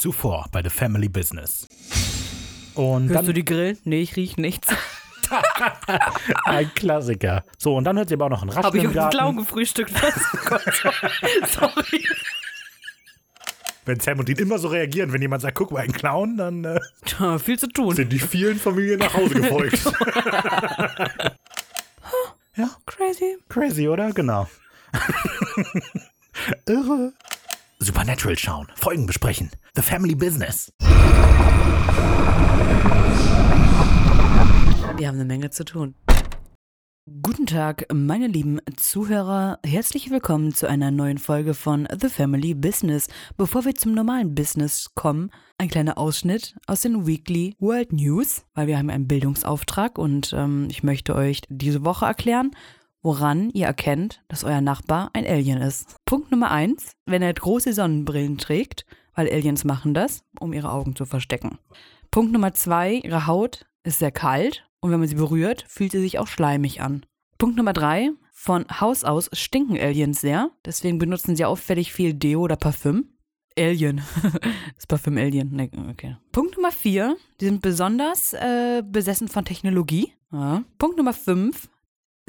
Zuvor 0.00 0.46
bei 0.50 0.62
The 0.62 0.70
Family 0.70 1.10
Business. 1.10 1.68
Und 2.74 3.08
Hörst 3.08 3.16
dann 3.18 3.26
du 3.26 3.34
die 3.34 3.44
Grillen? 3.44 3.76
Nee, 3.84 4.00
ich 4.00 4.16
riech 4.16 4.38
nichts. 4.38 4.68
ein 6.46 6.72
Klassiker. 6.74 7.44
So, 7.58 7.76
und 7.76 7.84
dann 7.84 7.98
hört 7.98 8.08
sie 8.08 8.14
aber 8.14 8.24
auch 8.24 8.30
noch 8.30 8.42
ein 8.42 8.48
Habe 8.48 8.68
Rascheln 8.68 8.90
ich 8.90 8.96
im 8.96 8.98
auf 8.98 9.10
Clown 9.10 9.36
gefrühstückt? 9.36 9.92
Was? 10.02 10.14
Oh. 10.50 11.46
Sorry. 11.46 12.02
Wenn 13.84 14.00
Sam 14.00 14.20
und 14.20 14.28
Dean 14.28 14.38
immer 14.38 14.58
so 14.58 14.68
reagieren, 14.68 15.12
wenn 15.12 15.20
jemand 15.20 15.42
sagt, 15.42 15.58
guck 15.58 15.70
mal, 15.70 15.80
ein 15.80 15.92
Clown, 15.92 16.38
dann 16.38 16.64
äh, 16.64 16.80
Tja, 17.04 17.38
viel 17.38 17.58
zu 17.58 17.68
tun. 17.68 17.94
sind 17.94 18.10
die 18.10 18.20
vielen 18.20 18.58
Familien 18.58 19.00
nach 19.00 19.12
Hause 19.12 19.34
gefolgt. 19.34 19.84
ja, 22.56 22.70
Crazy. 22.86 23.36
crazy, 23.50 23.86
oder? 23.86 24.12
Genau. 24.12 24.48
Irre. 26.66 27.12
Supernatural 27.82 28.36
schauen, 28.36 28.66
Folgen 28.74 29.06
besprechen. 29.06 29.50
The 29.74 29.80
Family 29.80 30.14
Business. 30.14 30.70
Wir 34.98 35.08
haben 35.08 35.14
eine 35.14 35.24
Menge 35.24 35.48
zu 35.48 35.64
tun. 35.64 35.94
Guten 37.22 37.46
Tag, 37.46 37.86
meine 37.90 38.26
lieben 38.26 38.60
Zuhörer. 38.76 39.58
Herzlich 39.64 40.10
willkommen 40.10 40.52
zu 40.52 40.68
einer 40.68 40.90
neuen 40.90 41.16
Folge 41.16 41.54
von 41.54 41.88
The 41.98 42.10
Family 42.10 42.52
Business. 42.52 43.08
Bevor 43.38 43.64
wir 43.64 43.74
zum 43.74 43.94
normalen 43.94 44.34
Business 44.34 44.90
kommen, 44.94 45.30
ein 45.56 45.68
kleiner 45.70 45.96
Ausschnitt 45.96 46.56
aus 46.66 46.82
den 46.82 47.06
Weekly 47.06 47.56
World 47.58 47.94
News, 47.94 48.44
weil 48.52 48.66
wir 48.66 48.76
haben 48.76 48.90
einen 48.90 49.08
Bildungsauftrag 49.08 49.96
und 49.96 50.34
ähm, 50.36 50.68
ich 50.70 50.82
möchte 50.82 51.14
euch 51.14 51.40
diese 51.48 51.82
Woche 51.82 52.04
erklären, 52.04 52.50
woran 53.02 53.50
ihr 53.50 53.66
erkennt, 53.66 54.22
dass 54.28 54.44
euer 54.44 54.60
Nachbar 54.60 55.10
ein 55.12 55.26
Alien 55.26 55.60
ist. 55.60 55.96
Punkt 56.04 56.30
Nummer 56.30 56.50
eins: 56.50 56.92
wenn 57.06 57.22
er 57.22 57.32
große 57.32 57.72
Sonnenbrillen 57.72 58.38
trägt, 58.38 58.84
weil 59.14 59.28
Aliens 59.28 59.64
machen 59.64 59.94
das, 59.94 60.22
um 60.38 60.52
ihre 60.52 60.72
Augen 60.72 60.96
zu 60.96 61.04
verstecken. 61.04 61.58
Punkt 62.10 62.32
Nummer 62.32 62.54
zwei: 62.54 62.94
ihre 62.94 63.26
Haut 63.26 63.66
ist 63.82 63.98
sehr 63.98 64.12
kalt 64.12 64.66
und 64.80 64.90
wenn 64.90 65.00
man 65.00 65.08
sie 65.08 65.14
berührt, 65.14 65.64
fühlt 65.68 65.92
sie 65.92 66.00
sich 66.00 66.18
auch 66.18 66.26
schleimig 66.26 66.80
an. 66.80 67.06
Punkt 67.38 67.56
Nummer 67.56 67.72
drei: 67.72 68.10
von 68.32 68.64
Haus 68.80 69.04
aus 69.04 69.28
stinken 69.32 69.78
Aliens 69.78 70.20
sehr, 70.20 70.50
deswegen 70.64 70.98
benutzen 70.98 71.36
sie 71.36 71.44
auffällig 71.44 71.92
viel 71.92 72.14
Deo 72.14 72.40
oder 72.40 72.56
Parfüm. 72.56 73.10
Alien. 73.58 74.00
das 74.76 74.86
Parfüm 74.86 75.18
Alien. 75.18 75.50
Nee, 75.52 75.70
okay. 75.90 76.16
Punkt 76.32 76.56
Nummer 76.56 76.72
vier: 76.72 77.16
die 77.40 77.46
sind 77.46 77.62
besonders 77.62 78.32
äh, 78.32 78.82
besessen 78.84 79.28
von 79.28 79.44
Technologie. 79.44 80.14
Ja. 80.32 80.62
Punkt 80.78 80.96
Nummer 80.96 81.12
fünf: 81.12 81.68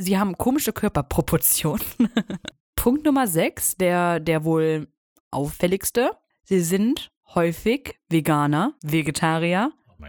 sie 0.02 0.18
haben 0.18 0.38
komische 0.38 0.74
Körperproportionen. 0.74 1.86
Punkt 2.76 3.06
Nummer 3.06 3.28
6, 3.28 3.78
der, 3.78 4.20
der 4.20 4.44
wohl 4.44 4.88
auffälligste. 5.30 6.12
Sie 6.44 6.60
sind 6.62 7.12
häufig 7.36 7.96
Veganer, 8.10 8.74
Vegetarier 8.84 9.72
Oh 9.88 10.04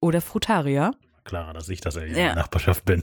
oder 0.00 0.20
Frutarier. 0.20 0.92
Klarer, 1.24 1.52
dass 1.54 1.68
ich 1.68 1.80
das 1.80 1.96
in 1.96 2.08
Ja. 2.08 2.14
der 2.14 2.34
Nachbarschaft 2.36 2.84
bin. 2.84 3.02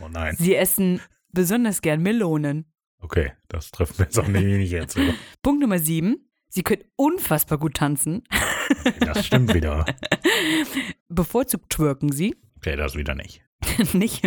Oh 0.00 0.08
nein. 0.08 0.34
Sie 0.38 0.54
essen 0.54 1.00
besonders 1.32 1.82
gern 1.82 2.00
Melonen. 2.02 2.72
Okay, 3.00 3.32
das 3.48 3.70
trifft 3.70 3.98
mir 3.98 4.04
jetzt 4.06 4.18
auch 4.18 4.26
nicht, 4.28 4.44
nicht 4.44 4.70
jetzt. 4.70 4.96
wieder. 4.96 5.14
Punkt 5.42 5.60
Nummer 5.60 5.78
7. 5.78 6.16
Sie 6.48 6.62
können 6.62 6.82
unfassbar 6.96 7.58
gut 7.58 7.74
tanzen. 7.74 8.22
Das 9.00 9.24
stimmt 9.26 9.54
wieder. 9.54 9.84
Bevorzugt 11.08 11.70
twerken 11.70 12.10
sie. 12.12 12.36
Okay, 12.60 12.76
das 12.76 12.94
wieder 12.94 13.14
nicht. 13.14 13.42
nicht. 13.94 14.22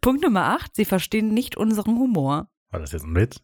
Punkt 0.00 0.22
Nummer 0.22 0.56
8. 0.56 0.76
Sie 0.76 0.84
verstehen 0.84 1.32
nicht 1.32 1.56
unseren 1.56 1.98
Humor. 1.98 2.50
War 2.70 2.80
das 2.80 2.92
jetzt 2.92 3.04
ein 3.04 3.14
Witz? 3.14 3.40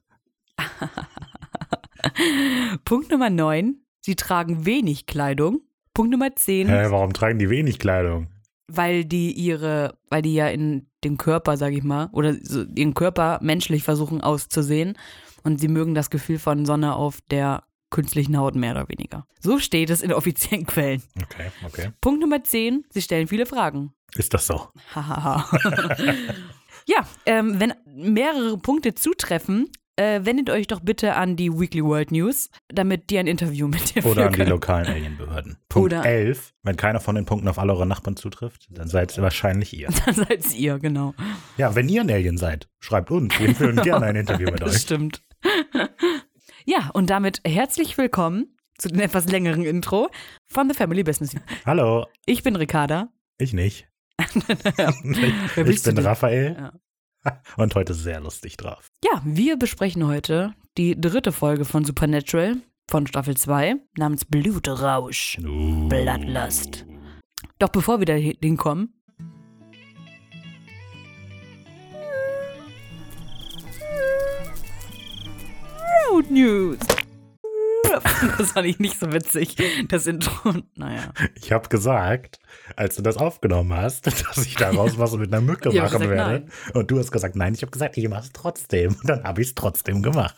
Punkt 2.84 3.10
Nummer 3.10 3.30
9. 3.30 3.76
Sie 4.00 4.14
tragen 4.14 4.66
wenig 4.66 5.06
Kleidung. 5.06 5.62
Punkt 5.94 6.12
Nummer 6.12 6.36
10. 6.36 6.68
Hä, 6.68 6.86
warum 6.90 7.12
tragen 7.12 7.38
die 7.38 7.50
wenig 7.50 7.78
Kleidung? 7.78 8.28
weil 8.68 9.04
die 9.04 9.32
ihre, 9.32 9.96
weil 10.10 10.22
die 10.22 10.34
ja 10.34 10.48
in 10.48 10.88
dem 11.04 11.18
Körper, 11.18 11.56
sag 11.56 11.72
ich 11.72 11.84
mal, 11.84 12.08
oder 12.12 12.34
so 12.34 12.64
ihren 12.74 12.94
Körper 12.94 13.38
menschlich 13.42 13.84
versuchen 13.84 14.20
auszusehen 14.20 14.96
und 15.44 15.60
sie 15.60 15.68
mögen 15.68 15.94
das 15.94 16.10
Gefühl 16.10 16.38
von 16.38 16.66
Sonne 16.66 16.96
auf 16.96 17.20
der 17.30 17.62
künstlichen 17.90 18.36
Haut 18.36 18.54
mehr 18.56 18.72
oder 18.72 18.88
weniger. 18.88 19.26
So 19.40 19.58
steht 19.58 19.90
es 19.90 20.02
in 20.02 20.12
offiziellen 20.12 20.66
Quellen. 20.66 21.02
Okay, 21.22 21.50
okay. 21.64 21.90
Punkt 22.00 22.20
Nummer 22.20 22.42
10, 22.42 22.84
sie 22.90 23.02
stellen 23.02 23.28
viele 23.28 23.46
Fragen. 23.46 23.92
Ist 24.16 24.32
das 24.34 24.46
so? 24.46 24.68
Hahaha. 24.94 25.48
ja, 26.86 27.06
ähm, 27.26 27.60
wenn 27.60 27.74
mehrere 27.94 28.56
Punkte 28.58 28.94
zutreffen, 28.94 29.70
äh, 29.98 30.20
wendet 30.24 30.50
euch 30.50 30.66
doch 30.66 30.80
bitte 30.80 31.14
an 31.16 31.36
die 31.36 31.50
Weekly 31.50 31.82
World 31.82 32.12
News, 32.12 32.50
damit 32.68 33.08
die 33.10 33.18
ein 33.18 33.26
Interview 33.26 33.66
mit 33.66 33.94
dir 33.94 34.04
Oder 34.04 34.14
führen 34.14 34.26
an 34.26 34.32
die 34.46 34.50
lokalen 34.50 34.86
Alienbehörden. 34.86 35.56
Punkt 35.70 35.92
Oder- 35.94 36.04
11. 36.04 36.52
Wenn 36.62 36.76
keiner 36.76 37.00
von 37.00 37.14
den 37.14 37.24
Punkten 37.24 37.48
auf 37.48 37.58
alle 37.58 37.72
eure 37.72 37.86
Nachbarn 37.86 38.16
zutrifft, 38.16 38.66
dann 38.70 38.88
seid 38.88 39.10
es 39.10 39.18
wahrscheinlich 39.22 39.72
ihr. 39.74 39.88
Dann 40.06 40.14
seid's 40.14 40.54
ihr, 40.54 40.78
genau. 40.78 41.14
Ja, 41.56 41.74
wenn 41.74 41.88
ihr 41.88 42.02
ein 42.02 42.10
Alien 42.10 42.36
seid, 42.38 42.68
schreibt 42.78 43.10
uns. 43.10 43.38
Wir 43.40 43.54
führen 43.54 43.76
gerne 43.82 44.06
ein 44.06 44.16
Interview 44.16 44.50
mit 44.50 44.60
Das 44.60 44.74
euch. 44.76 44.82
stimmt. 44.82 45.22
Ja, 46.66 46.90
und 46.94 47.10
damit 47.10 47.40
herzlich 47.46 47.96
willkommen 47.96 48.56
zu 48.78 48.88
dem 48.88 49.00
etwas 49.00 49.26
längeren 49.28 49.64
Intro 49.64 50.08
von 50.46 50.68
The 50.68 50.74
Family 50.74 51.02
Business. 51.02 51.34
Hallo, 51.66 52.06
Ich 52.26 52.42
bin 52.42 52.56
Ricarda. 52.56 53.08
ich 53.38 53.52
nicht. 53.52 53.88
Ich 55.66 55.82
bin? 55.82 55.98
Raphael 55.98 56.72
und 57.56 57.74
heute 57.74 57.94
sehr 57.94 58.20
lustig 58.20 58.56
drauf. 58.56 58.90
Ja, 59.04 59.22
wir 59.24 59.56
besprechen 59.56 60.06
heute 60.06 60.54
die 60.76 61.00
dritte 61.00 61.32
Folge 61.32 61.64
von 61.64 61.84
Supernatural 61.84 62.56
von 62.90 63.06
Staffel 63.06 63.36
2 63.36 63.76
namens 63.96 64.24
Blutrausch. 64.24 65.38
Uh. 65.40 65.88
Bloodlust. 65.88 66.86
Doch 67.58 67.68
bevor 67.68 67.98
wir 68.00 68.06
da 68.06 68.14
hinkommen. 68.14 68.95
Road 76.10 76.30
News. 76.30 76.78
Das 78.38 78.50
fand 78.52 78.66
ich 78.66 78.78
nicht 78.80 78.98
so 78.98 79.12
witzig, 79.12 79.56
das 79.88 80.06
Intro. 80.06 80.54
Naja. 80.74 81.12
Ich 81.36 81.52
habe 81.52 81.68
gesagt, 81.68 82.40
als 82.74 82.96
du 82.96 83.02
das 83.02 83.16
aufgenommen 83.16 83.72
hast, 83.74 84.06
dass 84.06 84.44
ich 84.44 84.56
daraus 84.56 84.98
was 84.98 85.12
mit 85.16 85.32
einer 85.32 85.40
Mücke 85.40 85.68
Ich 85.72 85.76
machen 85.76 86.00
gesagt, 86.00 86.10
werde. 86.10 86.46
Und 86.74 86.90
du 86.90 86.98
hast 86.98 87.12
gesagt, 87.12 87.36
nein, 87.36 87.54
ich 87.54 87.62
habe 87.62 87.70
gesagt, 87.70 87.96
ich 87.96 88.08
mache 88.08 88.24
es 88.24 88.32
trotzdem. 88.32 88.96
Und 88.96 89.08
dann 89.08 89.24
habe 89.24 89.40
ich 89.40 89.48
es 89.48 89.54
trotzdem 89.54 90.02
gemacht. 90.02 90.34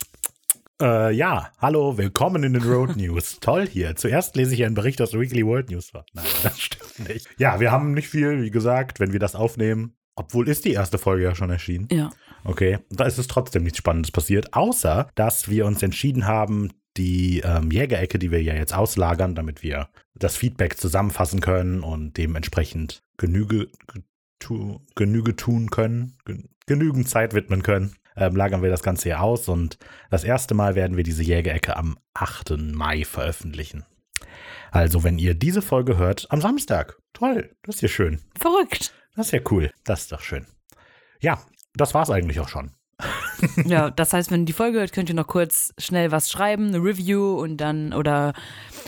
Äh, 0.81 1.11
ja, 1.11 1.51
hallo, 1.57 1.97
willkommen 1.97 2.43
in 2.43 2.53
den 2.53 2.63
Road 2.63 2.95
News. 2.95 3.39
Toll 3.41 3.67
hier. 3.67 3.95
Zuerst 3.95 4.35
lese 4.35 4.53
ich 4.53 4.63
einen 4.63 4.75
Bericht 4.75 5.01
aus 5.01 5.11
der 5.11 5.19
Weekly 5.19 5.45
World 5.45 5.71
News. 5.71 5.91
Nein, 6.13 6.25
das 6.43 6.61
stimmt 6.61 7.09
nicht. 7.09 7.27
Ja, 7.37 7.59
wir 7.59 7.71
haben 7.71 7.93
nicht 7.93 8.09
viel, 8.09 8.43
wie 8.43 8.51
gesagt, 8.51 8.99
wenn 8.99 9.11
wir 9.11 9.19
das 9.19 9.35
aufnehmen. 9.35 9.95
Obwohl 10.19 10.49
ist 10.49 10.65
die 10.65 10.73
erste 10.73 10.97
Folge 10.97 11.23
ja 11.23 11.33
schon 11.33 11.49
erschienen. 11.49 11.87
Ja. 11.91 12.09
Okay, 12.43 12.79
da 12.89 13.05
ist 13.05 13.17
es 13.17 13.27
trotzdem 13.27 13.63
nichts 13.63 13.77
Spannendes 13.77 14.11
passiert, 14.11 14.53
außer 14.53 15.09
dass 15.15 15.47
wir 15.47 15.65
uns 15.65 15.81
entschieden 15.81 16.27
haben, 16.27 16.73
die 16.97 17.39
ähm, 17.39 17.71
Jägerecke, 17.71 18.19
die 18.19 18.29
wir 18.29 18.43
ja 18.43 18.53
jetzt 18.53 18.73
auslagern, 18.73 19.33
damit 19.33 19.63
wir 19.63 19.87
das 20.15 20.35
Feedback 20.35 20.77
zusammenfassen 20.77 21.39
können 21.39 21.81
und 21.83 22.17
dementsprechend 22.17 23.01
Genüge, 23.15 23.69
tu, 24.39 24.81
Genüge 24.95 25.37
tun 25.37 25.69
können, 25.69 26.17
gen, 26.25 26.49
genügend 26.65 27.07
Zeit 27.07 27.33
widmen 27.33 27.63
können, 27.63 27.95
ähm, 28.17 28.35
lagern 28.35 28.61
wir 28.61 28.69
das 28.69 28.83
Ganze 28.83 29.03
hier 29.03 29.21
aus 29.21 29.47
und 29.47 29.77
das 30.09 30.25
erste 30.25 30.53
Mal 30.53 30.75
werden 30.75 30.97
wir 30.97 31.05
diese 31.05 31.23
Jägerecke 31.23 31.77
am 31.77 31.97
8. 32.13 32.57
Mai 32.57 33.05
veröffentlichen. 33.05 33.85
Also, 34.71 35.05
wenn 35.05 35.17
ihr 35.17 35.33
diese 35.33 35.61
Folge 35.61 35.97
hört, 35.97 36.27
am 36.29 36.41
Samstag. 36.41 36.97
Toll, 37.13 37.55
das 37.63 37.75
ist 37.75 37.81
ja 37.81 37.87
schön. 37.87 38.19
Verrückt. 38.37 38.93
Das 39.19 39.27
ist 39.27 39.33
ja 39.33 39.41
cool. 39.51 39.69
Das 39.83 39.99
ist 39.99 40.13
doch 40.13 40.21
schön. 40.21 40.45
Ja, 41.19 41.41
das 41.73 41.93
war's 41.93 42.09
eigentlich 42.09 42.39
auch 42.39 42.47
schon. 42.47 42.71
Ja, 43.65 43.89
das 43.89 44.13
heißt, 44.13 44.31
wenn 44.31 44.43
ihr 44.43 44.45
die 44.45 44.53
Folge 44.53 44.79
hört, 44.79 44.93
könnt 44.93 45.09
ihr 45.09 45.15
noch 45.15 45.27
kurz 45.27 45.73
schnell 45.77 46.11
was 46.13 46.29
schreiben, 46.29 46.67
eine 46.67 46.77
Review 46.77 47.37
und 47.37 47.57
dann 47.57 47.93
oder 47.93 48.33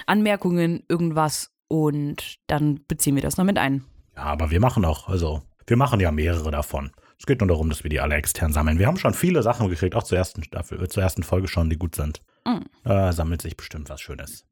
Anmerkungen, 0.06 0.84
irgendwas 0.88 1.52
und 1.68 2.38
dann 2.48 2.80
beziehen 2.88 3.16
wir 3.16 3.22
das 3.22 3.36
noch 3.36 3.44
mit 3.44 3.58
ein. 3.58 3.84
Ja, 4.16 4.24
aber 4.24 4.52
wir 4.52 4.62
machen 4.62 4.86
auch, 4.86 5.10
also, 5.10 5.42
wir 5.68 5.76
machen 5.76 6.00
ja 6.00 6.12
mehrere 6.12 6.50
davon. 6.50 6.92
Es 7.20 7.26
geht 7.26 7.42
nur 7.42 7.50
darum, 7.50 7.70
dass 7.70 7.84
wir 7.84 7.90
die 7.90 8.00
alle 8.00 8.16
extern 8.16 8.54
sammeln. 8.54 8.80
Wir 8.80 8.88
haben 8.88 8.98
schon 8.98 9.14
viele 9.14 9.44
Sachen 9.44 9.70
gekriegt, 9.70 9.96
auch 9.96 10.04
zur 10.04 10.18
ersten 10.18 10.44
Staffel, 10.44 10.82
äh, 10.82 10.88
zur 10.88 11.04
ersten 11.04 11.24
Folge 11.24 11.50
schon, 11.50 11.70
die 11.70 11.78
gut 11.78 11.96
sind. 11.96 12.22
Mhm. 12.48 12.66
Äh, 12.90 13.12
sammelt 13.12 13.42
sich 13.42 13.58
bestimmt 13.58 13.90
was 13.90 14.00
Schönes. 14.00 14.46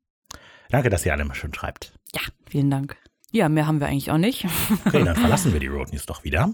Danke, 0.69 0.89
dass 0.89 1.05
ihr 1.05 1.13
alle 1.13 1.23
mal 1.23 1.35
schön 1.35 1.53
schreibt. 1.53 1.93
Ja, 2.13 2.21
vielen 2.49 2.69
Dank. 2.69 2.97
Ja, 3.31 3.47
mehr 3.49 3.67
haben 3.67 3.79
wir 3.79 3.87
eigentlich 3.87 4.11
auch 4.11 4.17
nicht. 4.17 4.45
Okay, 4.85 5.03
dann 5.03 5.15
verlassen 5.15 5.53
wir 5.53 5.59
die 5.59 5.67
Road 5.67 5.91
News 5.91 6.05
doch 6.05 6.23
wieder 6.23 6.53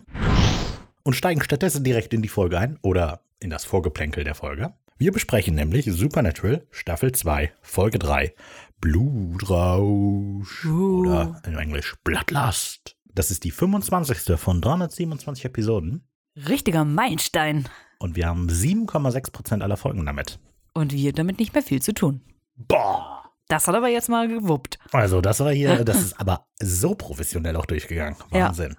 und 1.04 1.14
steigen 1.16 1.42
stattdessen 1.42 1.84
direkt 1.84 2.14
in 2.14 2.22
die 2.22 2.28
Folge 2.30 2.58
ein 2.60 2.78
oder 2.82 3.22
in 3.40 3.50
das 3.50 3.64
Vorgeplänkel 3.66 4.24
der 4.24 4.36
Folge. 4.36 4.74
Wir 4.98 5.12
besprechen 5.12 5.56
nämlich 5.56 5.86
Supernatural 5.92 6.66
Staffel 6.72 7.12
2, 7.12 7.52
Folge 7.62 8.00
3, 8.00 8.34
Blutrausch 8.82 10.66
Uh. 10.66 11.00
oder 11.02 11.42
in 11.46 11.56
Englisch 11.58 11.96
Bloodlust. 12.04 12.96
Das 13.14 13.32
ist 13.32 13.44
die 13.44 13.52
25. 13.52 14.38
von 14.40 14.62
327 14.62 15.46
Episoden 15.46 16.04
Richtiger 16.50 16.84
Meilenstein. 16.86 17.70
und 18.00 18.16
wir 18.16 18.28
haben 18.28 18.48
7,6% 18.50 19.62
aller 19.62 19.78
Folgen 19.78 20.06
damit. 20.06 20.40
Und 20.74 20.92
wir 20.94 21.14
damit 21.14 21.40
nicht 21.40 21.54
mehr 21.54 21.64
viel 21.64 21.82
zu 21.82 21.94
tun. 21.94 22.22
Boah! 22.58 23.25
Das 23.48 23.68
hat 23.68 23.76
aber 23.76 23.90
jetzt 23.90 24.10
mal 24.10 24.28
gewuppt. 24.28 24.80
Also, 24.92 25.22
das 25.22 25.40
war 25.40 25.52
hier, 25.52 25.84
das 25.86 25.98
ist 26.02 26.20
aber 26.20 26.48
so 26.62 26.96
professionell 26.96 27.56
auch 27.56 27.66
durchgegangen. 27.66 28.18
Ja. 28.32 28.48
Wahnsinn. 28.48 28.76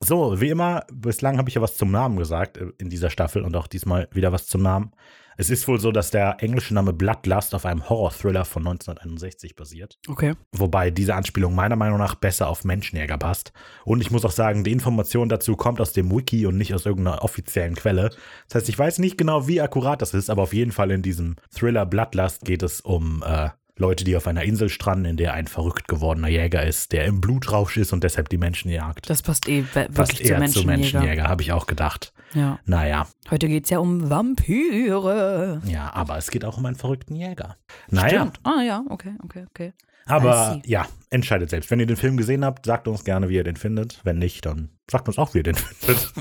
So, 0.00 0.40
wie 0.40 0.48
immer, 0.48 0.84
bislang 0.92 1.38
habe 1.38 1.48
ich 1.48 1.54
ja 1.54 1.62
was 1.62 1.76
zum 1.76 1.90
Namen 1.90 2.16
gesagt 2.16 2.56
äh, 2.56 2.72
in 2.78 2.90
dieser 2.90 3.08
Staffel 3.08 3.42
und 3.42 3.54
auch 3.56 3.68
diesmal 3.68 4.08
wieder 4.12 4.32
was 4.32 4.46
zum 4.46 4.62
Namen. 4.62 4.92
Es 5.36 5.48
ist 5.48 5.66
wohl 5.66 5.80
so, 5.80 5.92
dass 5.92 6.10
der 6.10 6.36
englische 6.40 6.74
Name 6.74 6.92
Bloodlust 6.92 7.54
auf 7.54 7.64
einem 7.64 7.88
Horror-Thriller 7.88 8.44
von 8.44 8.66
1961 8.66 9.56
basiert. 9.56 9.98
Okay. 10.08 10.34
Wobei 10.52 10.90
diese 10.90 11.14
Anspielung 11.14 11.54
meiner 11.54 11.76
Meinung 11.76 11.98
nach 11.98 12.14
besser 12.14 12.48
auf 12.48 12.64
Menschenjäger 12.64 13.16
passt. 13.16 13.52
Und 13.84 14.00
ich 14.00 14.10
muss 14.10 14.24
auch 14.24 14.30
sagen, 14.32 14.64
die 14.64 14.72
Information 14.72 15.28
dazu 15.28 15.56
kommt 15.56 15.80
aus 15.80 15.92
dem 15.92 16.14
Wiki 16.14 16.46
und 16.46 16.58
nicht 16.58 16.74
aus 16.74 16.84
irgendeiner 16.84 17.22
offiziellen 17.22 17.76
Quelle. 17.76 18.10
Das 18.48 18.56
heißt, 18.56 18.68
ich 18.68 18.78
weiß 18.78 18.98
nicht 18.98 19.16
genau, 19.16 19.48
wie 19.48 19.60
akkurat 19.60 20.02
das 20.02 20.14
ist, 20.14 20.30
aber 20.30 20.42
auf 20.42 20.52
jeden 20.52 20.72
Fall 20.72 20.90
in 20.90 21.02
diesem 21.02 21.36
Thriller 21.50 21.86
Bloodlust 21.86 22.44
geht 22.44 22.62
es 22.62 22.80
um 22.80 23.24
äh, 23.26 23.50
Leute, 23.82 24.04
die 24.04 24.16
auf 24.16 24.26
einer 24.26 24.42
Insel 24.44 24.68
stranden, 24.70 25.04
in 25.04 25.16
der 25.18 25.34
ein 25.34 25.46
verrückt 25.46 25.88
gewordener 25.88 26.28
Jäger 26.28 26.64
ist, 26.64 26.92
der 26.92 27.04
im 27.04 27.20
Blutrausch 27.20 27.76
ist 27.76 27.92
und 27.92 28.02
deshalb 28.04 28.28
die 28.30 28.38
Menschen 28.38 28.70
jagt. 28.70 29.10
Das 29.10 29.20
passt 29.22 29.48
eh 29.48 29.64
we- 29.74 29.88
Passt 29.90 30.12
wirklich 30.12 30.18
zu 30.18 30.32
eher 30.32 30.36
zu 30.36 30.38
Menschenjäger. 30.64 30.76
Menschenjäger, 30.78 31.24
habe 31.28 31.42
ich 31.42 31.52
auch 31.52 31.66
gedacht. 31.66 32.12
Ja. 32.34 32.58
Naja, 32.64 33.06
Heute 33.30 33.48
geht 33.48 33.64
es 33.64 33.70
ja 33.70 33.78
um 33.78 34.08
Vampire. 34.08 35.60
ja, 35.66 35.92
aber 35.92 36.16
es 36.16 36.30
geht 36.30 36.44
auch 36.44 36.56
um 36.56 36.66
einen 36.66 36.76
verrückten 36.76 37.14
Jäger. 37.16 37.56
Naja, 37.90 38.20
Stimmt. 38.20 38.40
Ah 38.44 38.62
ja, 38.62 38.84
okay, 38.88 39.14
okay, 39.22 39.44
okay. 39.50 39.72
Aber 40.06 40.60
ja, 40.64 40.86
entscheidet 41.10 41.50
selbst. 41.50 41.70
Wenn 41.70 41.78
ihr 41.78 41.86
den 41.86 41.96
Film 41.96 42.16
gesehen 42.16 42.44
habt, 42.44 42.66
sagt 42.66 42.88
uns 42.88 43.04
gerne, 43.04 43.28
wie 43.28 43.36
ihr 43.36 43.44
den 43.44 43.54
findet. 43.56 44.00
Wenn 44.02 44.18
nicht, 44.18 44.44
dann 44.46 44.70
sagt 44.90 45.06
uns 45.06 45.16
auch, 45.16 45.32
wie 45.34 45.38
ihr 45.38 45.42
den 45.44 45.54
findet. 45.56 46.12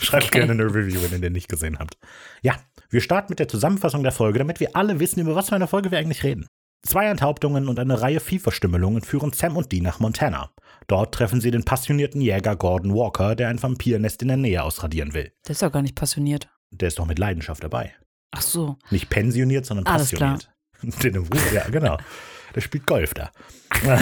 Schreibt 0.00 0.24
Okay. 0.26 0.40
gerne 0.40 0.52
eine 0.52 0.64
Review, 0.66 1.00
wenn 1.02 1.12
ihr 1.12 1.20
den 1.20 1.32
nicht 1.32 1.48
gesehen 1.48 1.78
habt. 1.78 1.96
Ja, 2.42 2.56
wir 2.90 3.00
starten 3.00 3.28
mit 3.30 3.38
der 3.38 3.48
Zusammenfassung 3.48 4.02
der 4.02 4.12
Folge, 4.12 4.38
damit 4.40 4.60
wir 4.60 4.76
alle 4.76 5.00
wissen, 5.00 5.20
über 5.20 5.34
was 5.34 5.48
für 5.48 5.54
eine 5.56 5.68
Folge 5.68 5.90
wir 5.90 5.98
eigentlich 5.98 6.22
reden. 6.22 6.46
Zwei 6.82 7.06
Enthauptungen 7.06 7.68
und 7.68 7.78
eine 7.78 8.00
Reihe 8.00 8.20
Viehverstümmelungen 8.20 9.02
führen 9.02 9.32
Sam 9.32 9.56
und 9.56 9.70
Dee 9.70 9.80
nach 9.80 10.00
Montana. 10.00 10.50
Dort 10.86 11.14
treffen 11.14 11.40
sie 11.40 11.50
den 11.50 11.64
passionierten 11.64 12.20
Jäger 12.20 12.56
Gordon 12.56 12.94
Walker, 12.94 13.36
der 13.36 13.48
ein 13.48 13.62
Vampirnest 13.62 14.22
in 14.22 14.28
der 14.28 14.38
Nähe 14.38 14.62
ausradieren 14.62 15.12
will. 15.12 15.32
Der 15.46 15.52
ist 15.52 15.62
doch 15.62 15.70
gar 15.70 15.82
nicht 15.82 15.94
passioniert. 15.94 16.48
Der 16.70 16.88
ist 16.88 16.98
doch 16.98 17.06
mit 17.06 17.18
Leidenschaft 17.18 17.62
dabei. 17.62 17.92
Ach 18.30 18.42
so. 18.42 18.76
Nicht 18.90 19.10
pensioniert, 19.10 19.66
sondern 19.66 19.86
Alles 19.86 20.10
klar. 20.10 20.38
passioniert. 20.82 21.30
Ruf, 21.34 21.52
ja, 21.52 21.68
genau. 21.68 21.98
Der 22.54 22.60
spielt 22.62 22.86
Golf 22.86 23.12
da. 23.14 23.30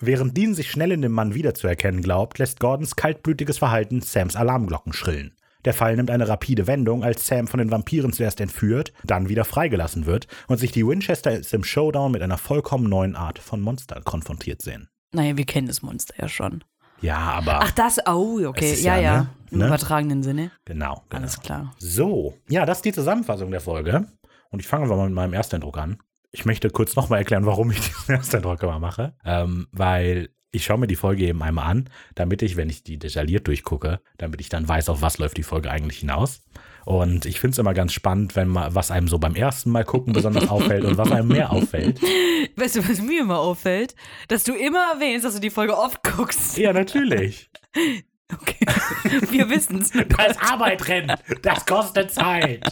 Während 0.00 0.36
Dean 0.36 0.54
sich 0.54 0.70
schnell 0.70 0.92
in 0.92 1.02
dem 1.02 1.12
Mann 1.12 1.34
wiederzuerkennen 1.34 2.02
glaubt, 2.02 2.38
lässt 2.38 2.60
Gordons 2.60 2.96
kaltblütiges 2.96 3.58
Verhalten 3.58 4.00
Sams 4.00 4.36
Alarmglocken 4.36 4.92
schrillen. 4.92 5.36
Der 5.64 5.74
Fall 5.74 5.96
nimmt 5.96 6.10
eine 6.10 6.28
rapide 6.28 6.66
Wendung, 6.66 7.02
als 7.04 7.26
Sam 7.26 7.46
von 7.46 7.58
den 7.58 7.70
Vampiren 7.70 8.12
zuerst 8.12 8.40
entführt, 8.40 8.92
dann 9.04 9.28
wieder 9.28 9.44
freigelassen 9.44 10.06
wird 10.06 10.26
und 10.48 10.58
sich 10.58 10.72
die 10.72 10.86
Winchesters 10.86 11.52
im 11.52 11.64
Showdown 11.64 12.12
mit 12.12 12.22
einer 12.22 12.38
vollkommen 12.38 12.88
neuen 12.88 13.16
Art 13.16 13.38
von 13.38 13.60
Monster 13.60 14.00
konfrontiert 14.04 14.60
sehen. 14.62 14.88
Naja, 15.12 15.36
wir 15.36 15.46
kennen 15.46 15.66
das 15.68 15.82
Monster 15.82 16.14
ja 16.20 16.28
schon. 16.28 16.64
Ja, 17.00 17.16
aber 17.18 17.60
Ach, 17.62 17.70
das, 17.72 17.98
oh, 18.06 18.40
okay. 18.46 18.74
Ja, 18.80 18.96
ja, 18.96 19.00
ja. 19.02 19.16
ne? 19.22 19.28
Im 19.50 19.58
Ne? 19.58 19.66
übertragenen 19.66 20.22
Sinne. 20.22 20.50
genau, 20.64 21.02
genau. 21.08 21.20
Alles 21.22 21.40
klar. 21.40 21.74
So, 21.78 22.34
ja, 22.48 22.66
das 22.66 22.78
ist 22.78 22.84
die 22.84 22.92
Zusammenfassung 22.92 23.50
der 23.50 23.60
Folge. 23.60 24.06
Und 24.50 24.60
ich 24.60 24.66
fange 24.66 24.86
mal 24.86 25.04
mit 25.04 25.14
meinem 25.14 25.32
Ersteindruck 25.32 25.78
an. 25.78 25.98
Ich 26.32 26.44
möchte 26.44 26.70
kurz 26.70 26.96
nochmal 26.96 27.20
erklären, 27.20 27.46
warum 27.46 27.70
ich 27.70 27.80
diesen 27.88 28.14
Ersteindruck 28.14 28.62
immer 28.62 28.78
mache. 28.80 29.14
Ähm, 29.24 29.68
weil 29.72 30.30
ich 30.54 30.64
schaue 30.64 30.78
mir 30.78 30.86
die 30.86 30.96
Folge 30.96 31.26
eben 31.26 31.42
einmal 31.42 31.66
an, 31.66 31.90
damit 32.14 32.42
ich, 32.42 32.56
wenn 32.56 32.70
ich 32.70 32.84
die 32.84 32.98
detailliert 32.98 33.46
durchgucke, 33.48 34.00
damit 34.18 34.40
ich 34.40 34.48
dann 34.48 34.68
weiß, 34.68 34.88
auf 34.88 35.02
was 35.02 35.18
läuft 35.18 35.36
die 35.36 35.42
Folge 35.42 35.70
eigentlich 35.70 35.98
hinaus. 35.98 36.42
Und 36.84 37.26
ich 37.26 37.40
finde 37.40 37.52
es 37.52 37.58
immer 37.58 37.74
ganz 37.74 37.92
spannend, 37.92 38.36
wenn 38.36 38.48
man, 38.48 38.74
was 38.74 38.90
einem 38.90 39.08
so 39.08 39.18
beim 39.18 39.34
ersten 39.34 39.70
Mal 39.70 39.84
gucken 39.84 40.12
besonders 40.12 40.48
auffällt 40.48 40.84
und 40.84 40.98
was 40.98 41.10
einem 41.10 41.28
mehr 41.28 41.50
auffällt. 41.50 42.00
Weißt 42.56 42.76
du, 42.76 42.88
was 42.88 43.00
mir 43.00 43.22
immer 43.22 43.38
auffällt? 43.38 43.94
Dass 44.28 44.44
du 44.44 44.54
immer 44.54 44.92
erwähnst, 44.92 45.24
dass 45.24 45.34
du 45.34 45.40
die 45.40 45.50
Folge 45.50 45.76
oft 45.76 46.02
guckst. 46.02 46.56
Ja, 46.58 46.72
natürlich. 46.72 47.50
Okay. 48.32 48.66
Wir 49.30 49.50
wissen's. 49.50 49.90
Da 49.90 50.24
ist 50.24 50.42
Arbeit 50.42 50.88
drin. 50.88 51.12
Das 51.42 51.66
kostet 51.66 52.10
Zeit. 52.10 52.64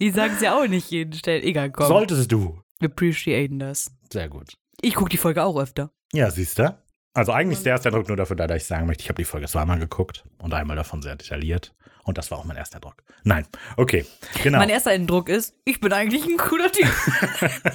Die 0.00 0.10
sagen 0.10 0.34
es 0.36 0.40
ja 0.40 0.56
auch 0.56 0.68
nicht 0.68 0.88
jeden 0.92 1.12
Stellen. 1.12 1.42
Egal, 1.42 1.72
komm. 1.72 1.88
Solltest 1.88 2.30
du. 2.30 2.60
Wir 2.78 2.88
appreciaten 2.88 3.58
das. 3.58 3.90
Sehr 4.10 4.28
gut. 4.28 4.56
Ich 4.80 4.94
gucke 4.94 5.10
die 5.10 5.16
Folge 5.16 5.44
auch 5.44 5.56
öfter. 5.56 5.92
Ja, 6.14 6.30
siehst 6.30 6.58
du? 6.58 6.76
Also 7.14 7.32
eigentlich 7.32 7.58
ist 7.58 7.66
der 7.66 7.72
erste 7.74 7.88
Eindruck 7.88 8.08
nur 8.08 8.16
dafür 8.16 8.36
da, 8.36 8.46
dass 8.46 8.62
ich 8.62 8.66
sagen 8.66 8.86
möchte, 8.86 9.02
ich 9.02 9.08
habe 9.08 9.16
die 9.20 9.24
Folge 9.26 9.46
zweimal 9.46 9.78
geguckt 9.78 10.24
und 10.38 10.54
einmal 10.54 10.76
davon 10.76 11.02
sehr 11.02 11.16
detailliert. 11.16 11.74
Und 12.04 12.18
das 12.18 12.30
war 12.30 12.38
auch 12.38 12.44
mein 12.44 12.56
erster 12.56 12.76
Eindruck. 12.76 13.02
Nein, 13.22 13.46
okay, 13.76 14.04
genau. 14.42 14.58
Mein 14.58 14.70
erster 14.70 14.90
Eindruck 14.90 15.28
ist, 15.28 15.54
ich 15.64 15.78
bin 15.80 15.92
eigentlich 15.92 16.24
ein 16.24 16.36
cooler 16.36 16.70
Typ. 16.72 16.88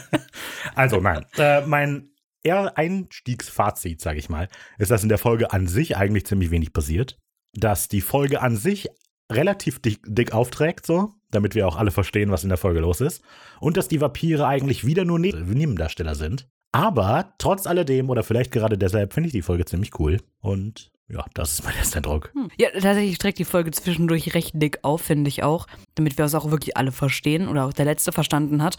Also 0.75 0.99
nein, 0.99 1.25
äh, 1.37 1.65
mein 1.65 2.09
eher 2.43 2.77
Einstiegsfazit, 2.77 3.99
sage 4.01 4.19
ich 4.19 4.29
mal, 4.29 4.47
ist, 4.77 4.91
dass 4.91 5.01
in 5.01 5.09
der 5.09 5.17
Folge 5.17 5.51
an 5.51 5.67
sich 5.67 5.97
eigentlich 5.97 6.25
ziemlich 6.27 6.51
wenig 6.51 6.71
passiert. 6.73 7.17
Dass 7.53 7.87
die 7.87 8.01
Folge 8.01 8.41
an 8.41 8.55
sich 8.57 8.87
relativ 9.31 9.81
dick, 9.81 10.01
dick 10.05 10.33
aufträgt, 10.33 10.85
so, 10.85 11.13
damit 11.31 11.55
wir 11.55 11.67
auch 11.67 11.77
alle 11.77 11.89
verstehen, 11.91 12.29
was 12.31 12.43
in 12.43 12.49
der 12.49 12.57
Folge 12.59 12.79
los 12.79 13.01
ist. 13.01 13.23
Und 13.59 13.75
dass 13.77 13.87
die 13.87 13.99
Vampire 14.01 14.45
eigentlich 14.45 14.85
wieder 14.85 15.03
nur 15.03 15.17
Ne- 15.19 15.33
Nebendarsteller 15.33 16.13
sind. 16.15 16.47
Aber 16.77 17.33
trotz 17.39 17.65
alledem, 17.65 18.11
oder 18.11 18.21
vielleicht 18.21 18.51
gerade 18.51 18.77
deshalb, 18.77 19.11
finde 19.11 19.27
ich 19.27 19.33
die 19.33 19.41
Folge 19.41 19.65
ziemlich 19.65 19.99
cool. 19.99 20.19
Und 20.41 20.91
ja, 21.09 21.25
das 21.33 21.53
ist 21.53 21.63
mein 21.63 21.75
erster 21.75 21.97
Eindruck. 21.97 22.29
Hm. 22.35 22.49
Ja, 22.59 22.69
tatsächlich 22.69 23.17
trägt 23.17 23.39
die 23.39 23.45
Folge 23.45 23.71
zwischendurch 23.71 24.35
recht 24.35 24.51
dick 24.53 24.77
auf, 24.83 25.01
finde 25.01 25.27
ich 25.27 25.41
auch. 25.41 25.65
Damit 25.95 26.19
wir 26.19 26.25
es 26.25 26.35
auch 26.35 26.51
wirklich 26.51 26.77
alle 26.77 26.91
verstehen 26.91 27.47
oder 27.47 27.65
auch 27.65 27.73
der 27.73 27.85
Letzte 27.85 28.11
verstanden 28.11 28.61
hat. 28.61 28.77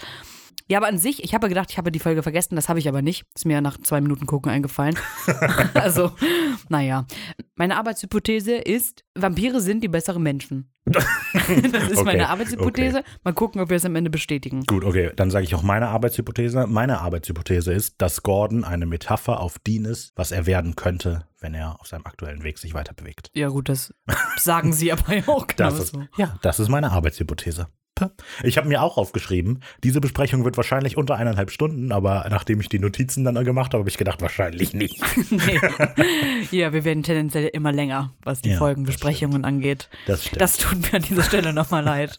Ja, 0.66 0.78
aber 0.78 0.88
an 0.88 0.98
sich, 0.98 1.24
ich 1.24 1.34
habe 1.34 1.48
gedacht, 1.48 1.70
ich 1.70 1.78
habe 1.78 1.90
die 1.90 1.98
Folge 1.98 2.22
vergessen, 2.22 2.56
das 2.56 2.68
habe 2.68 2.78
ich 2.78 2.88
aber 2.88 3.00
nicht. 3.02 3.24
Ist 3.34 3.46
mir 3.46 3.60
nach 3.60 3.78
zwei 3.78 4.00
Minuten 4.00 4.26
gucken 4.26 4.50
eingefallen. 4.50 4.98
also, 5.74 6.12
naja. 6.68 7.06
Meine 7.54 7.76
Arbeitshypothese 7.76 8.54
ist, 8.56 9.04
Vampire 9.14 9.60
sind 9.60 9.82
die 9.82 9.88
besseren 9.88 10.22
Menschen. 10.22 10.70
das 10.84 11.04
ist 11.88 11.98
Okay, 11.98 12.04
meine 12.04 12.28
Arbeitshypothese. 12.28 13.02
Mal 13.24 13.34
gucken, 13.34 13.60
ob 13.60 13.68
wir 13.70 13.76
es 13.76 13.84
am 13.84 13.96
Ende 13.96 14.10
bestätigen. 14.10 14.62
Gut, 14.64 14.84
okay, 14.84 15.10
dann 15.16 15.30
sage 15.30 15.44
ich 15.44 15.54
auch 15.54 15.62
meine 15.62 15.88
Arbeitshypothese. 15.88 16.66
Meine 16.66 17.00
Arbeitshypothese 17.00 17.72
ist, 17.72 18.00
dass 18.00 18.22
Gordon 18.22 18.64
eine 18.64 18.86
Metapher 18.86 19.40
auf 19.40 19.58
Dean 19.58 19.84
ist, 19.84 20.12
was 20.16 20.32
er 20.32 20.46
werden 20.46 20.76
könnte, 20.76 21.26
wenn 21.40 21.54
er 21.54 21.80
auf 21.80 21.88
seinem 21.88 22.06
aktuellen 22.06 22.42
Weg 22.42 22.58
sich 22.58 22.74
weiter 22.74 22.94
bewegt. 22.94 23.30
Ja, 23.34 23.48
gut, 23.48 23.68
das 23.68 23.92
sagen 24.36 24.72
sie 24.72 24.92
aber 24.92 25.14
ja 25.14 25.28
auch 25.28 25.46
genau 25.46 25.70
Das 25.70 25.78
ist, 25.78 25.94
so. 25.94 26.04
ja, 26.16 26.38
das 26.42 26.60
ist 26.60 26.68
meine 26.68 26.90
Arbeitshypothese. 26.92 27.68
Ich 28.42 28.56
habe 28.58 28.68
mir 28.68 28.82
auch 28.82 28.96
aufgeschrieben, 28.96 29.60
diese 29.84 30.00
Besprechung 30.00 30.44
wird 30.44 30.56
wahrscheinlich 30.56 30.96
unter 30.96 31.16
eineinhalb 31.16 31.50
Stunden, 31.50 31.92
aber 31.92 32.26
nachdem 32.30 32.60
ich 32.60 32.68
die 32.68 32.78
Notizen 32.78 33.24
dann 33.24 33.42
gemacht 33.44 33.72
habe, 33.72 33.80
habe 33.80 33.88
ich 33.90 33.98
gedacht, 33.98 34.20
wahrscheinlich 34.22 34.74
nicht. 34.74 35.02
nee. 35.30 35.60
Ja, 36.50 36.72
wir 36.72 36.84
werden 36.84 37.02
tendenziell 37.02 37.46
immer 37.48 37.72
länger, 37.72 38.12
was 38.22 38.42
die 38.42 38.50
Ja, 38.50 38.58
Folgenbesprechungen 38.58 39.44
angeht. 39.44 39.88
Das 40.06 40.24
stimmt. 40.24 40.40
Das 40.40 40.56
tut 40.56 40.80
mir 40.80 40.94
an 40.94 41.02
dieser 41.02 41.22
Stelle 41.22 41.52
nochmal 41.52 41.84
leid. 41.84 42.18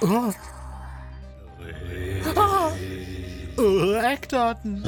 Oh, 0.00 0.32
Eckdaten. 4.02 4.82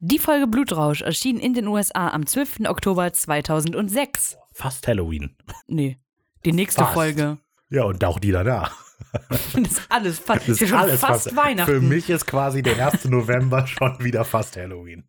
Die 0.00 0.18
Folge 0.18 0.46
Blutrausch 0.46 1.02
erschien 1.02 1.38
in 1.38 1.54
den 1.54 1.66
USA 1.66 2.08
am 2.10 2.26
12. 2.26 2.60
Oktober 2.68 3.12
2006. 3.12 4.36
Fast 4.52 4.86
Halloween. 4.86 5.36
Nee, 5.66 5.98
die 6.44 6.52
nächste 6.52 6.82
Fast. 6.82 6.94
Folge. 6.94 7.38
Ja, 7.70 7.84
und 7.84 8.02
auch 8.04 8.18
die 8.18 8.32
danach. 8.32 8.74
Das 9.30 9.54
ist 9.54 9.82
alles 9.88 10.18
fast, 10.18 10.40
Das 10.42 10.48
ist 10.48 10.62
ist 10.62 10.68
schon 10.70 10.78
alles 10.78 11.00
fast, 11.00 11.24
fast 11.24 11.36
Weihnachten. 11.36 11.72
Für 11.72 11.80
mich 11.80 12.10
ist 12.10 12.26
quasi 12.26 12.62
der 12.62 12.84
1. 12.88 13.06
November 13.06 13.66
schon 13.66 13.96
wieder 14.00 14.24
fast 14.24 14.56
Halloween. 14.56 15.08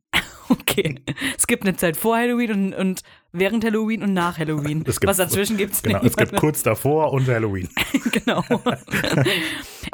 Okay. 0.62 0.96
Es 1.38 1.46
gibt 1.48 1.64
eine 1.64 1.76
Zeit 1.76 1.96
vor 1.98 2.18
Halloween 2.18 2.52
und, 2.52 2.74
und 2.74 3.02
während 3.32 3.64
Halloween 3.64 4.02
und 4.04 4.14
nach 4.14 4.38
Halloween. 4.38 4.84
Gibt- 4.84 5.06
Was 5.06 5.18
dazwischen 5.18 5.58
gibt 5.58 5.74
es 5.74 5.84
Genau, 5.84 6.00
nicht. 6.02 6.12
es 6.12 6.16
gibt 6.18 6.36
kurz 6.40 6.64
davor 6.64 7.12
und 7.14 7.28
Halloween. 7.28 7.70
genau. 8.12 8.44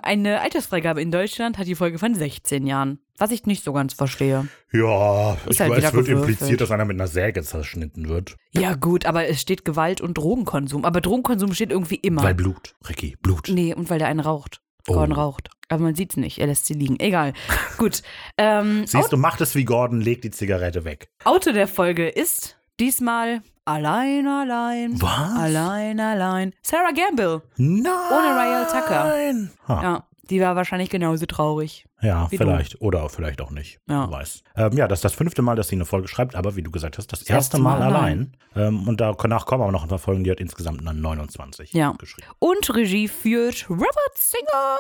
Eine 0.02 0.42
Altersfreigabe 0.42 1.02
in 1.02 1.12
Deutschland 1.12 1.58
hat 1.58 1.68
die 1.68 1.76
Folge 1.76 2.00
von 2.00 2.14
16 2.16 2.66
Jahren. 2.68 3.00
Was 3.18 3.32
ich 3.32 3.46
nicht 3.46 3.64
so 3.64 3.72
ganz 3.72 3.94
verstehe. 3.94 4.48
Ja, 4.74 5.38
ich 5.50 5.60
halt 5.62 5.72
weiß, 5.72 5.84
es 5.86 5.94
wird 5.94 6.08
impliziert, 6.10 6.60
dass 6.62 6.72
einer 6.72 6.84
mit 6.86 6.98
einer 6.98 7.08
Säge 7.08 7.44
zerschnitten 7.44 8.10
wird. 8.10 8.36
Ja, 8.54 8.76
gut, 8.76 9.06
aber 9.06 9.28
es 9.28 9.40
steht 9.40 9.64
Gewalt 9.64 10.02
und 10.02 10.18
Drogenkonsum. 10.18 10.84
Aber 10.84 11.00
Drogenkonsum 11.00 11.54
steht 11.54 11.72
irgendwie 11.72 11.96
immer. 11.96 12.24
Weil 12.24 12.36
Blut, 12.36 12.76
Ricky, 12.90 13.16
Blut. 13.22 13.50
nee, 13.50 13.74
und 13.74 13.90
weil 13.90 14.00
der 14.00 14.10
einen 14.10 14.20
raucht. 14.20 14.62
Oh. 14.88 14.94
Gordon 14.94 15.16
raucht. 15.16 15.50
Aber 15.68 15.84
man 15.84 15.96
sieht's 15.96 16.16
nicht. 16.16 16.40
Er 16.40 16.48
lässt 16.48 16.66
sie 16.68 16.74
liegen. 16.74 17.00
Egal. 17.00 17.34
Gut. 17.78 18.02
Ähm, 18.38 18.86
Siehst 18.86 19.14
du, 19.14 19.18
macht 19.18 19.40
es 19.40 19.56
wie 19.56 19.64
Gordon, 19.64 20.02
legt 20.02 20.26
die 20.26 20.32
Zigarette 20.32 20.84
weg. 20.84 21.08
Auto 21.24 21.54
der 21.54 21.70
Folge 21.70 22.10
ist 22.10 22.58
diesmal 22.82 23.42
Allein, 23.68 24.28
allein. 24.28 25.02
Was? 25.02 25.40
Allein, 25.40 26.00
allein. 26.00 26.54
Sarah 26.62 26.92
Gamble. 26.92 27.42
Nein. 27.58 27.92
Ohne 28.12 28.36
Ryan 28.36 28.68
Tucker. 28.68 29.50
Ha. 29.68 29.82
Ja. 29.82 30.04
Die 30.30 30.42
war 30.42 30.56
wahrscheinlich 30.56 30.90
genauso 30.90 31.26
traurig. 31.26 31.86
Ja, 32.02 32.30
Wie 32.32 32.38
du. 32.38 32.44
vielleicht. 32.44 32.82
Oder 32.82 33.08
vielleicht 33.10 33.42
auch 33.42 33.52
nicht. 33.52 33.80
Ja. 33.88 34.10
Weiß. 34.10 34.44
Ähm, 34.56 34.74
ja, 34.74 34.88
das 34.88 35.00
ist 35.00 35.06
das 35.06 35.14
fünfte 35.14 35.42
Mal, 35.42 35.56
dass 35.56 35.68
sie 35.70 35.76
eine 35.76 35.86
Folge 35.86 36.08
schreibt, 36.08 36.36
aber 36.36 36.56
wie 36.56 36.62
du 36.64 36.72
gesagt 36.72 36.98
hast, 36.98 37.12
das, 37.12 37.20
Das 37.20 37.30
erste 37.30 37.58
erste 37.58 37.60
Mal, 37.60 37.80
Mal 37.80 37.88
allein. 37.94 38.38
Ähm, 38.56 38.88
und 38.88 39.02
danach 39.02 39.46
kommen 39.46 39.64
aber 39.64 39.72
noch 39.72 39.84
ein 39.84 39.90
paar 39.90 40.00
Folgen, 40.00 40.24
die 40.24 40.32
hat 40.32 40.40
insgesamt 40.40 40.86
dann 40.86 41.02
29 41.02 41.74
Ja. 41.74 41.94
geschrieben. 41.98 42.28
Und 42.40 42.74
Regie 42.76 43.08
führt 43.08 43.70
Robert 43.70 43.88
Singer. 44.18 44.78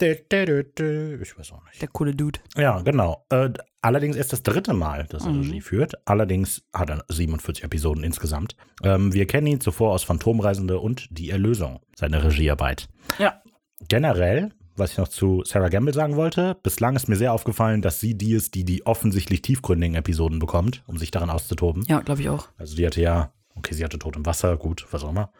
Ich 0.00 1.38
weiß 1.38 1.52
auch 1.52 1.64
nicht. 1.64 1.80
Der 1.80 1.88
coole 1.88 2.14
Dude. 2.14 2.40
Ja, 2.56 2.80
genau. 2.82 3.24
Äh, 3.30 3.50
allerdings 3.80 4.16
ist 4.16 4.32
das 4.32 4.42
dritte 4.42 4.74
Mal, 4.74 5.04
dass 5.06 5.24
er 5.24 5.32
Mhm. 5.32 5.40
Regie 5.42 5.60
führt. 5.60 5.94
Allerdings 6.06 6.62
hat 6.74 6.90
er 6.90 7.04
47 7.08 7.64
Episoden 7.64 8.04
insgesamt. 8.04 8.56
Ähm, 8.82 9.14
wir 9.14 9.26
kennen 9.26 9.46
ihn 9.46 9.60
zuvor 9.60 9.92
aus 9.92 10.02
Phantomreisende 10.04 10.78
und 10.80 11.06
Die 11.10 11.30
Erlösung, 11.30 11.80
seine 11.96 12.22
Regiearbeit. 12.24 12.88
Ja. 13.18 13.40
Generell, 13.88 14.52
was 14.76 14.92
ich 14.92 14.98
noch 14.98 15.08
zu 15.08 15.42
Sarah 15.44 15.68
Gamble 15.68 15.94
sagen 15.94 16.16
wollte, 16.16 16.56
bislang 16.62 16.96
ist 16.96 17.08
mir 17.08 17.16
sehr 17.16 17.32
aufgefallen, 17.32 17.82
dass 17.82 18.00
sie 18.00 18.14
die 18.14 18.32
ist, 18.32 18.54
die 18.54 18.64
die 18.64 18.86
offensichtlich 18.86 19.42
tiefgründigen 19.42 19.96
Episoden 19.96 20.38
bekommt, 20.38 20.82
um 20.86 20.98
sich 20.98 21.10
daran 21.10 21.30
auszutoben. 21.30 21.84
Ja, 21.86 22.00
glaube 22.00 22.20
ich 22.20 22.28
auch. 22.28 22.48
Also 22.58 22.76
die 22.76 22.86
hatte 22.86 23.00
ja, 23.00 23.32
okay, 23.54 23.74
sie 23.74 23.84
hatte 23.84 23.98
Tod 23.98 24.16
im 24.16 24.26
Wasser, 24.26 24.56
gut, 24.56 24.86
was 24.90 25.04
auch 25.04 25.10
immer. 25.10 25.30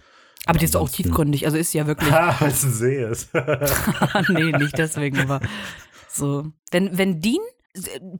Aber 0.46 0.58
die 0.58 0.66
ist 0.66 0.76
auch 0.76 0.88
tiefgründig, 0.88 1.46
also 1.46 1.56
ist 1.56 1.70
sie 1.72 1.78
ja 1.78 1.86
wirklich. 1.86 2.10
Ha, 2.12 2.36
weil 2.40 2.50
es 2.50 2.64
ein 2.64 2.72
See 2.72 3.02
ist. 3.02 3.30
nee, 4.28 4.52
nicht 4.52 4.76
deswegen, 4.76 5.18
aber 5.20 5.40
so. 6.08 6.46
Wenn, 6.70 6.96
wenn 6.98 7.20
Dean, 7.20 7.40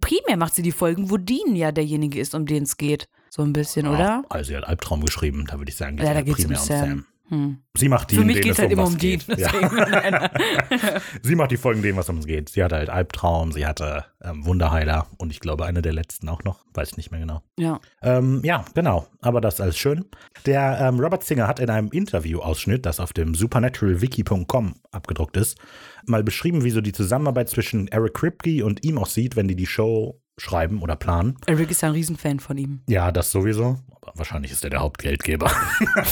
primär 0.01 0.37
macht 0.37 0.55
sie 0.55 0.63
die 0.63 0.73
Folgen, 0.73 1.11
wo 1.11 1.17
Dean 1.19 1.55
ja 1.55 1.71
derjenige 1.71 2.19
ist, 2.19 2.35
um 2.35 2.47
den 2.47 2.63
es 2.63 2.77
geht. 2.77 3.09
So 3.29 3.43
ein 3.43 3.53
bisschen, 3.53 3.89
oder? 3.89 4.25
Also 4.29 4.49
sie 4.49 4.57
hat 4.57 4.65
Albtraum 4.65 5.05
geschrieben, 5.05 5.45
da 5.49 5.59
würde 5.59 5.69
ich 5.69 5.77
sagen, 5.77 5.99
Ja, 5.99 6.05
da 6.05 6.15
ja 6.15 6.21
geht's 6.23 6.45
um 6.45 6.45
primär 6.45 6.59
Sam. 6.61 7.07
Hm. 7.29 7.59
Sie 7.75 7.89
macht 7.89 8.11
die, 8.11 8.17
Für 8.17 8.25
mich 8.25 8.43
geht 8.43 8.53
es 8.53 8.59
halt 8.59 8.71
immer 8.71 8.87
um 8.87 8.99
geht. 8.99 9.27
Ja. 9.39 9.51
Sie 11.23 11.35
macht 11.35 11.51
die 11.53 11.57
Folgen, 11.57 11.81
denen 11.81 11.97
was 11.97 12.09
ums 12.09 12.27
geht. 12.27 12.51
Sie 12.51 12.63
hatte 12.63 12.77
halt 12.77 12.91
Albtraum, 12.91 13.51
sie 13.51 13.67
hatte 13.67 14.05
ähm, 14.23 14.45
Wunderheiler 14.45 15.07
und 15.17 15.31
ich 15.31 15.41
glaube 15.41 15.65
eine 15.65 15.81
der 15.81 15.95
letzten 15.95 16.29
auch 16.29 16.45
noch, 16.45 16.65
weiß 16.75 16.91
ich 16.91 16.97
nicht 16.99 17.11
mehr 17.11 17.21
genau. 17.21 17.43
ja. 17.59 17.81
Ähm, 18.03 18.43
ja, 18.45 18.65
genau, 18.75 19.07
aber 19.23 19.41
das 19.41 19.55
ist 19.55 19.61
alles 19.61 19.79
schön. 19.79 20.05
Der 20.45 20.79
ähm, 20.81 21.01
Robert 21.01 21.25
Singer 21.25 21.49
hat 21.49 21.61
in 21.61 21.71
einem 21.71 21.91
Interview-Ausschnitt, 21.91 22.85
das 22.85 23.01
auf 23.01 23.15
dem 23.15 23.35
supernaturalwiki.com 23.35 24.75
abgedruckt 24.93 25.37
ist, 25.39 25.59
mal 26.07 26.23
beschrieben, 26.23 26.63
wie 26.63 26.71
so 26.71 26.83
die 26.83 26.93
Zusammenarbeit 26.93 27.49
zwischen 27.49 27.89
Eric 27.89 28.15
Kripke 28.15 28.65
und 28.65 28.85
ihm 28.85 28.99
aussieht, 28.99 29.35
wenn 29.35 29.49
die 29.49 29.57
die 29.57 29.67
Show 29.67 30.21
schreiben 30.39 30.83
oder 30.83 30.97
planen. 30.97 31.37
Eric 31.47 31.71
ist 31.71 31.83
ja 31.83 31.89
ein 31.89 31.95
Riesenfan 31.95 32.41
von 32.41 32.59
ihm. 32.59 32.81
Ja, 32.89 33.13
das 33.13 33.31
sowieso. 33.31 33.79
Aber 34.01 34.13
wahrscheinlich 34.17 34.53
ist 34.53 34.65
er 34.65 34.71
der 34.71 34.81
Hauptgeldgeber. 34.81 35.51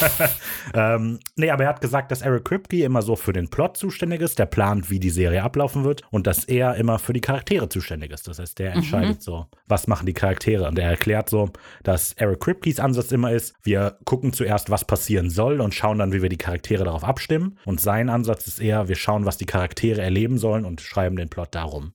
ähm, 0.74 1.18
nee, 1.36 1.50
aber 1.50 1.64
er 1.64 1.70
hat 1.70 1.80
gesagt, 1.80 2.10
dass 2.10 2.22
Eric 2.22 2.44
Kripke 2.44 2.84
immer 2.84 3.02
so 3.02 3.16
für 3.16 3.32
den 3.32 3.48
Plot 3.48 3.76
zuständig 3.76 4.20
ist, 4.20 4.38
der 4.38 4.46
plant, 4.46 4.90
wie 4.90 4.98
die 4.98 5.10
Serie 5.10 5.42
ablaufen 5.42 5.84
wird 5.84 6.02
und 6.10 6.26
dass 6.26 6.44
er 6.44 6.76
immer 6.76 6.98
für 6.98 7.12
die 7.12 7.20
Charaktere 7.20 7.68
zuständig 7.68 8.12
ist. 8.12 8.28
Das 8.28 8.38
heißt, 8.38 8.58
der 8.58 8.72
entscheidet 8.72 9.22
so, 9.22 9.46
was 9.66 9.88
machen 9.88 10.06
die 10.06 10.14
Charaktere. 10.14 10.68
Und 10.68 10.78
er 10.78 10.88
erklärt 10.88 11.28
so, 11.28 11.50
dass 11.82 12.12
Eric 12.14 12.40
Kripkes 12.40 12.80
Ansatz 12.80 13.12
immer 13.12 13.32
ist, 13.32 13.54
wir 13.62 13.98
gucken 14.04 14.32
zuerst, 14.32 14.70
was 14.70 14.84
passieren 14.84 15.28
soll 15.28 15.60
und 15.60 15.74
schauen 15.74 15.98
dann, 15.98 16.12
wie 16.12 16.22
wir 16.22 16.28
die 16.28 16.38
Charaktere 16.38 16.84
darauf 16.84 17.04
abstimmen. 17.04 17.58
Und 17.66 17.80
sein 17.80 18.08
Ansatz 18.08 18.46
ist 18.46 18.60
eher, 18.60 18.88
wir 18.88 18.96
schauen, 18.96 19.26
was 19.26 19.36
die 19.36 19.46
Charaktere 19.46 20.00
erleben 20.00 20.38
sollen 20.38 20.64
und 20.64 20.80
schreiben 20.80 21.16
den 21.16 21.28
Plot 21.28 21.54
darum. 21.54 21.92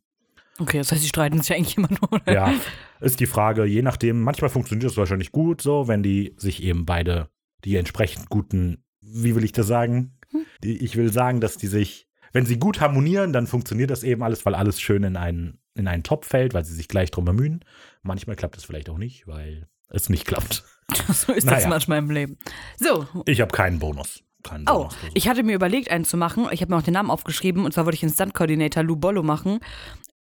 Okay, 0.59 0.77
das 0.79 0.91
heißt, 0.91 1.01
sie 1.01 1.07
streiten 1.09 1.41
sich 1.41 1.55
eigentlich 1.55 1.77
immer 1.77 1.89
nur. 1.89 2.11
oder? 2.13 2.33
Ja, 2.33 2.53
ist 2.99 3.19
die 3.19 3.25
Frage, 3.27 3.65
je 3.65 3.81
nachdem, 3.81 4.21
manchmal 4.21 4.49
funktioniert 4.49 4.89
es 4.91 4.97
wahrscheinlich 4.97 5.31
gut 5.31 5.61
so, 5.61 5.87
wenn 5.87 6.03
die 6.03 6.33
sich 6.37 6.63
eben 6.63 6.85
beide 6.85 7.29
die 7.65 7.75
entsprechend 7.75 8.29
guten, 8.29 8.83
wie 9.01 9.35
will 9.35 9.43
ich 9.43 9.51
das 9.51 9.67
sagen? 9.67 10.17
Die, 10.63 10.77
ich 10.83 10.95
will 10.95 11.11
sagen, 11.11 11.39
dass 11.41 11.57
die 11.57 11.67
sich, 11.67 12.07
wenn 12.33 12.45
sie 12.45 12.59
gut 12.59 12.81
harmonieren, 12.81 13.33
dann 13.33 13.47
funktioniert 13.47 13.89
das 13.91 14.03
eben 14.03 14.23
alles, 14.23 14.45
weil 14.45 14.55
alles 14.55 14.81
schön 14.81 15.03
in 15.03 15.15
einen, 15.15 15.59
in 15.75 15.87
einen 15.87 16.03
Topf 16.03 16.27
fällt, 16.27 16.53
weil 16.53 16.65
sie 16.65 16.73
sich 16.73 16.87
gleich 16.87 17.11
drum 17.11 17.25
bemühen. 17.25 17.63
Manchmal 18.03 18.35
klappt 18.35 18.57
es 18.57 18.63
vielleicht 18.65 18.89
auch 18.89 18.97
nicht, 18.97 19.27
weil 19.27 19.67
es 19.89 20.09
nicht 20.09 20.25
klappt. 20.25 20.63
So 21.13 21.33
ist 21.33 21.45
das 21.45 21.53
Naja. 21.53 21.67
manchmal 21.67 21.97
im 21.99 22.09
Leben. 22.09 22.37
So, 22.77 23.05
Ich 23.25 23.41
habe 23.41 23.51
keinen 23.51 23.77
Bonus. 23.79 24.23
Keinen 24.43 24.63
Oh, 24.69 24.83
Bonus. 24.83 24.95
ich 25.15 25.27
hatte 25.27 25.43
mir 25.43 25.53
überlegt, 25.53 25.91
einen 25.91 26.05
zu 26.05 26.15
machen. 26.15 26.47
Ich 26.51 26.61
habe 26.61 26.71
mir 26.71 26.77
auch 26.79 26.83
den 26.83 26.93
Namen 26.93 27.09
aufgeschrieben 27.11 27.65
und 27.65 27.73
zwar 27.73 27.83
wollte 27.85 27.95
ich 27.95 27.99
den 27.99 28.09
Stunt-Coordinator 28.09 28.83
Lou 28.83 28.95
Bollo 28.95 29.21
machen. 29.21 29.59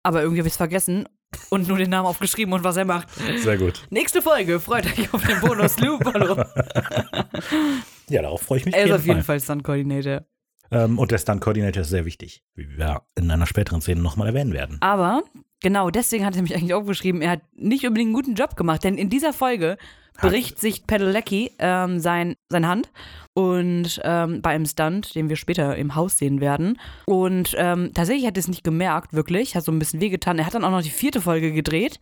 Aber 0.08 0.22
irgendwie 0.22 0.40
habe 0.40 0.48
ich 0.48 0.54
es 0.54 0.56
vergessen 0.56 1.06
und 1.50 1.68
nur 1.68 1.76
den 1.76 1.90
Namen 1.90 2.06
aufgeschrieben 2.06 2.54
und 2.54 2.64
was 2.64 2.78
er 2.78 2.86
macht. 2.86 3.08
Sehr 3.42 3.58
gut. 3.58 3.86
Nächste 3.90 4.22
Folge, 4.22 4.58
freut 4.58 4.86
euch 4.86 5.12
auf 5.12 5.22
den 5.22 5.38
Bonus 5.40 5.78
Lou 5.80 5.98
Bollo. 5.98 6.42
Ja, 8.08 8.22
darauf 8.22 8.40
freue 8.40 8.60
ich 8.60 8.64
mich 8.64 8.74
Er 8.74 8.86
ist 8.86 8.92
auf 8.92 9.04
jeden 9.04 9.22
Fall 9.22 9.38
Stunt-Coordinator. 9.38 10.24
Ähm, 10.70 10.98
und 10.98 11.10
der 11.10 11.18
Stunt-Coordinator 11.18 11.82
ist 11.82 11.90
sehr 11.90 12.06
wichtig, 12.06 12.42
wie 12.54 12.78
wir 12.78 13.02
in 13.16 13.30
einer 13.30 13.44
späteren 13.44 13.82
Szene 13.82 14.00
nochmal 14.00 14.28
erwähnen 14.28 14.54
werden. 14.54 14.78
Aber 14.80 15.24
genau 15.60 15.90
deswegen 15.90 16.24
hat 16.24 16.34
er 16.34 16.40
mich 16.40 16.54
eigentlich 16.56 16.72
aufgeschrieben, 16.72 17.20
er 17.20 17.32
hat 17.32 17.42
nicht 17.54 17.86
unbedingt 17.86 18.08
einen 18.08 18.14
guten 18.14 18.34
Job 18.34 18.56
gemacht, 18.56 18.82
denn 18.82 18.96
in 18.96 19.10
dieser 19.10 19.34
Folge 19.34 19.76
bricht 20.20 20.58
sich 20.60 20.86
Pedelecki 20.86 21.52
ähm, 21.58 22.00
sein, 22.00 22.36
seine 22.48 22.68
Hand 22.68 22.90
und 23.34 24.00
ähm, 24.02 24.42
bei 24.42 24.50
einem 24.50 24.66
Stunt, 24.66 25.14
den 25.14 25.28
wir 25.28 25.36
später 25.36 25.76
im 25.76 25.94
Haus 25.94 26.18
sehen 26.18 26.40
werden. 26.40 26.78
Und 27.06 27.54
ähm, 27.56 27.92
tatsächlich 27.94 28.26
hat 28.26 28.36
er 28.36 28.40
es 28.40 28.48
nicht 28.48 28.64
gemerkt, 28.64 29.12
wirklich, 29.12 29.54
hat 29.54 29.64
so 29.64 29.72
ein 29.72 29.78
bisschen 29.78 30.00
wehgetan. 30.00 30.38
Er 30.38 30.46
hat 30.46 30.54
dann 30.54 30.64
auch 30.64 30.70
noch 30.70 30.82
die 30.82 30.90
vierte 30.90 31.20
Folge 31.20 31.52
gedreht, 31.52 32.00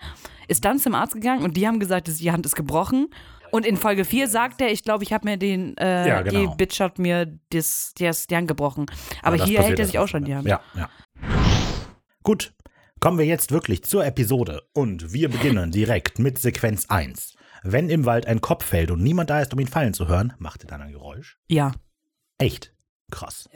ist 0.49 0.64
dann 0.64 0.78
zum 0.78 0.94
Arzt 0.94 1.14
gegangen 1.14 1.44
und 1.44 1.56
die 1.56 1.66
haben 1.66 1.78
gesagt, 1.78 2.08
dass 2.08 2.16
die 2.16 2.32
Hand 2.32 2.46
ist 2.46 2.56
gebrochen. 2.56 3.08
Und 3.50 3.64
in 3.64 3.76
Folge 3.76 4.04
4 4.04 4.28
sagt 4.28 4.61
er, 4.61 4.73
ich 4.73 4.82
glaube, 4.82 5.04
ich 5.04 5.12
habe 5.12 5.28
mir 5.28 5.37
den, 5.37 5.76
äh, 5.76 6.08
Ja, 6.08 6.23
genau. 6.23 6.40
die 6.50 6.56
Bitch 6.56 6.80
hat 6.80 6.99
mir 6.99 7.38
das, 7.50 7.92
das, 7.99 8.26
die 8.26 8.37
Hand 8.37 8.49
gebrochen. 8.49 8.87
Aber 9.23 9.37
das 9.37 9.46
hier 9.46 9.62
hält 9.62 9.78
er 9.78 9.87
sich 9.87 9.99
auch 9.99 10.08
schon 10.08 10.25
die 10.25 10.35
Hand. 10.35 10.49
Ja, 10.49 10.61
ja. 10.75 10.88
Gut, 12.23 12.54
kommen 12.99 13.18
wir 13.18 13.26
jetzt 13.26 13.52
wirklich 13.52 13.85
zur 13.85 14.04
Episode 14.04 14.62
und 14.73 15.12
wir 15.12 15.28
beginnen 15.28 15.70
direkt 15.70 16.18
mit 16.18 16.38
Sequenz 16.38 16.87
1. 16.88 17.36
Wenn 17.73 17.88
im 17.90 18.04
Wald 18.06 18.26
ein 18.26 18.40
Kopf 18.40 18.64
fällt 18.64 18.90
und 18.90 19.02
niemand 19.02 19.30
da 19.30 19.40
ist, 19.40 19.52
um 19.52 19.61
ihn 19.61 19.66
fallen 19.66 19.92
zu 19.94 20.08
hören, 20.08 20.32
macht 20.38 20.62
er 20.64 20.68
dann 20.68 20.82
ein 20.82 20.92
Geräusch. 20.92 21.38
ja. 21.49 21.73
Echt? 22.38 22.75
Krass. 23.11 23.49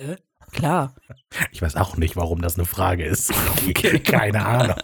Klar. 0.52 0.94
Ich 1.52 1.60
weiß 1.62 1.76
auch 1.76 1.96
nicht, 1.96 2.16
warum 2.16 2.40
das 2.42 2.56
eine 2.56 2.64
Frage 2.66 3.04
ist. 3.04 3.32
Keine 4.04 4.44
Ahnung. 4.44 4.76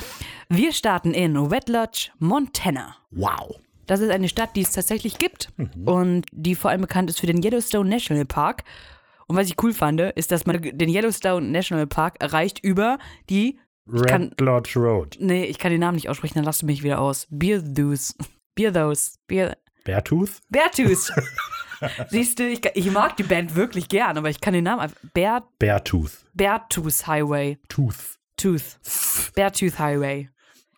Wir 0.48 0.72
starten 0.72 1.14
in 1.14 1.50
Wet 1.50 1.68
Lodge, 1.68 2.10
Montana. 2.18 2.96
Wow. 3.10 3.56
Das 3.86 4.00
ist 4.00 4.10
eine 4.10 4.28
Stadt, 4.28 4.50
die 4.56 4.62
es 4.62 4.72
tatsächlich 4.72 5.18
gibt 5.18 5.52
und 5.84 6.26
die 6.32 6.54
vor 6.54 6.70
allem 6.70 6.80
bekannt 6.82 7.08
ist 7.08 7.20
für 7.20 7.26
den 7.26 7.42
Yellowstone 7.42 7.88
National 7.88 8.24
Park. 8.24 8.64
Und 9.28 9.36
was 9.36 9.46
ich 9.48 9.62
cool 9.62 9.72
fand, 9.72 10.00
ist, 10.00 10.32
dass 10.32 10.44
man 10.44 10.60
den 10.60 10.88
Yellowstone 10.88 11.46
National 11.48 11.86
Park 11.86 12.20
erreicht 12.20 12.58
über 12.62 12.98
die, 13.30 13.58
kann- 14.06 14.24
Red 14.30 14.40
Lodge 14.40 14.78
Road. 14.78 15.16
nee, 15.20 15.44
ich 15.44 15.58
kann 15.58 15.70
den 15.70 15.80
Namen 15.80 15.94
nicht 15.96 16.08
aussprechen, 16.08 16.34
dann 16.34 16.44
lass 16.44 16.58
du 16.58 16.66
mich 16.66 16.82
wieder 16.82 17.00
aus. 17.00 17.26
Bearthus. 18.56 18.72
Bearthus. 18.72 19.18
Bear, 19.28 19.56
Beartooth? 19.84 20.40
Beartooth. 20.48 21.12
Siehst 22.08 22.38
du, 22.38 22.48
ich, 22.48 22.60
ich 22.74 22.90
mag 22.90 23.16
die 23.16 23.22
Band 23.22 23.54
wirklich 23.54 23.88
gern, 23.88 24.16
aber 24.18 24.30
ich 24.30 24.40
kann 24.40 24.54
den 24.54 24.64
Namen 24.64 24.80
einfach. 24.80 24.96
Bear, 25.14 25.46
Beartooth. 25.58 26.24
Beartooth 26.34 27.06
Highway. 27.06 27.58
Tooth. 27.68 28.18
Tooth. 28.36 28.78
Beartooth 29.34 29.78
Highway. 29.78 30.28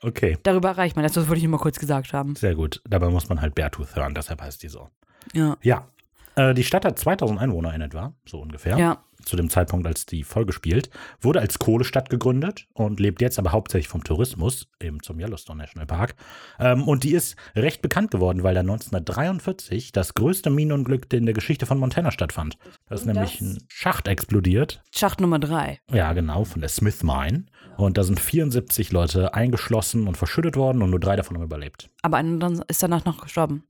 Okay, 0.00 0.36
Darüber 0.42 0.68
erreicht 0.70 0.94
man. 0.96 1.04
Das 1.04 1.16
wollte 1.16 1.36
ich 1.36 1.42
nur 1.42 1.52
mal 1.52 1.58
kurz 1.58 1.78
gesagt 1.78 2.12
haben. 2.12 2.36
sehr 2.36 2.54
gut. 2.54 2.80
Dabei 2.88 3.08
muss 3.08 3.28
man 3.28 3.40
halt 3.40 3.54
Beartooth 3.54 3.96
hören, 3.96 4.14
deshalb 4.14 4.40
heißt 4.42 4.62
die 4.62 4.68
so. 4.68 4.88
Ja. 5.32 5.56
Ja. 5.62 5.88
Äh, 6.36 6.54
die 6.54 6.62
Stadt 6.64 6.84
hat 6.84 6.98
2000 6.98 7.40
Einwohner 7.40 7.74
in 7.74 7.80
etwa, 7.80 8.12
so 8.24 8.40
ungefähr. 8.40 8.78
Ja. 8.78 9.04
Zu 9.28 9.36
dem 9.36 9.50
Zeitpunkt, 9.50 9.86
als 9.86 10.06
die 10.06 10.24
Folge 10.24 10.54
spielt. 10.54 10.88
Wurde 11.20 11.40
als 11.40 11.58
Kohlestadt 11.58 12.08
gegründet 12.08 12.66
und 12.72 12.98
lebt 12.98 13.20
jetzt 13.20 13.38
aber 13.38 13.52
hauptsächlich 13.52 13.88
vom 13.88 14.02
Tourismus, 14.02 14.68
eben 14.80 15.02
zum 15.02 15.20
Yellowstone 15.20 15.58
National 15.58 15.86
Park. 15.86 16.14
Ähm, 16.58 16.88
und 16.88 17.04
die 17.04 17.12
ist 17.12 17.36
recht 17.54 17.82
bekannt 17.82 18.10
geworden, 18.10 18.42
weil 18.42 18.54
da 18.54 18.60
1943 18.60 19.92
das 19.92 20.14
größte 20.14 20.48
Minenunglück 20.48 21.12
in 21.12 21.26
der 21.26 21.34
Geschichte 21.34 21.66
von 21.66 21.78
Montana 21.78 22.10
stattfand. 22.10 22.56
Da 22.88 22.94
ist 22.94 23.04
nämlich 23.04 23.42
ein 23.42 23.58
Schacht 23.68 24.08
explodiert. 24.08 24.82
Schacht 24.94 25.20
Nummer 25.20 25.38
drei. 25.38 25.78
Ja, 25.92 26.14
genau, 26.14 26.44
von 26.44 26.62
der 26.62 26.70
Smith 26.70 27.02
Mine. 27.02 27.44
Und 27.76 27.98
da 27.98 28.04
sind 28.04 28.18
74 28.18 28.92
Leute 28.92 29.34
eingeschlossen 29.34 30.08
und 30.08 30.16
verschüttet 30.16 30.56
worden 30.56 30.80
und 30.80 30.88
nur 30.88 31.00
drei 31.00 31.16
davon 31.16 31.36
haben 31.36 31.44
überlebt. 31.44 31.90
Aber 32.00 32.16
einer 32.16 32.62
ist 32.66 32.82
danach 32.82 33.04
noch 33.04 33.20
gestorben. 33.20 33.64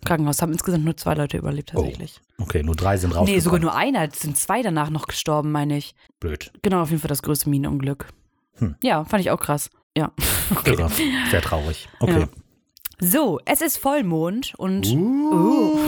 Im 0.00 0.04
Krankenhaus 0.06 0.42
haben 0.42 0.52
insgesamt 0.52 0.84
nur 0.84 0.96
zwei 0.96 1.14
Leute 1.14 1.36
überlebt 1.38 1.70
tatsächlich. 1.70 2.20
Okay, 2.38 2.62
nur 2.62 2.74
drei 2.76 2.96
sind 2.96 3.10
rausgekommen. 3.10 3.34
nee, 3.34 3.40
sogar 3.40 3.60
nur 3.60 3.74
einer. 3.74 4.06
Es 4.08 4.20
sind 4.20 4.36
zwei 4.36 4.62
danach 4.62 4.90
noch 4.90 5.06
gestorben, 5.06 5.50
meine 5.52 5.76
ich. 5.78 5.94
Blöd. 6.20 6.52
Genau, 6.62 6.82
auf 6.82 6.90
jeden 6.90 7.00
Fall 7.00 7.08
das 7.08 7.22
größte 7.22 7.48
Minenunglück. 7.48 8.08
Hm. 8.56 8.74
Ja, 8.82 9.04
fand 9.04 9.20
ich 9.22 9.30
auch 9.30 9.40
krass. 9.40 9.70
Ja. 9.96 10.12
Irre. 10.64 10.90
Sehr 11.30 11.40
traurig. 11.42 11.88
Okay. 12.00 12.20
Ja. 12.20 12.28
So, 13.00 13.40
es 13.44 13.60
ist 13.60 13.78
Vollmond 13.78 14.54
und 14.56 14.86
Uh. 14.86 15.78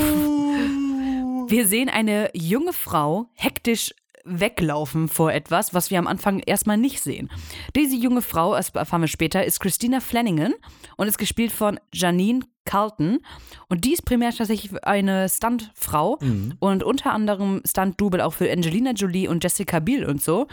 wir 1.48 1.66
sehen 1.66 1.88
eine 1.88 2.30
junge 2.34 2.72
Frau 2.72 3.26
hektisch 3.34 3.94
weglaufen 4.24 5.08
vor 5.08 5.32
etwas, 5.32 5.72
was 5.72 5.90
wir 5.90 5.98
am 6.00 6.08
Anfang 6.08 6.40
erstmal 6.40 6.76
nicht 6.76 7.00
sehen. 7.00 7.30
Diese 7.76 7.94
junge 7.94 8.22
Frau, 8.22 8.54
das 8.54 8.70
erfahren 8.70 9.02
wir 9.02 9.08
später, 9.08 9.44
ist 9.44 9.60
Christina 9.60 10.00
Flanagan 10.00 10.52
und 10.96 11.06
ist 11.06 11.18
gespielt 11.18 11.52
von 11.52 11.78
Janine 11.92 12.40
Carlton. 12.66 13.20
Und 13.68 13.84
die 13.86 13.94
ist 13.94 14.04
primär 14.04 14.32
tatsächlich 14.32 14.72
eine 14.84 15.28
Stuntfrau 15.28 16.18
Mhm. 16.20 16.54
und 16.58 16.82
unter 16.82 17.12
anderem 17.12 17.62
Stunt-Double 17.66 18.20
auch 18.20 18.34
für 18.34 18.50
Angelina 18.52 18.90
Jolie 18.90 19.28
und 19.28 19.42
Jessica 19.42 19.78
Biel 19.78 20.04
und 20.04 20.22
so. 20.22 20.46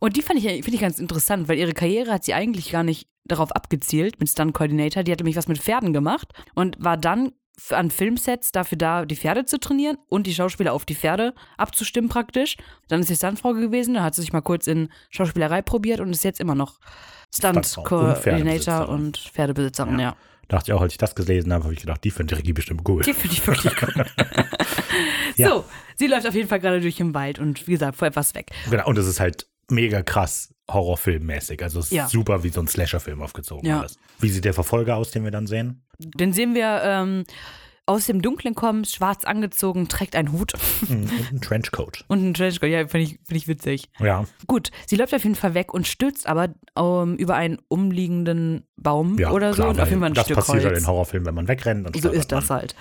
Und 0.00 0.16
die 0.16 0.22
fand 0.22 0.38
ich, 0.42 0.44
finde 0.46 0.74
ich 0.74 0.80
ganz 0.80 0.98
interessant, 0.98 1.48
weil 1.48 1.58
ihre 1.58 1.72
Karriere 1.74 2.12
hat 2.12 2.24
sie 2.24 2.32
eigentlich 2.34 2.70
gar 2.70 2.82
nicht 2.84 3.08
darauf 3.24 3.52
abgezielt 3.52 4.18
mit 4.20 4.30
Stunt-Coordinator. 4.30 5.02
Die 5.02 5.12
hat 5.12 5.18
nämlich 5.18 5.36
was 5.36 5.48
mit 5.48 5.58
Pferden 5.58 5.92
gemacht 5.92 6.32
und 6.54 6.82
war 6.82 6.96
dann 6.96 7.32
an 7.70 7.90
Filmsets 7.90 8.52
dafür 8.52 8.78
da, 8.78 9.04
die 9.04 9.16
Pferde 9.16 9.44
zu 9.44 9.58
trainieren 9.58 9.98
und 10.08 10.28
die 10.28 10.34
Schauspieler 10.34 10.72
auf 10.72 10.84
die 10.86 10.94
Pferde 10.94 11.34
abzustimmen 11.56 12.08
praktisch. 12.08 12.56
Dann 12.86 13.00
ist 13.00 13.08
sie 13.08 13.16
Stuntfrau 13.16 13.52
gewesen, 13.52 13.94
da 13.94 14.04
hat 14.04 14.14
sie 14.14 14.20
sich 14.20 14.32
mal 14.32 14.42
kurz 14.42 14.68
in 14.68 14.90
Schauspielerei 15.10 15.60
probiert 15.62 15.98
und 15.98 16.10
ist 16.10 16.22
jetzt 16.22 16.38
immer 16.38 16.54
noch 16.54 16.78
Stuntfrau 17.34 17.58
und 17.58 17.64
Stunt-Coordinator 17.66 18.16
Pferdebesitzerin. 18.22 18.88
und 18.94 19.18
Pferdebesitzerin, 19.18 19.98
ja. 19.98 20.16
Dachte 20.48 20.70
ich 20.70 20.74
auch, 20.74 20.80
als 20.80 20.92
ich 20.94 20.98
das 20.98 21.14
gelesen 21.14 21.52
habe, 21.52 21.64
habe 21.64 21.74
ich 21.74 21.80
gedacht, 21.80 22.02
die 22.04 22.10
findet 22.10 22.32
die 22.32 22.40
Regie 22.40 22.52
bestimmt 22.54 22.88
cool. 22.88 23.02
Die 23.02 23.12
finde 23.12 23.34
ich 23.36 23.46
wirklich 23.46 23.74
cool. 23.82 24.04
Ja. 25.36 25.50
So, 25.50 25.64
sie 25.94 26.08
läuft 26.08 26.26
auf 26.26 26.34
jeden 26.34 26.48
Fall 26.48 26.58
gerade 26.58 26.80
durch 26.80 26.96
den 26.96 27.14
Wald 27.14 27.38
und 27.38 27.64
wie 27.68 27.72
gesagt, 27.72 27.96
vor 27.96 28.08
etwas 28.08 28.34
weg. 28.34 28.50
Genau, 28.70 28.86
und 28.88 28.98
es 28.98 29.06
ist 29.06 29.20
halt 29.20 29.46
mega 29.70 30.02
krass 30.02 30.52
Horrorfilmmäßig. 30.68 31.62
Also 31.62 31.78
es 31.78 31.86
ist 31.86 31.92
Ja. 31.92 32.08
super 32.08 32.42
wie 32.42 32.48
so 32.48 32.60
ein 32.60 32.66
Slasher-Film 32.66 33.22
aufgezogen. 33.22 33.64
Ja. 33.68 33.80
Alles. 33.80 33.96
Wie 34.18 34.28
sieht 34.30 34.44
der 34.44 34.54
Verfolger 34.54 34.96
aus, 34.96 35.12
den 35.12 35.22
wir 35.22 35.30
dann 35.30 35.46
sehen? 35.46 35.84
Den 35.98 36.32
sehen 36.32 36.54
wir 36.54 36.80
ähm, 36.82 37.24
aus 37.88 38.06
dem 38.06 38.22
Dunklen 38.22 38.54
kommen, 38.54 38.84
schwarz 38.84 39.24
angezogen, 39.24 39.88
trägt 39.88 40.14
einen 40.14 40.32
Hut 40.32 40.52
Mhm, 40.88 41.02
Und 41.04 41.32
ein 41.32 41.40
Trenchcoat. 41.40 42.04
und 42.08 42.18
einen 42.18 42.34
Trenchcoat. 42.34 42.68
Ja, 42.70 42.86
finde 42.86 43.04
ich, 43.06 43.18
find 43.24 43.36
ich 43.36 43.48
witzig. 43.48 43.88
Ja, 43.98 44.24
Gut, 44.46 44.70
sie 44.86 44.96
läuft 44.96 45.14
auf 45.14 45.22
jeden 45.24 45.34
Fall 45.34 45.54
weg 45.54 45.72
und 45.74 45.86
stürzt 45.86 46.26
aber 46.26 46.48
ähm, 46.76 47.16
über 47.16 47.34
einen 47.34 47.58
umliegenden 47.68 48.64
Baum 48.76 49.18
ja 49.18 49.30
oder 49.30 49.50
so 49.52 49.62
klar, 49.62 49.68
und 49.70 49.80
auf 49.80 49.88
jeden 49.88 50.00
Fall 50.00 50.10
ein 50.10 50.14
das 50.14 50.24
Stück 50.26 50.36
passiert 50.36 50.62
ja 50.62 50.68
Holz. 50.70 50.80
in 50.80 50.86
Horrorfilmen, 50.86 51.26
wenn 51.26 51.34
man 51.34 51.48
wegrennt. 51.48 51.86
Und 51.86 52.00
So 52.00 52.10
ist 52.10 52.30
das 52.30 52.48
man. 52.48 52.58
halt. 52.60 52.76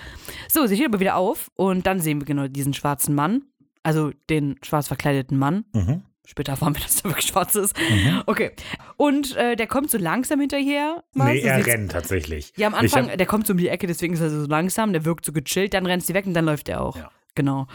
So, 0.50 0.66
sie 0.68 0.76
steht 0.76 0.88
aber 0.88 1.00
wieder 1.00 1.16
auf 1.16 1.50
und 1.56 1.88
dann 1.88 2.00
sehen 2.02 2.20
wir 2.22 2.26
genau 2.26 2.48
diesen 2.48 2.74
schwarzen 2.74 3.16
Mann, 3.16 3.44
also 3.84 4.12
den 4.30 4.58
schwarz 4.64 4.88
verkleideten 4.88 5.38
Mann. 5.38 5.66
Mhm. 5.74 6.04
Später 6.30 6.52
erfahren 6.52 6.76
wir, 6.76 6.82
dass 6.84 7.02
der 7.02 7.12
wirklich 7.12 7.28
schwarz 7.28 7.56
ist. 7.56 7.74
Mhm. 7.80 8.24
Okay. 8.26 8.52
Und 8.98 9.36
äh, 9.38 9.56
der 9.56 9.66
kommt 9.68 9.90
so 9.90 9.98
langsam 9.98 10.40
hinterher. 10.42 11.04
mal. 11.14 11.34
Nee, 11.34 11.40
er 11.40 11.66
rennt 11.66 11.92
tatsächlich. 11.94 12.52
Ja, 12.58 12.68
am 12.68 12.74
Anfang, 12.76 13.10
hab- 13.10 13.18
der 13.18 13.26
kommt 13.26 13.48
so 13.48 13.54
um 13.54 13.58
die 13.60 13.70
Ecke, 13.70 13.88
deswegen 13.88 14.14
ist 14.14 14.20
er 14.20 14.30
so 14.30 14.46
langsam, 14.46 14.92
der 14.92 15.06
wirkt 15.06 15.24
so 15.26 15.32
gechillt, 15.32 15.74
dann 15.74 15.86
rennt 15.86 16.06
sie 16.06 16.14
weg 16.14 16.26
und 16.26 16.34
dann 16.34 16.46
läuft 16.46 16.68
er 16.70 16.82
auch. 16.82 16.98
Ja. 16.98 17.10
Genau. 17.36 17.68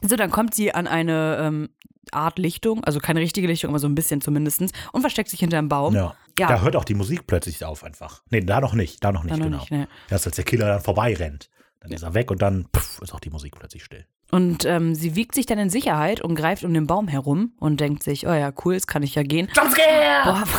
So, 0.00 0.16
dann 0.16 0.30
kommt 0.32 0.52
sie 0.52 0.74
an 0.74 0.88
eine 0.88 1.38
ähm, 1.40 1.68
Art 2.10 2.38
Lichtung, 2.40 2.82
also 2.82 2.98
keine 2.98 3.20
richtige 3.20 3.46
Lichtung, 3.46 3.70
aber 3.70 3.78
so 3.78 3.86
ein 3.86 3.94
bisschen 3.94 4.20
zumindest, 4.20 4.60
und 4.92 5.00
versteckt 5.00 5.28
sich 5.30 5.38
hinter 5.40 5.58
einem 5.58 5.68
Baum. 5.68 5.94
ja. 5.94 6.14
Ja. 6.38 6.48
Da 6.48 6.62
hört 6.62 6.76
auch 6.76 6.84
die 6.86 6.94
Musik 6.94 7.26
plötzlich 7.26 7.62
auf 7.62 7.84
einfach. 7.84 8.22
Nee, 8.30 8.40
da 8.40 8.62
noch 8.62 8.72
nicht, 8.72 9.04
da 9.04 9.12
noch 9.12 9.22
nicht, 9.22 9.32
Dann 9.34 9.40
noch 9.40 9.46
genau. 9.46 9.58
nicht, 9.58 9.70
ne. 9.70 9.86
Erst 10.08 10.26
als 10.26 10.36
der 10.36 10.46
Killer 10.46 10.66
dann 10.66 10.80
vorbeirennt. 10.80 11.50
Dann 11.80 11.92
ist 11.92 12.02
er 12.02 12.14
weg 12.14 12.30
und 12.30 12.40
dann 12.40 12.68
pff, 12.74 13.02
ist 13.02 13.12
auch 13.12 13.20
die 13.20 13.28
Musik 13.28 13.54
plötzlich 13.58 13.84
still. 13.84 14.06
Und 14.32 14.64
ähm, 14.64 14.94
sie 14.94 15.14
wiegt 15.14 15.34
sich 15.34 15.44
dann 15.46 15.58
in 15.58 15.68
Sicherheit 15.70 16.20
und 16.22 16.34
greift 16.34 16.64
um 16.64 16.72
den 16.72 16.86
Baum 16.86 17.06
herum 17.06 17.52
und 17.60 17.80
denkt 17.80 18.02
sich, 18.02 18.26
oh 18.26 18.32
ja, 18.32 18.50
cool, 18.64 18.72
jetzt 18.72 18.86
kann 18.88 19.02
ich 19.02 19.14
ja 19.14 19.22
gehen. 19.22 19.46
Boah. 19.54 20.42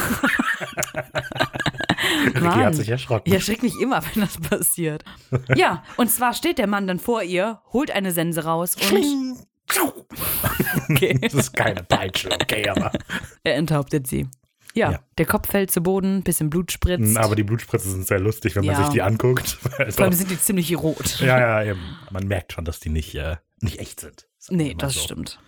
Ricky 2.36 2.46
hat 2.63 2.75
sich 2.75 2.89
erschrocken. 2.89 3.24
Ich 3.27 3.34
erschrecke 3.34 3.63
mich 3.65 3.74
immer, 3.82 4.01
wenn 4.13 4.22
das 4.22 4.38
passiert. 4.38 5.03
Ja, 5.56 5.84
und 5.98 6.10
zwar 6.12 6.34
steht 6.34 6.58
der 6.58 6.68
Mann 6.68 6.88
dann 6.88 7.00
vor 7.00 7.24
ihr, 7.24 7.62
holt 7.72 7.92
eine 7.92 8.12
Sense 8.12 8.44
raus 8.44 8.75
und 8.92 9.38
okay, 10.89 11.18
Das 11.22 11.34
ist 11.34 11.53
keine 11.53 11.84
Peitsche, 11.84 12.30
okay, 12.32 12.68
aber. 12.70 12.92
er 13.44 13.56
enthauptet 13.56 14.08
sie. 14.08 14.27
Ja, 14.75 14.92
Ja. 14.92 15.00
der 15.20 15.25
Kopf 15.27 15.50
fällt 15.50 15.72
zu 15.72 15.82
Boden, 15.82 16.24
bisschen 16.24 16.50
Blut 16.50 16.72
spritzt. 16.72 17.15
Aber 17.18 17.36
die 17.36 17.44
Blutspritzen 17.44 17.92
sind 17.92 18.08
sehr 18.08 18.20
lustig, 18.20 18.56
wenn 18.56 18.65
man 18.65 18.75
Ja. 18.75 18.84
sich 18.84 18.94
die 18.94 19.01
anguckt. 19.03 19.58
Also, 19.77 19.92
Vor 19.98 20.06
allem 20.06 20.13
sind 20.13 20.32
die 20.32 20.39
ziemlich 20.39 20.75
rot. 20.77 21.20
ja, 21.20 21.39
ja, 21.63 21.72
eben. 21.72 21.82
Man 22.12 22.27
merkt 22.27 22.53
schon, 22.53 22.65
dass 22.65 22.80
die 22.80 22.89
nicht, 22.89 23.13
äh, 23.15 23.36
nicht 23.63 23.79
echt 23.79 24.00
sind. 24.00 24.27
Nee, 24.50 24.75
das 24.77 24.93
so. 24.93 25.00
stimmt. 25.01 25.39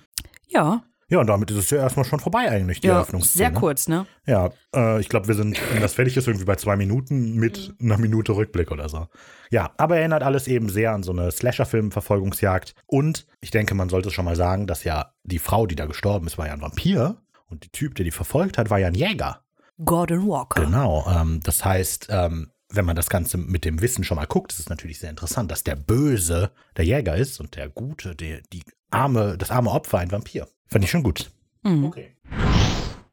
Ja, 0.48 0.84
Ja, 1.08 1.20
und 1.20 1.28
damit 1.28 1.52
ist 1.52 1.58
es 1.58 1.70
ja 1.70 1.78
erstmal 1.78 2.04
schon 2.06 2.20
vorbei 2.20 2.50
eigentlich, 2.50 2.80
die 2.82 2.88
ja 2.88 2.96
Eröffnungsszene. 2.96 3.38
sehr 3.38 3.52
kurz, 3.52 3.88
ne? 3.88 4.08
Ja, 4.26 4.50
äh, 4.76 5.00
ich 5.00 5.08
glaube, 5.08 5.28
wir 5.28 5.36
sind, 5.36 5.60
wenn 5.72 5.82
das 5.82 5.94
fertig 5.94 6.18
ist, 6.18 6.28
irgendwie 6.28 6.46
bei 6.46 6.56
zwei 6.56 6.76
Minuten 6.76 7.36
mit 7.36 7.76
Mhm. 7.78 7.92
einer 7.92 8.00
Minute 8.02 8.32
Rückblick 8.36 8.72
oder 8.72 8.90
so. 8.90 9.08
Ja, 9.52 9.72
aber 9.78 9.98
erinnert 9.98 10.24
alles 10.24 10.48
eben 10.48 10.68
sehr 10.70 10.94
an 10.94 11.04
so 11.04 11.12
eine 11.12 11.30
Slasher-Film-Verfolgungsjagd. 11.32 12.74
Und 12.88 13.28
ich 13.42 13.52
denke, 13.52 13.76
man 13.76 13.90
sollte 13.90 14.10
schon 14.12 14.26
mal 14.26 14.36
sagen, 14.36 14.66
dass 14.68 14.84
ja 14.84 15.14
die 15.24 15.40
Frau, 15.40 15.68
die 15.68 15.76
da 15.76 15.86
gestorben 15.86 16.28
ist, 16.28 16.38
war 16.38 16.48
ja 16.48 16.54
ein 16.54 16.62
Vampir. 16.62 17.18
Und 17.48 17.64
der 17.64 17.72
Typ, 17.72 17.96
der 17.96 18.06
die 18.06 18.12
verfolgt 18.12 18.58
hat, 18.58 18.70
war 18.70 18.80
ja 18.80 18.88
ein 18.88 18.96
Jäger. 18.96 19.42
Gordon 19.84 20.28
Walker. 20.28 20.64
Genau. 20.64 21.06
Ähm, 21.08 21.40
das 21.44 21.64
heißt, 21.64 22.08
ähm, 22.10 22.50
wenn 22.70 22.86
man 22.86 22.96
das 22.96 23.10
Ganze 23.10 23.38
mit 23.38 23.66
dem 23.66 23.82
Wissen 23.82 24.04
schon 24.04 24.16
mal 24.18 24.26
guckt, 24.26 24.52
ist 24.54 24.60
es 24.60 24.70
natürlich 24.70 25.00
sehr 25.00 25.10
interessant, 25.10 25.52
dass 25.52 25.64
der 25.64 25.76
Böse 25.76 26.52
der 26.78 26.86
Jäger 26.86 27.16
ist 27.16 27.40
und 27.40 27.56
der 27.56 27.70
Gute, 27.70 28.16
der, 28.16 28.42
die 28.52 28.64
arme, 28.92 29.38
das 29.38 29.52
arme 29.52 29.72
Opfer 29.72 30.00
ein 30.00 30.12
Vampir. 30.12 30.48
Fand 30.68 30.84
ich 30.84 30.90
schon 30.92 31.04
gut. 31.04 31.32
Mhm. 31.64 31.86
Okay. 31.86 32.16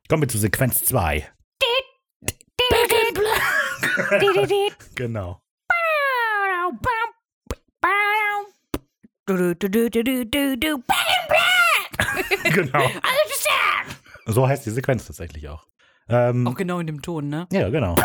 Kommen 0.09 0.23
wir 0.23 0.29
zu 0.29 0.38
Sequenz 0.38 0.85
2. 0.85 1.29
Genau. 4.95 5.41
Genau. 12.45 12.91
So 14.27 14.47
heißt 14.47 14.67
die 14.67 14.71
Sequenz 14.71 15.07
tatsächlich 15.07 15.49
auch. 15.49 15.67
Ähm, 16.09 16.47
Auch 16.47 16.55
genau 16.55 16.79
in 16.81 16.87
dem 16.87 17.03
Ton, 17.03 17.29
ne? 17.29 17.47
Ja, 17.53 17.69
genau. 17.71 17.97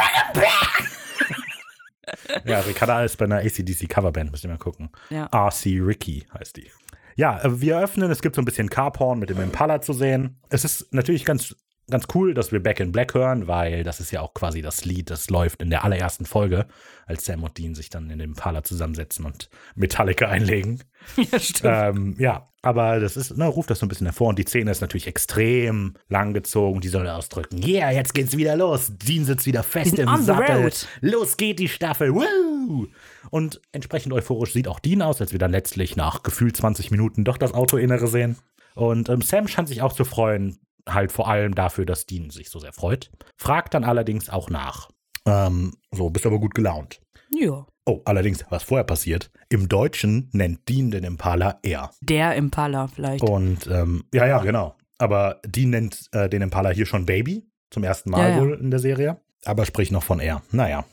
Ja, 2.45 2.59
Ricarda 2.61 3.03
ist 3.03 3.17
bei 3.17 3.25
einer 3.25 3.37
ACDC 3.37 3.89
Coverband, 3.89 4.31
müsst 4.31 4.43
ihr 4.43 4.49
mal 4.49 4.57
gucken. 4.57 4.89
Ja. 5.09 5.25
RC 5.25 5.79
Ricky 5.81 6.25
heißt 6.33 6.57
die. 6.57 6.69
Ja, 7.15 7.43
äh, 7.43 7.61
wir 7.61 7.79
öffnen, 7.79 8.11
es 8.11 8.21
gibt 8.21 8.35
so 8.35 8.41
ein 8.41 8.45
bisschen 8.45 8.69
Carporn 8.69 9.19
mit 9.19 9.29
dem 9.29 9.41
Impala 9.41 9.81
zu 9.81 9.93
sehen. 9.93 10.39
Es 10.49 10.63
ist 10.63 10.93
natürlich 10.93 11.25
ganz, 11.25 11.55
ganz 11.89 12.06
cool, 12.13 12.34
dass 12.34 12.52
wir 12.52 12.62
Back 12.62 12.80
in 12.80 12.91
Black 12.91 13.13
hören, 13.13 13.47
weil 13.47 13.84
das 13.84 14.00
ist 14.00 14.12
ja 14.12 14.21
auch 14.21 14.34
quasi 14.34 14.62
das 14.62 14.86
Lied, 14.86 15.10
das 15.10 15.30
läuft 15.30 15.62
in 15.62 15.69
der 15.69 15.84
allerersten 15.84 16.26
Folge, 16.26 16.65
als 17.06 17.26
Sam 17.26 17.43
und 17.43 17.58
Dean 17.58 17.76
sich 17.76 17.89
dann 17.89 18.10
in 18.10 18.19
den 18.19 18.32
Impala 18.32 18.63
zusammensetzen 18.63 19.26
und 19.26 19.50
Metallica 19.76 20.28
einlegen. 20.28 20.84
Ja, 21.15 21.39
stimmt. 21.39 21.73
Ähm, 21.73 22.15
ja, 22.19 22.50
aber 22.62 23.00
das 23.00 23.15
ist, 23.15 23.38
ne, 23.38 23.45
ruft 23.45 23.69
das 23.69 23.80
so 23.80 23.86
ein 23.86 23.89
bisschen 23.89 24.08
hervor 24.08 24.28
und 24.28 24.39
die 24.39 24.43
Szene 24.43 24.71
ist 24.71 24.82
natürlich 24.82 25.08
extrem 25.08 25.93
langgezogen. 26.10 26.82
Die 26.82 26.89
soll 26.89 27.08
ausdrücken, 27.08 27.65
yeah, 27.65 27.91
jetzt 27.91 28.13
geht's 28.13 28.36
wieder 28.36 28.58
los. 28.58 28.91
Dean 28.97 29.23
sitzt 29.23 29.45
wieder 29.45 29.63
fest 29.63 29.97
im 30.00 30.13
Sattel. 30.17 30.69
Los 31.00 31.38
geht 31.38 31.60
die 31.60 31.69
Staffel. 31.69 32.13
Woo! 32.13 32.88
Und 33.30 33.62
entsprechend 33.71 34.12
euphorisch 34.12 34.52
sieht 34.52 34.67
auch 34.67 34.80
Dean 34.80 35.02
aus, 35.02 35.21
als 35.21 35.32
wir 35.32 35.39
dann 35.39 35.52
letztlich 35.52 35.95
nach 35.95 36.23
gefühlt 36.23 36.58
20 36.58 36.91
Minuten 36.91 37.23
doch 37.23 37.38
das 37.38 37.54
Autoinnere 37.54 38.08
sehen. 38.08 38.36
Und 38.76 39.08
ähm, 39.08 39.21
Sam 39.21 39.47
scheint 39.47 39.69
sich 39.69 39.82
auch 39.82 39.93
zu 39.93 40.04
freuen, 40.04 40.60
halt 40.88 41.12
vor 41.12 41.28
allem 41.30 41.56
dafür, 41.56 41.86
dass 41.86 42.06
Dean 42.06 42.30
sich 42.30 42.50
so 42.50 42.60
sehr 42.60 42.73
freut. 42.73 43.12
Fragt 43.38 43.73
dann 43.73 43.84
allerdings 43.84 44.30
auch 44.30 44.50
nach. 44.50 44.89
Ähm, 45.26 45.73
so, 45.91 46.10
bist 46.10 46.26
aber 46.26 46.39
gut 46.39 46.56
gelaunt. 46.56 47.02
ja. 47.32 47.65
Oh, 47.89 48.02
allerdings, 48.04 48.43
was 48.50 48.63
vorher 48.63 48.84
passiert, 48.84 49.32
im 49.47 49.69
Deutschen 49.69 50.30
nennt 50.34 50.67
Dean 50.67 50.91
den 50.91 51.06
Impala 51.06 51.58
er. 51.63 51.91
Der 52.02 52.36
Impala 52.36 52.88
vielleicht. 52.88 53.23
Und 53.23 53.65
ähm, 53.67 54.04
ja, 54.13 54.28
ja, 54.28 54.39
genau. 54.39 54.76
Aber 54.97 55.39
Dean 55.45 55.69
nennt 55.69 56.10
äh, 56.12 56.28
den 56.28 56.41
Impala 56.41 56.71
hier 56.71 56.86
schon 56.86 57.06
Baby, 57.06 57.47
zum 57.69 57.86
ersten 57.86 58.10
Mal 58.10 58.32
Ja, 58.32 58.36
ja. 58.36 58.41
wohl 58.41 58.54
in 58.56 58.71
der 58.71 58.82
Serie. 58.82 59.21
Aber 59.45 59.65
spricht 59.65 59.93
noch 59.93 60.04
von 60.04 60.19
er. 60.19 60.41
Naja. 60.52 60.84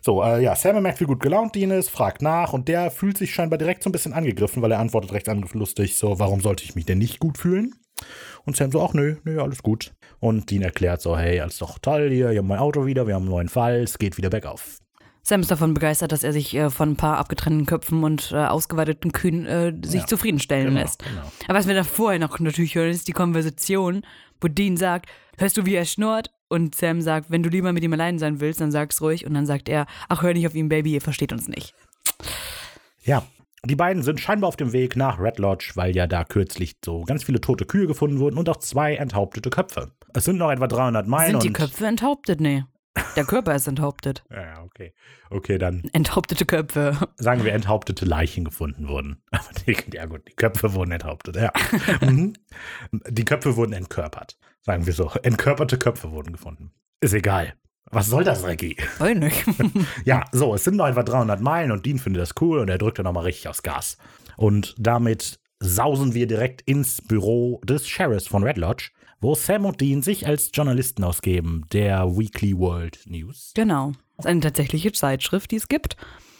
So, 0.00 0.22
äh, 0.22 0.42
ja, 0.42 0.56
Sam 0.56 0.82
merkt, 0.82 1.00
wie 1.00 1.04
gut 1.04 1.20
gelaunt 1.20 1.54
Dean 1.54 1.70
ist, 1.70 1.90
fragt 1.90 2.22
nach 2.22 2.54
und 2.54 2.68
der 2.68 2.90
fühlt 2.90 3.18
sich 3.18 3.34
scheinbar 3.34 3.58
direkt 3.58 3.82
so 3.82 3.90
ein 3.90 3.92
bisschen 3.92 4.14
angegriffen, 4.14 4.62
weil 4.62 4.72
er 4.72 4.78
antwortet 4.78 5.12
recht 5.12 5.26
lustig, 5.52 5.98
so, 5.98 6.18
warum 6.18 6.40
sollte 6.40 6.64
ich 6.64 6.74
mich 6.74 6.86
denn 6.86 6.96
nicht 6.98 7.18
gut 7.18 7.36
fühlen? 7.36 7.74
Und 8.46 8.56
Sam 8.56 8.70
so, 8.72 8.80
ach 8.82 8.94
nö, 8.94 9.16
nö, 9.24 9.42
alles 9.42 9.62
gut. 9.62 9.92
Und 10.20 10.50
Dean 10.50 10.62
erklärt 10.62 11.02
so, 11.02 11.18
hey, 11.18 11.40
alles 11.40 11.58
doch 11.58 11.78
toll 11.78 12.08
hier, 12.10 12.30
wir 12.30 12.38
haben 12.38 12.46
mein 12.46 12.58
Auto 12.60 12.86
wieder, 12.86 13.06
wir 13.06 13.14
haben 13.14 13.22
einen 13.24 13.30
neuen 13.32 13.48
Fall, 13.48 13.82
es 13.82 13.98
geht 13.98 14.16
wieder 14.16 14.30
bergauf. 14.30 14.78
Sam 15.22 15.40
ist 15.40 15.50
davon 15.50 15.74
begeistert, 15.74 16.12
dass 16.12 16.22
er 16.22 16.32
sich 16.32 16.54
äh, 16.54 16.70
von 16.70 16.90
ein 16.92 16.96
paar 16.96 17.18
abgetrennten 17.18 17.66
Köpfen 17.66 18.04
und 18.04 18.30
äh, 18.32 18.36
ausgeweiteten 18.46 19.10
Kühen 19.10 19.44
äh, 19.44 19.72
sich 19.84 20.02
Ja, 20.02 20.06
zufriedenstellen 20.06 20.68
genau, 20.68 20.80
lässt. 20.80 21.02
genau. 21.04 21.22
Aber 21.48 21.58
was 21.58 21.66
wir 21.66 21.74
da 21.74 21.82
vorher 21.82 22.20
noch 22.20 22.38
natürlich 22.38 22.76
hören, 22.76 22.90
ist 22.90 23.08
die 23.08 23.12
Konversation, 23.12 24.02
wo 24.40 24.46
Dean 24.46 24.76
sagt, 24.76 25.10
hörst 25.36 25.56
du, 25.56 25.66
wie 25.66 25.74
er 25.74 25.84
schnurrt? 25.84 26.30
Und 26.48 26.76
Sam 26.76 27.00
sagt, 27.02 27.28
wenn 27.32 27.42
du 27.42 27.48
lieber 27.48 27.72
mit 27.72 27.82
ihm 27.82 27.92
allein 27.92 28.20
sein 28.20 28.38
willst, 28.38 28.60
dann 28.60 28.70
sag's 28.70 29.00
ruhig. 29.02 29.26
Und 29.26 29.34
dann 29.34 29.46
sagt 29.46 29.68
er, 29.68 29.86
ach, 30.08 30.22
hör 30.22 30.32
nicht 30.32 30.46
auf 30.46 30.54
ihn, 30.54 30.68
Baby, 30.68 30.92
ihr 30.92 31.00
versteht 31.00 31.32
uns 31.32 31.48
nicht. 31.48 31.74
Ja, 33.02 33.24
die 33.66 33.76
beiden 33.76 34.02
sind 34.02 34.20
scheinbar 34.20 34.48
auf 34.48 34.56
dem 34.56 34.72
Weg 34.72 34.96
nach 34.96 35.18
Red 35.20 35.38
Lodge, 35.38 35.72
weil 35.74 35.94
ja 35.94 36.06
da 36.06 36.24
kürzlich 36.24 36.76
so 36.84 37.02
ganz 37.04 37.24
viele 37.24 37.40
tote 37.40 37.66
Kühe 37.66 37.86
gefunden 37.86 38.18
wurden 38.18 38.38
und 38.38 38.48
auch 38.48 38.58
zwei 38.58 38.94
enthauptete 38.96 39.50
Köpfe. 39.50 39.92
Es 40.14 40.24
sind 40.24 40.38
noch 40.38 40.50
etwa 40.50 40.66
300 40.66 41.06
Meilen 41.06 41.32
Sind 41.32 41.44
die 41.44 41.52
Köpfe 41.52 41.86
enthauptet? 41.86 42.40
Nee. 42.40 42.64
Der 43.14 43.24
Körper 43.24 43.54
ist 43.54 43.66
enthauptet. 43.66 44.24
Ja, 44.30 44.42
ja, 44.42 44.62
okay. 44.62 44.94
Okay, 45.30 45.58
dann 45.58 45.82
Enthauptete 45.92 46.46
Köpfe. 46.46 46.96
sagen 47.16 47.44
wir 47.44 47.52
enthauptete 47.52 48.04
Leichen 48.04 48.44
gefunden 48.44 48.88
wurden. 48.88 49.22
Aber 49.30 49.44
die, 49.66 49.76
ja 49.92 50.06
gut, 50.06 50.26
die 50.28 50.34
Köpfe 50.34 50.72
wurden 50.74 50.92
enthauptet, 50.92 51.36
ja. 51.36 51.52
Mhm. 52.00 52.32
die 52.90 53.24
Köpfe 53.24 53.56
wurden 53.56 53.72
entkörpert, 53.72 54.38
sagen 54.62 54.86
wir 54.86 54.92
so. 54.92 55.10
Entkörperte 55.22 55.78
Köpfe 55.78 56.10
wurden 56.10 56.32
gefunden. 56.32 56.72
Ist 57.00 57.12
egal. 57.14 57.54
Was 57.90 58.08
soll 58.08 58.24
das, 58.24 58.44
Ricky? 58.46 58.76
Weiß 58.98 59.16
nicht. 59.16 59.44
Ja, 60.04 60.24
so, 60.32 60.54
es 60.54 60.64
sind 60.64 60.76
noch 60.76 60.86
etwa 60.88 61.02
300 61.02 61.40
Meilen 61.40 61.70
und 61.70 61.86
Dean 61.86 61.98
findet 61.98 62.22
das 62.22 62.34
cool 62.40 62.58
und 62.58 62.68
er 62.68 62.78
drückt 62.78 62.98
dann 62.98 63.04
nochmal 63.04 63.24
richtig 63.24 63.48
aufs 63.48 63.62
Gas. 63.62 63.96
Und 64.36 64.74
damit 64.78 65.38
sausen 65.60 66.12
wir 66.14 66.26
direkt 66.26 66.62
ins 66.62 67.00
Büro 67.00 67.60
des 67.64 67.88
Sheriffs 67.88 68.26
von 68.26 68.42
Red 68.42 68.58
Lodge, 68.58 68.90
wo 69.20 69.34
Sam 69.34 69.64
und 69.64 69.80
Dean 69.80 70.02
sich 70.02 70.26
als 70.26 70.50
Journalisten 70.52 71.02
ausgeben, 71.04 71.64
der 71.72 72.06
Weekly 72.16 72.56
World 72.58 72.98
News. 73.06 73.52
genau. 73.54 73.92
Das 74.16 74.24
ist 74.24 74.30
eine 74.30 74.40
tatsächliche 74.40 74.92
Zeitschrift, 74.92 75.50
die 75.50 75.56
es 75.56 75.68
gibt, 75.68 75.96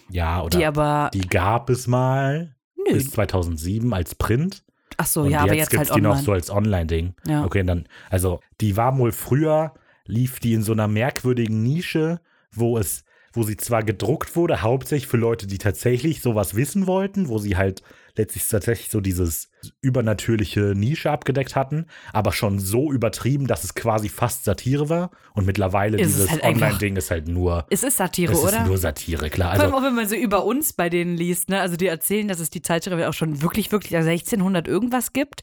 Ja, 0.08 0.42
oder 0.42 0.58
die 0.58 0.64
aber. 0.64 1.10
die 1.12 1.20
gab 1.28 1.68
es 1.70 1.86
mal 1.86 2.54
Nö. 2.76 2.94
bis 2.94 3.10
2007 3.10 3.92
als 3.92 4.14
Print. 4.14 4.64
Ach 4.96 5.06
so, 5.06 5.22
und 5.22 5.30
ja, 5.30 5.40
aber 5.40 5.48
jetzt 5.52 5.58
jetzt 5.64 5.70
gibt's 5.72 5.90
halt 5.90 5.98
die 6.00 6.02
online. 6.04 6.14
noch 6.16 6.24
so 6.24 6.32
als 6.32 6.50
Online-Ding. 6.50 7.14
Ja. 7.26 7.44
Okay, 7.44 7.62
dann, 7.64 7.86
also 8.08 8.40
die 8.62 8.76
war 8.78 8.96
wohl 8.96 9.12
früher, 9.12 9.74
lief 10.06 10.40
die 10.40 10.54
in 10.54 10.62
so 10.62 10.72
einer 10.72 10.88
merkwürdigen 10.88 11.62
Nische, 11.62 12.20
wo 12.52 12.78
es, 12.78 13.04
wo 13.32 13.42
sie 13.42 13.56
zwar 13.56 13.82
gedruckt 13.82 14.36
wurde, 14.36 14.62
hauptsächlich 14.62 15.08
für 15.08 15.16
Leute, 15.16 15.46
die 15.46 15.58
tatsächlich 15.58 16.22
sowas 16.22 16.54
wissen 16.54 16.86
wollten, 16.86 17.28
wo 17.28 17.38
sie 17.38 17.56
halt 17.56 17.82
letztlich 18.16 18.46
tatsächlich 18.48 18.90
so 18.90 19.00
dieses 19.00 19.50
übernatürliche 19.80 20.74
Nische 20.76 21.10
abgedeckt 21.10 21.56
hatten, 21.56 21.86
aber 22.12 22.32
schon 22.32 22.58
so 22.58 22.92
übertrieben, 22.92 23.46
dass 23.46 23.64
es 23.64 23.74
quasi 23.74 24.08
fast 24.08 24.44
Satire 24.44 24.88
war. 24.88 25.10
Und 25.34 25.46
mittlerweile 25.46 25.98
Ist 25.98 26.10
es 26.10 26.14
dieses 26.16 26.30
halt 26.30 26.44
Online-Ding 26.44 26.96
ist 26.96 27.10
halt 27.10 27.28
nur, 27.28 27.66
es 27.70 27.82
ist 27.82 27.96
Satire, 27.96 28.32
es 28.32 28.38
ist 28.38 28.44
oder? 28.44 28.64
nur 28.64 28.78
Satire, 28.78 29.30
klar. 29.30 29.54
Vor 29.54 29.64
allem 29.64 29.74
Also, 29.74 29.76
auch 29.76 29.88
wenn 29.88 29.94
man 29.94 30.08
so 30.08 30.14
über 30.14 30.44
uns 30.44 30.72
bei 30.72 30.88
denen 30.88 31.16
liest, 31.16 31.48
ne? 31.48 31.60
Also 31.60 31.76
die 31.76 31.86
erzählen, 31.86 32.28
dass 32.28 32.40
es 32.40 32.50
die 32.50 32.62
Zeitschrift 32.62 33.02
auch 33.04 33.14
schon 33.14 33.42
wirklich, 33.42 33.72
wirklich 33.72 33.96
1600 33.96 34.68
irgendwas 34.68 35.12
gibt. 35.12 35.42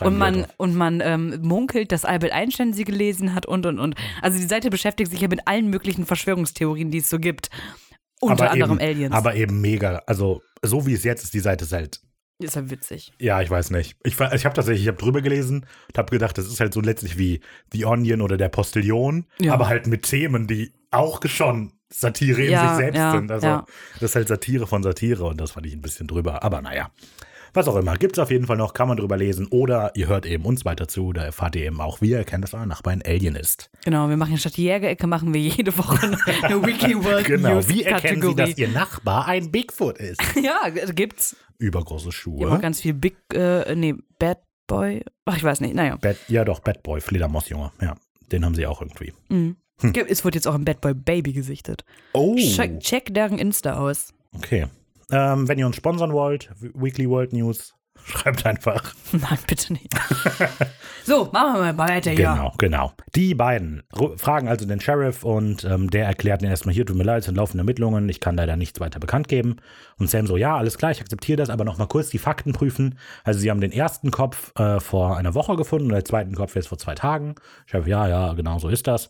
ja, 0.00 0.06
Und 0.06 0.18
man, 0.18 0.46
und 0.56 0.74
man 0.74 1.00
ähm, 1.02 1.38
munkelt, 1.42 1.92
dass 1.92 2.04
Albert 2.04 2.32
Einstein 2.32 2.72
sie 2.72 2.84
gelesen 2.84 3.34
hat 3.34 3.46
und 3.46 3.66
und 3.66 3.78
und. 3.78 3.94
Also 4.22 4.38
die 4.38 4.46
Seite 4.46 4.70
beschäftigt 4.70 5.10
sich 5.10 5.20
ja 5.20 5.28
mit 5.28 5.46
allen 5.46 5.68
möglichen 5.68 6.06
Verschwörungstheorien, 6.06 6.90
die 6.90 6.98
es 6.98 7.08
so 7.08 7.18
gibt. 7.18 7.50
Unter 8.20 8.44
aber 8.44 8.50
anderem 8.52 8.78
eben, 8.78 8.88
Aliens. 8.88 9.14
Aber 9.14 9.34
eben 9.34 9.60
mega. 9.60 10.02
Also, 10.06 10.42
so 10.62 10.86
wie 10.86 10.92
es 10.92 11.04
jetzt 11.04 11.24
ist, 11.24 11.32
die 11.32 11.40
Seite 11.40 11.64
ist 11.64 11.72
halt 11.72 12.00
ist 12.44 12.56
ja 12.56 12.70
witzig. 12.70 13.12
Ja, 13.18 13.40
ich 13.42 13.50
weiß 13.50 13.70
nicht. 13.70 13.96
Ich, 14.04 14.14
ich 14.18 14.44
habe 14.44 14.54
tatsächlich, 14.54 14.82
ich 14.82 14.88
habe 14.88 14.98
drüber 14.98 15.20
gelesen 15.22 15.66
und 15.88 15.98
habe 15.98 16.10
gedacht, 16.10 16.36
das 16.38 16.46
ist 16.46 16.60
halt 16.60 16.72
so 16.74 16.80
letztlich 16.80 17.18
wie 17.18 17.40
The 17.72 17.84
Onion 17.86 18.20
oder 18.20 18.36
der 18.36 18.48
Postillon, 18.48 19.26
Ja. 19.40 19.52
aber 19.54 19.68
halt 19.68 19.86
mit 19.86 20.02
Themen, 20.02 20.46
die 20.46 20.72
auch 20.90 21.20
schon 21.26 21.72
Satire 21.92 22.42
in 22.44 22.52
Ja, 22.52 22.68
sich 22.68 22.76
selbst 22.78 22.98
ja, 22.98 23.12
sind. 23.12 23.30
Also 23.30 23.62
das 23.94 24.10
ist 24.10 24.16
halt 24.16 24.28
Satire 24.28 24.66
von 24.66 24.82
Satire 24.82 25.24
und 25.24 25.40
das 25.40 25.52
fand 25.52 25.66
ich 25.66 25.72
ein 25.74 25.80
bisschen 25.82 26.06
drüber. 26.06 26.42
Aber 26.42 26.62
naja, 26.62 26.90
was 27.54 27.68
auch 27.68 27.76
immer. 27.76 27.96
Gibt 27.96 28.14
es 28.16 28.18
auf 28.18 28.30
jeden 28.30 28.46
Fall 28.46 28.56
noch, 28.56 28.74
kann 28.74 28.88
man 28.88 28.96
drüber 28.96 29.16
lesen 29.16 29.46
oder 29.48 29.92
ihr 29.94 30.08
hört 30.08 30.26
eben 30.26 30.44
uns 30.44 30.64
weiter 30.64 30.88
zu, 30.88 31.12
da 31.12 31.22
erfahrt 31.24 31.56
ihr 31.56 31.64
eben 31.66 31.80
auch, 31.80 32.00
wie 32.00 32.10
ihr 32.10 32.18
erkennt, 32.18 32.44
dass 32.44 32.54
euer 32.54 32.66
Nachbar 32.66 32.92
ein 32.92 33.02
Alien 33.04 33.36
ist. 33.36 33.70
Genau, 33.84 34.08
wir 34.08 34.16
machen 34.16 34.36
statt 34.38 34.56
die 34.56 34.64
Jägerecke, 34.64 35.06
machen 35.06 35.34
wir 35.34 35.40
jede 35.40 35.76
Woche 35.76 36.06
eine, 36.06 36.18
eine 36.42 36.62
Wiki 36.66 37.02
World 37.04 37.26
Genau, 37.26 37.54
News 37.54 37.68
wie 37.68 37.82
erkennen 37.84 38.22
Sie, 38.22 38.28
dass 38.28 38.36
Kategorie. 38.50 38.60
Ihr 38.60 38.68
Nachbar 38.68 39.26
ein 39.28 39.50
Bigfoot 39.50 39.98
ist? 39.98 40.20
Ja, 40.42 40.68
gibt's. 40.68 41.36
Übergroße 41.58 42.12
Schuhe. 42.12 42.58
ganz 42.58 42.80
viel 42.80 42.94
Big, 42.94 43.16
äh, 43.34 43.74
nee, 43.74 43.94
Bad 44.18 44.38
Boy. 44.66 45.04
Ach, 45.26 45.36
ich 45.36 45.44
weiß 45.44 45.60
nicht, 45.60 45.74
naja. 45.74 45.96
Bad, 45.96 46.16
ja 46.28 46.44
doch, 46.44 46.60
Bad 46.60 46.82
Boy, 46.82 47.00
Fledermausjunge. 47.00 47.72
Ja, 47.82 47.96
den 48.32 48.44
haben 48.44 48.54
sie 48.54 48.66
auch 48.66 48.80
irgendwie. 48.80 49.12
Mhm. 49.28 49.56
Es 50.08 50.24
wird 50.24 50.34
jetzt 50.34 50.46
auch 50.46 50.54
ein 50.54 50.64
Bad 50.64 50.80
Boy 50.80 50.94
Baby 50.94 51.32
gesichtet. 51.32 51.84
Oh. 52.12 52.36
Check, 52.36 52.80
check 52.80 53.14
deren 53.14 53.38
Insta 53.38 53.78
aus. 53.78 54.12
Okay. 54.32 54.66
Ähm, 55.12 55.48
wenn 55.48 55.58
ihr 55.58 55.66
uns 55.66 55.76
sponsern 55.76 56.12
wollt, 56.12 56.50
Weekly 56.60 57.08
World 57.08 57.32
News, 57.32 57.74
schreibt 58.04 58.46
einfach. 58.46 58.94
Nein, 59.12 59.38
bitte 59.46 59.72
nicht. 59.72 59.92
so, 61.04 61.28
machen 61.32 61.54
wir 61.54 61.72
mal 61.72 61.78
weiter 61.78 62.10
hier. 62.10 62.30
Genau, 62.30 62.54
genau. 62.58 62.92
Die 63.14 63.34
beiden 63.34 63.82
fragen 64.16 64.48
also 64.48 64.66
den 64.66 64.80
Sheriff 64.80 65.24
und 65.24 65.64
ähm, 65.64 65.90
der 65.90 66.06
erklärt 66.06 66.42
ihnen 66.42 66.50
erstmal 66.50 66.74
hier, 66.74 66.86
tut 66.86 66.96
mir 66.96 67.04
leid, 67.04 67.20
es 67.20 67.26
sind 67.26 67.36
laufende 67.36 67.60
Ermittlungen, 67.60 68.08
ich 68.08 68.20
kann 68.20 68.36
leider 68.36 68.56
nichts 68.56 68.80
weiter 68.80 69.00
bekannt 69.00 69.28
geben. 69.28 69.56
Und 69.98 70.10
Sam 70.10 70.26
so, 70.26 70.36
ja, 70.36 70.56
alles 70.56 70.78
klar, 70.78 70.90
ich 70.90 71.00
akzeptiere 71.00 71.36
das, 71.36 71.50
aber 71.50 71.64
nochmal 71.64 71.88
kurz 71.88 72.10
die 72.10 72.18
Fakten 72.18 72.52
prüfen. 72.52 72.98
Also 73.24 73.40
sie 73.40 73.50
haben 73.50 73.60
den 73.60 73.72
ersten 73.72 74.10
Kopf 74.10 74.52
äh, 74.58 74.80
vor 74.80 75.16
einer 75.16 75.34
Woche 75.34 75.56
gefunden 75.56 75.86
und 75.86 75.94
den 75.94 76.04
zweiten 76.04 76.34
Kopf 76.34 76.56
jetzt 76.56 76.68
vor 76.68 76.78
zwei 76.78 76.94
Tagen. 76.94 77.34
Chef, 77.66 77.86
ja, 77.86 78.08
ja, 78.08 78.32
genau 78.32 78.58
so 78.58 78.68
ist 78.68 78.86
das. 78.86 79.08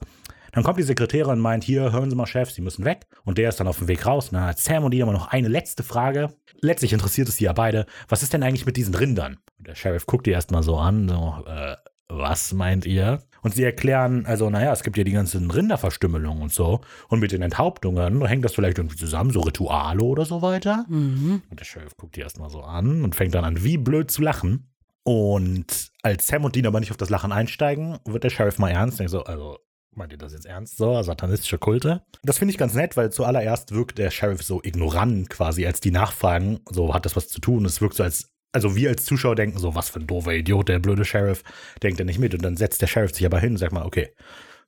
Dann 0.53 0.65
kommt 0.65 0.79
die 0.79 0.85
Sekretärin 0.85 1.33
und 1.33 1.41
meint, 1.41 1.65
hier, 1.65 1.93
hören 1.93 2.11
Sie 2.11 2.17
mal, 2.17 2.27
Chef, 2.27 2.51
Sie 2.51 2.63
müssen 2.63 2.85
weg. 2.85 3.07
Und 3.25 3.39
der 3.39 3.49
ist 3.49 3.61
dann 3.61 3.69
auf 3.69 3.79
dem 3.79 3.89
Weg 3.89 4.07
raus. 4.07 4.29
Und 4.29 4.35
dann 4.35 4.47
hat 4.47 4.59
Sam 4.59 4.85
und 4.85 4.93
die 4.93 5.03
aber 5.03 5.13
noch 5.13 5.29
eine 5.29 5.49
letzte 5.49 5.83
Frage. 5.83 6.35
Letztlich 6.61 6.93
interessiert 6.93 7.29
es 7.29 7.37
die 7.37 7.45
ja 7.45 7.53
beide. 7.53 7.87
Was 8.09 8.23
ist 8.23 8.33
denn 8.33 8.43
eigentlich 8.43 8.67
mit 8.67 8.77
diesen 8.77 8.95
Rindern? 8.95 9.39
Und 9.59 9.67
der 9.67 9.75
Sheriff 9.75 10.07
guckt 10.07 10.27
die 10.27 10.31
erstmal 10.31 10.63
so 10.63 10.77
an, 10.77 11.09
so, 11.09 11.45
äh, 11.47 11.77
was 12.09 12.53
meint 12.53 12.87
ihr? 12.87 13.23
Und 13.43 13.55
sie 13.55 13.65
erklären, 13.65 14.27
also, 14.27 14.51
naja, 14.51 14.73
es 14.73 14.83
gibt 14.83 14.99
ja 14.99 15.05
die 15.05 15.13
ganzen 15.13 15.51
Rinderverstümmelungen 15.51 16.43
und 16.43 16.53
so. 16.53 16.81
Und 17.09 17.21
mit 17.21 17.33
den 17.33 17.43
Enthauptungen 17.43 18.27
hängt 18.27 18.45
das 18.45 18.55
vielleicht 18.55 18.79
irgendwie 18.79 18.97
zusammen, 18.97 19.31
so 19.31 19.41
Rituale 19.41 20.03
oder 20.03 20.27
so 20.27 20.43
weiter. 20.43 20.85
Mhm. 20.89 21.43
Und 21.49 21.61
der 21.61 21.65
Sheriff 21.65 21.97
guckt 21.97 22.17
die 22.17 22.21
erstmal 22.21 22.51
so 22.51 22.61
an 22.61 23.03
und 23.03 23.15
fängt 23.15 23.35
dann 23.35 23.45
an, 23.45 23.65
wie 23.65 23.79
blöd 23.79 24.11
zu 24.11 24.23
lachen. 24.23 24.67
Und 25.03 25.91
als 26.03 26.27
Sam 26.27 26.45
und 26.45 26.55
Dean 26.55 26.67
aber 26.67 26.81
nicht 26.81 26.91
auf 26.91 26.99
das 26.99 27.09
Lachen 27.09 27.33
einsteigen, 27.33 27.99
wird 28.05 28.25
der 28.25 28.31
Sheriff 28.31 28.59
mal 28.59 28.71
ernst. 28.71 28.99
Denkt 28.99 29.11
so, 29.11 29.25
also, 29.25 29.59
meint 29.95 30.13
ihr 30.13 30.19
das 30.19 30.33
jetzt 30.33 30.47
ernst? 30.47 30.77
So, 30.77 31.03
satanistische 31.03 31.59
Kulte. 31.59 32.03
Das 32.23 32.39
finde 32.39 32.53
ich 32.53 32.59
ganz 32.59 32.75
nett, 32.75 32.97
weil 32.97 33.13
zuallererst 33.13 33.73
wirkt 33.73 33.99
der 33.99 34.11
Sheriff 34.11 34.43
so 34.43 34.61
ignorant 34.63 35.31
quasi, 35.31 35.67
als 35.67 35.81
die 35.81 35.91
nachfragen, 35.91 36.61
so 36.71 36.95
hat 36.95 37.07
das 37.07 37.17
was 37.17 37.29
zu 37.29 37.41
tun. 37.41 37.65
Es 37.65 37.81
wirkt 37.81 37.97
so 37.97 38.03
als, 38.03 38.31
also 38.53 38.77
wir 38.77 38.91
als 38.91 39.05
Zuschauer 39.05 39.37
denken 39.37 39.59
so, 39.59 39.75
was 39.75 39.91
für 39.91 40.01
ein 40.01 40.07
doofer 40.07 40.35
Idiot, 40.35 40.69
der 40.69 40.79
blöde 40.79 41.05
Sheriff, 41.05 41.43
denkt 41.83 42.01
er 42.01 42.07
nicht 42.07 42.19
mit. 42.19 42.35
Und 42.35 42.43
dann 42.43 42.57
setzt 42.57 42.83
der 42.83 42.87
Sheriff 42.87 43.15
sich 43.15 43.27
aber 43.27 43.41
hin 43.41 43.53
und 43.53 43.59
sagt 43.59 43.73
mal, 43.73 43.85
okay, 43.85 44.13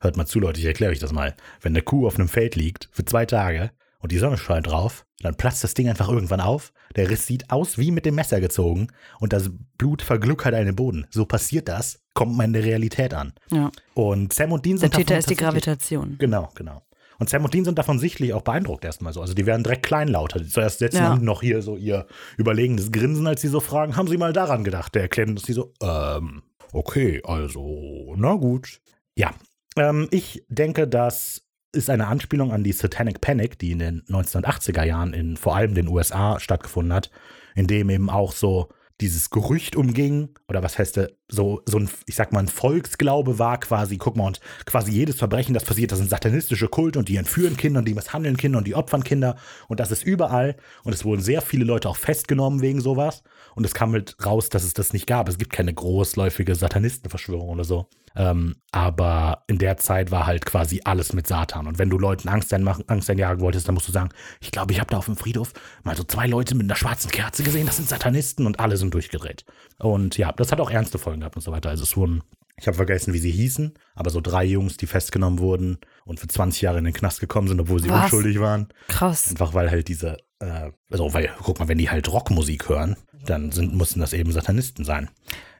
hört 0.01 0.17
mal 0.17 0.27
zu, 0.27 0.41
Leute, 0.41 0.61
ich 0.61 0.67
erkläre 0.67 0.93
euch 0.93 0.99
das 0.99 1.13
mal. 1.13 1.35
Wenn 1.61 1.73
eine 1.73 1.83
Kuh 1.83 2.07
auf 2.07 2.19
einem 2.19 2.29
Feld 2.29 2.57
liegt 2.57 2.89
für 2.93 3.05
zwei 3.05 3.27
Tage 3.27 3.71
und 4.03 4.13
die 4.13 4.19
Sonne 4.19 4.37
scheint 4.37 4.67
drauf, 4.67 5.07
dann 5.21 5.37
platzt 5.37 5.65
das 5.65 5.75
Ding 5.75 5.89
einfach 5.89 6.09
irgendwann 6.09 6.41
auf. 6.41 6.73
Der 6.97 7.09
Riss 7.09 7.27
sieht 7.27 7.51
aus 7.51 7.79
wie 7.79 7.91
mit 7.91 8.05
dem 8.05 8.17
Messer 8.17 8.41
gezogen 8.41 8.89
und 9.21 9.33
das 9.33 9.51
Blut 9.79 10.03
vergluckert 10.03 10.55
einen 10.55 10.77
Boden. 10.77 11.07
So 11.11 11.25
passiert 11.25 11.69
das, 11.69 12.01
kommt 12.13 12.37
man 12.37 12.47
in 12.47 12.53
der 12.53 12.65
Realität 12.65 13.15
an. 13.15 13.33
Ja. 13.51 13.71
Und 13.95 14.33
Sam 14.33 14.53
und 14.53 14.67
Dean 14.67 14.77
Der 14.77 14.81
sind 14.81 14.95
Täter 14.95 15.05
davon 15.15 15.19
ist 15.21 15.31
die 15.31 15.37
Gravitation. 15.37 16.17
Genau, 16.19 16.51
genau. 16.55 16.83
Und 17.19 17.29
Sam 17.31 17.45
und 17.45 17.55
Dean 17.55 17.65
sind 17.65 17.79
davon 17.79 18.01
sichtlich 18.01 18.33
auch 18.33 18.43
beeindruckt 18.43 18.85
erstmal 18.85 19.13
so. 19.13 19.21
Also 19.21 19.35
die 19.35 19.47
werden 19.47 19.63
direkt 19.63 19.85
kleinlauter. 19.85 20.45
Zuerst 20.45 20.81
setzen 20.81 20.97
Ja. 20.97 21.17
noch 21.17 21.41
hier 21.41 21.63
so 21.63 21.77
ihr 21.77 22.07
überlegendes 22.37 22.91
Grinsen, 22.91 23.29
als 23.29 23.41
sie 23.41 23.49
so 23.49 23.61
fragen, 23.61 23.97
haben 23.97 24.09
sie 24.09 24.17
mal 24.17 24.33
daran 24.33 24.65
gedacht? 24.65 24.95
Der 24.97 25.03
erklärt 25.03 25.29
uns 25.29 25.43
die 25.43 25.53
so, 25.53 25.73
ähm, 25.81 26.43
okay, 26.73 27.23
also, 27.25 28.15
na 28.17 28.35
gut. 28.35 28.81
Ja, 29.17 29.31
ähm, 29.77 30.09
ich 30.11 30.45
denke, 30.49 30.89
das 30.89 31.43
ist 31.73 31.91
eine 31.91 32.07
Anspielung 32.07 32.53
an 32.53 32.65
die 32.65 32.73
Satanic 32.73 33.21
Panic, 33.21 33.59
die 33.59 33.73
in 33.73 33.79
den 33.79 34.03
1980er 34.03 34.85
Jahren 34.85 35.15
in 35.15 35.37
vor 35.37 35.57
allem 35.57 35.75
den 35.75 35.89
USA 35.89 36.39
stattgefunden 36.39 36.93
hat, 36.93 37.11
in 37.55 37.67
dem 37.67 37.91
eben 37.91 38.11
auch 38.11 38.33
so 38.33 38.69
dieses 39.01 39.31
Gerücht 39.31 39.75
umging, 39.75 40.29
oder 40.49 40.63
was 40.63 40.79
heißt 40.79 41.01
so, 41.29 41.61
so 41.67 41.79
ein, 41.79 41.91
ich 42.07 42.15
sag 42.15 42.33
mal, 42.33 42.39
ein 42.39 42.49
Volksglaube 42.49 43.39
war 43.39 43.59
quasi, 43.59 43.97
guck 43.97 44.17
mal, 44.17 44.29
und 44.29 44.41
quasi 44.65 44.93
jedes 44.93 45.17
Verbrechen, 45.17 45.55
das 45.55 45.65
passiert, 45.65 45.91
das 45.91 45.99
sind 45.99 46.09
satanistische 46.09 46.69
Kulte 46.69 47.01
und 47.01 47.09
die 47.09 47.17
entführen 47.17 47.57
Kinder 47.57 47.81
und 47.81 47.89
die 47.89 47.95
misshandeln 47.95 48.37
Kinder 48.37 48.59
und 48.59 48.67
die 48.67 48.77
opfern 48.77 49.03
Kinder 49.03 49.37
und 49.67 49.81
das 49.81 49.91
ist 49.91 50.05
überall 50.05 50.57
und 50.85 50.93
es 50.93 51.05
wurden 51.05 51.21
sehr 51.21 51.43
viele 51.43 51.65
Leute 51.65 51.89
auch 51.89 51.97
festgenommen 51.97 52.61
wegen 52.61 52.81
sowas 52.81 53.25
und 53.55 53.65
es 53.65 53.75
kam 53.75 53.93
halt 53.93 54.17
raus, 54.25 54.49
dass 54.49 54.65
es 54.65 54.75
das 54.75 54.93
nicht 54.93 55.07
gab. 55.07 55.29
Es 55.29 55.39
gibt 55.39 55.53
keine 55.53 55.75
großläufige 55.75 56.55
Satanistenverschwörung 56.55 57.49
oder 57.49 57.65
so. 57.65 57.89
Ähm, 58.15 58.57
aber 58.73 59.45
in 59.47 59.59
der 59.59 59.77
Zeit 59.79 60.11
war 60.11 60.27
halt 60.27 60.45
quasi 60.45 60.83
alles 60.85 61.13
mit 61.13 61.27
Satan. 61.27 61.67
Und 61.67 61.79
wenn 61.79 61.91
du 61.91 61.99
Leuten 61.99 62.29
Angst, 62.29 62.53
einmachen, 62.53 62.85
Angst 62.89 63.09
einjagen 63.09 63.41
wolltest, 63.41 63.69
dann 63.69 63.75
musst 63.75 63.89
du 63.89 63.93
sagen, 63.93 64.11
ich 64.41 64.51
glaube, 64.51 64.73
ich 64.73 64.81
habe 64.81 64.91
da 64.91 64.99
auf 64.99 65.07
dem 65.07 65.17
Friedhof 65.17 65.53
mal 65.83 65.97
so 65.97 66.05
zwei 66.05 66.27
Leute 66.27 66.55
mit 66.55 66.67
einer 66.67 66.77
schwarzen 66.77 67.11
Kerze 67.11 67.43
gesehen, 67.43 67.67
das 67.67 67.77
sind 67.77 67.89
Satanisten 67.89 68.47
und 68.47 68.61
alle 68.61 68.77
sind 68.77 68.93
durchgedreht. 68.93 69.45
Und 69.79 70.19
ja, 70.19 70.33
das 70.33 70.53
hat 70.53 70.61
auch 70.61 70.71
ernste 70.71 70.99
Folgen 70.99 71.21
gehabt 71.21 71.37
und 71.37 71.43
so 71.43 71.53
weiter. 71.53 71.71
Also 71.71 71.85
es 71.85 71.97
wurden, 71.97 72.23
ich 72.59 72.67
habe 72.67 72.77
vergessen, 72.77 73.15
wie 73.15 73.19
sie 73.19 73.31
hießen, 73.31 73.75
aber 73.95 74.11
so 74.11 74.21
drei 74.21 74.45
Jungs, 74.45 74.77
die 74.77 74.87
festgenommen 74.87 75.39
wurden 75.39 75.79
und 76.05 76.21
für 76.21 76.29
20 76.29 76.63
Jahre 76.63 76.79
in 76.79 76.85
den 76.85 76.95
Knast 76.95 77.21
gekommen 77.21 77.49
sind, 77.49 77.61
obwohl 77.61 77.81
sie 77.81 77.89
Was? 77.89 78.05
unschuldig 78.05 78.41
waren. 78.41 78.69
Krass. 78.89 79.31
Einfach 79.31 79.55
weil 79.55 79.71
halt 79.71 79.89
diese, 79.89 80.19
äh, 80.41 80.71
also 80.91 81.15
weil, 81.15 81.31
guck 81.43 81.59
mal, 81.59 81.69
wenn 81.69 81.79
die 81.79 81.91
halt 81.91 82.13
Rockmusik 82.13 82.69
hören, 82.69 82.97
dann 83.27 83.53
sind, 83.53 83.75
mussten 83.75 84.01
das 84.01 84.13
eben 84.13 84.33
Satanisten 84.33 84.85
sein. 84.85 85.11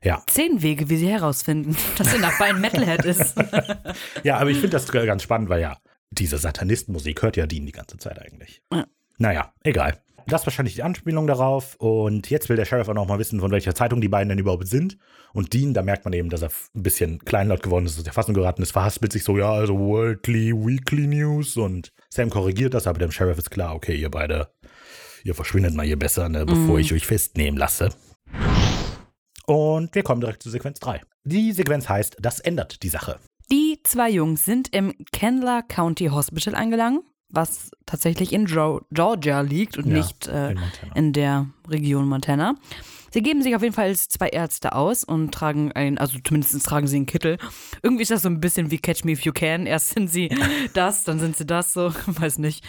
Ja, 0.03 0.23
Zehn 0.27 0.63
Wege, 0.63 0.89
wie 0.89 0.97
sie 0.97 1.09
herausfinden, 1.09 1.77
dass 1.99 2.11
der 2.11 2.21
Nachbar 2.21 2.49
ein 2.49 2.61
Metalhead 2.61 3.05
ist. 3.05 3.35
ja, 4.25 4.39
aber 4.39 4.51
ich 4.51 4.59
finde 4.59 4.71
das 4.71 4.91
ganz 4.91 5.23
spannend, 5.23 5.49
weil 5.49 5.61
ja, 5.61 5.79
diese 6.11 6.39
Satanistenmusik 6.39 7.23
hört 7.23 7.37
ja 7.37 7.47
Dean 7.47 7.67
die 7.67 7.73
ganze 7.73 7.99
Zeit 7.99 8.21
eigentlich. 8.21 8.63
Ja. 8.73 8.87
Naja, 9.19 9.53
egal. 9.63 9.99
Das 10.27 10.43
ist 10.43 10.47
wahrscheinlich 10.47 10.75
die 10.75 10.83
Anspielung 10.83 11.27
darauf. 11.27 11.75
Und 11.77 12.31
jetzt 12.31 12.49
will 12.49 12.57
der 12.57 12.65
Sheriff 12.65 12.89
auch 12.89 12.95
noch 12.95 13.09
mal 13.09 13.19
wissen, 13.19 13.41
von 13.41 13.51
welcher 13.51 13.75
Zeitung 13.75 14.01
die 14.01 14.09
beiden 14.09 14.29
denn 14.29 14.39
überhaupt 14.39 14.69
sind. 14.69 14.99
Und 15.33 15.53
Dean, 15.53 15.75
da 15.75 15.83
merkt 15.83 16.05
man 16.05 16.13
eben, 16.13 16.29
dass 16.29 16.43
er 16.43 16.51
ein 16.75 16.83
bisschen 16.83 17.19
kleinlaut 17.21 17.63
geworden 17.63 17.87
ist, 17.87 17.99
aus 17.99 18.05
der 18.05 18.13
Fassung 18.13 18.35
geraten 18.35 18.63
ist, 18.63 18.73
verhaspelt 18.73 19.13
sich 19.13 19.25
so, 19.25 19.37
ja, 19.37 19.51
also 19.51 19.79
Worldly 19.79 20.53
Weekly 20.53 21.07
News. 21.07 21.57
Und 21.57 21.93
Sam 22.09 22.31
korrigiert 22.31 22.75
das, 22.75 22.87
aber 22.87 22.99
dem 22.99 23.11
Sheriff 23.11 23.39
ist 23.39 23.51
klar, 23.51 23.75
okay, 23.75 23.95
ihr 23.95 24.11
beide, 24.11 24.49
ihr 25.25 25.35
verschwindet 25.35 25.75
mal 25.75 25.87
hier 25.87 25.99
besser, 25.99 26.29
ne, 26.29 26.45
bevor 26.47 26.79
ich 26.79 26.93
euch 26.93 27.07
festnehmen 27.07 27.59
lasse. 27.59 27.91
Und 29.47 29.95
wir 29.95 30.03
kommen 30.03 30.21
direkt 30.21 30.43
zu 30.43 30.51
Sequenz 30.51 30.79
3. 30.81 31.01
Die 31.25 31.53
Sequenz 31.53 31.89
heißt, 31.89 32.17
das 32.21 32.41
ändert 32.41 32.83
die 32.83 32.89
Sache. 32.89 33.19
Die 33.51 33.79
zwei 33.83 34.11
Jungs 34.11 34.45
sind 34.45 34.75
im 34.75 34.95
Candler 35.13 35.63
County 35.63 36.07
Hospital 36.07 36.55
angelangt, 36.55 37.01
was 37.29 37.71
tatsächlich 37.87 38.33
in 38.33 38.47
Geo- 38.47 38.83
Georgia 38.91 39.41
liegt 39.41 39.77
und 39.79 39.87
Ja, 39.89 39.97
nicht 39.97 40.27
äh, 40.29 40.53
in 40.53 40.59
in 40.95 41.13
der 41.13 41.47
Region 41.69 42.09
Montana. 42.09 42.55
Sie 43.11 43.21
geben 43.23 43.43
sich 43.43 43.55
auf 43.55 43.63
jeden 43.63 43.75
Fall 43.75 43.89
als 43.89 44.09
zwei 44.09 44.29
Ärzte 44.29 44.75
aus 44.75 45.05
und 45.05 45.33
tragen 45.33 45.71
ein, 45.73 45.99
also 45.99 46.19
zumindest 46.25 46.65
tragen 46.65 46.87
sie 46.87 46.97
einen 46.97 47.07
Kittel. 47.07 47.37
Irgendwie 47.83 48.03
ist 48.03 48.11
das 48.11 48.23
so 48.23 48.29
ein 48.29 48.41
bisschen 48.41 48.71
wie 48.71 48.79
Catch 48.79 49.05
Me 49.05 49.13
If 49.13 49.21
You 49.23 49.33
Can. 49.33 49.67
Erst 49.67 49.91
sind 49.91 50.09
sie 50.11 50.31
das, 50.75 51.05
dann 51.05 51.19
sind 51.21 51.37
sie 51.37 51.45
das, 51.45 51.73
so, 51.75 51.93
weiß 52.07 52.39
nicht. 52.39 52.65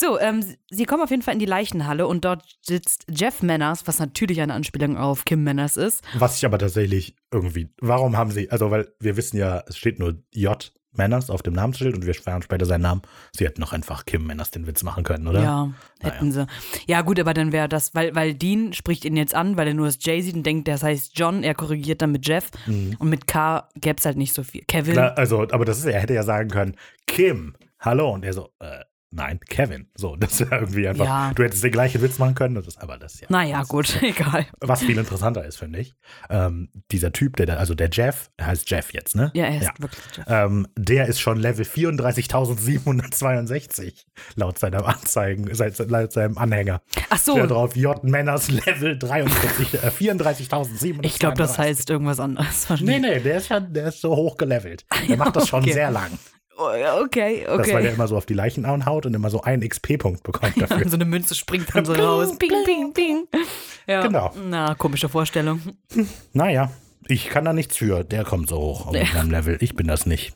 So, 0.00 0.16
ähm, 0.20 0.44
sie 0.70 0.84
kommen 0.84 1.02
auf 1.02 1.10
jeden 1.10 1.22
Fall 1.22 1.34
in 1.34 1.40
die 1.40 1.46
Leichenhalle 1.46 2.06
und 2.06 2.24
dort 2.24 2.44
sitzt 2.62 3.04
Jeff 3.10 3.42
Manners, 3.42 3.88
was 3.88 3.98
natürlich 3.98 4.40
eine 4.40 4.54
Anspielung 4.54 4.96
auf 4.96 5.24
Kim 5.24 5.42
Manners 5.42 5.76
ist. 5.76 6.04
Was 6.16 6.36
ich 6.36 6.44
aber 6.46 6.56
tatsächlich 6.56 7.16
irgendwie, 7.32 7.70
warum 7.80 8.16
haben 8.16 8.30
sie, 8.30 8.48
also 8.48 8.70
weil 8.70 8.92
wir 9.00 9.16
wissen 9.16 9.38
ja, 9.38 9.64
es 9.66 9.76
steht 9.76 9.98
nur 9.98 10.22
J. 10.32 10.72
Manners 10.92 11.30
auf 11.30 11.42
dem 11.42 11.54
Namensschild 11.54 11.96
und 11.96 12.06
wir 12.06 12.14
erfahren 12.14 12.42
später 12.42 12.64
seinen 12.64 12.82
Namen. 12.82 13.02
Sie 13.36 13.44
hätten 13.44 13.60
doch 13.60 13.72
einfach 13.72 14.06
Kim 14.06 14.24
Manners 14.24 14.52
den 14.52 14.68
Witz 14.68 14.84
machen 14.84 15.02
können, 15.02 15.26
oder? 15.26 15.42
Ja, 15.42 15.72
hätten 16.00 16.30
sie. 16.30 16.46
Ja, 16.86 17.02
gut, 17.02 17.18
aber 17.18 17.34
dann 17.34 17.50
wäre 17.50 17.68
das, 17.68 17.92
weil, 17.96 18.14
weil 18.14 18.34
Dean 18.34 18.72
spricht 18.74 19.04
ihn 19.04 19.16
jetzt 19.16 19.34
an, 19.34 19.56
weil 19.56 19.66
er 19.66 19.74
nur 19.74 19.86
das 19.86 19.98
Jay 20.00 20.22
sieht 20.22 20.36
und 20.36 20.46
denkt, 20.46 20.68
das 20.68 20.84
heißt 20.84 21.18
John, 21.18 21.42
er 21.42 21.54
korrigiert 21.54 22.02
dann 22.02 22.12
mit 22.12 22.26
Jeff 22.26 22.50
und 22.66 23.08
mit 23.08 23.26
K 23.26 23.68
gäbe 23.74 23.96
es 23.98 24.06
halt 24.06 24.16
nicht 24.16 24.32
so 24.32 24.44
viel. 24.44 24.62
Kevin. 24.68 24.94
Na, 24.94 25.08
also, 25.08 25.42
aber 25.42 25.64
das 25.64 25.78
ist, 25.78 25.86
er 25.86 26.00
hätte 26.00 26.14
ja 26.14 26.22
sagen 26.22 26.50
können, 26.50 26.76
Kim, 27.08 27.56
hallo. 27.80 28.12
Und 28.12 28.24
er 28.24 28.32
so, 28.32 28.50
äh, 28.60 28.84
nein, 29.10 29.40
Kevin. 29.48 29.88
So, 29.96 30.16
das 30.20 30.40
wäre 30.40 30.60
irgendwie 30.60 30.88
einfach, 30.88 31.04
Ja. 31.04 31.32
du 31.34 31.42
hättest 31.42 31.62
den 31.64 31.72
gleichen 31.72 32.00
Witz 32.02 32.18
machen 32.18 32.34
können, 32.34 32.54
das 32.54 32.66
ist 32.66 32.80
aber 32.80 32.98
das 32.98 33.20
ja. 33.20 33.26
Naja, 33.30 33.62
gut, 33.64 33.98
egal. 34.02 34.46
Was 34.60 34.80
viel 34.82 34.96
interessanter 34.98 35.44
ist, 35.44 35.56
finde 35.58 35.80
ich, 35.80 35.94
ähm, 36.30 36.68
dieser 36.90 37.12
Typ, 37.12 37.36
der, 37.36 37.46
da- 37.46 37.56
also 37.56 37.74
der 37.74 37.88
Jeff, 37.90 38.30
er 38.36 38.46
heißt 38.46 38.68
Jeff 38.70 38.92
jetzt, 38.92 39.16
ne? 39.16 39.30
Ja, 39.34 39.46
er 39.46 39.60
ist 39.62 39.70
wirklich 39.80 40.02
Jeff. 40.16 40.24
Ähm, 40.28 40.66
der 40.76 41.06
ist 41.06 41.20
schon 41.20 41.38
Level 41.38 41.64
34.762 41.64 44.04
laut 44.36 44.58
seiner 44.58 44.86
Anzeigen, 44.86 45.48
seit- 45.54 45.78
laut 45.90 46.12
seinem 46.12 46.38
Anhänger. 46.38 46.82
Ach 47.10 47.18
so, 47.18 47.36
Steht 47.36 47.50
drauf, 47.50 47.76
J. 47.76 48.02
Männers 48.04 48.50
Level 48.50 48.98
43, 48.98 49.74
äh, 49.74 49.88
34.762. 49.88 51.04
ich 51.04 51.18
glaube, 51.18 51.36
das 51.36 51.58
heißt 51.58 51.90
irgendwas 51.90 52.20
anderes. 52.20 52.68
Nee, 52.80 52.98
nee, 52.98 53.20
der 53.20 53.36
ist, 53.38 53.48
schon, 53.48 53.72
der 53.72 53.88
ist 53.88 54.00
so 54.00 54.14
hoch 54.14 54.36
gelevelt. 54.36 54.84
Der 55.08 55.16
macht 55.16 55.36
das 55.36 55.48
schon 55.48 55.62
okay. 55.62 55.72
sehr 55.72 55.90
lang. 55.90 56.10
Oh, 56.58 56.72
ja, 56.74 56.98
Okay, 57.00 57.44
Das, 57.46 57.58
weil 57.58 57.66
der 57.66 57.78
okay. 57.78 57.94
immer 57.94 58.08
so 58.08 58.16
auf 58.16 58.26
die 58.26 58.34
Leichen 58.34 58.66
haut 58.86 59.06
und 59.06 59.14
immer 59.14 59.30
so 59.30 59.42
einen 59.42 59.66
XP-Punkt 59.66 60.22
bekommt 60.24 60.54
dafür. 60.60 60.88
so 60.88 60.96
eine 60.96 61.04
Münze 61.04 61.34
springt 61.34 61.72
dann 61.74 61.84
so 61.84 61.92
raus. 61.92 62.36
Ping, 62.36 62.50
ping, 62.64 62.92
ping. 62.92 63.28
Ja. 63.86 64.02
Genau. 64.02 64.34
Na, 64.48 64.74
komische 64.74 65.08
Vorstellung. 65.08 65.60
Naja, 66.32 66.70
ich 67.06 67.28
kann 67.28 67.44
da 67.44 67.52
nichts 67.52 67.76
für. 67.76 68.02
Der 68.02 68.24
kommt 68.24 68.48
so 68.48 68.56
hoch 68.58 68.86
auf 68.88 68.96
seinem 69.12 69.30
Level. 69.30 69.56
Ich 69.60 69.76
bin 69.76 69.86
das 69.86 70.04
nicht. 70.04 70.34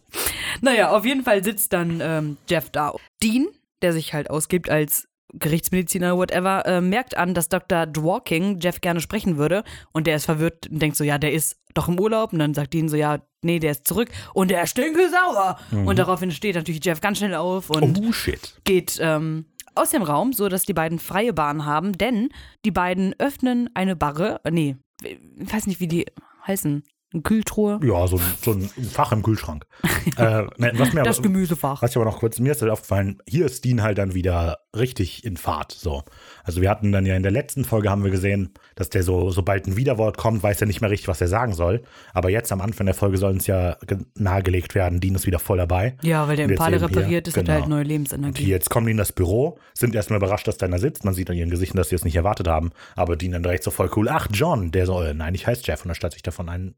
Naja, 0.60 0.90
auf 0.90 1.04
jeden 1.04 1.24
Fall 1.24 1.42
sitzt 1.42 1.72
dann 1.72 2.00
ähm, 2.00 2.36
Jeff 2.48 2.70
da. 2.70 2.94
Dean, 3.22 3.48
der 3.82 3.92
sich 3.92 4.14
halt 4.14 4.30
ausgibt 4.30 4.70
als 4.70 5.08
Gerichtsmediziner, 5.34 6.16
whatever, 6.16 6.64
äh, 6.66 6.80
merkt 6.80 7.16
an, 7.16 7.34
dass 7.34 7.48
Dr. 7.48 7.86
Dworking 7.86 8.60
Jeff 8.60 8.80
gerne 8.80 9.00
sprechen 9.00 9.38
würde. 9.38 9.64
Und 9.92 10.06
der 10.06 10.16
ist 10.16 10.26
verwirrt 10.26 10.68
und 10.68 10.80
denkt 10.80 10.96
so, 10.96 11.04
ja, 11.04 11.18
der 11.18 11.32
ist 11.32 11.56
doch 11.74 11.88
im 11.88 11.98
Urlaub. 11.98 12.32
Und 12.32 12.38
dann 12.38 12.54
sagt 12.54 12.74
Dean 12.74 12.88
so, 12.88 12.96
ja, 12.96 13.18
nee, 13.42 13.58
der 13.58 13.72
ist 13.72 13.86
zurück. 13.86 14.08
Und 14.34 14.50
der 14.50 14.66
stinke 14.66 15.08
sauer. 15.10 15.58
Und 15.84 15.98
daraufhin 15.98 16.30
steht 16.30 16.56
natürlich 16.56 16.84
Jeff 16.84 17.00
ganz 17.00 17.18
schnell 17.18 17.34
auf 17.34 17.70
und 17.70 18.00
Oh, 18.00 18.12
shit. 18.12 18.54
geht 18.64 18.98
ähm, 19.00 19.46
aus 19.74 19.90
dem 19.90 20.02
Raum, 20.02 20.32
so 20.32 20.48
dass 20.48 20.64
die 20.64 20.74
beiden 20.74 20.98
freie 20.98 21.32
Bahn 21.32 21.64
haben, 21.64 21.92
denn 21.92 22.28
die 22.64 22.70
beiden 22.70 23.14
öffnen 23.18 23.70
eine 23.74 23.96
Barre, 23.96 24.40
äh, 24.44 24.50
nee, 24.50 24.76
ich 25.02 25.52
weiß 25.52 25.66
nicht, 25.66 25.80
wie 25.80 25.88
die 25.88 26.06
heißen, 26.46 26.82
eine 27.14 27.22
Kühltruhe, 27.22 27.78
Ja, 27.82 28.06
so, 28.06 28.16
ein- 28.16 28.34
so 28.42 28.52
ein 28.52 28.68
Fach 28.90 29.12
im 29.12 29.22
Kühlschrank. 29.22 29.66
äh, 30.16 30.44
was 30.78 30.92
mir 30.94 31.02
das 31.02 31.18
aber, 31.18 31.22
Gemüsefach. 31.28 31.82
was 31.82 31.90
ich 31.90 31.96
aber 31.96 32.06
noch 32.06 32.18
kurz, 32.20 32.38
mir 32.38 32.52
ist 32.52 32.62
halt 32.62 32.70
aufgefallen, 32.70 33.18
hier 33.28 33.44
ist 33.46 33.64
Dean 33.64 33.82
halt 33.82 33.98
dann 33.98 34.14
wieder 34.14 34.58
richtig 34.76 35.24
in 35.24 35.36
Fahrt. 35.36 35.72
So. 35.72 36.02
Also 36.44 36.62
wir 36.62 36.70
hatten 36.70 36.92
dann 36.92 37.04
ja 37.06 37.14
in 37.16 37.22
der 37.22 37.32
letzten 37.32 37.64
Folge 37.64 37.90
haben 37.90 38.04
wir 38.04 38.10
gesehen, 38.10 38.50
dass 38.74 38.88
der 38.88 39.02
so, 39.02 39.30
sobald 39.30 39.66
ein 39.66 39.76
Widerwort 39.76 40.16
kommt, 40.16 40.42
weiß 40.42 40.60
er 40.60 40.66
nicht 40.66 40.80
mehr 40.80 40.90
richtig, 40.90 41.08
was 41.08 41.20
er 41.20 41.28
sagen 41.28 41.52
soll. 41.52 41.82
Aber 42.14 42.30
jetzt 42.30 42.50
am 42.52 42.60
Anfang 42.60 42.86
der 42.86 42.94
Folge 42.94 43.18
soll 43.18 43.32
uns 43.32 43.46
ja 43.46 43.76
ge- 43.86 43.98
nahegelegt 44.16 44.74
werden, 44.74 45.00
Dean 45.00 45.14
ist 45.14 45.26
wieder 45.26 45.38
voll 45.38 45.58
dabei. 45.58 45.96
Ja, 46.02 46.26
weil 46.28 46.36
der 46.36 46.46
Und 46.46 46.52
Impale 46.52 46.80
repariert 46.80 47.28
ist, 47.28 47.36
hat 47.36 47.42
er 47.48 47.54
genau. 47.54 47.60
halt 47.60 47.68
neue 47.68 47.80
Und 47.82 47.86
Lebensenergie. 47.88 48.44
die 48.44 48.50
jetzt 48.50 48.70
kommen 48.70 48.86
die 48.86 48.92
in 48.92 48.98
das 48.98 49.12
Büro, 49.12 49.58
sind 49.74 49.94
erstmal 49.94 50.18
überrascht, 50.18 50.48
dass 50.48 50.56
da 50.56 50.68
sitzt. 50.78 51.04
Man 51.04 51.14
sieht 51.14 51.28
an 51.28 51.36
ihren 51.36 51.50
Gesichtern, 51.50 51.76
dass 51.76 51.90
sie 51.90 51.94
es 51.96 52.04
nicht 52.04 52.16
erwartet 52.16 52.48
haben. 52.48 52.70
Aber 52.96 53.16
Dean 53.16 53.32
dann 53.32 53.42
direkt 53.42 53.64
so 53.64 53.70
voll 53.70 53.90
cool. 53.96 54.08
Ach, 54.08 54.26
John, 54.32 54.70
der 54.70 54.86
so, 54.86 55.02
äh, 55.02 55.12
nein, 55.14 55.34
ich 55.34 55.46
heiße 55.46 55.62
Jeff. 55.64 55.84
Und 55.84 55.90
anstatt 55.90 56.12
sich 56.14 56.22
davon 56.22 56.48
ein, 56.48 56.74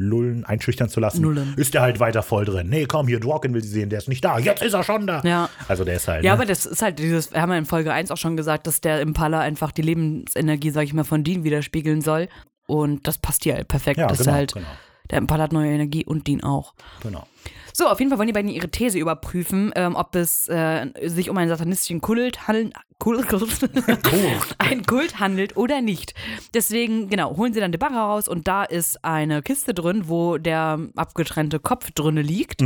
einlullen, 0.00 0.44
einschüchtern 0.44 0.88
zu 0.88 1.00
lassen, 1.00 1.22
Nullen. 1.22 1.54
ist 1.56 1.74
der 1.74 1.82
halt 1.82 2.00
weiter 2.00 2.22
voll 2.22 2.44
drin. 2.44 2.68
Nee, 2.68 2.86
komm, 2.86 3.06
hier, 3.06 3.20
Dworkin 3.20 3.54
will 3.54 3.62
sie 3.62 3.68
sehen, 3.68 3.90
der 3.90 3.98
ist 3.98 4.08
nicht 4.08 4.24
da. 4.24 4.38
Jetzt 4.38 4.62
ist 4.62 4.72
er 4.72 4.82
schon 4.82 5.06
da. 5.06 5.20
Ja. 5.24 5.48
Also 5.68 5.84
der 5.84 5.96
ist 5.96 6.08
halt. 6.08 6.24
Ja, 6.24 6.32
ne? 6.32 6.38
aber 6.38 6.46
das 6.46 6.66
ist 6.66 6.82
halt 6.82 6.98
dieses, 6.98 7.32
wir 7.32 7.42
haben 7.42 7.50
ja 7.50 7.58
in 7.58 7.66
Folge 7.66 7.92
1 7.92 8.10
auch 8.10 8.16
schon 8.16 8.36
gesagt, 8.36 8.66
dass 8.66 8.80
der 8.80 9.00
Impala 9.00 9.40
einfach 9.40 9.72
die 9.72 9.82
Lebensenergie, 9.82 10.70
sag 10.70 10.84
ich 10.84 10.94
mal, 10.94 11.04
von 11.04 11.22
Dean 11.22 11.44
widerspiegeln 11.44 12.00
soll. 12.00 12.28
Und 12.66 13.06
das 13.06 13.18
passt 13.18 13.44
hier 13.44 13.54
halt 13.54 13.68
perfekt. 13.68 13.98
ja, 13.98 14.06
dass 14.06 14.18
genau, 14.18 14.30
er 14.30 14.34
halt, 14.34 14.54
genau, 14.54 14.66
der 15.10 15.18
Impala 15.18 15.44
hat 15.44 15.52
neue 15.52 15.70
Energie 15.70 16.04
und 16.04 16.26
Dean 16.26 16.42
auch. 16.42 16.74
genau. 17.02 17.26
So, 17.80 17.88
auf 17.88 17.98
jeden 17.98 18.10
Fall 18.10 18.18
wollen 18.18 18.26
die 18.26 18.34
beiden 18.34 18.50
ihre 18.50 18.68
These 18.68 18.98
überprüfen, 18.98 19.72
ähm, 19.74 19.96
ob 19.96 20.14
es 20.14 20.46
äh, 20.48 20.88
sich 21.06 21.30
um 21.30 21.38
einen 21.38 21.48
satanistischen 21.48 22.02
Kult 22.02 22.46
handelt, 22.46 22.74
Kult, 22.98 23.26
ein 24.58 24.84
Kult 24.84 25.18
handelt 25.18 25.56
oder 25.56 25.80
nicht. 25.80 26.12
Deswegen, 26.52 27.08
genau, 27.08 27.38
holen 27.38 27.54
sie 27.54 27.60
dann 27.60 27.72
die 27.72 27.78
Barre 27.78 27.94
raus 27.96 28.28
und 28.28 28.46
da 28.46 28.64
ist 28.64 29.02
eine 29.02 29.40
Kiste 29.40 29.72
drin, 29.72 30.08
wo 30.08 30.36
der 30.36 30.78
abgetrennte 30.94 31.58
Kopf 31.58 31.90
drinne 31.92 32.20
liegt. 32.20 32.62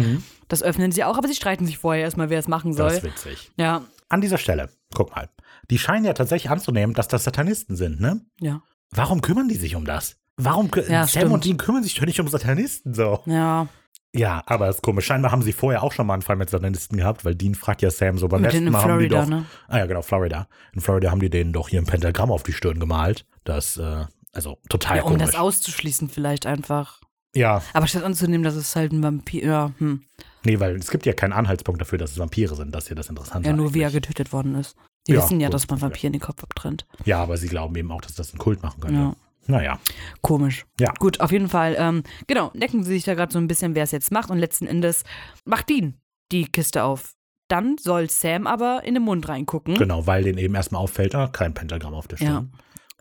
Das 0.49 0.65
öffnen 0.65 0.91
sie 0.91 1.05
auch, 1.05 1.17
aber 1.17 1.29
sie 1.29 1.37
streiten 1.37 1.65
sich 1.65 1.79
vorher 1.79 2.03
erstmal, 2.03 2.29
wer 2.29 2.41
es 2.41 2.49
machen 2.49 2.73
Mhm. 2.73 2.77
Das 2.77 2.97
soll. 3.01 3.09
ist 3.11 3.17
witzig. 3.27 3.53
Ja, 3.57 3.83
An 4.09 4.21
dieser 4.21 4.39
Stelle, 4.39 4.69
guck 4.97 5.15
mal. 5.15 5.29
Die 5.71 5.79
scheinen 5.79 6.05
ja 6.05 6.13
tatsächlich 6.15 6.51
anzunehmen, 6.51 6.93
dass 6.95 7.07
das 7.07 7.23
Satanisten 7.23 7.77
sind, 7.77 8.01
ne? 8.01 8.21
ja, 8.41 8.63
Warum 8.91 9.21
kümmern 9.21 9.47
die 9.47 9.55
sich 9.55 9.77
um 9.77 9.85
das? 9.85 10.17
Warum 10.37 10.69
Ja, 10.89 11.07
Sam 11.07 11.31
und 11.31 11.43
stimmt. 11.43 11.45
Dean 11.45 11.57
kümmern 11.59 11.83
sich 11.85 11.95
doch 11.95 12.05
nicht 12.05 12.19
um 12.19 12.27
Satanisten 12.27 12.95
so. 12.95 13.21
ja. 13.27 13.69
Ja, 14.15 14.43
aber 14.47 14.69
ist 14.69 14.83
komisch. 14.83 15.07
Scheinbar 15.07 15.33
haben 15.33 15.43
sie 15.43 15.53
vorher 15.53 15.83
auch 15.83 15.93
schon 15.93 16.07
mal 16.07 16.15
einen 16.15 16.23
Fall 16.23 16.37
mit 16.37 16.49
Satanisten 16.49 16.97
gehabt, 16.97 17.25
weil 17.25 17.35
Dean 17.35 17.55
fragt 17.55 17.83
ja 17.83 17.91
Sam 17.91 18.17
so 18.17 18.29
beim 18.29 18.43
Mit 18.43 18.53
letzten 18.53 18.67
in 18.69 18.73
Mal 18.73 18.83
haben 18.83 18.99
die 19.01 19.09
Florida, 19.09 19.21
doch. 19.23 19.29
ne? 19.29 19.47
Ah 19.69 19.79
ja, 19.79 19.87
genau, 19.87 20.03
Florida. 20.03 20.47
In 20.73 20.81
Florida 20.81 21.11
haben 21.11 21.21
die 21.21 21.31
denen 21.31 21.53
doch 21.53 21.69
hier 21.69 21.81
ein 21.81 21.87
Pentagramm 21.87 22.31
auf 22.31 22.43
die 22.45 22.53
Stirn 22.53 22.79
gemalt. 22.79 23.27
Das, 23.43 23.77
äh, 23.77 24.05
also 24.33 24.59
total 24.69 24.99
ja 24.99 25.03
um 25.03 25.13
komisch. 25.13 25.27
das 25.27 25.35
auszuschließen 25.35 26.09
vielleicht 26.09 26.47
einfach. 26.47 27.01
ja, 27.35 27.61
Aber 27.73 27.87
statt 27.89 28.05
anzunehmen, 28.05 28.45
dass 28.45 28.55
es 28.55 28.75
halt 28.77 28.93
ein 28.93 29.03
Vampir, 29.03 29.45
ja, 29.45 29.73
hm. 29.79 30.05
nee, 30.45 30.61
weil 30.61 30.77
es 30.77 30.91
gibt 30.91 31.07
ja 31.07 31.13
keinen 31.13 31.33
Anhaltspunkt 31.33 31.81
dafür, 31.81 31.99
dass 31.99 32.13
es 32.13 32.19
Vampire 32.19 32.55
sind. 32.55 32.73
Das 32.75 32.85
ist 32.85 32.91
ja 32.91 32.95
das 32.97 33.09
Interessante. 33.09 33.49
ja 33.49 33.55
nur 33.55 33.75
wie 33.75 33.81
er 33.81 33.89
eigentlich. 33.89 34.03
getötet 34.03 34.33
worden 34.33 34.55
ist. 34.55 34.77
Die 35.09 35.13
Ja, 35.13 35.19
wissen 35.23 35.41
ja, 35.41 35.49
gut. 35.49 35.55
dass 35.55 35.69
man 35.69 35.81
Vampiren 35.83 36.13
den 36.13 36.21
Kopf 36.23 36.43
abtrennt. 36.43 36.87
Ja, 37.05 37.21
aber 37.23 37.37
sie 37.37 37.49
glauben 37.49 37.75
eben 37.77 37.91
auch, 37.91 38.01
dass 38.01 38.15
das 38.15 38.33
ein 38.33 38.39
Kult 38.39 38.63
machen 38.63 38.81
könnte. 38.81 38.97
Ja. 39.01 39.17
Naja. 39.47 39.79
Komisch. 40.23 40.65
Ja. 40.81 40.93
Gut, 40.99 41.21
auf 41.21 41.33
jeden 41.33 41.49
Fall, 41.49 41.77
ähm, 41.79 42.03
genau, 42.27 42.51
decken 42.55 42.83
sie 42.85 42.93
sich 42.95 43.05
da 43.05 43.15
gerade 43.15 43.33
so 43.33 43.39
ein 43.39 43.47
bisschen, 43.49 43.75
wer 43.75 43.85
es 43.85 43.91
jetzt 43.93 44.11
macht 44.13 44.31
und 44.31 44.39
letzten 44.39 44.67
Endes 44.67 45.05
macht 45.45 45.69
Dean 45.69 46.01
die 46.33 46.47
Kiste 46.47 46.83
auf. 46.85 47.15
Dann 47.49 47.77
soll 47.79 48.09
Sam 48.09 48.47
aber 48.47 48.83
in 48.85 48.95
den 48.95 49.03
Mund 49.03 49.29
reingucken, 49.29 49.75
Genau, 49.75 50.07
weil 50.07 50.23
denen 50.23 50.39
eben 50.39 50.55
erstmal 50.55 50.81
auffällt, 50.83 51.15
ah, 51.15 51.29
kein 51.29 51.53
Pentagramm 51.53 51.93
auf 51.95 52.09
der 52.09 52.17
Stirn. 52.17 52.53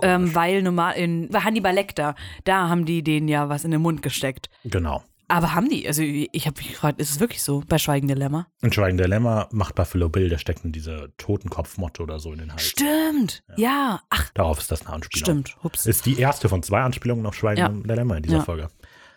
ähm, 0.02 0.36
weil 0.36 0.62
normal 0.62 0.96
in 0.96 1.30
Hannibal 1.34 1.74
Lecter, 1.74 2.16
da 2.44 2.68
haben 2.68 2.86
die 2.86 3.04
denen 3.04 3.28
ja 3.30 3.48
was 3.48 3.64
in 3.64 3.72
den 3.72 3.82
Mund 3.82 4.02
gesteckt. 4.02 4.50
Genau. 4.66 5.02
Aber 5.28 5.54
haben 5.56 5.70
die, 5.70 5.88
also 5.88 6.02
ich 6.04 6.46
habe 6.46 6.58
mich 6.60 6.70
gefragt, 6.72 7.00
ist 7.00 7.10
es 7.12 7.20
wirklich 7.20 7.42
so 7.42 7.64
bei 7.68 7.78
Schweigende 7.78 8.14
Lämmer? 8.14 8.48
In 8.62 8.72
Schweigen 8.74 8.98
der 8.98 9.08
Lämmer 9.08 9.48
macht 9.52 9.76
Buffalo 9.76 10.10
Bill, 10.10 10.30
der 10.30 10.38
steckt 10.38 10.66
in 10.66 10.72
diese 10.72 11.12
Totenkopfmotte 11.18 12.04
oder 12.04 12.20
so 12.20 12.32
in 12.34 12.40
den 12.40 12.52
Hals. 12.52 12.64
Stimmt, 12.64 13.44
ja, 13.56 14.02
ach, 14.10 14.30
Darauf 14.34 14.60
ist 14.60 14.72
das 14.72 14.86
eine 14.86 14.96
Anspielung. 14.96 15.24
stimmt, 15.46 15.64
hups. 15.64 15.86
Ist 15.86 16.06
die 16.06 16.20
erste 16.20 16.50
von 16.50 16.62
zwei 16.62 16.82
Anspielungen 16.82 17.26
auf 17.26 17.36
Schweigen 17.36 17.60
Ja. 17.62 17.70
der 17.70 17.96
Lämmer 17.96 18.18
in 18.18 18.24
dieser 18.24 18.38
Ja. 18.38 18.44
Folge. 18.44 18.68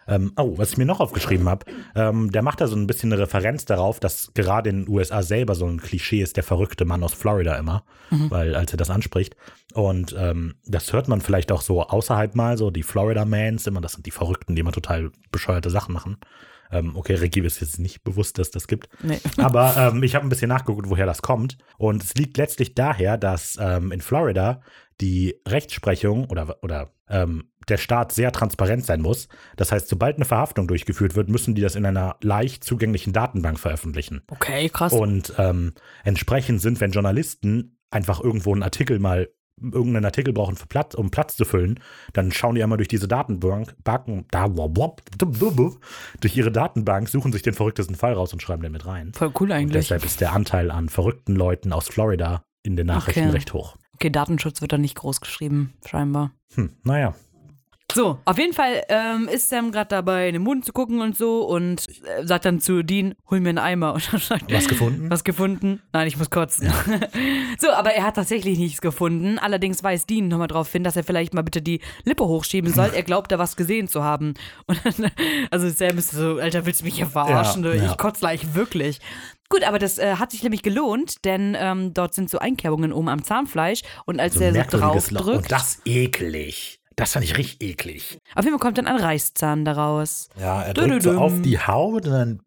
Ähm, 0.09 0.33
oh, 0.37 0.57
was 0.57 0.71
ich 0.71 0.77
mir 0.79 0.85
noch 0.87 1.01
aufgeschrieben 1.01 1.49
habe, 1.49 1.67
ähm, 1.95 2.31
der 2.31 2.43
macht 2.43 2.61
da 2.61 2.67
so 2.69 2.77
ein 2.77 2.87
bisschen 2.87 3.13
eine 3.13 3.23
Referenz 3.23 3.65
darauf, 3.65 3.99
dass 4.01 4.31
gerade 4.35 4.71
in 4.71 4.85
den 4.85 4.89
USA 4.89 5.23
selber 5.23 5.55
so 5.55 5.67
ein 5.67 5.81
Klischee 5.81 6.21
ist, 6.23 6.37
der 6.37 6.45
verrückte 6.45 6.85
Mann 6.85 7.03
aus 7.03 7.13
Florida 7.15 7.57
immer, 7.57 7.85
Mhm. 8.11 8.31
weil 8.31 8.55
als 8.55 8.73
er 8.73 8.77
das 8.77 8.91
anspricht. 8.91 9.37
Und 9.75 10.15
ähm, 10.19 10.55
das 10.65 10.93
hört 10.93 11.09
man 11.09 11.21
vielleicht 11.21 11.51
auch 11.51 11.61
so 11.63 11.83
außerhalb 11.83 12.35
mal, 12.35 12.57
so 12.57 12.71
die 12.71 12.83
Florida 12.85 13.25
Mans 13.25 13.67
immer, 13.67 13.81
das 13.81 13.93
sind 13.95 14.07
die 14.07 14.11
Verrückten, 14.13 14.55
die 14.55 14.61
immer 14.61 14.73
total 14.73 15.11
bescheuerte 15.33 15.71
Sachen 15.71 15.93
machen. 15.93 16.19
Ähm, 16.71 16.97
okay, 16.97 17.15
Ricky 17.15 17.41
ist 17.41 17.61
jetzt 17.61 17.79
nicht 17.79 18.03
bewusst, 18.03 18.39
dass 18.39 18.51
das 18.51 18.67
gibt. 18.67 18.89
Nee. 19.03 19.21
Aber 19.39 19.77
ähm, 19.77 20.03
ich 20.03 20.15
habe 20.15 20.27
ein 20.27 20.29
bisschen 20.29 20.49
nachgeguckt, 20.49 20.89
woher 20.91 21.07
das 21.07 21.23
kommt. 21.23 21.59
Und 21.79 22.03
es 22.03 22.15
liegt 22.15 22.37
letztlich 22.39 22.75
daher, 22.75 23.17
dass 23.19 23.57
ähm, 23.61 23.93
in 23.93 24.01
Florida 24.01 24.63
die 25.01 25.41
Rechtsprechung 25.47 26.29
oder, 26.31 26.63
oder 26.63 26.93
ähm, 27.09 27.51
der 27.69 27.77
Staat 27.77 28.13
sehr 28.13 28.33
transparent 28.33 28.85
sein 28.85 29.01
muss. 29.01 29.29
Das 29.57 29.73
heißt, 29.73 29.89
sobald 29.89 30.17
eine 30.17 30.25
Verhaftung 30.25 30.69
durchgeführt 30.69 31.17
wird, 31.17 31.29
müssen 31.29 31.55
die 31.55 31.63
das 31.63 31.75
in 31.75 31.85
einer 31.85 32.17
leicht 32.23 32.65
zugänglichen 32.65 33.13
Datenbank 33.13 33.59
veröffentlichen. 33.59 34.23
Okay, 34.29 34.69
krass. 34.69 34.93
Und 34.93 35.35
ähm, 35.39 35.73
entsprechend 36.05 36.61
sind, 36.61 36.81
wenn 36.81 36.93
Journalisten 36.93 37.79
einfach 37.91 38.23
irgendwo 38.23 38.53
einen 38.53 38.63
Artikel 38.63 38.99
mal 38.99 39.29
irgendeinen 39.59 40.05
Artikel 40.05 40.35
brauchen, 40.35 40.57
für 40.57 40.67
Platz, 40.67 40.95
um 40.95 41.11
Platz 41.11 41.37
zu 41.37 41.45
füllen, 41.45 41.81
dann 42.13 42.31
schauen 42.31 42.57
die 42.57 42.63
einmal 42.63 42.77
durch 42.77 42.89
diese 42.89 43.09
Datenbank, 43.09 43.75
Banken, 43.83 44.27
da, 44.31 44.49
durch 44.49 46.37
ihre 46.37 46.53
Datenbank, 46.53 47.09
suchen 47.09 47.33
sich 47.33 47.43
den 47.43 47.55
verrücktesten 47.55 47.97
Fall 47.97 48.13
raus 48.13 48.33
und 48.35 48.43
schreiben 48.43 48.63
den 48.63 48.73
mit 48.73 48.87
rein. 48.87 49.13
Voll 49.15 49.33
cool 49.41 49.49
Und 49.49 49.53
eigentlich. 49.53 49.85
deshalb 49.85 50.05
ist 50.05 50.21
der 50.21 50.33
Anteil 50.35 50.71
an 50.71 50.89
verrückten 50.89 51.35
Leuten 51.35 51.73
aus 51.73 51.89
Florida 51.89 52.45
in 52.63 52.77
den 52.77 52.87
Nachrichten 52.87 53.21
Okay. 53.21 53.31
recht 53.31 53.53
hoch. 53.55 53.77
Okay, 53.97 54.11
Datenschutz 54.11 54.61
wird 54.61 54.73
da 54.73 54.79
nicht 54.79 54.95
groß 54.97 55.23
geschrieben, 55.23 55.73
scheinbar. 55.87 56.33
Hm, 56.55 56.71
naja. 56.85 57.15
So, 57.95 58.19
auf 58.27 58.37
jeden 58.37 58.53
Fall 58.53 58.83
ähm, 58.91 59.27
ist 59.27 59.49
Sam 59.49 59.73
gerade 59.73 59.89
dabei, 59.89 60.29
in 60.29 60.35
den 60.35 60.43
Mund 60.43 60.67
zu 60.67 60.75
gucken 60.75 61.01
und 61.01 61.17
so 61.17 61.47
und 61.47 61.87
äh, 62.05 62.27
sagt 62.27 62.45
dann 62.45 62.61
zu 62.61 62.83
Dean, 62.83 63.15
hol 63.31 63.41
mir 63.41 63.49
einen 63.49 63.59
Eimer. 63.59 63.95
Und 63.95 64.13
dann 64.13 64.21
sagt 64.21 64.53
Was 64.53 64.69
gefunden? 64.69 65.09
Was 65.09 65.25
gefunden? 65.25 65.81
Nein, 65.95 66.07
ich 66.07 66.19
muss 66.19 66.29
kotzen. 66.29 66.71
so, 67.59 67.71
aber 67.71 67.95
er 67.95 68.05
hat 68.05 68.17
tatsächlich 68.17 68.59
nichts 68.59 68.83
gefunden. 68.83 69.39
Allerdings 69.39 69.83
weist 69.83 70.11
Dean 70.11 70.29
nochmal 70.29 70.49
darauf 70.49 70.71
hin, 70.71 70.85
dass 70.85 70.97
er 70.97 71.05
vielleicht 71.05 71.33
mal 71.33 71.41
bitte 71.43 71.63
die 71.63 71.81
Lippe 72.05 72.27
hochschieben 72.27 72.71
soll. 72.71 72.91
Er 72.95 73.03
glaubt 73.03 73.33
da 73.33 73.39
was 73.39 73.57
gesehen 73.57 73.89
zu 73.89 74.05
haben. 74.05 74.35
Und 74.67 74.79
dann, 74.85 75.11
also 75.51 75.71
Sam 75.71 75.97
ist 75.97 76.11
so, 76.11 76.37
Alter, 76.37 76.67
willst 76.67 76.83
du 76.83 76.85
mich 76.85 76.97
hier 76.97 77.07
verarschen? 77.07 77.65
Ja, 77.65 77.73
ich 77.73 77.83
ja. 77.83 77.95
kotze 77.95 78.21
gleich 78.21 78.55
wirklich. 78.55 79.01
Gut, 79.49 79.65
aber 79.65 79.79
das 79.79 79.99
äh, 79.99 80.17
hat 80.17 80.31
sich 80.33 80.43
nämlich 80.43 80.63
gelohnt, 80.63 81.25
denn 81.25 81.57
ähm, 81.59 81.95
dort 81.95 82.15
sind 82.15 82.29
so 82.31 82.39
Einkerbungen 82.39 82.93
oben 82.93 83.09
am 83.09 83.23
Zahnfleisch 83.25 83.83
und 84.05 84.21
als 84.21 84.35
So 84.35 84.41
ein 84.45 84.55
er 84.55 84.65
so 84.71 84.79
drauf 84.79 85.11
Loch. 85.11 85.23
drückt, 85.23 85.37
Und 85.45 85.53
das 85.53 85.81
eklig. 85.85 86.81
Das 86.97 87.13
fand 87.13 87.25
ich 87.25 87.37
richtig 87.37 87.61
eklig. 87.69 88.19
auf 88.35 88.45
jeden 88.45 88.59
Fall 88.59 88.65
kommt 88.65 88.79
dann 88.79 88.87
ein 88.87 88.97
Reißzahn 88.97 89.65
daraus. 89.65 90.29
Ja, 90.41 90.63
er 90.63 90.75
drückt 90.75 91.03
so 91.03 91.13
auf 91.19 91.43
die 91.43 91.59
Haut 91.59 92.07
und 92.07 92.13
dann 92.13 92.41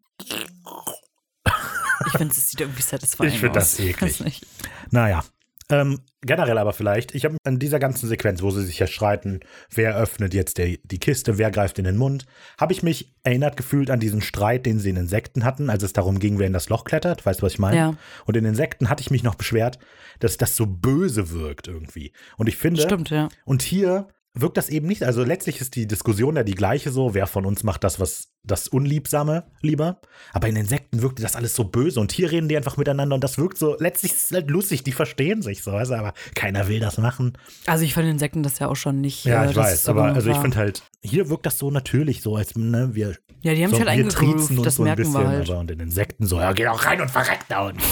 Ich 2.06 2.12
finde, 2.12 2.34
es 2.34 2.50
sieht 2.50 2.60
irgendwie 2.60 2.82
satisfying 2.82 3.28
Ich 3.32 3.44
aus. 3.46 3.52
das 3.54 3.78
eklig. 3.78 4.00
Weiß 4.02 4.20
nicht. 4.20 4.46
Naja. 4.90 5.22
Ähm, 5.70 6.00
generell 6.22 6.58
aber 6.58 6.72
vielleicht, 6.72 7.14
ich 7.14 7.24
habe 7.24 7.36
an 7.44 7.58
dieser 7.58 7.78
ganzen 7.78 8.08
Sequenz, 8.08 8.42
wo 8.42 8.50
sie 8.50 8.64
sich 8.64 8.78
ja 8.78 8.86
streiten, 8.86 9.40
wer 9.72 9.96
öffnet 9.96 10.34
jetzt 10.34 10.58
der, 10.58 10.76
die 10.82 10.98
Kiste, 10.98 11.38
wer 11.38 11.50
greift 11.50 11.78
in 11.78 11.84
den 11.84 11.96
Mund, 11.96 12.26
habe 12.58 12.72
ich 12.72 12.82
mich 12.82 13.14
erinnert 13.22 13.56
gefühlt 13.56 13.90
an 13.90 14.00
diesen 14.00 14.20
Streit, 14.20 14.66
den 14.66 14.78
sie 14.78 14.90
in 14.90 14.96
Insekten 14.96 15.44
hatten, 15.44 15.70
als 15.70 15.82
es 15.82 15.92
darum 15.92 16.18
ging, 16.18 16.38
wer 16.38 16.46
in 16.46 16.52
das 16.52 16.68
Loch 16.68 16.84
klettert. 16.84 17.24
Weißt 17.24 17.40
du, 17.40 17.46
was 17.46 17.52
ich 17.52 17.58
meine? 17.58 17.76
Ja. 17.76 17.94
Und 18.26 18.36
in 18.36 18.44
Insekten 18.44 18.88
hatte 18.88 19.02
ich 19.02 19.10
mich 19.10 19.22
noch 19.22 19.36
beschwert, 19.36 19.78
dass 20.18 20.36
das 20.36 20.56
so 20.56 20.66
böse 20.66 21.30
wirkt 21.30 21.68
irgendwie. 21.68 22.12
Und 22.36 22.48
ich 22.48 22.56
finde, 22.56 22.82
Stimmt, 22.82 23.10
ja. 23.10 23.28
und 23.44 23.62
hier 23.62 24.08
wirkt 24.34 24.56
das 24.56 24.68
eben 24.68 24.86
nicht. 24.86 25.02
Also 25.02 25.24
letztlich 25.24 25.60
ist 25.60 25.74
die 25.76 25.86
Diskussion 25.86 26.36
ja 26.36 26.42
die 26.42 26.54
gleiche 26.54 26.90
so, 26.90 27.14
wer 27.14 27.26
von 27.26 27.44
uns 27.46 27.64
macht 27.64 27.84
das, 27.84 27.98
was 27.98 28.28
das 28.42 28.68
Unliebsame 28.68 29.44
lieber. 29.60 30.00
Aber 30.32 30.48
in 30.48 30.56
Insekten 30.56 31.02
wirkte 31.02 31.22
das 31.22 31.36
alles 31.36 31.54
so 31.54 31.64
böse 31.64 32.00
und 32.00 32.12
hier 32.12 32.30
reden 32.30 32.48
die 32.48 32.56
einfach 32.56 32.76
miteinander 32.76 33.14
und 33.14 33.24
das 33.24 33.38
wirkt 33.38 33.58
so, 33.58 33.76
letztlich 33.78 34.12
ist 34.12 34.30
es 34.30 34.32
halt 34.32 34.50
lustig, 34.50 34.82
die 34.82 34.92
verstehen 34.92 35.42
sich 35.42 35.62
so, 35.62 35.72
weißt 35.72 35.90
du, 35.90 35.94
aber 35.96 36.14
keiner 36.34 36.68
will 36.68 36.80
das 36.80 36.98
machen. 36.98 37.36
Also 37.66 37.84
ich 37.84 37.94
fand 37.94 38.08
Insekten 38.08 38.42
das 38.42 38.58
ja 38.58 38.68
auch 38.68 38.76
schon 38.76 39.00
nicht. 39.00 39.24
Ja, 39.24 39.44
äh, 39.44 39.50
ich 39.50 39.56
weiß, 39.56 39.88
aber 39.88 40.04
also 40.04 40.30
ich 40.30 40.38
finde 40.38 40.56
halt, 40.56 40.82
hier 41.02 41.28
wirkt 41.28 41.46
das 41.46 41.58
so 41.58 41.70
natürlich, 41.70 42.22
so 42.22 42.36
als, 42.36 42.54
ne, 42.56 42.90
wir, 42.94 43.16
Ja, 43.42 43.54
die 43.54 43.62
haben 43.62 43.70
so, 43.70 43.76
sich 43.76 43.86
halt 43.86 43.98
eingegroovt, 43.98 44.66
das 44.66 44.76
so 44.76 44.82
ein 44.82 44.84
merken 44.84 45.02
bisschen, 45.02 45.20
wir 45.20 45.28
halt. 45.28 45.50
aber 45.50 45.60
und 45.60 45.70
in 45.70 45.80
Insekten 45.80 46.26
so, 46.26 46.38
ja, 46.38 46.52
geh 46.52 46.64
doch 46.64 46.84
rein 46.84 47.00
und 47.00 47.10
verreck 47.10 47.40
da 47.48 47.66
unten. 47.66 47.80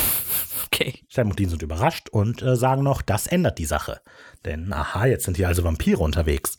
Okay. 0.71 1.01
Sam 1.09 1.31
und 1.31 1.39
Dean 1.39 1.49
sind 1.49 1.63
überrascht 1.63 2.11
und 2.11 2.43
äh, 2.43 2.55
sagen 2.55 2.83
noch, 2.83 3.01
das 3.01 3.27
ändert 3.27 3.59
die 3.59 3.65
Sache. 3.65 4.01
Denn, 4.45 4.73
aha, 4.73 5.07
jetzt 5.07 5.25
sind 5.25 5.37
hier 5.37 5.49
also 5.49 5.65
Vampire 5.65 5.99
unterwegs. 5.99 6.59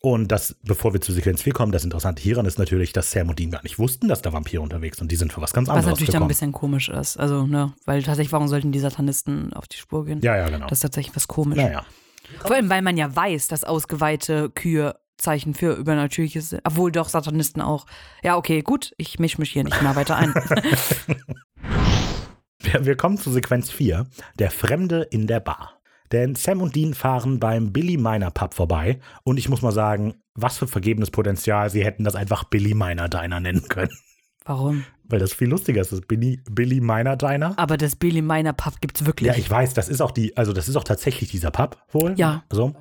Und 0.00 0.30
das, 0.30 0.54
bevor 0.62 0.92
wir 0.92 1.00
zu 1.00 1.12
Sequenz 1.12 1.42
4 1.42 1.52
kommen, 1.52 1.72
das 1.72 1.82
Interessante 1.82 2.22
hieran 2.22 2.46
ist 2.46 2.58
natürlich, 2.58 2.92
dass 2.92 3.10
Sam 3.10 3.28
und 3.28 3.38
Dean 3.38 3.50
gar 3.50 3.62
nicht 3.62 3.78
wussten, 3.78 4.08
dass 4.08 4.22
da 4.22 4.32
Vampire 4.32 4.62
unterwegs 4.62 4.98
sind. 4.98 5.06
Und 5.06 5.12
die 5.12 5.16
sind 5.16 5.32
für 5.32 5.40
was 5.40 5.52
ganz 5.52 5.68
Was 5.68 5.76
anderes 5.76 5.92
natürlich 5.92 6.12
dann 6.12 6.22
ein 6.22 6.28
bisschen 6.28 6.52
komisch 6.52 6.88
ist. 6.88 7.16
Also, 7.16 7.46
ne, 7.46 7.72
weil 7.86 8.02
tatsächlich, 8.02 8.32
warum 8.32 8.46
sollten 8.46 8.72
die 8.72 8.78
Satanisten 8.78 9.52
auf 9.52 9.66
die 9.66 9.78
Spur 9.78 10.04
gehen? 10.04 10.20
Ja, 10.22 10.36
ja, 10.36 10.48
genau. 10.48 10.66
Das 10.66 10.78
ist 10.78 10.82
tatsächlich 10.82 11.16
was 11.16 11.26
komisch. 11.28 11.56
naja. 11.56 11.84
Vor 12.40 12.56
allem, 12.56 12.68
weil 12.68 12.82
man 12.82 12.96
ja 12.96 13.14
weiß, 13.14 13.48
dass 13.48 13.64
ausgeweihte 13.64 14.50
Kühe 14.50 14.96
Zeichen 15.16 15.54
für 15.54 15.72
Übernatürliches 15.74 16.50
sind. 16.50 16.62
Obwohl 16.64 16.92
doch 16.92 17.08
Satanisten 17.08 17.62
auch. 17.62 17.86
Ja, 18.22 18.36
okay, 18.36 18.62
gut, 18.62 18.92
ich 18.98 19.18
misch 19.18 19.38
mich 19.38 19.50
hier 19.50 19.64
nicht 19.64 19.80
mal 19.82 19.96
weiter 19.96 20.16
ein. 20.16 20.34
Wir, 22.58 22.84
wir 22.84 22.96
kommen 22.96 23.16
zu 23.16 23.30
Sequenz 23.30 23.70
4, 23.70 24.06
der 24.38 24.50
Fremde 24.50 25.02
in 25.02 25.28
der 25.28 25.38
Bar. 25.38 25.75
Denn 26.12 26.34
Sam 26.34 26.60
und 26.60 26.74
Dean 26.74 26.94
fahren 26.94 27.40
beim 27.40 27.72
Billy 27.72 27.96
Miner 27.96 28.30
Pub 28.30 28.54
vorbei 28.54 29.00
und 29.24 29.38
ich 29.38 29.48
muss 29.48 29.62
mal 29.62 29.72
sagen, 29.72 30.14
was 30.34 30.58
für 30.58 30.66
vergebenes 30.66 31.10
Potenzial, 31.10 31.70
sie 31.70 31.84
hätten 31.84 32.04
das 32.04 32.14
einfach 32.14 32.44
Billy 32.44 32.74
Miner 32.74 33.08
Diner 33.08 33.40
nennen 33.40 33.68
können. 33.68 33.90
Warum? 34.44 34.84
Weil 35.04 35.18
das 35.18 35.32
viel 35.32 35.48
lustiger 35.48 35.80
ist, 35.80 35.92
das 35.92 36.00
Billy, 36.00 36.40
Billy 36.50 36.80
Miner 36.80 37.16
Diner. 37.16 37.54
Aber 37.56 37.76
das 37.76 37.96
Billy 37.96 38.22
Miner 38.22 38.52
Pub 38.52 38.80
gibt's 38.80 39.04
wirklich. 39.04 39.28
Ja, 39.28 39.36
ich 39.36 39.50
weiß, 39.50 39.74
das 39.74 39.88
ist 39.88 40.00
auch 40.00 40.10
die, 40.10 40.36
also 40.36 40.52
das 40.52 40.68
ist 40.68 40.76
auch 40.76 40.84
tatsächlich 40.84 41.30
dieser 41.30 41.50
Pub 41.50 41.78
wohl. 41.90 42.14
Ja. 42.16 42.44
So. 42.50 42.74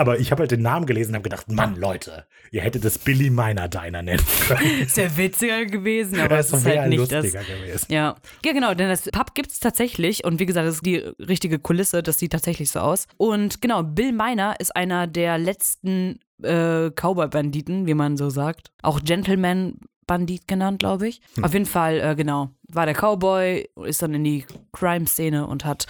Aber 0.00 0.18
ich 0.18 0.30
habe 0.30 0.40
halt 0.40 0.50
den 0.50 0.62
Namen 0.62 0.86
gelesen 0.86 1.10
und 1.10 1.16
habe 1.16 1.24
gedacht, 1.24 1.52
Mann, 1.52 1.76
Leute, 1.76 2.24
ihr 2.50 2.62
hättet 2.62 2.86
das 2.86 2.96
Billy 2.96 3.28
Miner 3.28 3.68
Diner 3.68 4.00
nennen 4.00 4.24
können. 4.48 4.80
ist 4.80 4.96
ja 4.96 5.14
witziger 5.14 5.66
gewesen, 5.66 6.18
aber 6.18 6.38
es 6.38 6.48
Das 6.48 6.60
ist 6.60 6.66
halt 6.66 6.88
nicht 6.88 7.12
das. 7.12 7.22
lustiger 7.22 7.44
gewesen. 7.44 7.86
Ja. 7.92 8.16
ja, 8.42 8.52
genau, 8.54 8.72
denn 8.72 8.88
das 8.88 9.02
Pub 9.02 9.34
gibt 9.34 9.50
es 9.50 9.60
tatsächlich 9.60 10.24
und 10.24 10.38
wie 10.38 10.46
gesagt, 10.46 10.66
das 10.66 10.76
ist 10.76 10.86
die 10.86 10.96
richtige 11.18 11.58
Kulisse, 11.58 12.02
das 12.02 12.18
sieht 12.18 12.32
tatsächlich 12.32 12.70
so 12.70 12.80
aus. 12.80 13.08
Und 13.18 13.60
genau, 13.60 13.82
Bill 13.82 14.12
Miner 14.12 14.54
ist 14.58 14.74
einer 14.74 15.06
der 15.06 15.36
letzten 15.36 16.18
äh, 16.42 16.90
Cowboy-Banditen, 16.92 17.86
wie 17.86 17.92
man 17.92 18.16
so 18.16 18.30
sagt. 18.30 18.72
Auch 18.80 19.00
Gentleman-Bandit 19.00 20.48
genannt, 20.48 20.78
glaube 20.78 21.08
ich. 21.08 21.20
Auf 21.42 21.52
jeden 21.52 21.66
Fall, 21.66 22.00
äh, 22.00 22.14
genau, 22.14 22.48
war 22.68 22.86
der 22.86 22.94
Cowboy, 22.94 23.68
ist 23.84 24.00
dann 24.00 24.14
in 24.14 24.24
die 24.24 24.46
Crime-Szene 24.72 25.46
und 25.46 25.66
hat 25.66 25.86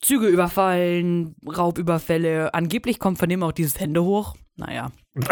Züge 0.00 0.26
überfallen, 0.28 1.34
Raubüberfälle. 1.46 2.54
Angeblich 2.54 2.98
kommt 2.98 3.18
von 3.18 3.28
dem 3.28 3.42
auch 3.42 3.52
dieses 3.52 3.78
Hände 3.78 4.02
hoch. 4.02 4.34
Naja. 4.56 4.90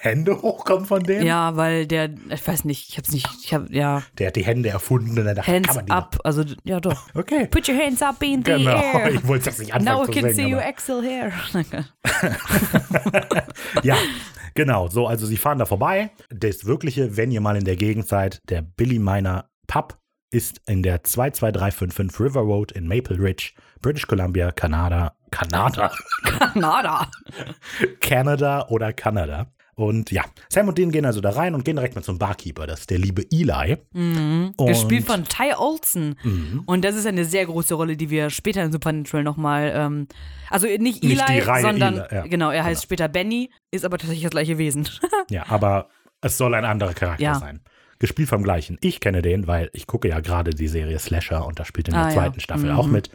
Hände 0.00 0.40
hochkommen 0.42 0.86
von 0.86 1.02
dem? 1.02 1.24
Ja, 1.24 1.56
weil 1.56 1.86
der, 1.86 2.10
ich 2.30 2.46
weiß 2.46 2.64
nicht, 2.64 2.88
ich 2.90 2.96
hab's 2.98 3.12
nicht, 3.12 3.28
ich 3.42 3.52
hab, 3.54 3.70
ja, 3.70 4.02
Der 4.18 4.28
hat 4.28 4.36
die 4.36 4.44
Hände 4.44 4.68
erfunden 4.70 5.18
und 5.18 5.24
dann 5.24 5.34
dachte, 5.36 5.50
Hands 5.52 5.78
up, 5.90 6.18
also 6.24 6.44
ja 6.64 6.80
doch. 6.80 7.08
Okay. 7.14 7.46
Put 7.46 7.68
your 7.68 7.76
hands 7.76 8.00
up 8.02 8.22
in 8.22 8.36
the 8.44 8.52
Genau, 8.52 8.70
air. 8.80 9.10
ich 9.14 9.26
wollte 9.26 9.46
das 9.46 9.58
nicht 9.58 9.74
anfangen 9.74 9.98
Now 9.98 10.08
I 10.08 10.10
can 10.12 10.22
see 10.30 10.34
singen. 10.34 10.52
your 10.54 10.60
aber- 10.60 10.68
axel 10.68 11.02
hair. 11.02 11.32
Ja, 13.82 13.96
genau. 14.54 14.88
So, 14.88 15.06
also 15.06 15.26
sie 15.26 15.36
fahren 15.36 15.58
da 15.58 15.66
vorbei. 15.66 16.10
Das 16.30 16.64
wirkliche, 16.64 17.16
wenn 17.16 17.30
ihr 17.30 17.40
mal 17.40 17.56
in 17.56 17.64
der 17.64 17.76
Gegend 17.76 18.08
seid, 18.08 18.40
der 18.48 18.62
Billy 18.62 18.98
Miner 18.98 19.48
Pub 19.66 19.98
ist 20.30 20.60
in 20.66 20.82
der 20.82 21.02
22355 21.04 22.20
River 22.20 22.40
Road 22.40 22.72
in 22.72 22.86
Maple 22.86 23.18
Ridge, 23.18 23.52
British 23.80 24.06
Columbia, 24.06 24.50
Kanada, 24.52 25.14
Kanada, 25.30 25.90
Nada. 26.54 27.08
Canada 28.00 28.66
oder 28.68 28.92
Kanada. 28.92 29.46
Und 29.74 30.10
ja, 30.10 30.24
Sam 30.48 30.66
und 30.66 30.76
Dean 30.76 30.90
gehen 30.90 31.04
also 31.06 31.20
da 31.20 31.30
rein 31.30 31.54
und 31.54 31.64
gehen 31.64 31.76
direkt 31.76 31.94
mal 31.94 32.02
zum 32.02 32.18
Barkeeper. 32.18 32.66
Das 32.66 32.80
ist 32.80 32.90
der 32.90 32.98
liebe 32.98 33.22
Eli. 33.30 33.76
Und- 33.94 34.54
Gespielt 34.66 35.04
von 35.06 35.22
Ty 35.24 35.54
Olson. 35.56 36.16
Mhm. 36.24 36.64
Und 36.66 36.84
das 36.84 36.96
ist 36.96 37.06
eine 37.06 37.24
sehr 37.24 37.46
große 37.46 37.74
Rolle, 37.74 37.96
die 37.96 38.10
wir 38.10 38.28
später 38.30 38.64
in 38.64 38.72
Supernatural 38.72 39.22
nochmal, 39.22 39.72
ähm, 39.72 40.08
also 40.50 40.66
nicht 40.66 41.04
Eli, 41.04 41.14
Nicht 41.14 41.44
sondern, 41.62 41.98
Eli, 41.98 42.06
ja. 42.14 42.22
genau, 42.26 42.50
er 42.50 42.64
heißt 42.64 42.82
später 42.82 43.06
Benny, 43.06 43.50
ist 43.70 43.84
aber 43.84 43.98
tatsächlich 43.98 44.24
das 44.24 44.32
gleiche 44.32 44.58
Wesen. 44.58 44.88
Ja, 45.30 45.44
aber 45.48 45.88
es 46.22 46.38
soll 46.38 46.54
ein 46.54 46.64
anderer 46.64 46.94
Charakter 46.94 47.22
Ja. 47.22 47.34
sein. 47.36 47.60
Gespielt 48.00 48.28
vom 48.30 48.42
gleichen. 48.42 48.78
Ich 48.80 48.98
kenne 48.98 49.22
den, 49.22 49.46
weil 49.46 49.70
ich 49.74 49.86
gucke 49.86 50.08
ja 50.08 50.18
gerade 50.20 50.50
die 50.50 50.68
Serie 50.68 50.98
Slasher 50.98 51.44
und 51.46 51.60
da 51.60 51.64
spielt 51.64 51.88
er 51.88 51.90
in 51.90 51.94
der 51.98 52.04
Ah, 52.06 52.08
ja. 52.08 52.14
zweiten 52.14 52.40
Staffel 52.40 52.70
auch 52.72 52.86
mit. 52.86 53.10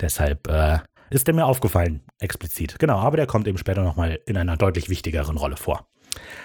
Deshalb 0.00 0.48
äh, 0.48 0.78
ist 1.10 1.26
der 1.26 1.34
mir 1.34 1.46
aufgefallen, 1.46 2.02
explizit. 2.20 2.78
Genau, 2.78 2.98
aber 2.98 3.16
der 3.16 3.26
kommt 3.26 3.46
eben 3.48 3.58
später 3.58 3.82
nochmal 3.82 4.20
in 4.26 4.36
einer 4.36 4.56
deutlich 4.56 4.88
wichtigeren 4.88 5.36
Rolle 5.36 5.56
vor. 5.56 5.86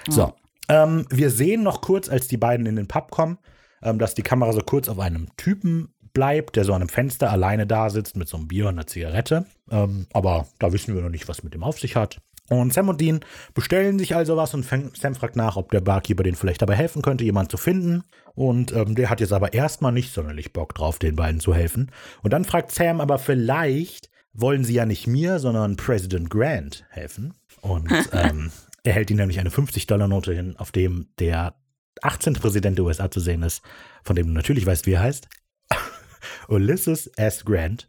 So, 0.08 0.34
ähm, 0.70 1.06
wir 1.10 1.30
sehen 1.30 1.64
noch 1.64 1.82
kurz, 1.82 2.10
als 2.10 2.28
die 2.28 2.38
beiden 2.38 2.66
in 2.66 2.76
den 2.76 2.88
Pub 2.88 3.12
kommen, 3.12 3.38
ähm, 3.82 4.00
dass 4.00 4.14
die 4.14 4.22
Kamera 4.22 4.54
so 4.54 4.62
kurz 4.62 4.88
auf 4.90 5.00
einem 5.00 5.28
Typen 5.38 5.94
bleibt, 6.14 6.56
der 6.56 6.66
so 6.66 6.74
an 6.74 6.82
einem 6.82 6.90
Fenster 6.90 7.32
alleine 7.32 7.66
da 7.66 7.90
sitzt 7.90 8.18
mit 8.18 8.28
so 8.28 8.38
einem 8.38 8.48
Bier 8.48 8.66
und 8.66 8.76
einer 8.76 8.88
Zigarette. 8.88 9.46
Ähm, 9.70 10.08
aber 10.14 10.48
da 10.60 10.74
wissen 10.74 10.94
wir 10.96 11.02
noch 11.02 11.10
nicht, 11.10 11.28
was 11.28 11.44
mit 11.44 11.54
dem 11.54 11.64
auf 11.64 11.80
sich 11.80 11.96
hat. 11.96 12.22
Und 12.52 12.74
Sam 12.74 12.90
und 12.90 13.00
Dean 13.00 13.22
bestellen 13.54 13.98
sich 13.98 14.14
also 14.14 14.36
was 14.36 14.54
und 14.54 14.66
Sam 14.66 15.16
fragt 15.16 15.38
nach, 15.38 15.56
ob 15.56 15.72
der 15.72 15.80
Barkeeper 15.80 16.24
denen 16.24 16.36
vielleicht 16.36 16.62
dabei 16.62 16.76
helfen 16.76 17.02
könnte, 17.02 17.24
jemanden 17.24 17.50
zu 17.50 17.56
finden. 17.56 18.04
Und 18.36 18.74
ähm, 18.74 18.94
der 18.94 19.10
hat 19.10 19.22
jetzt 19.22 19.32
aber 19.32 19.54
erstmal 19.54 19.94
nicht 19.94 20.14
sonderlich 20.14 20.52
Bock 20.52 20.76
drauf, 20.76 21.00
den 21.00 21.16
beiden 21.16 21.40
zu 21.40 21.54
helfen. 21.54 21.92
Und 22.22 22.34
dann 22.34 22.44
fragt 22.44 22.74
Sam 22.74 23.00
aber 23.00 23.20
vielleicht, 23.20 24.10
wollen 24.34 24.66
sie 24.66 24.74
ja 24.74 24.86
nicht 24.86 25.08
mir, 25.08 25.40
sondern 25.40 25.78
President 25.78 26.30
Grant 26.30 26.84
helfen. 26.90 27.34
Und 27.62 27.90
ähm, 28.12 28.52
er 28.84 28.94
hält 28.94 29.10
ihm 29.12 29.18
nämlich 29.18 29.40
eine 29.40 29.50
50-Dollar-Note 29.50 30.34
hin, 30.34 30.56
auf 30.58 30.74
dem 30.74 31.08
der 31.20 31.56
18. 32.02 32.34
Präsident 32.34 32.78
der 32.78 32.84
USA 32.84 33.10
zu 33.10 33.22
sehen 33.22 33.44
ist, 33.44 33.62
von 34.04 34.18
dem 34.18 34.28
du 34.28 34.34
natürlich 34.34 34.66
weißt, 34.66 34.88
wie 34.88 34.94
er 34.94 35.04
heißt. 35.04 35.30
Ulysses 36.50 37.08
S. 37.16 37.46
Grant. 37.46 37.88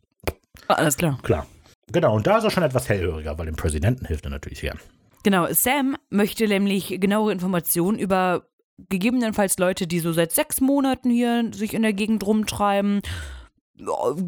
Alles 0.68 0.96
klar. 0.96 1.18
Klar. 1.24 1.48
Genau, 1.92 2.14
und 2.16 2.26
da 2.26 2.38
ist 2.38 2.44
er 2.44 2.50
schon 2.50 2.62
etwas 2.62 2.88
hellhöriger, 2.88 3.38
weil 3.38 3.46
dem 3.46 3.56
Präsidenten 3.56 4.06
hilft 4.06 4.24
er 4.24 4.30
natürlich 4.30 4.60
gern. 4.60 4.78
Genau, 5.22 5.46
Sam 5.52 5.96
möchte 6.10 6.48
nämlich 6.48 6.96
genauere 7.00 7.32
Informationen 7.32 7.98
über 7.98 8.46
gegebenenfalls 8.88 9.58
Leute, 9.58 9.86
die 9.86 10.00
so 10.00 10.12
seit 10.12 10.32
sechs 10.32 10.60
Monaten 10.60 11.10
hier 11.10 11.50
sich 11.52 11.74
in 11.74 11.82
der 11.82 11.92
Gegend 11.92 12.26
rumtreiben. 12.26 13.02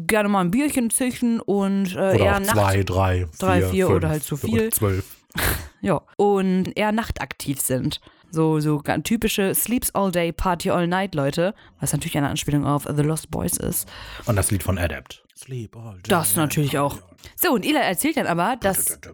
gerne 0.07 0.29
mal 0.29 0.41
ein 0.41 0.51
Bierchen 0.51 0.89
zischen 0.89 1.39
und 1.41 1.95
äh, 1.95 2.17
eher 2.17 2.39
nachts. 2.39 2.53
zwei, 2.53 2.83
drei, 2.83 3.27
drei, 3.39 3.59
vier, 3.59 3.69
vier 3.69 3.85
fünf, 3.87 3.97
oder 3.97 4.09
halt 4.09 4.23
zu 4.23 4.37
viel. 4.37 4.69
Zwölf. 4.71 5.05
Ja. 5.81 6.01
Und 6.17 6.75
eher 6.75 6.91
nachtaktiv 6.91 7.59
sind. 7.59 7.99
So, 8.31 8.59
so 8.59 8.79
ganz 8.79 9.03
typische 9.03 9.53
Sleeps 9.53 9.93
all 9.93 10.11
day, 10.11 10.31
Party 10.31 10.71
all 10.71 10.87
night 10.87 11.13
Leute. 11.13 11.53
Was 11.79 11.93
natürlich 11.93 12.17
eine 12.17 12.29
Anspielung 12.29 12.65
auf 12.65 12.87
The 12.91 13.03
Lost 13.03 13.29
Boys 13.29 13.57
ist. 13.57 13.87
Und 14.25 14.35
das 14.35 14.49
Lied 14.49 14.63
von 14.63 14.79
Adept. 14.79 15.23
Sleep 15.37 15.75
all 15.75 15.93
day. 15.95 16.03
Das 16.07 16.35
natürlich 16.35 16.79
auch. 16.79 16.97
So, 17.35 17.51
und 17.53 17.65
Eli 17.65 17.77
erzählt 17.77 18.17
dann 18.17 18.27
aber, 18.27 18.55
dass. 18.57 18.99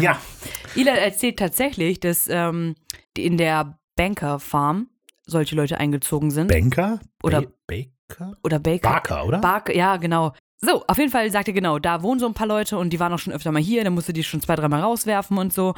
Ja, 0.00 0.18
Eli 0.76 0.88
erzählt 0.88 1.38
tatsächlich, 1.38 2.00
dass 2.00 2.28
ähm, 2.28 2.74
in 3.16 3.36
der 3.36 3.78
Banker 3.96 4.38
Farm 4.38 4.88
solche 5.26 5.54
Leute 5.56 5.78
eingezogen 5.78 6.30
sind. 6.30 6.48
Banker? 6.48 7.00
Oder- 7.22 7.42
Ba- 7.42 7.48
Baker? 7.66 8.36
oder 8.42 8.58
Baker. 8.58 8.88
Barker, 8.88 9.26
oder? 9.26 9.38
Barker, 9.38 9.74
ja, 9.74 9.96
genau. 9.98 10.32
So, 10.60 10.84
auf 10.86 10.98
jeden 10.98 11.10
Fall 11.10 11.30
sagt 11.30 11.48
er 11.48 11.54
genau, 11.54 11.78
da 11.78 12.02
wohnen 12.02 12.18
so 12.18 12.26
ein 12.26 12.34
paar 12.34 12.46
Leute 12.46 12.78
und 12.78 12.90
die 12.90 12.98
waren 12.98 13.12
auch 13.12 13.18
schon 13.18 13.32
öfter 13.32 13.52
mal 13.52 13.62
hier, 13.62 13.84
dann 13.84 13.92
musste 13.92 14.12
die 14.12 14.24
schon 14.24 14.40
zwei, 14.40 14.56
dreimal 14.56 14.80
rauswerfen 14.80 15.38
und 15.38 15.52
so. 15.52 15.74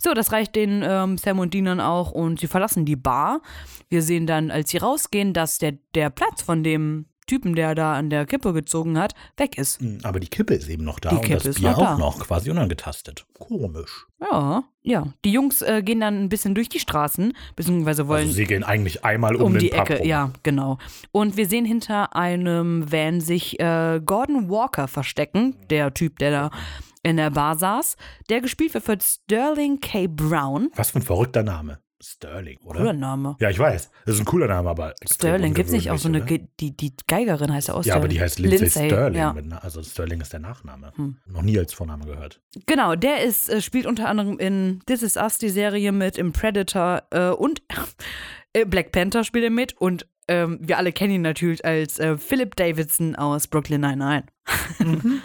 So, 0.00 0.12
das 0.14 0.32
reicht 0.32 0.56
den 0.56 0.82
ähm, 0.84 1.18
Sam 1.18 1.38
und 1.38 1.54
Dean 1.54 1.66
dann 1.66 1.80
auch 1.80 2.10
und 2.10 2.40
sie 2.40 2.48
verlassen 2.48 2.84
die 2.84 2.96
Bar. 2.96 3.42
Wir 3.90 4.02
sehen 4.02 4.26
dann, 4.26 4.50
als 4.50 4.70
sie 4.70 4.78
rausgehen, 4.78 5.34
dass 5.34 5.58
der, 5.58 5.72
der 5.94 6.10
Platz 6.10 6.42
von 6.42 6.64
dem 6.64 7.06
Typen, 7.26 7.54
der 7.54 7.74
da 7.74 7.94
an 7.94 8.10
der 8.10 8.26
Kippe 8.26 8.52
gezogen 8.52 8.98
hat, 8.98 9.14
weg 9.36 9.56
ist. 9.58 9.80
Hm, 9.80 9.98
Aber 10.02 10.20
die 10.20 10.28
Kippe 10.28 10.54
ist 10.54 10.68
eben 10.68 10.84
noch 10.84 11.00
da 11.00 11.10
Die 11.10 11.16
und 11.16 11.22
Kippe 11.22 11.34
das 11.36 11.46
ist 11.46 11.60
Bier 11.60 11.70
noch 11.70 11.78
auch 11.78 11.82
da. 11.84 11.98
noch 11.98 12.18
quasi 12.20 12.50
unangetastet. 12.50 13.26
Komisch. 13.38 14.06
Ja, 14.20 14.64
ja. 14.82 15.06
Die 15.24 15.32
Jungs 15.32 15.62
äh, 15.62 15.82
gehen 15.82 16.00
dann 16.00 16.22
ein 16.22 16.28
bisschen 16.28 16.54
durch 16.54 16.68
die 16.68 16.80
Straßen, 16.80 17.32
beziehungsweise 17.56 18.08
wollen 18.08 18.22
Also 18.22 18.32
sie 18.34 18.44
gehen 18.44 18.62
eigentlich 18.64 19.04
einmal 19.04 19.36
um, 19.36 19.42
um 19.44 19.52
den 19.52 19.60
die 19.60 19.72
Ecke, 19.72 19.98
rum. 19.98 20.06
ja, 20.06 20.30
genau. 20.42 20.78
Und 21.12 21.36
wir 21.36 21.46
sehen 21.46 21.64
hinter 21.64 22.14
einem 22.16 22.90
Van 22.90 23.20
sich 23.20 23.58
äh, 23.60 24.00
Gordon 24.04 24.48
Walker 24.48 24.88
verstecken, 24.88 25.56
der 25.70 25.92
Typ, 25.94 26.18
der 26.18 26.30
da 26.30 26.50
in 27.02 27.16
der 27.18 27.30
Bar 27.30 27.56
saß, 27.58 27.96
der 28.30 28.40
gespielt 28.40 28.72
wird 28.72 28.84
von 28.84 28.98
Sterling 29.00 29.80
K. 29.80 30.06
Brown. 30.06 30.70
Was 30.74 30.90
für 30.92 31.00
ein 31.00 31.02
verrückter 31.02 31.42
Name. 31.42 31.78
Sterling, 32.04 32.58
oder? 32.64 32.78
Cooler 32.80 32.92
Name. 32.92 33.36
Ja, 33.40 33.50
ich 33.50 33.58
weiß. 33.58 33.90
Das 34.06 34.14
ist 34.14 34.20
ein 34.20 34.24
cooler 34.26 34.46
Name, 34.46 34.68
aber. 34.70 34.94
Sterling, 35.10 35.54
gibt's 35.54 35.72
nicht 35.72 35.90
auch 35.90 35.98
so 35.98 36.08
eine, 36.08 36.22
Ge- 36.22 36.46
die, 36.60 36.76
die 36.76 36.92
Geigerin 37.06 37.52
heißt 37.52 37.68
ja 37.68 37.74
auch 37.74 37.78
oder? 37.78 37.88
Ja, 37.88 37.96
aber 37.96 38.08
die 38.08 38.20
heißt 38.20 38.38
Lindsay, 38.38 38.68
Sterling. 38.88 39.18
Ja. 39.18 39.32
Mit, 39.32 39.52
also 39.52 39.82
Sterling 39.82 40.20
ist 40.20 40.32
der 40.32 40.40
Nachname. 40.40 40.92
Hm. 40.96 41.16
Noch 41.26 41.42
nie 41.42 41.58
als 41.58 41.72
Vorname 41.72 42.04
gehört. 42.04 42.40
Genau, 42.66 42.94
der 42.94 43.22
ist, 43.24 43.48
äh, 43.48 43.60
spielt 43.62 43.86
unter 43.86 44.08
anderem 44.08 44.38
in 44.38 44.80
This 44.86 45.02
Is 45.02 45.16
Us, 45.16 45.38
die 45.38 45.48
Serie 45.48 45.92
mit, 45.92 46.18
im 46.18 46.32
Predator 46.32 47.02
äh, 47.10 47.30
und 47.30 47.62
äh, 48.52 48.64
Black 48.66 48.92
Panther 48.92 49.24
spielt 49.24 49.44
er 49.44 49.50
mit 49.50 49.72
und 49.78 50.06
ähm, 50.28 50.58
wir 50.62 50.78
alle 50.78 50.92
kennen 50.92 51.12
ihn 51.14 51.22
natürlich 51.22 51.64
als 51.64 51.98
äh, 51.98 52.16
Philip 52.16 52.56
Davidson 52.56 53.14
aus 53.16 53.46
Brooklyn 53.46 53.80
Nine-Nine. 53.80 54.24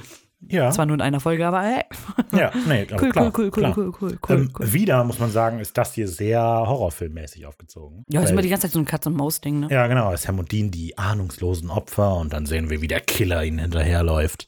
Ja. 0.48 0.72
Zwar 0.72 0.86
nur 0.86 0.96
in 0.96 1.02
einer 1.02 1.20
Folge, 1.20 1.46
aber 1.46 1.62
hey. 1.62 1.84
ja, 2.32 2.52
nee, 2.68 2.88
aber 2.90 3.02
Cool, 3.04 3.12
klar, 3.12 3.26
cool, 3.26 3.32
cool, 3.38 3.44
cool, 3.44 3.52
klar. 3.52 3.78
cool, 3.78 3.94
cool, 4.02 4.20
cool, 4.30 4.36
Ähm, 4.38 4.52
cool. 4.58 4.74
Wieder, 4.74 5.04
muss 5.04 5.20
man 5.20 5.32
sagen, 5.32 5.60
ist 5.60 5.78
das 5.78 5.94
hier 5.94 6.08
sehr 6.08 6.42
horrorfilmmäßig 6.42 7.46
aufgezogen. 7.46 8.06
Ja, 8.10 8.22
ist 8.22 8.32
immer 8.32 8.42
die 8.42 8.50
ganze 8.50 8.68
Zeit 8.68 8.72
so 8.72 8.80
ein 8.80 8.86
Katz-und-Maus-Ding, 8.86 9.60
ne? 9.60 9.68
Ja, 9.70 9.88
genau. 9.88 10.10
Und 10.12 10.52
Dean, 10.52 10.72
die 10.72 10.98
ahnungslosen 10.98 11.70
Opfer. 11.70 12.16
Und 12.16 12.32
dann 12.34 12.46
sehen 12.46 12.70
wir, 12.70 12.82
wie 12.82 12.88
der 12.88 13.02
Killer 13.02 13.44
ihnen 13.44 13.60
hinterherläuft. 13.60 14.48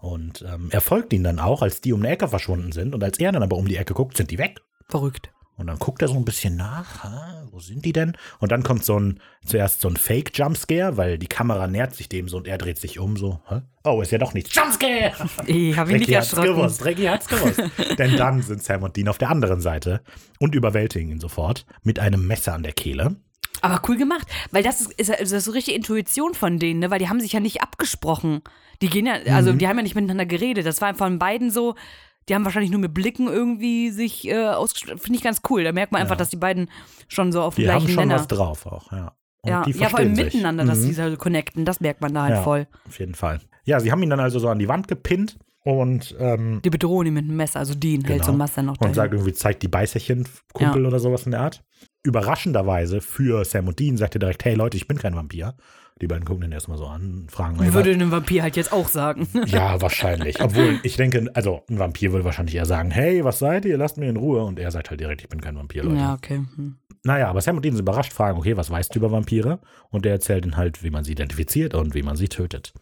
Und 0.00 0.42
ähm, 0.42 0.68
er 0.70 0.80
folgt 0.80 1.12
ihnen 1.12 1.24
dann 1.24 1.38
auch, 1.38 1.62
als 1.62 1.80
die 1.80 1.92
um 1.92 2.00
eine 2.00 2.10
Ecke 2.10 2.26
verschwunden 2.26 2.72
sind. 2.72 2.94
Und 2.94 3.04
als 3.04 3.18
er 3.20 3.30
dann 3.30 3.42
aber 3.44 3.56
um 3.56 3.68
die 3.68 3.76
Ecke 3.76 3.94
guckt, 3.94 4.16
sind 4.16 4.30
die 4.32 4.38
weg. 4.38 4.60
Verrückt. 4.88 5.30
Und 5.56 5.66
dann 5.66 5.78
guckt 5.78 6.02
er 6.02 6.08
so 6.08 6.14
ein 6.14 6.24
bisschen 6.24 6.56
nach, 6.56 7.04
ha, 7.04 7.46
wo 7.50 7.60
sind 7.60 7.84
die 7.84 7.92
denn? 7.92 8.16
Und 8.40 8.50
dann 8.50 8.62
kommt 8.62 8.84
so 8.84 8.98
ein, 8.98 9.20
zuerst 9.44 9.80
so 9.80 9.88
ein 9.88 9.96
Fake-Jumpscare, 9.96 10.96
weil 10.96 11.18
die 11.18 11.26
Kamera 11.26 11.66
nähert 11.68 11.94
sich 11.94 12.08
dem 12.08 12.28
so 12.28 12.38
und 12.38 12.48
er 12.48 12.58
dreht 12.58 12.78
sich 12.78 12.98
um, 12.98 13.16
so, 13.16 13.40
hä? 13.48 13.60
oh, 13.84 14.00
ist 14.00 14.10
ja 14.12 14.18
doch 14.18 14.34
nichts. 14.34 14.54
Jumpscare! 14.54 15.12
Ich 15.46 15.76
habe 15.76 15.90
ihn 15.92 15.98
nicht 15.98 16.08
Ricky 16.08 16.12
hat's 16.14 16.32
erschrocken. 16.32 16.56
gewusst, 16.56 16.84
Ricky 16.84 17.04
hat's 17.04 17.28
gewusst. 17.28 17.60
Denn 17.98 18.16
dann 18.16 18.42
sind 18.42 18.62
Sam 18.62 18.82
und 18.82 18.96
Dean 18.96 19.08
auf 19.08 19.18
der 19.18 19.30
anderen 19.30 19.60
Seite 19.60 20.00
und 20.40 20.54
überwältigen 20.54 21.10
ihn 21.10 21.20
sofort 21.20 21.66
mit 21.82 21.98
einem 21.98 22.26
Messer 22.26 22.54
an 22.54 22.62
der 22.62 22.72
Kehle. 22.72 23.16
Aber 23.60 23.80
cool 23.88 23.96
gemacht, 23.96 24.26
weil 24.50 24.62
das 24.64 24.80
ist, 24.80 24.92
ist, 24.98 25.10
das 25.10 25.30
ist 25.32 25.44
so 25.44 25.52
richtig 25.52 25.74
Intuition 25.76 26.34
von 26.34 26.58
denen, 26.58 26.80
ne? 26.80 26.90
weil 26.90 26.98
die 26.98 27.08
haben 27.08 27.20
sich 27.20 27.32
ja 27.34 27.40
nicht 27.40 27.62
abgesprochen. 27.62 28.40
Die 28.80 28.88
gehen 28.88 29.06
ja, 29.06 29.18
Mhm. 29.24 29.34
also 29.34 29.52
die 29.52 29.68
haben 29.68 29.76
ja 29.76 29.82
nicht 29.84 29.94
miteinander 29.94 30.26
geredet. 30.26 30.66
Das 30.66 30.80
war 30.80 30.94
von 30.94 31.18
beiden 31.20 31.50
so, 31.50 31.76
die 32.28 32.34
haben 32.34 32.44
wahrscheinlich 32.44 32.70
nur 32.70 32.80
mit 32.80 32.94
Blicken 32.94 33.26
irgendwie 33.28 33.90
sich 33.90 34.26
äh, 34.28 34.46
ausgesprochen. 34.48 34.98
Finde 34.98 35.16
ich 35.18 35.24
ganz 35.24 35.40
cool. 35.50 35.64
Da 35.64 35.72
merkt 35.72 35.92
man 35.92 36.02
einfach, 36.02 36.16
dass 36.16 36.28
die 36.30 36.36
beiden 36.36 36.68
schon 37.08 37.32
so 37.32 37.42
auf 37.42 37.54
dem 37.56 37.64
Die 37.64 37.70
haben 37.70 37.80
gleichen 37.80 37.94
schon 37.94 38.08
Nenner. 38.08 38.20
was 38.20 38.28
drauf 38.28 38.66
auch, 38.66 38.92
ja. 38.92 39.12
Und 39.44 39.50
ja, 39.50 39.62
die 39.64 39.72
ja, 39.72 39.88
vor 39.88 39.98
allem 39.98 40.14
sich. 40.14 40.26
miteinander, 40.26 40.64
dass 40.64 40.78
Mhm. 40.78 40.86
die 40.86 40.92
so 40.92 41.16
connecten. 41.16 41.64
Das 41.64 41.80
merkt 41.80 42.00
man 42.00 42.14
da 42.14 42.22
halt 42.22 42.34
Ja. 42.36 42.42
voll. 42.42 42.66
Auf 42.86 42.98
jeden 43.00 43.14
Fall. 43.14 43.40
Ja, 43.64 43.80
sie 43.80 43.90
haben 43.90 44.02
ihn 44.02 44.10
dann 44.10 44.20
also 44.20 44.38
so 44.38 44.48
an 44.48 44.58
die 44.60 44.68
Wand 44.68 44.86
gepinnt 44.88 45.36
und, 45.64 46.14
ähm, 46.18 46.60
Die 46.64 46.70
bedrohen 46.70 47.06
ihn 47.08 47.14
mit 47.14 47.24
einem 47.24 47.36
Messer, 47.36 47.58
also 47.60 47.74
Dean 47.74 48.02
hält 48.04 48.24
so 48.24 48.30
ein 48.30 48.34
Genau. 48.34 48.44
Messer 48.44 48.62
noch 48.62 48.72
und 48.74 48.82
dahin. 48.82 48.94
sagt 48.94 49.12
irgendwie, 49.14 49.32
zeigt 49.32 49.62
die 49.62 49.68
Beißerchen-Kumpel 49.68 50.86
oder 50.86 50.98
sowas 51.00 51.24
in 51.26 51.32
der 51.32 51.40
Art. 51.40 51.62
Überraschenderweise 52.04 53.00
für 53.00 53.44
Sam 53.44 53.68
und 53.68 53.78
Dean 53.78 53.96
sagt 53.96 54.14
er 54.16 54.18
direkt, 54.20 54.44
hey 54.44 54.54
Leute, 54.54 54.76
ich 54.76 54.86
bin 54.86 54.98
kein 54.98 55.14
Vampir. 55.16 55.54
Die 56.00 56.06
beiden 56.08 56.24
gucken 56.24 56.44
ihn 56.44 56.52
erstmal 56.52 56.78
so 56.78 56.86
an, 56.86 57.26
fragen 57.28 57.58
würde 57.74 57.92
ein 57.92 58.10
Vampir 58.10 58.42
halt 58.42 58.56
jetzt 58.56 58.72
auch 58.72 58.88
sagen. 58.88 59.28
Ja, 59.46 59.80
wahrscheinlich. 59.80 60.40
Obwohl, 60.40 60.80
ich 60.82 60.96
denke, 60.96 61.30
also 61.34 61.62
ein 61.68 61.78
Vampir 61.78 62.12
würde 62.12 62.24
wahrscheinlich 62.24 62.54
eher 62.56 62.66
sagen, 62.66 62.90
hey, 62.90 63.24
was 63.24 63.38
seid 63.38 63.64
ihr? 63.64 63.76
Lasst 63.76 63.98
mich 63.98 64.08
in 64.08 64.16
Ruhe. 64.16 64.42
Und 64.44 64.58
er 64.58 64.70
sagt 64.70 64.90
halt 64.90 65.00
direkt, 65.00 65.22
ich 65.22 65.28
bin 65.28 65.40
kein 65.40 65.56
Vampir, 65.56 65.84
Leute. 65.84 65.96
ja, 65.96 66.14
okay. 66.14 66.42
Hm. 66.56 66.76
Naja, 67.04 67.28
aber 67.28 67.40
Sam 67.40 67.56
und 67.56 67.64
Dean 67.64 67.74
sind 67.74 67.82
überrascht, 67.82 68.12
fragen, 68.12 68.38
okay, 68.38 68.56
was 68.56 68.70
weißt 68.70 68.94
du 68.94 68.98
über 69.00 69.10
Vampire? 69.10 69.58
Und 69.90 70.04
der 70.04 70.12
erzählt 70.12 70.44
ihnen 70.44 70.56
halt, 70.56 70.82
wie 70.82 70.90
man 70.90 71.04
sie 71.04 71.12
identifiziert 71.12 71.74
und 71.74 71.94
wie 71.94 72.02
man 72.02 72.16
sie 72.16 72.28
tötet. 72.28 72.72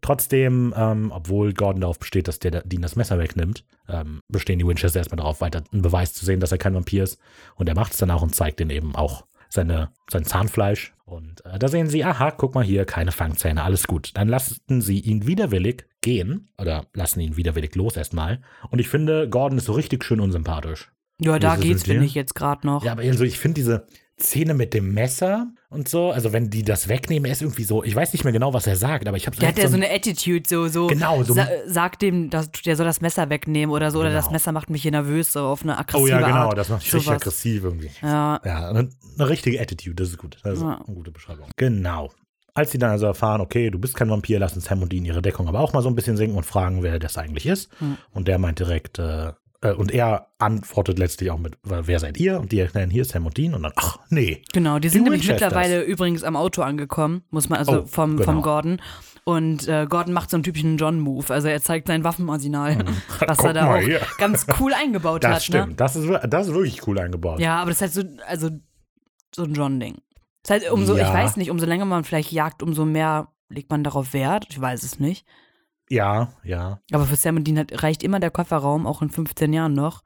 Trotzdem, 0.00 0.72
ähm, 0.76 1.12
obwohl 1.14 1.52
Gordon 1.52 1.82
darauf 1.82 1.98
besteht, 1.98 2.26
dass 2.26 2.38
der 2.38 2.62
Dean 2.62 2.80
das 2.82 2.96
Messer 2.96 3.18
wegnimmt, 3.18 3.64
ähm, 3.88 4.20
bestehen 4.28 4.58
die 4.58 4.66
Winchester 4.66 4.98
erstmal 4.98 5.18
darauf, 5.18 5.40
weiter 5.42 5.62
einen 5.72 5.82
Beweis 5.82 6.14
zu 6.14 6.24
sehen, 6.24 6.40
dass 6.40 6.52
er 6.52 6.58
kein 6.58 6.74
Vampir 6.74 7.04
ist. 7.04 7.18
Und 7.54 7.68
er 7.68 7.74
macht 7.74 7.92
es 7.92 7.98
dann 7.98 8.10
auch 8.10 8.22
und 8.22 8.34
zeigt 8.34 8.60
ihnen 8.60 8.70
eben 8.70 8.96
auch 8.96 9.26
seine, 9.50 9.90
sein 10.10 10.24
Zahnfleisch. 10.24 10.94
Und 11.04 11.44
äh, 11.44 11.58
da 11.58 11.68
sehen 11.68 11.88
sie, 11.88 12.04
aha, 12.04 12.30
guck 12.30 12.54
mal 12.54 12.64
hier, 12.64 12.84
keine 12.86 13.12
Fangzähne, 13.12 13.62
alles 13.62 13.86
gut. 13.86 14.12
Dann 14.14 14.28
lassen 14.28 14.80
sie 14.80 15.00
ihn 15.00 15.26
widerwillig 15.26 15.84
gehen 16.00 16.48
oder 16.56 16.86
lassen 16.94 17.20
ihn 17.20 17.36
widerwillig 17.36 17.74
los 17.74 17.96
erstmal. 17.96 18.40
Und 18.70 18.78
ich 18.78 18.88
finde, 18.88 19.28
Gordon 19.28 19.58
ist 19.58 19.66
so 19.66 19.72
richtig 19.72 20.04
schön 20.04 20.20
unsympathisch. 20.20 20.90
Ja, 21.20 21.38
da 21.38 21.56
geht's, 21.56 21.82
finde 21.82 22.06
ich 22.06 22.14
jetzt 22.14 22.34
gerade 22.34 22.66
noch. 22.66 22.82
Ja, 22.82 22.92
aber 22.92 23.02
also 23.02 23.24
ich 23.24 23.38
finde 23.38 23.56
diese 23.56 23.86
Szene 24.20 24.54
mit 24.54 24.74
dem 24.74 24.92
Messer 24.94 25.48
und 25.70 25.88
so, 25.88 26.10
also 26.10 26.32
wenn 26.32 26.50
die 26.50 26.62
das 26.62 26.88
wegnehmen, 26.88 27.24
er 27.26 27.32
ist 27.32 27.42
irgendwie 27.42 27.64
so, 27.64 27.82
ich 27.84 27.94
weiß 27.94 28.12
nicht 28.12 28.24
mehr 28.24 28.32
genau, 28.32 28.52
was 28.54 28.66
er 28.66 28.76
sagt, 28.76 29.08
aber 29.08 29.16
ich 29.16 29.26
habe 29.26 29.36
Der 29.36 29.48
hat 29.48 29.58
ja 29.58 29.68
so 29.68 29.76
ein- 29.76 29.82
eine 29.82 29.92
Attitude, 29.94 30.42
so, 30.48 30.68
so, 30.68 30.86
Genau, 30.88 31.22
so- 31.22 31.34
sa 31.34 31.46
sagt 31.66 32.02
dem, 32.02 32.30
dass, 32.30 32.50
der 32.50 32.76
soll 32.76 32.86
das 32.86 33.00
Messer 33.00 33.30
wegnehmen 33.30 33.74
oder 33.74 33.90
so, 33.90 34.00
oder 34.00 34.10
das 34.12 34.24
Genau. 34.26 34.32
Messer 34.34 34.52
macht 34.52 34.70
mich 34.70 34.82
hier 34.82 34.90
nervös, 34.90 35.32
so 35.32 35.40
auf 35.46 35.62
eine 35.62 35.78
aggressive 35.78 36.02
Oh 36.04 36.06
ja, 36.08 36.20
genau, 36.20 36.48
Art. 36.48 36.58
das 36.58 36.68
macht 36.68 36.80
mich 36.82 36.92
richtig 36.94 37.04
Sowas. 37.06 37.22
aggressiv 37.22 37.64
irgendwie. 37.64 37.90
Ja, 38.02 38.40
Ja, 38.44 38.68
eine, 38.70 38.90
eine 39.18 39.28
richtige 39.28 39.60
Attitude, 39.60 39.96
das 39.96 40.08
ist 40.10 40.18
gut. 40.18 40.38
Das 40.42 40.54
ist 40.58 40.62
Ja. 40.62 40.82
eine 40.86 40.94
gute 40.94 41.10
Beschreibung. 41.10 41.46
Genau. 41.56 42.10
Als 42.52 42.72
sie 42.72 42.78
dann 42.78 42.90
also 42.90 43.06
erfahren, 43.06 43.40
okay, 43.40 43.70
du 43.70 43.78
bist 43.78 43.94
kein 43.94 44.10
Vampir, 44.10 44.38
lassen 44.40 44.60
Sam 44.60 44.82
und 44.82 44.92
Dean 44.92 45.04
ihre 45.04 45.22
Deckung 45.22 45.46
aber 45.48 45.60
auch 45.60 45.72
mal 45.72 45.82
so 45.82 45.88
ein 45.88 45.94
bisschen 45.94 46.16
sinken 46.16 46.36
und 46.36 46.44
fragen, 46.44 46.82
wer 46.82 46.98
das 46.98 47.16
eigentlich 47.16 47.46
ist. 47.46 47.70
Hm. 47.78 47.96
Und 48.12 48.26
der 48.28 48.38
meint 48.38 48.58
direkt, 48.58 48.98
äh, 48.98 49.32
äh, 49.62 49.72
und 49.72 49.90
er 49.92 50.28
antwortet 50.38 50.98
letztlich 50.98 51.30
auch 51.30 51.38
mit, 51.38 51.58
wer 51.62 51.98
seid 52.00 52.18
ihr? 52.18 52.40
Und 52.40 52.52
die 52.52 52.58
erklären, 52.60 52.90
hier 52.90 53.02
ist 53.02 53.10
Sam 53.12 53.26
und 53.26 53.36
Dean. 53.36 53.54
Und 53.54 53.62
dann, 53.62 53.72
ach, 53.76 53.98
nee. 54.08 54.42
genau. 54.52 54.78
Die 54.78 54.88
sind 54.88 55.04
nämlich 55.04 55.26
mittlerweile 55.28 55.82
übrigens 55.82 56.24
am 56.24 56.36
Auto 56.36 56.62
angekommen, 56.62 57.22
muss 57.30 57.48
man, 57.48 57.58
also 57.58 57.82
Oh, 57.82 57.86
vom, 57.86 58.16
genau. 58.16 58.24
vom 58.32 58.42
Gordon. 58.42 58.80
Und 59.24 59.68
äh, 59.68 59.86
Gordon 59.88 60.14
macht 60.14 60.30
so 60.30 60.36
einen 60.38 60.44
typischen 60.44 60.78
John-Move. 60.78 61.32
Also 61.32 61.48
er 61.48 61.60
zeigt 61.60 61.88
sein 61.88 62.04
Waffenarsenal, 62.04 62.84
was 63.26 63.36
Guck 63.38 63.46
er 63.48 63.52
da 63.52 63.74
auch 63.74 63.80
hier. 63.80 64.00
ganz 64.18 64.46
cool 64.58 64.72
eingebaut 64.80 65.22
Das 65.24 65.34
hat. 65.36 65.42
stimmt. 65.44 65.68
Ne? 65.68 65.74
Das, 65.76 65.94
ist, 65.94 66.08
das 66.28 66.48
ist 66.48 66.54
wirklich 66.54 66.86
cool 66.86 66.98
eingebaut. 66.98 67.38
Ja, 67.38 67.60
aber 67.60 67.70
das 67.70 67.82
ist 67.82 67.96
halt 67.96 68.08
so, 68.18 68.24
also 68.26 68.48
so 69.34 69.44
ein 69.44 69.52
John-Ding. 69.54 69.98
Das 70.42 70.52
heißt, 70.62 70.70
umso, 70.70 70.96
Ja. 70.96 71.06
ich 71.08 71.12
weiß 71.14 71.36
nicht, 71.36 71.50
umso 71.50 71.66
länger 71.66 71.84
man 71.84 72.02
vielleicht 72.04 72.32
jagt, 72.32 72.62
umso 72.62 72.86
mehr 72.86 73.28
legt 73.50 73.70
man 73.70 73.84
darauf 73.84 74.14
Wert. 74.14 74.46
Ich 74.48 74.58
weiß 74.60 74.82
es 74.84 74.98
nicht. 74.98 75.26
Ja, 75.90 76.32
ja. 76.44 76.80
Aber 76.92 77.04
für 77.04 77.16
Sam 77.16 77.36
und 77.36 77.44
Dean 77.44 77.58
hat, 77.58 77.82
reicht 77.82 78.02
immer 78.02 78.20
der 78.20 78.30
Kofferraum, 78.30 78.86
auch 78.86 79.02
in 79.02 79.10
15 79.10 79.52
Jahren 79.52 79.74
noch. 79.74 80.02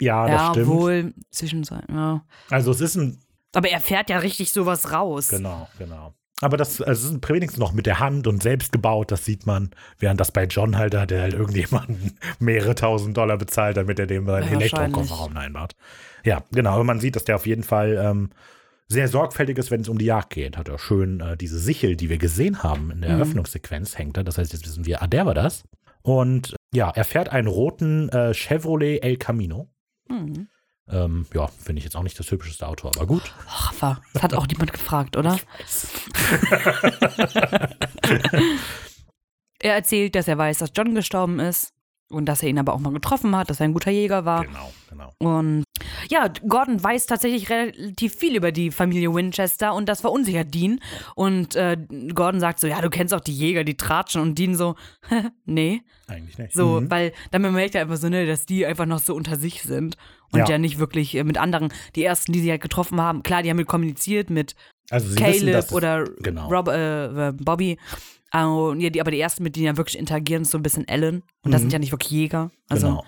Ja, 0.00 0.26
das 0.26 0.32
ja, 0.32 0.50
stimmt. 0.50 0.68
obwohl, 0.68 1.14
zwischenzeit, 1.30 1.84
ja. 1.88 2.22
Also 2.50 2.70
es 2.72 2.80
ist 2.80 2.96
ein, 2.96 3.20
Aber 3.54 3.68
er 3.68 3.80
fährt 3.80 4.10
ja 4.10 4.18
richtig 4.18 4.52
sowas 4.52 4.92
raus. 4.92 5.28
genau, 5.28 5.68
genau. 5.78 6.14
Aber 6.40 6.56
das 6.56 6.80
also 6.80 7.08
es 7.08 7.14
ist 7.14 7.28
wenigstens 7.28 7.58
noch 7.58 7.72
mit 7.72 7.86
der 7.86 7.98
Hand 7.98 8.28
und 8.28 8.42
selbst 8.44 8.70
gebaut, 8.70 9.10
das 9.10 9.24
sieht 9.24 9.44
man. 9.44 9.70
Während 9.98 10.20
das 10.20 10.30
bei 10.30 10.44
John 10.44 10.76
halt, 10.78 10.94
da 10.94 11.00
hat 11.00 11.10
er 11.10 11.22
halt 11.22 11.34
irgendjemanden 11.34 12.16
mehrere 12.38 12.76
tausend 12.76 13.16
Dollar 13.16 13.36
bezahlt, 13.38 13.76
damit 13.76 13.98
er 13.98 14.06
dem 14.06 14.26
seinen 14.26 14.44
Ja, 14.48 14.52
Elektrokofferraum 14.56 15.36
einbaut. 15.36 15.74
Ja, 16.24 16.44
genau. 16.52 16.74
Aber 16.74 16.84
man 16.84 17.00
sieht, 17.00 17.16
dass 17.16 17.24
der 17.24 17.34
auf 17.36 17.46
jeden 17.46 17.64
Fall 17.64 18.00
ähm, 18.00 18.30
sehr 18.88 19.08
sorgfältig 19.08 19.58
ist, 19.58 19.70
wenn 19.70 19.82
es 19.82 19.88
um 19.88 19.98
die 19.98 20.06
Jagd 20.06 20.30
geht. 20.30 20.56
Hat 20.56 20.68
er 20.68 20.78
schön 20.78 21.20
äh, 21.20 21.36
diese 21.36 21.58
Sichel, 21.58 21.96
die 21.96 22.08
wir 22.08 22.18
gesehen 22.18 22.62
haben 22.62 22.90
in 22.90 23.00
der 23.02 23.10
Mhm. 23.10 23.16
Eröffnungssequenz, 23.16 23.98
hängt 23.98 24.16
er. 24.16 24.24
Das 24.24 24.38
heißt, 24.38 24.52
jetzt 24.52 24.64
wissen 24.66 24.86
wir, 24.86 25.02
ah, 25.02 25.06
der 25.06 25.26
war 25.26 25.34
das. 25.34 25.64
Und 26.02 26.56
ja, 26.72 26.90
er 26.90 27.04
fährt 27.04 27.28
einen 27.28 27.48
roten 27.48 28.08
äh, 28.08 28.32
Chevrolet 28.32 29.02
El 29.02 29.16
Camino. 29.18 29.68
Hm. 30.08 30.48
Ähm, 30.90 31.26
ja, 31.34 31.48
finde 31.48 31.80
ich 31.80 31.84
jetzt 31.84 31.96
auch 31.96 32.02
nicht 32.02 32.18
das 32.18 32.30
hübscheste 32.30 32.66
Auto, 32.66 32.88
aber 32.88 33.06
gut. 33.06 33.34
Ach, 33.46 33.74
war- 33.82 34.00
das 34.14 34.22
hat 34.22 34.32
auch 34.32 34.46
niemand 34.46 34.72
gefragt, 34.72 35.18
oder? 35.18 35.38
er 39.60 39.74
erzählt, 39.74 40.14
dass 40.14 40.28
er 40.28 40.38
weiß, 40.38 40.58
dass 40.58 40.70
John 40.74 40.94
gestorben 40.94 41.40
ist 41.40 41.72
und 42.10 42.26
dass 42.26 42.42
er 42.42 42.48
ihn 42.48 42.58
aber 42.58 42.72
auch 42.74 42.78
mal 42.80 42.92
getroffen 42.92 43.36
hat, 43.36 43.50
dass 43.50 43.60
er 43.60 43.64
ein 43.64 43.72
guter 43.74 43.90
Jäger 43.90 44.24
war. 44.24 44.44
Genau, 44.44 44.72
genau. 44.88 45.12
Und 45.18 45.64
ja, 46.08 46.28
Gordon 46.48 46.82
weiß 46.82 47.06
tatsächlich 47.06 47.50
relativ 47.50 48.14
viel 48.14 48.34
über 48.36 48.50
die 48.52 48.70
Familie 48.70 49.12
Winchester 49.14 49.74
und 49.74 49.88
das 49.88 50.00
verunsichert 50.00 50.52
Dean. 50.54 50.80
Und 51.14 51.54
äh, 51.56 51.76
Gordon 52.14 52.40
sagt 52.40 52.60
so, 52.60 52.66
ja, 52.66 52.80
du 52.80 52.88
kennst 52.90 53.12
auch 53.12 53.20
die 53.20 53.34
Jäger, 53.34 53.62
die 53.64 53.76
tratschen. 53.76 54.22
Und 54.22 54.38
Dean 54.38 54.54
so, 54.54 54.74
nee. 55.44 55.82
Eigentlich 56.06 56.38
nicht. 56.38 56.54
So, 56.54 56.80
Mhm. 56.80 56.90
weil 56.90 57.12
dann 57.30 57.42
merkt 57.52 57.74
er 57.74 57.82
einfach 57.82 57.96
so, 57.96 58.08
ne, 58.08 58.26
dass 58.26 58.46
die 58.46 58.64
einfach 58.64 58.86
noch 58.86 59.00
so 59.00 59.14
unter 59.14 59.36
sich 59.36 59.62
sind 59.62 59.96
und 60.32 60.38
ja, 60.40 60.48
Ja. 60.48 60.58
nicht 60.58 60.78
wirklich 60.78 61.14
äh, 61.14 61.24
mit 61.24 61.36
anderen. 61.36 61.72
Die 61.94 62.04
ersten, 62.04 62.32
die 62.32 62.40
sie 62.40 62.50
halt 62.50 62.62
getroffen 62.62 63.00
haben, 63.00 63.22
klar, 63.22 63.42
die 63.42 63.50
haben 63.50 63.56
mit 63.58 63.68
kommuniziert 63.68 64.30
mit 64.30 64.54
Also 64.90 65.08
wissen, 65.10 65.18
Caleb 65.18 65.52
dass 65.52 65.66
es- 65.66 65.72
oder 65.72 66.04
genau. 66.22 66.48
Rob, 66.48 66.68
äh, 66.68 67.28
äh, 67.28 67.32
Bobby. 67.32 67.76
Und 68.32 68.80
ja, 68.80 68.90
die, 68.90 69.00
aber 69.00 69.10
die 69.10 69.20
ersten, 69.20 69.42
mit 69.42 69.56
denen 69.56 69.66
ja 69.66 69.76
wirklich 69.76 69.98
interagieren, 69.98 70.42
ist 70.42 70.50
so 70.50 70.58
ein 70.58 70.62
bisschen 70.62 70.86
Ellen. 70.86 71.22
Und 71.42 71.52
das 71.52 71.60
Mhm. 71.60 71.64
sind 71.64 71.72
ja 71.72 71.78
nicht 71.78 71.92
wirklich 71.92 72.10
Jäger. 72.10 72.50
Also, 72.68 72.88
genau. 72.88 73.04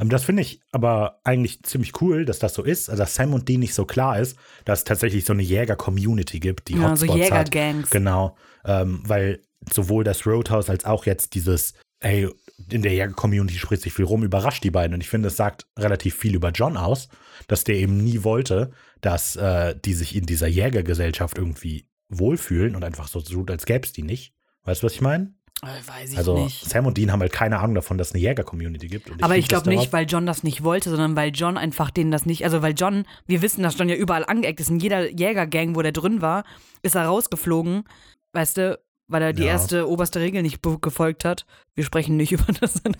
Ähm, 0.00 0.08
Das 0.08 0.24
finde 0.24 0.42
ich 0.42 0.60
aber 0.72 1.20
eigentlich 1.22 1.62
ziemlich 1.62 2.00
cool, 2.02 2.24
dass 2.24 2.40
das 2.40 2.54
so 2.54 2.64
ist, 2.64 2.90
also 2.90 3.02
dass 3.02 3.14
Sam 3.14 3.32
und 3.34 3.48
Dean 3.48 3.60
nicht 3.60 3.74
so 3.74 3.84
klar 3.84 4.18
ist, 4.18 4.36
dass 4.64 4.80
es 4.80 4.84
tatsächlich 4.84 5.24
so 5.24 5.32
eine 5.32 5.42
Jäger-Community 5.44 6.40
gibt, 6.40 6.66
die 6.68 6.74
ja, 6.74 6.96
so 6.96 7.06
Hotspots 7.06 7.30
hat. 7.30 7.54
Jägergangs. 7.54 7.90
Genau, 7.90 8.36
ähm, 8.64 9.02
weil 9.06 9.40
sowohl 9.72 10.02
das 10.02 10.26
Roadhouse 10.26 10.68
als 10.68 10.84
auch 10.84 11.06
jetzt 11.06 11.34
dieses, 11.34 11.74
ey, 12.00 12.28
in 12.70 12.82
der 12.82 12.92
Jäger-Community 12.92 13.56
spricht 13.58 13.82
sich 13.82 13.92
viel 13.92 14.04
rum, 14.04 14.24
überrascht 14.24 14.64
die 14.64 14.70
beiden. 14.72 14.94
Und 14.94 15.00
ich 15.00 15.08
finde, 15.08 15.28
es 15.28 15.36
sagt 15.36 15.66
relativ 15.78 16.16
viel 16.16 16.34
über 16.34 16.50
John 16.50 16.76
aus, 16.76 17.08
dass 17.46 17.62
der 17.64 17.76
eben 17.76 17.96
nie 17.98 18.24
wollte, 18.24 18.72
dass 19.00 19.36
äh, 19.36 19.74
die 19.84 19.94
sich 19.94 20.14
in 20.16 20.26
dieser 20.26 20.46
Jägergesellschaft 20.48 21.38
irgendwie 21.38 21.86
wohlfühlen 22.08 22.76
und 22.76 22.84
einfach 22.84 23.08
so 23.08 23.20
tut, 23.20 23.50
als 23.50 23.64
gäbe 23.64 23.86
es 23.86 23.92
die 23.92 24.02
nicht. 24.02 24.33
Weißt 24.64 24.82
du, 24.82 24.86
was 24.86 24.94
ich 24.94 25.00
meine? 25.00 25.32
Äh, 25.62 25.66
weiß 25.86 26.12
ich 26.12 26.18
Also 26.18 26.42
nicht. 26.44 26.64
Sam 26.68 26.86
und 26.86 26.96
Dean 26.98 27.12
haben 27.12 27.20
halt 27.20 27.32
keine 27.32 27.58
Ahnung 27.60 27.74
davon, 27.74 27.96
dass 27.96 28.08
es 28.08 28.14
eine 28.14 28.22
Jäger-Community 28.22 28.86
gibt. 28.88 29.10
Und 29.10 29.22
Aber 29.22 29.36
ich 29.36 29.48
glaube 29.48 29.68
nicht, 29.70 29.92
weil 29.92 30.06
John 30.06 30.26
das 30.26 30.42
nicht 30.42 30.62
wollte, 30.64 30.90
sondern 30.90 31.16
weil 31.16 31.30
John 31.34 31.56
einfach 31.56 31.90
denen 31.90 32.10
das 32.10 32.26
nicht, 32.26 32.44
also 32.44 32.60
weil 32.60 32.74
John, 32.76 33.06
wir 33.26 33.40
wissen, 33.40 33.62
dass 33.62 33.78
John 33.78 33.88
ja 33.88 33.94
überall 33.94 34.24
angeeckt 34.26 34.60
ist. 34.60 34.68
In 34.70 34.78
jeder 34.80 35.08
Jägergang, 35.10 35.74
wo 35.76 35.82
der 35.82 35.92
drin 35.92 36.20
war, 36.20 36.44
ist 36.82 36.96
er 36.96 37.06
rausgeflogen, 37.06 37.84
weißt 38.32 38.56
du, 38.58 38.78
weil 39.06 39.22
er 39.22 39.32
die 39.32 39.42
Ja. 39.42 39.48
erste 39.52 39.88
oberste 39.88 40.20
Regel 40.20 40.42
nicht 40.42 40.60
gefolgt 40.80 41.24
hat. 41.24 41.46
Wir 41.74 41.84
sprechen 41.84 42.16
nicht 42.16 42.32
über 42.32 42.52
das. 42.60 42.82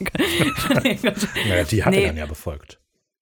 Naja, 1.49 1.65
die 1.65 1.85
hat 1.85 1.93
Nee. 1.93 2.03
er 2.03 2.07
dann 2.09 2.17
ja 2.17 2.27
befolgt. 2.27 2.79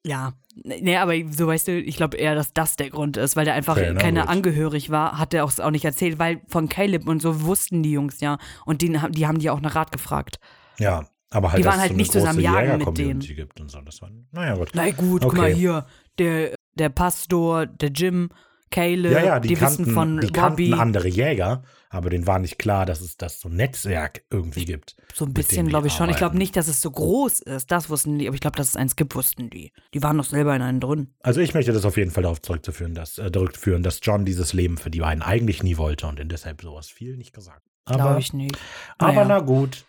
Ja, 0.07 0.33
nee, 0.65 0.97
aber 0.97 1.15
so 1.31 1.47
weißt 1.47 1.69
du, 1.69 1.81
ich 1.81 1.97
glaube 1.97 2.17
eher, 2.17 2.35
dass 2.35 2.53
das 2.53 2.77
der 2.77 2.91
Grund 2.91 3.17
ist, 3.17 3.37
weil 3.37 3.45
der 3.45 3.55
einfach 3.55 3.77
keine 3.77 4.21
gut. 4.21 4.29
angehörig 4.29 4.91
war, 4.91 5.19
hat 5.19 5.33
er 5.33 5.45
auch, 5.45 5.57
auch 5.59 5.71
nicht 5.71 5.85
erzählt, 5.85 6.19
weil 6.19 6.41
von 6.49 6.69
Caleb 6.69 7.07
und 7.07 7.23
so 7.23 7.43
wussten 7.43 7.83
die 7.83 7.93
Jungs 7.93 8.21
ja 8.21 8.39
und 8.67 8.83
die, 8.83 8.89
die 9.11 9.27
haben 9.27 9.39
die 9.39 9.51
auch 9.51 9.61
nach 9.61 9.77
Rat 9.77 9.93
gefragt. 9.93 10.39
Ja, 10.79 11.07
aber 11.31 11.53
halt, 11.53 11.61
Die 11.61 11.67
waren 11.67 11.81
halt 11.81 11.93
so 11.93 11.97
nicht 11.97 12.13
zusammen 12.13 12.41
jagen 12.41 12.79
mit 12.79 12.81
Jäger-Community 12.81 13.35
gibt 13.35 13.61
und 13.61 13.71
so. 13.71 13.81
Das 13.81 14.03
war, 14.03 14.11
naja, 14.33 14.55
gut. 14.57 14.71
Na 14.75 14.91
gut, 14.91 15.23
guck 15.23 15.33
Okay. 15.33 15.41
mal 15.41 15.51
hier, 15.53 15.87
der, 16.19 16.55
der 16.75 16.89
Pastor, 16.89 17.67
der 17.67 17.91
Jim, 17.91 18.31
Caleb, 18.71 19.13
Ja, 19.13 19.21
ja, 19.21 19.41
die, 19.41 19.49
die 19.49 19.55
kannten, 19.55 19.85
wissen 19.85 19.95
von 19.95 20.21
die 20.21 20.33
kannten 20.33 20.75
andere 20.75 21.09
Jäger, 21.09 21.63
aber 21.93 22.09
denen 22.09 22.27
war 22.27 22.39
nicht 22.39 22.59
klar, 22.59 22.87
dass 22.87 23.03
es 23.03 23.19
das 23.19 23.39
so 23.39 23.51
ein 23.51 23.55
Netzwerk 23.57 24.25
irgendwie 24.31 24.65
gibt. 24.65 24.97
so 25.13 25.27
ein 25.27 25.35
bisschen, 25.35 25.69
glaube 25.69 25.89
ich 25.89 25.93
schon. 25.93 26.09
Ich 26.09 26.17
glaube 26.17 26.39
nicht, 26.39 26.57
dass 26.57 26.67
es 26.67 26.81
so 26.81 26.91
groß 26.91 27.41
ist, 27.41 27.71
das 27.71 27.91
wussten 27.91 28.19
die, 28.19 28.27
aber 28.27 28.35
ich 28.35 28.41
glaube, 28.41 28.57
dass 28.57 28.69
es 28.69 28.77
eins 28.77 28.97
gibt, 28.97 29.15
wussten 29.15 29.51
die. 29.51 29.73
Die 29.93 30.03
waren 30.03 30.17
doch 30.17 30.25
selber 30.25 30.57
in 30.57 30.63
einem 30.63 30.81
drin. 30.81 31.15
Also 31.21 31.41
ich 31.41 31.53
möchte 31.53 31.73
das 31.73 31.85
auf 31.85 31.99
jeden 31.99 32.11
Fall 32.11 32.23
darauf 32.23 32.41
zurückzuführen, 32.41 32.95
dass, 32.95 33.19
äh, 33.19 33.31
zurückführen, 33.31 33.83
dass 33.83 34.01
John 34.03 34.25
dieses 34.25 34.55
Leben 34.55 34.79
für 34.79 34.91
die 34.91 35.01
beiden 35.01 35.23
eigentlich 35.23 35.63
nie 35.63 35.77
wollte 35.77 36.07
und 36.07 36.19
ihn 36.19 36.31
deshalb 36.31 36.63
sowas 36.63 36.89
viel 36.89 37.19
nicht 37.19 37.35
gesagt. 37.35 37.63
Aber, 37.85 37.99
Glaube 37.99 38.21
ich 38.21 38.33
nicht. 38.33 38.57
aber 38.97 39.13
Naja. 39.13 39.25
na 39.29 39.39
gut. 39.41 39.85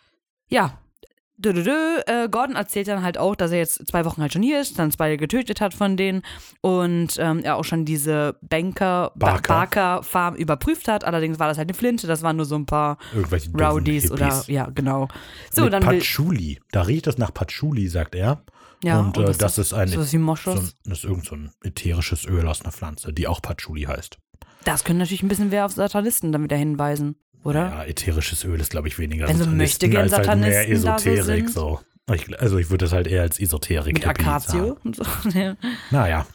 Ja. 0.49 0.78
Äh, 1.45 2.29
Gordon 2.29 2.55
erzählt 2.55 2.87
dann 2.87 3.03
halt 3.03 3.17
auch, 3.17 3.35
dass 3.35 3.51
er 3.51 3.57
jetzt 3.59 3.87
zwei 3.87 4.05
Wochen 4.05 4.21
halt 4.21 4.33
schon 4.33 4.41
hier 4.43 4.61
ist, 4.61 4.79
dann 4.79 4.91
zwei 4.91 5.15
getötet 5.15 5.61
hat 5.61 5.73
von 5.73 5.97
denen 5.97 6.21
und 6.61 7.15
ähm, 7.19 7.39
er 7.43 7.55
auch 7.57 7.63
schon 7.65 7.85
diese 7.85 8.35
Banker, 8.41 9.11
Ba- 9.15 9.31
Barker. 9.31 9.53
Barker-Farm 9.53 10.35
überprüft 10.35 10.87
hat. 10.87 11.03
Allerdings 11.03 11.39
war 11.39 11.47
das 11.47 11.57
halt 11.57 11.69
eine 11.69 11.77
Flinte, 11.77 12.07
das 12.07 12.21
waren 12.21 12.35
nur 12.37 12.45
so 12.45 12.55
ein 12.55 12.65
paar 12.65 12.97
Irgendwelche 13.13 13.51
Rowdies 13.51 14.11
oder, 14.11 14.43
ja, 14.47 14.69
genau. 14.73 15.07
So, 15.51 15.63
Mit 15.63 15.73
dann 15.73 15.83
Patchouli. 15.83 16.59
Da 16.71 16.83
riecht 16.83 17.07
es 17.07 17.17
nach 17.17 17.33
Patchouli, 17.33 17.87
sagt 17.87 18.15
er. 18.15 18.43
ja, 18.83 18.99
und 18.99 19.17
äh, 19.17 19.27
was 19.27 19.37
das 19.37 19.57
ist 19.57 19.73
ein, 19.73 19.87
Ist 19.87 19.93
so 19.95 20.01
das 20.01 20.13
ein, 20.13 20.71
das 20.85 20.97
ist 20.99 21.03
irgend 21.05 21.25
so 21.25 21.35
ein 21.35 21.51
ätherisches 21.63 22.25
Öl 22.25 22.47
aus 22.47 22.61
einer 22.61 22.71
Pflanze, 22.71 23.13
die 23.13 23.27
auch 23.27 23.41
Patchouli 23.41 23.83
heißt. 23.83 24.17
Das 24.65 24.83
können 24.83 24.99
natürlich 24.99 25.23
ein 25.23 25.27
bisschen 25.27 25.51
wer 25.51 25.65
auf 25.65 25.71
Satanisten 25.73 26.31
dann 26.31 26.43
wieder 26.43 26.57
hinweisen, 26.57 27.15
oder? 27.43 27.59
Ja, 27.69 27.83
ätherisches 27.85 28.43
Öl 28.45 28.59
ist, 28.59 28.69
glaube 28.71 28.87
ich, 28.87 28.97
weniger 28.99 29.27
Wenn 29.27 29.37
so 29.37 29.43
Satanisten 29.43 29.89
Möchtegern- 29.91 30.01
als 30.03 30.13
halt 30.13 30.39
mehr 30.39 30.51
Satanisten 30.63 30.85
da 30.85 30.99
so 30.99 31.09
Esoterik. 31.09 31.25
sind. 31.49 31.51
So 31.53 31.79
Ich, 32.13 32.39
also 32.41 32.57
ich 32.57 32.69
würde 32.69 32.85
das 32.85 32.93
halt 32.93 33.07
eher 33.07 33.21
als 33.21 33.39
Esoterik 33.39 33.93
Mit 33.93 34.07
Akazio 34.07 34.77
und 34.83 34.95
so. 34.95 35.03
Ja. 35.33 35.55
Naja, 35.91 36.25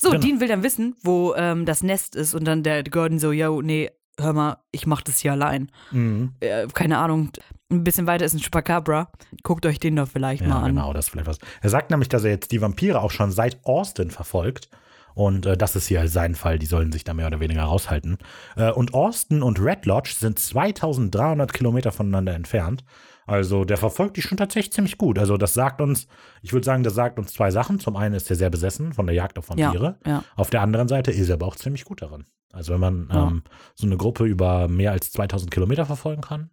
So, 0.00 0.10
Genau. 0.10 0.22
Dean 0.22 0.40
will 0.40 0.48
dann 0.48 0.62
wissen, 0.62 0.94
wo 1.02 1.34
ähm, 1.34 1.66
das 1.66 1.82
Nest 1.82 2.16
ist 2.16 2.34
und 2.34 2.44
dann 2.44 2.62
der 2.62 2.82
Gordon 2.84 3.18
so, 3.18 3.32
yo, 3.32 3.60
nee, 3.62 3.90
hör 4.18 4.32
mal, 4.32 4.56
ich 4.72 4.86
mach 4.86 5.02
das 5.02 5.18
hier 5.20 5.32
allein. 5.32 5.70
mhm. 5.92 6.32
Äh, 6.40 6.66
keine 6.74 6.98
Ahnung, 6.98 7.30
ein 7.72 7.84
bisschen 7.84 8.06
weiter 8.06 8.24
ist 8.24 8.34
ein 8.34 8.40
Chupacabra. 8.40 9.10
Guckt 9.44 9.64
euch 9.64 9.78
den 9.78 9.96
doch 9.96 10.08
vielleicht 10.08 10.42
ja 10.42 10.48
mal 10.48 10.62
an. 10.62 10.74
genau, 10.74 10.92
das 10.92 11.06
ist 11.06 11.10
vielleicht 11.10 11.28
was. 11.28 11.38
Er 11.62 11.70
sagt 11.70 11.90
nämlich, 11.90 12.08
dass 12.08 12.24
er 12.24 12.30
jetzt 12.30 12.50
die 12.52 12.60
Vampire 12.60 13.00
auch 13.00 13.10
schon 13.12 13.30
seit 13.30 13.64
Austin 13.64 14.10
verfolgt. 14.10 14.68
Und 15.14 15.46
äh, 15.46 15.56
das 15.56 15.76
ist 15.76 15.86
hier 15.88 16.06
sein 16.08 16.34
Fall, 16.34 16.58
die 16.58 16.66
sollen 16.66 16.92
sich 16.92 17.04
da 17.04 17.14
mehr 17.14 17.26
oder 17.26 17.40
weniger 17.40 17.62
raushalten. 17.64 18.18
Äh, 18.56 18.70
und 18.72 18.94
Austin 18.94 19.42
und 19.42 19.60
Red 19.60 19.86
Lodge 19.86 20.14
sind 20.18 20.38
2300 20.38 21.52
Kilometer 21.52 21.92
voneinander 21.92 22.34
entfernt. 22.34 22.84
Also 23.26 23.64
der 23.64 23.76
verfolgt 23.76 24.16
die 24.16 24.22
schon 24.22 24.38
tatsächlich 24.38 24.72
ziemlich 24.72 24.98
gut. 24.98 25.18
Also 25.18 25.36
das 25.36 25.54
sagt 25.54 25.80
uns, 25.80 26.08
ich 26.42 26.52
würde 26.52 26.64
sagen, 26.64 26.82
das 26.82 26.94
sagt 26.94 27.18
uns 27.18 27.32
zwei 27.32 27.50
Sachen. 27.50 27.78
Zum 27.78 27.96
einen 27.96 28.14
ist 28.14 28.28
er 28.28 28.34
sehr 28.36 28.50
besessen 28.50 28.92
von 28.92 29.06
der 29.06 29.14
Jagd 29.14 29.38
auf 29.38 29.48
Vampire. 29.50 29.98
Ja, 30.04 30.10
ja. 30.12 30.24
Auf 30.36 30.50
der 30.50 30.62
anderen 30.62 30.88
Seite 30.88 31.12
ist 31.12 31.28
er 31.28 31.34
aber 31.34 31.46
auch 31.46 31.56
ziemlich 31.56 31.84
gut 31.84 32.02
darin. 32.02 32.24
Also 32.52 32.72
wenn 32.72 32.80
man 32.80 33.08
Ja. 33.12 33.28
ähm, 33.28 33.42
so 33.76 33.86
eine 33.86 33.96
Gruppe 33.96 34.24
über 34.24 34.66
mehr 34.66 34.90
als 34.90 35.12
2000 35.12 35.50
Kilometer 35.52 35.86
verfolgen 35.86 36.22
kann, 36.22 36.50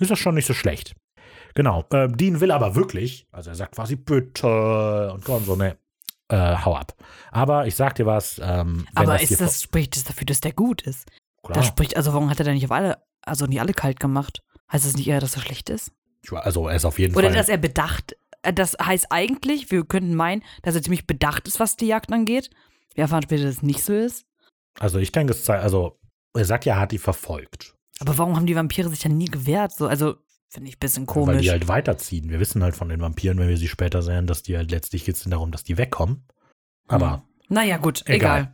ist 0.00 0.10
das 0.10 0.18
schon 0.18 0.34
nicht 0.34 0.46
so 0.46 0.54
schlecht. 0.54 0.94
Genau. 1.54 1.84
Äh, 1.92 2.08
Dean 2.08 2.40
will 2.40 2.50
aber 2.50 2.74
wirklich, 2.74 3.28
also 3.30 3.50
er 3.50 3.56
sagt 3.56 3.76
quasi 3.76 3.94
bitte 3.96 5.12
und 5.12 5.24
Gordon 5.24 5.44
so, 5.46 5.54
ne, 5.56 5.76
äh, 6.28 6.56
hau 6.56 6.74
ab. 6.76 6.94
Aber 7.30 7.66
ich 7.66 7.74
sag 7.76 7.94
dir 7.94 8.06
was, 8.06 8.40
ähm, 8.42 8.86
Aber 8.94 9.14
das 9.14 9.30
ist 9.30 9.40
das, 9.40 9.62
spricht 9.62 9.96
das 9.96 10.04
dafür, 10.04 10.26
dass 10.26 10.40
der 10.40 10.52
gut 10.52 10.82
ist? 10.82 11.06
vor- 11.40 11.50
Das 11.54 11.62
klar, 11.62 11.64
spricht, 11.64 11.96
also 11.96 12.12
warum 12.12 12.28
hat 12.30 12.38
er 12.38 12.44
denn 12.44 12.54
nicht 12.54 12.64
auf 12.66 12.72
alle, 12.72 12.98
also 13.22 13.46
nicht 13.46 13.60
alle 13.60 13.72
kalt 13.74 14.00
gemacht? 14.00 14.42
Heißt 14.72 14.84
das 14.84 14.96
nicht 14.96 15.08
eher, 15.08 15.20
dass 15.20 15.36
er 15.36 15.42
schlecht 15.42 15.70
ist? 15.70 15.92
also 16.32 16.68
er 16.68 16.76
ist 16.76 16.84
auf 16.84 16.98
jeden 16.98 17.14
Oder 17.16 17.28
Fall. 17.28 17.36
dass 17.36 17.48
er 17.48 17.56
bedacht, 17.56 18.14
äh, 18.42 18.52
das 18.52 18.76
heißt 18.82 19.06
eigentlich, 19.10 19.70
wir 19.70 19.84
könnten 19.84 20.14
meinen, 20.14 20.42
dass 20.62 20.74
er 20.74 20.82
ziemlich 20.82 21.06
bedacht 21.06 21.48
ist, 21.48 21.58
was 21.60 21.76
die 21.76 21.86
Jagd 21.86 22.12
angeht. 22.12 22.50
Wir 22.94 23.02
erfahren 23.02 23.22
später, 23.22 23.44
dass 23.44 23.56
es 23.56 23.62
nicht 23.62 23.82
so 23.82 23.94
ist. 23.94 24.26
also 24.78 24.98
ich 24.98 25.12
denke, 25.12 25.32
es 25.32 25.44
sei, 25.46 25.58
also 25.58 25.98
er 26.34 26.44
sagt 26.44 26.64
ja, 26.66 26.74
er 26.74 26.80
hat 26.80 26.92
die 26.92 26.98
verfolgt. 26.98 27.74
Aber 28.00 28.18
warum 28.18 28.36
haben 28.36 28.46
die 28.46 28.54
Vampire 28.56 28.88
sich 28.90 29.00
dann 29.00 29.16
nie 29.16 29.24
gewehrt? 29.30 29.72
So, 29.72 29.86
also 29.86 30.16
finde 30.48 30.68
ich 30.70 30.76
ein 30.76 30.80
bisschen 30.80 31.06
Weil 31.06 31.14
komisch. 31.14 31.42
die 31.42 31.50
halt 31.50 31.68
weiterziehen. 31.68 32.30
Wir 32.30 32.40
wissen 32.40 32.62
halt 32.62 32.74
von 32.76 32.88
den 32.88 33.00
Vampiren, 33.00 33.38
wenn 33.38 33.48
wir 33.48 33.56
sie 33.58 33.68
später 33.68 34.02
sehen, 34.02 34.26
dass 34.26 34.42
die 34.42 34.56
halt 34.56 34.70
letztlich 34.70 35.04
geht 35.04 35.16
es 35.16 35.24
darum, 35.24 35.50
dass 35.50 35.64
die 35.64 35.76
wegkommen. 35.78 36.26
Aber 36.88 37.12
Hm. 37.12 37.22
Naja, 37.50 37.78
gut, 37.78 38.02
Egal. 38.06 38.50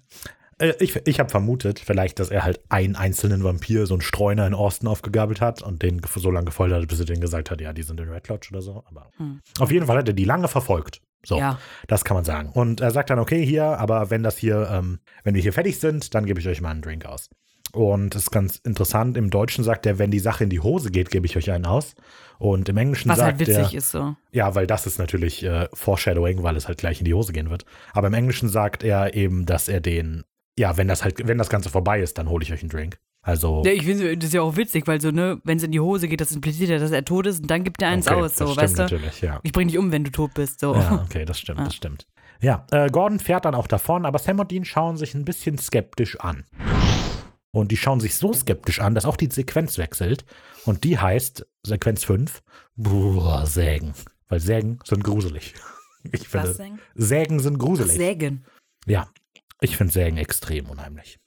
egal. 0.58 0.70
Äh, 0.70 0.74
ich 0.84 0.94
ich 1.06 1.18
habe 1.18 1.28
vermutet, 1.30 1.80
vielleicht, 1.80 2.20
dass 2.20 2.30
er 2.30 2.44
halt 2.44 2.60
einen 2.68 2.94
einzelnen 2.94 3.42
Vampir, 3.42 3.86
so 3.86 3.94
einen 3.94 4.02
Streuner 4.02 4.46
in 4.46 4.54
Austin 4.54 4.86
aufgegabelt 4.88 5.40
hat 5.40 5.62
und 5.62 5.82
den 5.82 6.00
so 6.14 6.30
lange 6.30 6.44
gefoltert 6.46 6.82
hat, 6.82 6.88
bis 6.88 7.00
er 7.00 7.06
denen 7.06 7.20
gesagt 7.20 7.50
hat, 7.50 7.60
ja, 7.60 7.72
die 7.72 7.82
sind 7.82 7.98
in 8.00 8.08
Red 8.08 8.28
Lodge 8.28 8.48
oder 8.52 8.62
so. 8.62 8.84
Aber 8.86 9.10
Hm. 9.16 9.40
auf 9.58 9.70
jeden 9.72 9.86
Fall 9.86 9.98
hat 9.98 10.06
er 10.08 10.14
die 10.14 10.24
lange 10.24 10.46
verfolgt. 10.46 11.00
So, 11.26 11.38
Ja. 11.38 11.58
das 11.88 12.04
kann 12.04 12.16
man 12.16 12.24
sagen. 12.24 12.50
Und 12.50 12.80
er 12.82 12.90
sagt 12.92 13.10
dann, 13.10 13.18
okay, 13.18 13.44
hier, 13.44 13.64
aber 13.64 14.10
wenn 14.10 14.22
das 14.22 14.36
hier, 14.36 14.68
ähm, 14.70 15.00
wenn 15.24 15.34
wir 15.34 15.42
hier 15.42 15.52
fertig 15.54 15.80
sind, 15.80 16.14
dann 16.14 16.26
gebe 16.26 16.38
ich 16.38 16.46
euch 16.46 16.60
mal 16.60 16.70
einen 16.70 16.82
Drink 16.82 17.04
aus. 17.06 17.30
Und 17.72 18.14
das 18.14 18.22
ist 18.24 18.30
ganz 18.30 18.58
interessant. 18.58 19.16
Im 19.16 19.30
Deutschen 19.30 19.64
sagt 19.64 19.84
er, 19.86 19.98
wenn 19.98 20.10
die 20.12 20.20
Sache 20.20 20.44
in 20.44 20.50
die 20.50 20.60
Hose 20.60 20.90
geht, 20.90 21.10
gebe 21.10 21.26
ich 21.26 21.36
euch 21.36 21.50
einen 21.50 21.66
aus. 21.66 21.94
Und 22.38 22.68
im 22.68 22.76
Englischen 22.76 23.08
Was 23.08 23.20
halt 23.20 23.38
sagt 23.38 23.48
er, 23.48 23.58
witzig 23.62 23.74
ist 23.74 23.90
so. 23.90 24.14
ja, 24.32 24.54
weil 24.54 24.66
das 24.66 24.86
ist 24.86 24.98
natürlich 24.98 25.42
äh, 25.44 25.68
Foreshadowing, 25.72 26.42
weil 26.42 26.56
es 26.56 26.68
halt 26.68 26.78
gleich 26.78 27.00
in 27.00 27.04
die 27.04 27.14
Hose 27.14 27.32
gehen 27.32 27.50
wird. 27.50 27.64
Aber 27.92 28.06
im 28.08 28.14
Englischen 28.14 28.48
sagt 28.48 28.84
er 28.84 29.14
eben, 29.14 29.46
dass 29.46 29.68
er 29.68 29.80
den, 29.80 30.24
ja, 30.58 30.76
wenn 30.76 30.86
das 30.88 31.02
halt, 31.04 31.26
wenn 31.26 31.38
das 31.38 31.48
Ganze 31.48 31.68
vorbei 31.70 32.00
ist, 32.00 32.18
dann 32.18 32.28
hole 32.28 32.42
ich 32.44 32.52
euch 32.52 32.60
einen 32.60 32.70
Drink. 32.70 32.98
Also, 33.22 33.62
Ja, 33.64 33.72
ich 33.72 33.84
finde 33.84 34.16
das 34.18 34.26
ist 34.28 34.34
ja 34.34 34.42
auch 34.42 34.56
witzig, 34.56 34.86
weil 34.86 35.00
so, 35.00 35.10
ne, 35.10 35.40
wenn 35.44 35.56
es 35.56 35.62
in 35.64 35.72
die 35.72 35.80
Hose 35.80 36.08
geht, 36.08 36.20
das 36.20 36.32
impliziert 36.32 36.68
ja, 36.70 36.78
dass 36.78 36.90
er 36.90 37.04
tot 37.04 37.26
ist 37.26 37.40
und 37.40 37.50
dann 37.50 37.64
gibt 37.64 37.80
er 37.80 37.88
eins 37.88 38.06
okay, 38.06 38.20
aus, 38.20 38.36
so, 38.36 38.44
das 38.44 38.52
stimmt 38.54 38.62
weißt 38.62 38.78
du? 38.78 38.82
natürlich, 38.82 39.20
ja. 39.22 39.40
Ich 39.42 39.52
bring 39.52 39.68
dich 39.68 39.78
um, 39.78 39.90
wenn 39.92 40.04
du 40.04 40.10
tot 40.10 40.34
bist, 40.34 40.60
so. 40.60 40.74
Ja, 40.74 41.02
okay, 41.04 41.24
das 41.24 41.40
stimmt, 41.40 41.60
Ja. 41.60 41.64
das 41.64 41.74
stimmt. 41.74 42.06
Ja, 42.40 42.66
äh, 42.70 42.90
Gordon 42.90 43.20
fährt 43.20 43.46
dann 43.46 43.54
auch 43.54 43.66
davon, 43.66 44.04
aber 44.04 44.18
Sam 44.18 44.38
und 44.40 44.50
Dean 44.50 44.64
schauen 44.66 44.96
sich 44.98 45.14
ein 45.14 45.24
bisschen 45.24 45.56
skeptisch 45.56 46.20
an. 46.20 46.44
Und 47.54 47.70
die 47.70 47.76
schauen 47.76 48.00
sich 48.00 48.16
so 48.16 48.32
skeptisch 48.32 48.80
an, 48.80 48.96
dass 48.96 49.04
auch 49.04 49.16
die 49.16 49.30
Sequenz 49.30 49.78
wechselt. 49.78 50.24
Und 50.64 50.82
die 50.82 50.98
heißt, 50.98 51.46
Sequenz 51.64 52.02
5, 52.02 52.42
boah, 52.74 53.46
Sägen. 53.46 53.94
Weil 54.28 54.40
Sägen 54.40 54.80
sind 54.84 55.04
gruselig. 55.04 55.54
Ich 56.12 56.28
finde, 56.28 56.48
Was 56.48 56.56
denn? 56.58 56.78
Sägen 56.94 57.40
sind 57.40 57.58
gruselig. 57.58 57.94
Sägen. 57.94 58.44
Ja, 58.86 59.08
ich 59.60 59.76
finde 59.78 59.92
Sägen 59.92 60.18
extrem 60.18 60.68
unheimlich. 60.68 61.18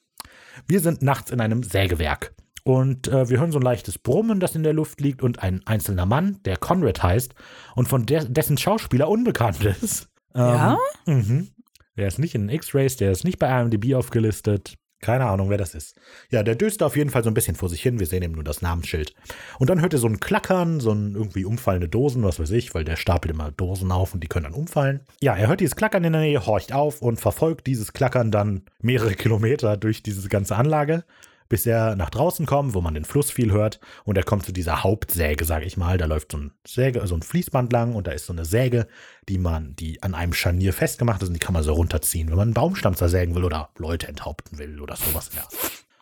Wir 0.68 0.82
sind 0.82 1.02
nachts 1.02 1.32
in 1.32 1.42
einem 1.42 1.64
Sägewerk 1.64 2.36
Und 2.64 3.08
äh, 3.08 3.30
wir 3.30 3.40
hören 3.40 3.52
so 3.52 3.58
ein 3.58 3.64
leichtes 3.64 3.98
Brummen, 3.98 4.40
das 4.40 4.54
in 4.54 4.64
der 4.64 4.74
Luft 4.74 5.00
liegt, 5.00 5.24
und 5.24 5.42
ein 5.42 5.66
einzelner 5.66 6.06
Mann, 6.06 6.40
der 6.44 6.58
Conrad 6.58 7.02
heißt 7.02 7.34
und 7.76 7.88
von 7.88 8.06
der, 8.06 8.26
dessen 8.26 8.58
Schauspieler 8.58 9.08
unbekannt 9.08 9.64
ist. 9.82 10.10
Ja? 10.36 10.78
Ähm, 11.08 11.16
mhm. 11.16 11.48
Der 11.96 12.08
ist 12.08 12.20
nicht 12.20 12.36
in 12.36 12.50
X-Rays, 12.50 12.98
der 12.98 13.12
ist 13.12 13.24
nicht 13.24 13.40
bei 13.40 13.62
IMDb 13.62 13.96
aufgelistet. 13.96 14.78
Keine 15.00 15.26
Ahnung, 15.26 15.50
wer 15.50 15.58
das 15.58 15.76
ist. 15.76 15.96
Ja, 16.32 16.42
der 16.42 16.56
döst 16.56 16.82
auf 16.82 16.98
jeden 16.98 17.12
Fall 17.12 17.24
so 17.24 17.30
ein 17.30 17.36
bisschen 17.36 17.56
vor 17.56 17.70
sich 17.70 17.82
hin. 17.82 18.00
Wir 18.00 18.08
sehen 18.08 18.24
eben 18.24 18.34
nur 18.34 18.44
das 18.44 18.64
Namensschild. 18.64 19.14
Und 19.60 19.70
dann 19.70 19.82
hört 19.82 19.94
er 19.94 20.00
so 20.00 20.08
ein 20.08 20.20
Klackern, 20.20 20.80
so 20.80 20.92
ein 20.92 21.14
irgendwie 21.14 21.46
umfallende 21.46 21.88
Dosen, 21.88 22.24
was 22.24 22.40
weiß 22.40 22.50
ich, 22.52 22.74
weil 22.74 22.84
der 22.84 22.96
stapelt 22.96 23.32
immer 23.32 23.52
Dosen 23.52 23.92
auf 23.92 24.16
und 24.16 24.24
die 24.24 24.28
können 24.28 24.46
dann 24.46 24.54
umfallen. 24.54 25.02
Ja, 25.22 25.36
er 25.36 25.48
hört 25.48 25.60
dieses 25.60 25.76
Klackern 25.76 26.04
in 26.04 26.14
der 26.14 26.22
Nähe, 26.24 26.46
horcht 26.46 26.74
auf 26.74 27.02
und 27.02 27.20
verfolgt 27.20 27.68
dieses 27.68 27.94
Klackern 27.94 28.32
dann 28.32 28.64
mehrere 28.82 29.14
Kilometer 29.16 29.78
durch 29.78 30.02
diese 30.02 30.28
ganze 30.30 30.56
Anlage, 30.56 31.04
bis 31.50 31.66
er 31.66 31.96
nach 31.96 32.10
draußen 32.10 32.46
kommt, 32.46 32.74
wo 32.74 32.82
man 32.82 32.94
den 32.94 33.06
Fluss 33.06 33.32
viel 33.32 33.52
hört. 33.52 33.80
Und 34.04 34.18
er 34.18 34.24
kommt 34.24 34.46
zu 34.46 34.52
dieser 34.52 34.84
Hauptsäge, 34.84 35.46
sage 35.46 35.66
ich 35.66 35.78
mal. 35.78 35.98
Da 35.98 36.06
läuft 36.06 36.32
so 36.32 36.38
ein 36.38 36.52
Säge, 36.66 37.06
so 37.08 37.16
ein 37.16 37.22
Fließband 37.22 37.72
lang 37.72 37.96
und 37.96 38.08
da 38.08 38.12
ist 38.12 38.26
so 38.26 38.34
eine 38.34 38.46
Säge, 38.46 38.88
die 39.30 39.38
man, 39.38 39.76
die 39.76 40.02
an 40.04 40.14
einem 40.14 40.34
Scharnier 40.34 40.74
festgemacht 40.74 41.22
ist 41.22 41.28
und 41.30 41.34
die 41.34 41.40
kann 41.40 41.54
man 41.54 41.64
so 41.64 41.74
runterziehen, 41.74 42.30
wenn 42.30 42.36
man 42.36 42.48
einen 42.50 42.54
Baumstamm 42.54 42.96
zersägen 42.96 43.36
will 43.36 43.44
oder 43.44 43.70
Leute 43.78 44.08
enthaupten 44.08 44.58
will 44.58 44.80
oder 44.82 44.96
sowas. 44.96 45.30
Ja, 45.36 45.48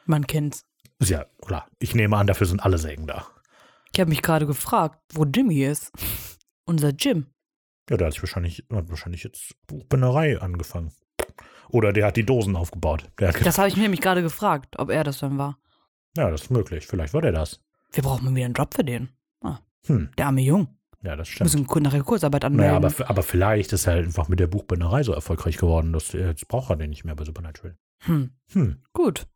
Man 0.05 0.27
kennt's. 0.27 0.65
ist 0.99 1.09
ja 1.09 1.25
klar. 1.45 1.67
Ich 1.79 1.95
nehme 1.95 2.17
an, 2.17 2.27
dafür 2.27 2.47
sind 2.47 2.59
alle 2.61 2.77
Sägen 2.77 3.07
da. 3.07 3.27
Ich 3.93 3.99
habe 3.99 4.09
mich 4.09 4.21
gerade 4.21 4.45
gefragt, 4.45 4.99
wo 5.13 5.23
Jimmy 5.25 5.63
ist. 5.63 5.91
Unser 6.65 6.89
Jim. 6.89 7.27
Ja, 7.89 7.97
der 7.97 8.07
hat 8.07 8.13
sich 8.13 8.23
wahrscheinlich, 8.23 8.65
hat 8.73 8.89
wahrscheinlich 8.89 9.23
jetzt 9.23 9.53
Buchbinderei 9.67 10.41
angefangen. 10.41 10.91
Oder 11.69 11.91
der 11.93 12.05
hat 12.07 12.15
die 12.17 12.25
Dosen 12.25 12.55
aufgebaut. 12.55 13.09
Das 13.17 13.57
habe 13.57 13.67
ich 13.67 13.75
mir 13.75 13.83
nämlich 13.83 14.01
gerade 14.01 14.21
gefragt, 14.21 14.77
ob 14.77 14.89
er 14.89 15.03
das 15.03 15.19
dann 15.19 15.37
war. 15.37 15.57
ja, 16.15 16.29
das 16.29 16.43
ist 16.43 16.49
möglich. 16.51 16.87
Vielleicht 16.87 17.13
war 17.13 17.21
der 17.21 17.31
das. 17.31 17.59
Wir 17.91 18.03
brauchen 18.03 18.25
mal 18.25 18.35
wieder 18.35 18.45
einen 18.45 18.53
Job 18.53 18.73
für 18.73 18.83
den. 18.83 19.09
Hm, 19.87 20.09
Der 20.17 20.25
arme 20.27 20.41
Jung. 20.41 20.67
ja, 21.03 21.15
das 21.15 21.27
stimmt. 21.27 21.53
Müssen 21.53 21.83
nachher 21.83 22.01
Kurzarbeit 22.01 22.43
anmelden. 22.43 22.73
Naja, 22.81 22.87
aber, 22.97 23.09
aber 23.09 23.21
vielleicht 23.21 23.71
ist 23.71 23.85
er 23.85 23.93
halt 23.93 24.05
einfach 24.07 24.27
mit 24.29 24.39
der 24.39 24.47
Buchbinderei 24.47 25.03
so 25.03 25.13
erfolgreich 25.13 25.57
geworden, 25.57 25.93
dass 25.93 26.13
er, 26.15 26.29
jetzt 26.29 26.47
braucht 26.47 26.71
er 26.71 26.75
den 26.75 26.89
nicht 26.89 27.05
mehr 27.05 27.13
bei 27.15 27.23
Supernatural. 27.23 27.77
hm. 27.99 28.31
Hm. 28.53 28.81
Gut. 28.93 29.27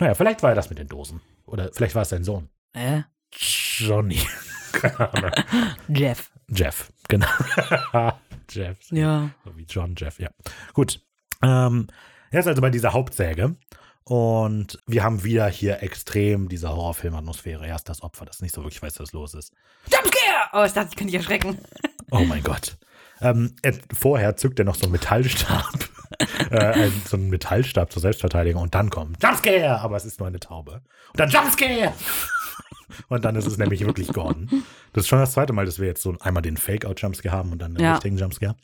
Naja, 0.00 0.14
vielleicht 0.14 0.42
war 0.42 0.50
er 0.50 0.56
das 0.56 0.70
mit 0.70 0.78
den 0.80 0.88
Dosen. 0.88 1.20
Oder 1.46 1.70
vielleicht 1.72 1.94
war 1.94 2.02
es 2.02 2.08
sein 2.08 2.24
Sohn. 2.24 2.48
Äh, 2.72 3.02
Johnny. 3.32 4.18
Keine 4.72 5.12
Ahnung. 5.12 5.30
Jeff. 5.88 6.32
Jeff, 6.48 6.92
genau. 7.08 7.28
Jeff. 8.50 8.78
Ja. 8.90 9.30
So 9.44 9.56
wie 9.56 9.64
John 9.68 9.94
Jeff, 9.96 10.18
ja. 10.18 10.30
Gut. 10.74 11.00
Ähm, 11.42 11.88
er 12.30 12.40
ist 12.40 12.46
also 12.46 12.62
bei 12.62 12.70
dieser 12.70 12.92
Hauptsäge. 12.92 13.56
Und 14.04 14.80
wir 14.86 15.04
haben 15.04 15.22
wieder 15.22 15.46
hier 15.48 15.82
extrem 15.82 16.48
diese 16.48 16.70
Horrorfilm-Atmosphäre. 16.70 17.66
Er 17.66 17.76
ist 17.76 17.88
das 17.88 18.02
Opfer, 18.02 18.24
das 18.24 18.40
nicht 18.40 18.54
so 18.54 18.62
wirklich 18.62 18.82
weiß, 18.82 18.98
was 18.98 19.12
los 19.12 19.34
ist. 19.34 19.52
Jumpscare! 19.86 20.50
Oh, 20.52 20.64
ich 20.64 20.72
dachte, 20.72 20.88
ich 20.90 20.96
könnte 20.96 21.12
dich 21.12 21.20
erschrecken. 21.20 21.58
Oh 22.14 22.24
mein 22.26 22.42
Gott. 22.42 22.76
Ähm, 23.22 23.56
er, 23.62 23.72
vorher 23.94 24.36
zückt 24.36 24.58
er 24.58 24.66
noch 24.66 24.74
so 24.74 24.82
einen 24.82 24.92
Metallstab. 24.92 25.64
äh, 26.50 26.90
so 27.06 27.16
einen 27.16 27.30
Metallstab 27.30 27.90
zur 27.90 28.02
Selbstverteidigung 28.02 28.60
und 28.60 28.74
dann 28.74 28.90
kommt 28.90 29.22
Jumpscare, 29.22 29.80
aber 29.80 29.96
es 29.96 30.04
ist 30.04 30.18
nur 30.18 30.28
eine 30.28 30.38
Taube. 30.38 30.82
Und 31.12 31.20
dann 31.20 31.30
Jumpscare! 31.30 31.94
und 33.08 33.24
dann 33.24 33.36
ist 33.36 33.46
es 33.46 33.58
nämlich 33.58 33.84
wirklich 33.84 34.08
Gordon. 34.08 34.48
Das 34.92 35.04
ist 35.04 35.08
schon 35.08 35.18
das 35.18 35.32
zweite 35.32 35.52
Mal, 35.52 35.64
dass 35.66 35.78
wir 35.78 35.86
jetzt 35.86 36.02
so 36.02 36.14
einmal 36.20 36.42
den 36.42 36.56
Fake-Out-Jumpscare 36.56 37.34
haben 37.34 37.52
und 37.52 37.60
dann 37.60 37.74
den 37.74 37.82
Ja. 37.84 37.92
richtigen 37.92 38.16
Jumpscare. 38.18 38.54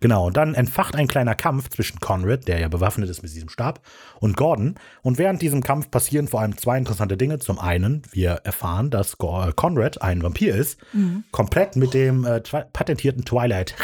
Genau, 0.00 0.26
und 0.26 0.36
dann 0.36 0.54
entfacht 0.54 0.96
ein 0.96 1.08
kleiner 1.08 1.34
Kampf 1.34 1.68
zwischen 1.68 2.00
Conrad, 2.00 2.48
der 2.48 2.58
ja 2.58 2.68
bewaffnet 2.68 3.10
ist 3.10 3.22
mit 3.22 3.34
diesem 3.34 3.50
Stab, 3.50 3.80
und 4.18 4.36
Gordon. 4.36 4.76
Und 5.02 5.18
während 5.18 5.42
diesem 5.42 5.62
Kampf 5.62 5.90
passieren 5.90 6.26
vor 6.26 6.40
allem 6.40 6.56
zwei 6.56 6.78
interessante 6.78 7.18
Dinge. 7.18 7.38
Zum 7.38 7.58
einen, 7.58 8.02
wir 8.10 8.30
erfahren, 8.44 8.90
dass 8.90 9.14
äh, 9.20 9.52
Conrad 9.54 10.00
ein 10.00 10.22
Vampir 10.22 10.54
ist, 10.54 10.78
komplett 11.32 11.76
mit 11.76 11.92
dem 11.92 12.24
äh, 12.24 12.40
patentierten 12.40 13.24
Twilight. 13.26 13.74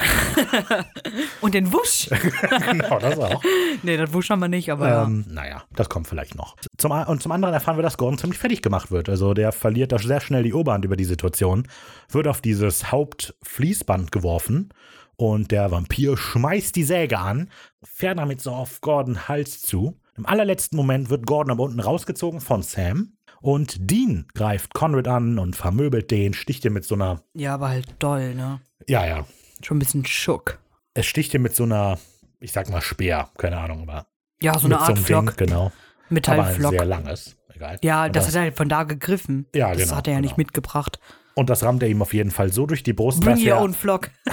Und 1.40 1.54
den 1.54 1.72
Wusch. 1.72 2.08
genau, 2.70 2.98
das 2.98 3.18
auch. 3.18 3.42
nee, 3.82 3.96
das 3.96 4.12
Wusch 4.12 4.30
haben 4.30 4.40
wir 4.40 4.48
nicht, 4.48 4.70
aber 4.70 4.88
ja. 4.88 5.04
Ähm, 5.04 5.24
naja, 5.28 5.64
das 5.74 5.88
kommt 5.88 6.06
vielleicht 6.08 6.34
noch. 6.34 6.56
Zum, 6.78 6.90
und 6.92 7.22
zum 7.22 7.32
anderen 7.32 7.54
erfahren 7.54 7.76
wir, 7.76 7.82
dass 7.82 7.96
Gordon 7.98 8.18
ziemlich 8.18 8.38
fertig 8.38 8.62
gemacht 8.62 8.90
wird. 8.90 9.08
Also 9.08 9.34
der 9.34 9.52
verliert 9.52 9.92
da 9.92 9.98
sehr 9.98 10.20
schnell 10.20 10.42
die 10.42 10.54
Oberhand 10.54 10.84
über 10.84 10.96
die 10.96 11.04
Situation, 11.04 11.66
wird 12.08 12.26
auf 12.26 12.40
dieses 12.40 12.90
Hauptfließband 12.90 14.12
geworfen 14.12 14.70
und 15.16 15.50
der 15.50 15.70
Vampir 15.70 16.16
schmeißt 16.16 16.74
die 16.76 16.84
Säge 16.84 17.18
an, 17.18 17.50
fährt 17.82 18.18
damit 18.18 18.40
so 18.40 18.52
auf 18.52 18.80
Gordon 18.80 19.28
Hals 19.28 19.60
zu. 19.62 19.98
Im 20.16 20.26
allerletzten 20.26 20.76
Moment 20.76 21.10
wird 21.10 21.26
Gordon 21.26 21.52
aber 21.52 21.64
unten 21.64 21.80
rausgezogen 21.80 22.40
von 22.40 22.62
Sam 22.62 23.12
und 23.40 23.90
Dean 23.90 24.26
greift 24.34 24.74
Conrad 24.74 25.08
an 25.08 25.38
und 25.38 25.56
vermöbelt 25.56 26.10
den, 26.10 26.34
sticht 26.34 26.64
ihn 26.64 26.72
mit 26.72 26.84
so 26.84 26.94
einer, 26.94 27.22
Ja, 27.34 27.54
aber 27.54 27.68
halt 27.70 27.86
doll, 27.98 28.34
ne? 28.34 28.60
ja, 28.86 29.06
ja, 29.06 29.24
Schon 29.62 29.76
ein 29.76 29.80
bisschen 29.80 30.04
schock. 30.06 30.58
es 30.94 31.06
sticht 31.06 31.34
ihn 31.34 31.42
mit 31.42 31.54
so 31.54 31.64
einer, 31.64 31.98
ich 32.40 32.52
sag 32.52 32.68
mal 32.70 32.80
Speer, 32.80 33.28
keine 33.38 33.58
Ahnung, 33.58 33.82
aber 33.82 34.06
Ja, 34.42 34.58
so 34.58 34.66
eine 34.66 34.74
mit 34.76 34.82
Art 34.82 34.96
so 34.98 35.04
Flock. 35.04 35.18
einem 35.28 35.36
Ding, 35.36 35.46
genau. 35.46 35.64
Aber 35.66 35.72
Metallflock. 36.08 36.70
sehr 36.72 36.84
langes, 36.84 37.36
egal. 37.54 37.78
Ja, 37.82 38.06
Und 38.06 38.16
das 38.16 38.26
hat 38.26 38.34
er 38.34 38.40
halt 38.42 38.56
von 38.56 38.68
da 38.68 38.82
gegriffen. 38.84 39.46
Ja, 39.54 39.72
das 39.72 39.82
genau, 39.84 39.96
hat 39.96 40.06
er 40.08 40.14
ja 40.14 40.18
genau. 40.18 40.28
nicht 40.28 40.38
mitgebracht. 40.38 40.98
Und 41.34 41.48
das 41.50 41.62
rammt 41.62 41.82
er 41.82 41.88
ihm 41.88 42.02
auf 42.02 42.12
jeden 42.12 42.30
Fall 42.32 42.52
so 42.52 42.66
durch 42.66 42.82
die 42.82 42.92
Brust, 42.92 43.20
Bring 43.20 43.36
dass 43.36 43.42
your 43.44 43.58
er, 43.58 43.62
own 43.62 43.72
flock. 43.74 44.10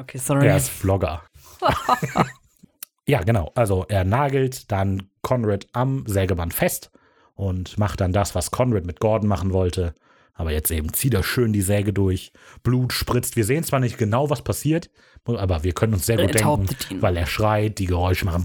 okay, 0.00 0.18
sorry. 0.18 0.46
er 0.46 0.56
ist 0.56 0.70
Vlogger. 0.70 1.22
ja, 3.06 3.22
genau. 3.22 3.52
Also 3.54 3.84
er 3.88 4.04
nagelt 4.04 4.70
dann 4.72 5.08
Conrad 5.22 5.66
am 5.72 6.04
Sägeband 6.06 6.54
fest 6.54 6.90
und 7.34 7.78
macht 7.78 8.00
dann 8.00 8.12
das, 8.12 8.34
was 8.34 8.50
Conrad 8.50 8.84
mit 8.86 9.00
Gordon 9.00 9.28
machen 9.28 9.52
wollte. 9.52 9.94
Aber 10.38 10.52
jetzt 10.52 10.70
eben 10.70 10.92
zieht 10.94 11.14
er 11.14 11.24
schön 11.24 11.52
die 11.52 11.62
Säge 11.62 11.92
durch, 11.92 12.32
Blut 12.62 12.92
spritzt. 12.92 13.34
Wir 13.34 13.44
sehen 13.44 13.64
zwar 13.64 13.80
nicht 13.80 13.98
genau, 13.98 14.30
was 14.30 14.42
passiert, 14.42 14.88
aber 15.24 15.64
wir 15.64 15.72
können 15.72 15.94
uns 15.94 16.06
sehr 16.06 16.16
gut 16.16 16.32
denken, 16.32 16.68
weil 17.02 17.16
er 17.16 17.26
schreit, 17.26 17.80
die 17.80 17.86
Geräusche 17.86 18.24
machen 18.24 18.44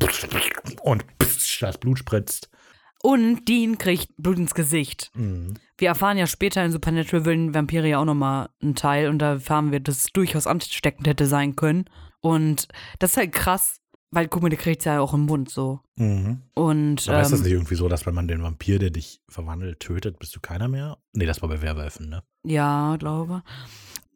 und 0.81 1.05
das 1.19 1.77
Blut 1.77 1.99
spritzt. 1.99 2.49
Und 3.03 3.47
Dean 3.47 3.77
kriegt 3.77 4.09
Blut 4.17 4.37
ins 4.37 4.55
Gesicht. 4.55 5.11
Mhm. 5.13 5.53
Wir 5.77 5.89
erfahren 5.89 6.17
ja 6.17 6.25
später 6.25 6.65
in 6.65 6.71
Supernatural 6.71 7.25
willen 7.25 7.53
Vampire 7.53 7.87
ja 7.87 7.99
auch 7.99 8.05
nochmal 8.05 8.49
einen 8.61 8.75
Teil 8.75 9.07
und 9.09 9.19
da 9.19 9.33
erfahren 9.33 9.71
wir, 9.71 9.79
dass 9.79 9.97
es 9.99 10.13
durchaus 10.13 10.47
ansteckend 10.47 11.05
hätte 11.05 11.27
sein 11.27 11.55
können. 11.55 11.85
Und 12.21 12.69
das 12.97 13.11
ist 13.11 13.17
halt 13.17 13.33
krass, 13.33 13.81
weil 14.13 14.27
guck 14.27 14.43
mal, 14.43 14.49
der 14.49 14.59
kriegt 14.59 14.85
ja 14.85 14.99
auch 14.99 15.13
im 15.13 15.21
Mund 15.25 15.49
so. 15.49 15.79
Mhm. 15.95 16.43
Und 16.53 17.09
Aber 17.09 17.21
ist 17.21 17.31
das 17.31 17.39
ähm, 17.39 17.43
nicht 17.43 17.53
irgendwie 17.53 17.75
so, 17.75 17.89
dass 17.89 18.05
wenn 18.05 18.13
man 18.13 18.27
den 18.27 18.43
Vampir, 18.43 18.79
der 18.79 18.91
dich 18.91 19.21
verwandelt, 19.27 19.79
tötet, 19.79 20.19
bist 20.19 20.35
du 20.35 20.39
keiner 20.39 20.67
mehr? 20.67 20.97
Nee, 21.13 21.25
das 21.25 21.41
war 21.41 21.49
bei 21.49 21.61
Werwölfen, 21.61 22.09
ne? 22.09 22.23
ja, 22.45 22.95
glaube. 22.97 23.43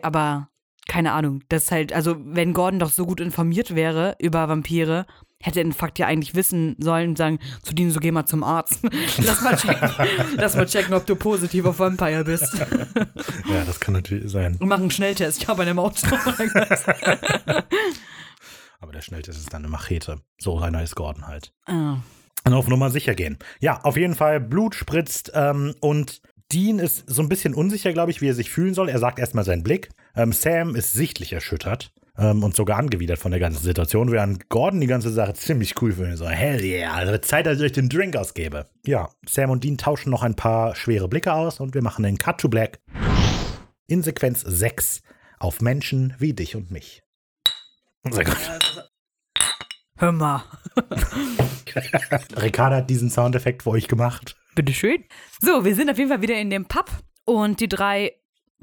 Aber 0.02 0.50
keine 0.88 1.14
Ahnung, 1.14 1.44
das 1.50 1.66
ist 1.66 1.72
halt, 1.72 1.94
also 1.94 2.16
wenn 2.20 2.54
Gordon 2.54 2.80
doch 2.80 2.92
so 2.92 3.06
gut 3.06 3.20
informiert 3.20 3.76
wäre 3.76 4.16
über 4.20 4.48
Vampire, 4.48 5.06
hätte 5.42 5.60
er 5.60 5.64
den 5.64 5.74
Fakt 5.74 6.00
ja 6.00 6.08
eigentlich 6.08 6.36
wissen 6.36 6.76
sollen 6.80 7.10
und 7.10 7.18
sagen, 7.18 7.40
zu 7.64 7.74
Dean, 7.74 7.92
so 7.92 8.00
geh 8.00 8.12
mal 8.12 8.26
zum 8.26 8.44
Arzt. 8.44 8.80
Lass 9.18 9.42
mal 9.42 9.56
checken, 9.56 9.90
lass 10.38 10.56
mal 10.56 10.66
checken, 10.66 10.94
ob 10.94 11.06
du 11.06 11.16
positiv 11.16 11.66
auf 11.66 11.80
Vampire 11.80 12.24
bist. 12.24 12.58
Ja, 13.50 13.66
das 13.66 13.80
kann 13.80 13.94
natürlich 13.96 14.32
sein. 14.32 14.56
Und 14.60 14.68
mach 14.68 14.80
einen 14.80 14.92
Schnelltest. 14.92 15.42
Ich 15.42 15.48
habe 15.48 15.64
eine 15.64 15.74
Maut. 15.74 16.02
Aber 18.80 18.92
der 18.92 19.02
Schnelltest 19.02 19.40
ist 19.40 19.54
dann 19.54 19.64
eine 19.64 19.72
Machete. 19.72 20.22
So 20.40 20.60
einer 20.60 20.84
ist 20.84 20.96
Gordon 20.96 21.28
halt. 21.28 21.54
ah. 21.66 21.98
Und 22.46 22.54
auf 22.54 22.70
Nummer 22.70 22.92
sicher 22.92 23.14
gehen. 23.14 23.38
Ja, 23.60 23.82
auf 23.82 23.98
jeden 23.98 24.16
Fall, 24.16 24.40
Blut 24.40 24.74
spritzt 24.74 25.32
ähm, 25.34 25.76
und 25.82 26.22
Dean 26.54 26.80
ist 26.80 27.04
so 27.10 27.22
ein 27.22 27.28
bisschen 27.28 27.54
unsicher, 27.54 27.92
glaube 27.92 28.12
ich, 28.12 28.22
wie 28.22 28.30
er 28.30 28.36
sich 28.36 28.50
fühlen 28.50 28.74
soll. 28.74 28.88
Er 28.88 29.00
sagt 29.00 29.20
erstmal 29.20 29.44
seinen 29.44 29.64
Blick. 29.64 29.90
Ähm, 30.16 30.32
Sam 30.32 30.76
ist 30.76 30.94
sichtlich 30.94 31.34
erschüttert 31.34 31.92
ähm, 32.18 32.44
und 32.44 32.56
sogar 32.56 32.78
angewidert 32.78 33.20
von 33.20 33.32
der 33.32 33.42
ganzen 33.42 33.62
Situation, 33.64 34.12
während 34.12 34.48
Gordon 34.48 34.80
die 34.80 34.88
ganze 34.88 35.10
Sache 35.12 35.34
ziemlich 35.34 35.82
cool 35.82 35.92
findet. 35.92 36.20
So, 36.20 36.30
hell 36.30 36.64
yeah, 36.64 36.94
also 36.94 37.18
Zeit, 37.18 37.48
dass 37.48 37.58
ich 37.58 37.66
euch 37.66 37.72
den 37.74 37.90
Drink 37.90 38.16
ausgebe. 38.16 38.68
Ja, 38.86 39.10
Sam 39.28 39.50
und 39.50 39.66
Dean 39.66 39.78
tauschen 39.78 40.10
noch 40.10 40.24
ein 40.24 40.36
paar 40.36 40.74
schwere 40.76 41.10
Blicke 41.10 41.34
aus 41.34 41.60
und 41.60 41.74
wir 41.74 41.82
machen 41.82 42.04
den 42.04 42.18
Cut 42.18 42.40
to 42.40 42.48
Black 42.48 42.80
in 43.88 44.04
Sequenz 44.04 44.42
6 44.42 45.02
auf 45.40 45.60
Menschen 45.60 46.14
wie 46.18 46.34
dich 46.34 46.56
und 46.56 46.72
mich. 46.72 47.04
Sehr 48.10 48.24
gut. 48.24 48.38
Hör 49.98 50.12
mal. 50.12 50.44
Ricarda 52.42 52.78
hat 52.78 52.90
diesen 52.90 53.10
Soundeffekt 53.10 53.64
für 53.64 53.72
euch 53.72 53.88
gemacht. 53.88 54.36
Bitteschön. 54.56 55.04
So, 55.42 55.66
wir 55.66 55.76
sind 55.76 55.90
auf 55.90 55.98
jeden 55.98 56.10
Fall 56.10 56.22
wieder 56.22 56.36
in 56.40 56.50
dem 56.50 56.66
Pub 56.66 56.90
und 57.26 57.60
die 57.60 57.68
drei 57.68 58.14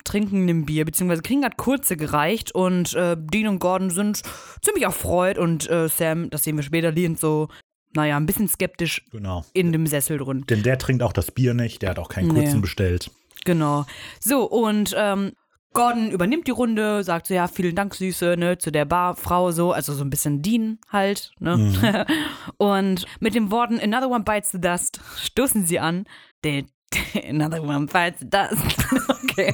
trinken 0.05 0.49
ein 0.49 0.64
Bier, 0.66 0.85
beziehungsweise 0.85 1.22
kriegen 1.22 1.43
gerade 1.43 1.57
kurze 1.57 1.97
gereicht 1.97 2.55
und 2.55 2.95
äh, 2.95 3.16
Dean 3.18 3.49
und 3.49 3.59
Gordon 3.59 3.91
sind 3.91 4.22
ziemlich 4.61 4.85
erfreut 4.85 5.39
und 5.39 5.68
äh, 5.70 5.89
Sam, 5.89 6.30
das 6.30 6.45
sehen 6.45 6.57
wir 6.57 6.62
später, 6.62 6.91
lehnt 6.93 7.18
so, 7.20 7.49
naja, 7.95 8.16
ein 8.16 8.26
bisschen 8.26 8.49
skeptisch 8.49 9.05
Genau. 9.12 9.45
in 9.55 9.72
dem 9.72 9.87
Sessel 9.87 10.18
drin. 10.18 10.45
Denn 10.49 10.62
der 10.62 10.78
trinkt 10.78 11.03
auch 11.03 11.12
das 11.12 11.30
Bier 11.30 11.55
nicht, 11.55 11.82
der 11.82 11.91
hat 11.91 11.99
auch 11.99 12.09
keinen 12.09 12.28
Nee. 12.28 12.41
kurzen 12.43 12.61
bestellt. 12.61 13.11
Genau. 13.45 13.87
So, 14.20 14.45
und 14.45 14.95
ähm, 14.97 15.32
Gordon 15.75 16.11
übernimmt 16.11 16.47
die 16.47 16.53
Runde, 16.53 17.05
sagt 17.05 17.27
so, 17.27 17.35
ja, 17.35 17.49
vielen 17.49 17.75
Dank, 17.75 17.95
Süße, 17.95 18.37
ne, 18.39 18.57
zu 18.59 18.70
der 18.70 18.85
Barfrau 18.85 19.51
so, 19.51 19.72
also 19.72 19.93
so 19.93 20.05
ein 20.05 20.11
bisschen 20.11 20.41
Dean 20.41 20.79
halt, 20.91 21.33
ne. 21.41 22.07
Und 22.57 23.07
mit 23.20 23.35
den 23.35 23.51
Worten 23.51 23.79
Another 23.81 24.09
one 24.09 24.25
bites 24.25 24.53
the 24.53 24.61
dust 24.61 25.01
stoßen 25.20 25.66
sie 25.66 25.81
an. 25.81 26.07
Another 27.29 27.62
one 27.62 27.87
bites 27.87 28.20
the 28.20 28.31
dust. 28.31 28.55
okay. 29.25 29.53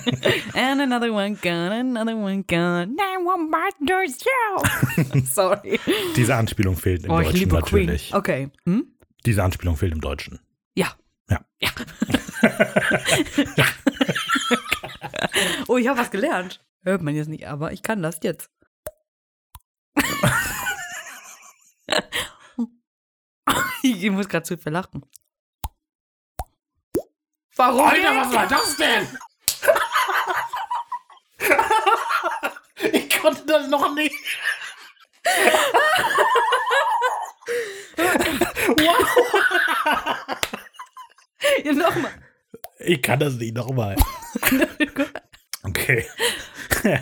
And 0.54 0.82
another 0.82 1.12
one 1.12 1.36
gone, 1.36 1.72
another 1.72 2.16
one 2.16 2.44
gone. 2.46 2.94
Now 2.96 3.24
one 3.24 3.50
bites 3.50 3.78
the 3.80 3.86
dust. 3.86 5.34
Sorry. 5.34 5.80
Diese 6.16 6.34
Anspielung 6.34 6.76
fehlt 6.76 7.04
im 7.04 7.10
Oh, 7.10 7.22
Deutschen 7.22 7.48
natürlich. 7.48 8.10
Queen. 8.10 8.18
Okay. 8.18 8.50
Hm? 8.66 8.86
Diese 9.24 9.42
Anspielung 9.42 9.76
fehlt 9.76 9.92
im 9.92 10.00
Deutschen. 10.00 10.38
Ja. 10.74 10.88
Ja. 11.30 11.40
Oh, 15.68 15.76
ich 15.76 15.88
habe 15.88 15.98
was 15.98 16.10
gelernt. 16.10 16.64
Hört 16.82 17.02
man 17.02 17.14
jetzt 17.14 17.28
nicht, 17.28 17.46
aber 17.46 17.72
ich 17.72 17.82
kann 17.82 18.02
das 18.02 18.18
jetzt. 18.22 18.50
ich 23.82 24.10
muss 24.10 24.28
gerade 24.28 24.44
zu 24.44 24.56
viel 24.56 24.72
lachen. 24.72 25.04
Warum? 27.56 27.84
was 27.84 28.32
war 28.32 28.46
das 28.46 28.76
denn? 28.76 29.18
ich 32.92 33.20
konnte 33.20 33.44
das 33.46 33.68
noch 33.68 33.94
nicht. 33.94 34.14
Ja, 41.64 41.72
nochmal. 41.72 42.12
Ich 42.84 43.02
kann 43.02 43.18
das 43.20 43.34
nicht 43.34 43.54
nochmal. 43.54 43.96
Okay. 45.62 46.06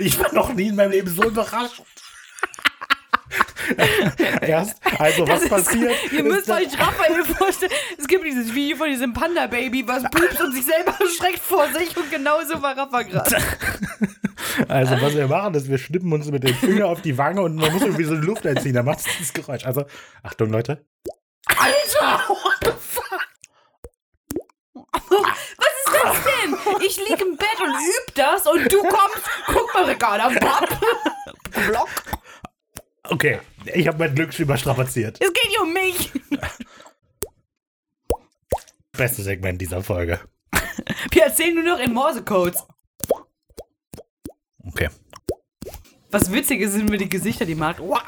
ich 0.00 0.18
war 0.18 0.32
noch 0.32 0.54
nie 0.54 0.68
in 0.68 0.76
meinem 0.76 0.92
Leben 0.92 1.08
so 1.14 1.24
überrascht. 1.24 1.82
Erst, 4.40 4.76
also 4.98 5.28
was 5.28 5.28
Das 5.28 5.42
ist- 5.42 5.48
passiert? 5.50 5.92
Ihr 6.10 6.22
müsst 6.22 6.48
euch 6.50 6.68
Raphael 6.78 7.22
vorstellen. 7.24 7.72
Es 7.98 8.06
gibt 8.06 8.24
dieses 8.24 8.54
Video 8.54 8.78
von 8.78 8.88
diesem 8.88 9.12
Panda-Baby, 9.12 9.86
was 9.86 10.04
pupst 10.04 10.40
und 10.40 10.54
sich 10.54 10.64
selber 10.64 10.94
schreckt 11.18 11.40
vor 11.40 11.66
sich 11.78 11.94
und 11.98 12.10
genauso 12.10 12.62
war 12.62 12.76
Rafa 12.78 13.02
gerade. 13.02 13.36
Also 14.68 14.98
was 15.02 15.14
wir 15.14 15.28
machen, 15.28 15.52
ist, 15.54 15.68
wir 15.68 15.76
schnippen 15.76 16.10
uns 16.14 16.30
mit 16.30 16.44
dem 16.44 16.54
Finger 16.54 16.86
auf 16.86 17.02
die 17.02 17.18
Wange 17.18 17.42
und 17.42 17.56
man 17.56 17.70
muss 17.74 17.82
irgendwie 17.82 18.04
so 18.04 18.14
Luft 18.14 18.46
einziehen, 18.46 18.72
dann 18.72 18.86
macht 18.86 19.00
es 19.00 19.04
dieses 19.18 19.34
Geräusch. 19.34 19.66
Also, 19.66 19.84
Achtung 20.22 20.48
Leute. 20.50 20.86
Alter! 21.46 22.22
What 22.28 22.56
the 22.64 22.70
fuck? 22.80 23.03
Was 25.10 25.74
ist 25.84 25.94
das 26.02 26.16
denn? 26.24 26.56
Ich 26.86 26.96
lieg 26.96 27.20
im 27.20 27.36
Bett 27.36 27.60
und 27.60 27.74
üb 27.74 28.14
das 28.14 28.46
und 28.46 28.72
du 28.72 28.82
kommst. 28.82 29.28
Guck 29.46 29.74
mal, 29.74 29.84
Ricarda. 29.84 30.28
Bob. 30.28 30.68
Block. 31.68 31.88
Okay, 33.04 33.40
ich 33.66 33.86
habe 33.86 33.98
mein 33.98 34.14
Glück 34.14 34.32
schon 34.32 34.44
überstrapaziert. 34.44 35.18
Es 35.20 35.32
geht 35.32 35.48
hier 35.48 35.62
um 35.62 35.72
mich. 35.72 36.10
Bestes 38.92 39.24
Segment 39.24 39.60
dieser 39.60 39.82
Folge. 39.82 40.20
Wir 41.10 41.24
erzählen 41.24 41.54
nur 41.54 41.64
noch 41.64 41.78
in 41.78 41.92
Morsecodes. 41.92 42.64
Okay. 44.66 44.88
Was 46.10 46.32
witzig 46.32 46.60
ist, 46.60 46.72
sind 46.72 46.88
mir 46.88 46.96
die 46.96 47.08
Gesichter, 47.08 47.44
die 47.44 47.54
macht. 47.54 47.80
Wah. 47.80 48.02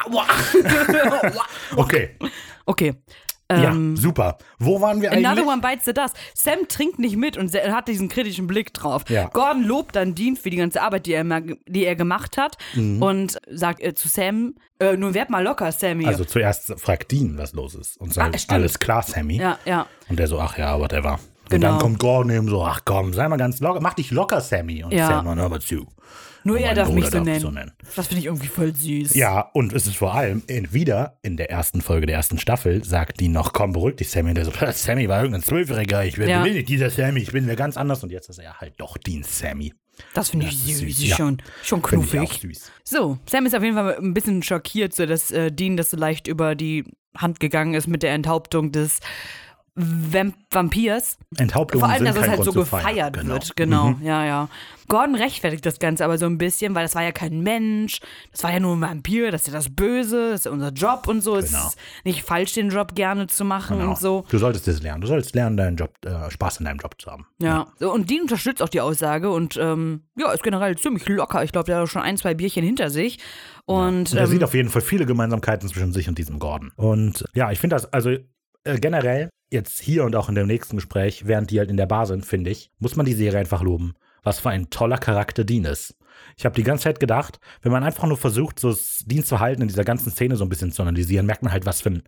Okay. 2.68 2.94
Okay. 3.50 3.62
Ja, 3.62 3.70
Ähm, 3.70 3.96
super. 3.96 4.38
Wo 4.58 4.80
waren 4.80 5.00
wir 5.00 5.12
Another 5.12 5.30
eigentlich? 5.30 5.46
one 5.46 5.60
bites 5.60 5.84
the 5.84 5.92
dust. 5.94 6.16
Sam 6.34 6.68
trinkt 6.68 6.98
nicht 6.98 7.16
mit 7.16 7.36
und 7.36 7.52
hat 7.54 7.88
diesen 7.88 8.08
kritischen 8.08 8.46
Blick 8.46 8.72
drauf. 8.74 9.02
Ja. 9.08 9.28
Gordon 9.28 9.64
lobt 9.64 9.96
dann 9.96 10.14
Dean 10.14 10.36
für 10.36 10.50
die 10.50 10.56
ganze 10.56 10.82
Arbeit, 10.82 11.06
die 11.06 11.12
er, 11.14 11.24
die 11.66 11.84
er 11.84 11.96
gemacht 11.96 12.36
hat 12.38 12.56
Mhm. 12.74 13.02
und 13.02 13.38
sagt 13.50 13.80
äh, 13.82 13.94
zu 13.94 14.08
Sam, 14.08 14.54
äh, 14.78 14.96
nun 14.96 15.14
werd 15.14 15.30
mal 15.30 15.42
locker, 15.42 15.70
Sammy. 15.72 16.06
Also 16.06 16.24
zuerst 16.24 16.74
fragt 16.80 17.10
Dean, 17.12 17.38
was 17.38 17.52
los 17.54 17.74
ist. 17.74 17.96
Und 18.00 18.12
sagt, 18.12 18.46
Ah, 18.48 18.54
alles 18.54 18.78
klar, 18.78 19.02
Sammy. 19.02 19.36
ja, 19.38 19.58
ja. 19.64 19.86
Und 20.08 20.18
der 20.18 20.26
so, 20.26 20.38
ach 20.38 20.58
ja, 20.58 20.78
whatever. 20.78 21.12
Und 21.14 21.50
Genau. 21.50 21.68
dann 21.72 21.78
kommt 21.78 21.98
Gordon 22.00 22.32
eben 22.32 22.48
so, 22.48 22.64
ach 22.64 22.80
komm, 22.84 23.12
sei 23.14 23.28
mal 23.28 23.36
ganz 23.36 23.60
locker, 23.60 23.80
mach 23.80 23.94
dich 23.94 24.10
locker, 24.10 24.40
Sammy. 24.40 24.82
Und 24.82 24.92
Ja. 24.92 25.06
Sam, 25.06 25.26
hör 25.34 25.48
mal 25.48 25.60
zu. 25.60 25.86
Nur 26.46 26.58
er 26.58 26.74
darf 26.74 26.88
mich 26.88 27.04
Bruder 27.04 27.06
so 27.10 27.16
darf 27.18 27.24
nennen. 27.24 27.40
so 27.40 27.50
nennen. 27.50 27.72
Das 27.94 28.06
finde 28.06 28.20
ich 28.20 28.26
irgendwie 28.26 28.46
voll 28.46 28.74
süß. 28.74 29.14
Ja, 29.14 29.40
und 29.52 29.72
es 29.72 29.86
ist 29.86 29.96
vor 29.96 30.14
allem 30.14 30.42
in, 30.46 30.72
wieder 30.72 31.18
in 31.22 31.36
der 31.36 31.50
ersten 31.50 31.80
Folge 31.80 32.06
der 32.06 32.16
ersten 32.16 32.38
Staffel, 32.38 32.84
sagt 32.84 33.20
die 33.20 33.28
noch, 33.28 33.52
komm, 33.52 33.72
beruhig 33.72 33.96
dich, 33.96 34.10
Sammy. 34.10 34.30
Und 34.30 34.36
der 34.36 34.44
so, 34.44 34.52
Sammy 34.72 35.08
war 35.08 35.18
irgendein 35.20 35.42
Zwölfjähriger, 35.42 36.04
ich 36.04 36.16
bin 36.16 36.28
Ja. 36.28 36.44
will 36.44 36.54
nicht 36.54 36.68
dieser 36.68 36.90
Sammy, 36.90 37.20
ich 37.20 37.32
bin 37.32 37.46
wer 37.46 37.56
ganz 37.56 37.76
anders. 37.76 38.02
Und 38.02 38.10
jetzt 38.12 38.28
ist 38.30 38.38
er 38.38 38.60
halt 38.60 38.74
doch 38.78 38.96
Dean 38.98 39.22
Sammy. 39.22 39.74
Das 40.12 40.28
finde 40.30 40.46
ich 40.46 40.58
süß. 40.58 40.78
süß, 40.80 41.08
ja. 41.08 41.16
Schon, 41.16 41.38
schon 41.62 41.82
Finde 41.82 42.04
ich 42.06 42.18
auch 42.20 42.28
knuffig. 42.40 42.58
süß. 42.58 42.70
So, 42.84 43.18
Sam 43.26 43.46
ist 43.46 43.54
auf 43.56 43.62
jeden 43.62 43.74
Fall 43.76 43.96
ein 43.96 44.12
bisschen 44.14 44.42
schockiert, 44.42 44.94
so 44.94 45.06
dass 45.06 45.30
äh, 45.30 45.50
Dean 45.50 45.76
das 45.78 45.90
so 45.90 45.96
leicht 45.96 46.26
über 46.28 46.54
die 46.54 46.84
Hand 47.16 47.40
gegangen 47.40 47.72
ist 47.72 47.86
mit 47.86 48.02
der 48.02 48.12
Enthauptung 48.12 48.72
des 48.72 48.98
Vamp 49.76 50.34
Vampirs. 50.50 51.18
Enthauptungen 51.36 51.84
Vor 51.84 51.92
allem, 51.92 52.04
dass 52.06 52.16
es 52.16 52.26
halt 52.28 52.42
so 52.44 52.52
Grund 52.52 52.66
feiern. 52.68 52.84
gefeiert 52.86 53.12
Genau. 53.18 53.32
wird. 53.34 53.56
Genau, 53.56 53.94
ja, 54.02 54.24
ja. 54.24 54.48
Gordon 54.88 55.16
rechtfertigt 55.16 55.66
das 55.66 55.78
Ganze 55.80 56.04
aber 56.04 56.16
so 56.16 56.26
ein 56.26 56.38
bisschen, 56.38 56.74
weil 56.74 56.84
das 56.84 56.94
war 56.94 57.02
ja 57.02 57.10
kein 57.12 57.40
Mensch, 57.40 58.00
das 58.30 58.42
war 58.44 58.52
ja 58.52 58.60
nur 58.60 58.74
ein 58.76 58.80
Vampir, 58.80 59.30
das 59.32 59.42
ist 59.42 59.46
ja 59.48 59.52
das 59.52 59.74
Böse, 59.74 60.30
das 60.30 60.40
ist 60.40 60.44
ja 60.46 60.52
unser 60.52 60.70
Job 60.70 61.08
und 61.08 61.20
so. 61.22 61.36
Es 61.36 61.48
Genau. 61.50 61.66
ist 61.66 61.76
nicht 62.04 62.22
falsch, 62.22 62.54
den 62.54 62.70
Job 62.70 62.94
gerne 62.94 63.26
zu 63.26 63.44
machen 63.44 63.78
Genau. 63.78 63.90
und 63.90 63.98
so. 63.98 64.24
Du 64.30 64.38
solltest 64.38 64.66
es 64.68 64.80
lernen. 64.82 65.00
Du 65.02 65.08
solltest 65.08 65.34
lernen, 65.34 65.56
deinen 65.56 65.76
Job, 65.76 65.90
äh, 66.06 66.30
Spaß 66.30 66.60
in 66.60 66.66
deinem 66.66 66.78
Job 66.78 66.94
zu 66.98 67.10
haben. 67.10 67.26
Ja. 67.38 67.66
So, 67.78 67.92
und 67.92 68.08
Dean 68.08 68.22
unterstützt 68.22 68.62
auch 68.62 68.68
die 68.70 68.80
Aussage 68.80 69.28
und 69.30 69.56
ähm, 69.60 70.04
ja, 70.16 70.32
ist 70.32 70.42
generell 70.44 70.76
ziemlich 70.78 71.06
locker. 71.08 71.42
Ich 71.44 71.52
glaube, 71.52 71.66
der 71.66 71.80
hat 71.80 71.88
schon 71.88 72.02
ein, 72.02 72.16
zwei 72.16 72.32
Bierchen 72.34 72.64
hinter 72.64 72.88
sich. 72.88 73.18
Und, 73.66 74.12
Und 74.12 74.14
er 74.14 74.20
ähm, 74.24 74.26
sieht 74.30 74.44
auf 74.44 74.54
jeden 74.54 74.68
Fall 74.70 74.80
viele 74.82 75.04
Gemeinsamkeiten 75.04 75.68
zwischen 75.68 75.92
sich 75.92 76.08
und 76.08 76.16
diesem 76.16 76.38
Gordon. 76.38 76.70
Und 76.76 77.24
ja, 77.34 77.50
ich 77.50 77.58
finde 77.58 77.74
das, 77.76 77.92
also 77.92 78.16
äh, 78.66 78.78
generell, 78.78 79.30
jetzt 79.50 79.80
hier 79.80 80.04
und 80.04 80.16
auch 80.16 80.28
in 80.28 80.34
dem 80.34 80.46
nächsten 80.46 80.76
Gespräch, 80.76 81.26
während 81.26 81.50
die 81.50 81.58
halt 81.58 81.70
in 81.70 81.76
der 81.76 81.86
Bar 81.86 82.06
sind, 82.06 82.26
finde 82.26 82.50
ich, 82.50 82.70
muss 82.78 82.96
man 82.96 83.06
die 83.06 83.14
Serie 83.14 83.38
einfach 83.38 83.62
loben. 83.62 83.94
Was 84.22 84.40
für 84.40 84.50
ein 84.50 84.70
toller 84.70 84.98
Charakter 84.98 85.44
Dean 85.44 85.64
ist. 85.64 85.96
Ich 86.36 86.44
habe 86.44 86.56
die 86.56 86.62
ganze 86.62 86.84
Zeit 86.84 86.98
gedacht, 86.98 87.38
wenn 87.62 87.72
man 87.72 87.84
einfach 87.84 88.06
nur 88.06 88.16
versucht, 88.16 88.58
so 88.58 88.74
Dean 89.04 89.24
zu 89.24 89.38
halten, 89.38 89.62
in 89.62 89.68
dieser 89.68 89.84
ganzen 89.84 90.10
Szene 90.10 90.36
so 90.36 90.44
ein 90.44 90.48
bisschen 90.48 90.72
zu 90.72 90.82
analysieren, 90.82 91.26
merkt 91.26 91.42
man 91.42 91.52
halt, 91.52 91.66
was 91.66 91.82
für 91.82 91.90
ein, 91.90 92.02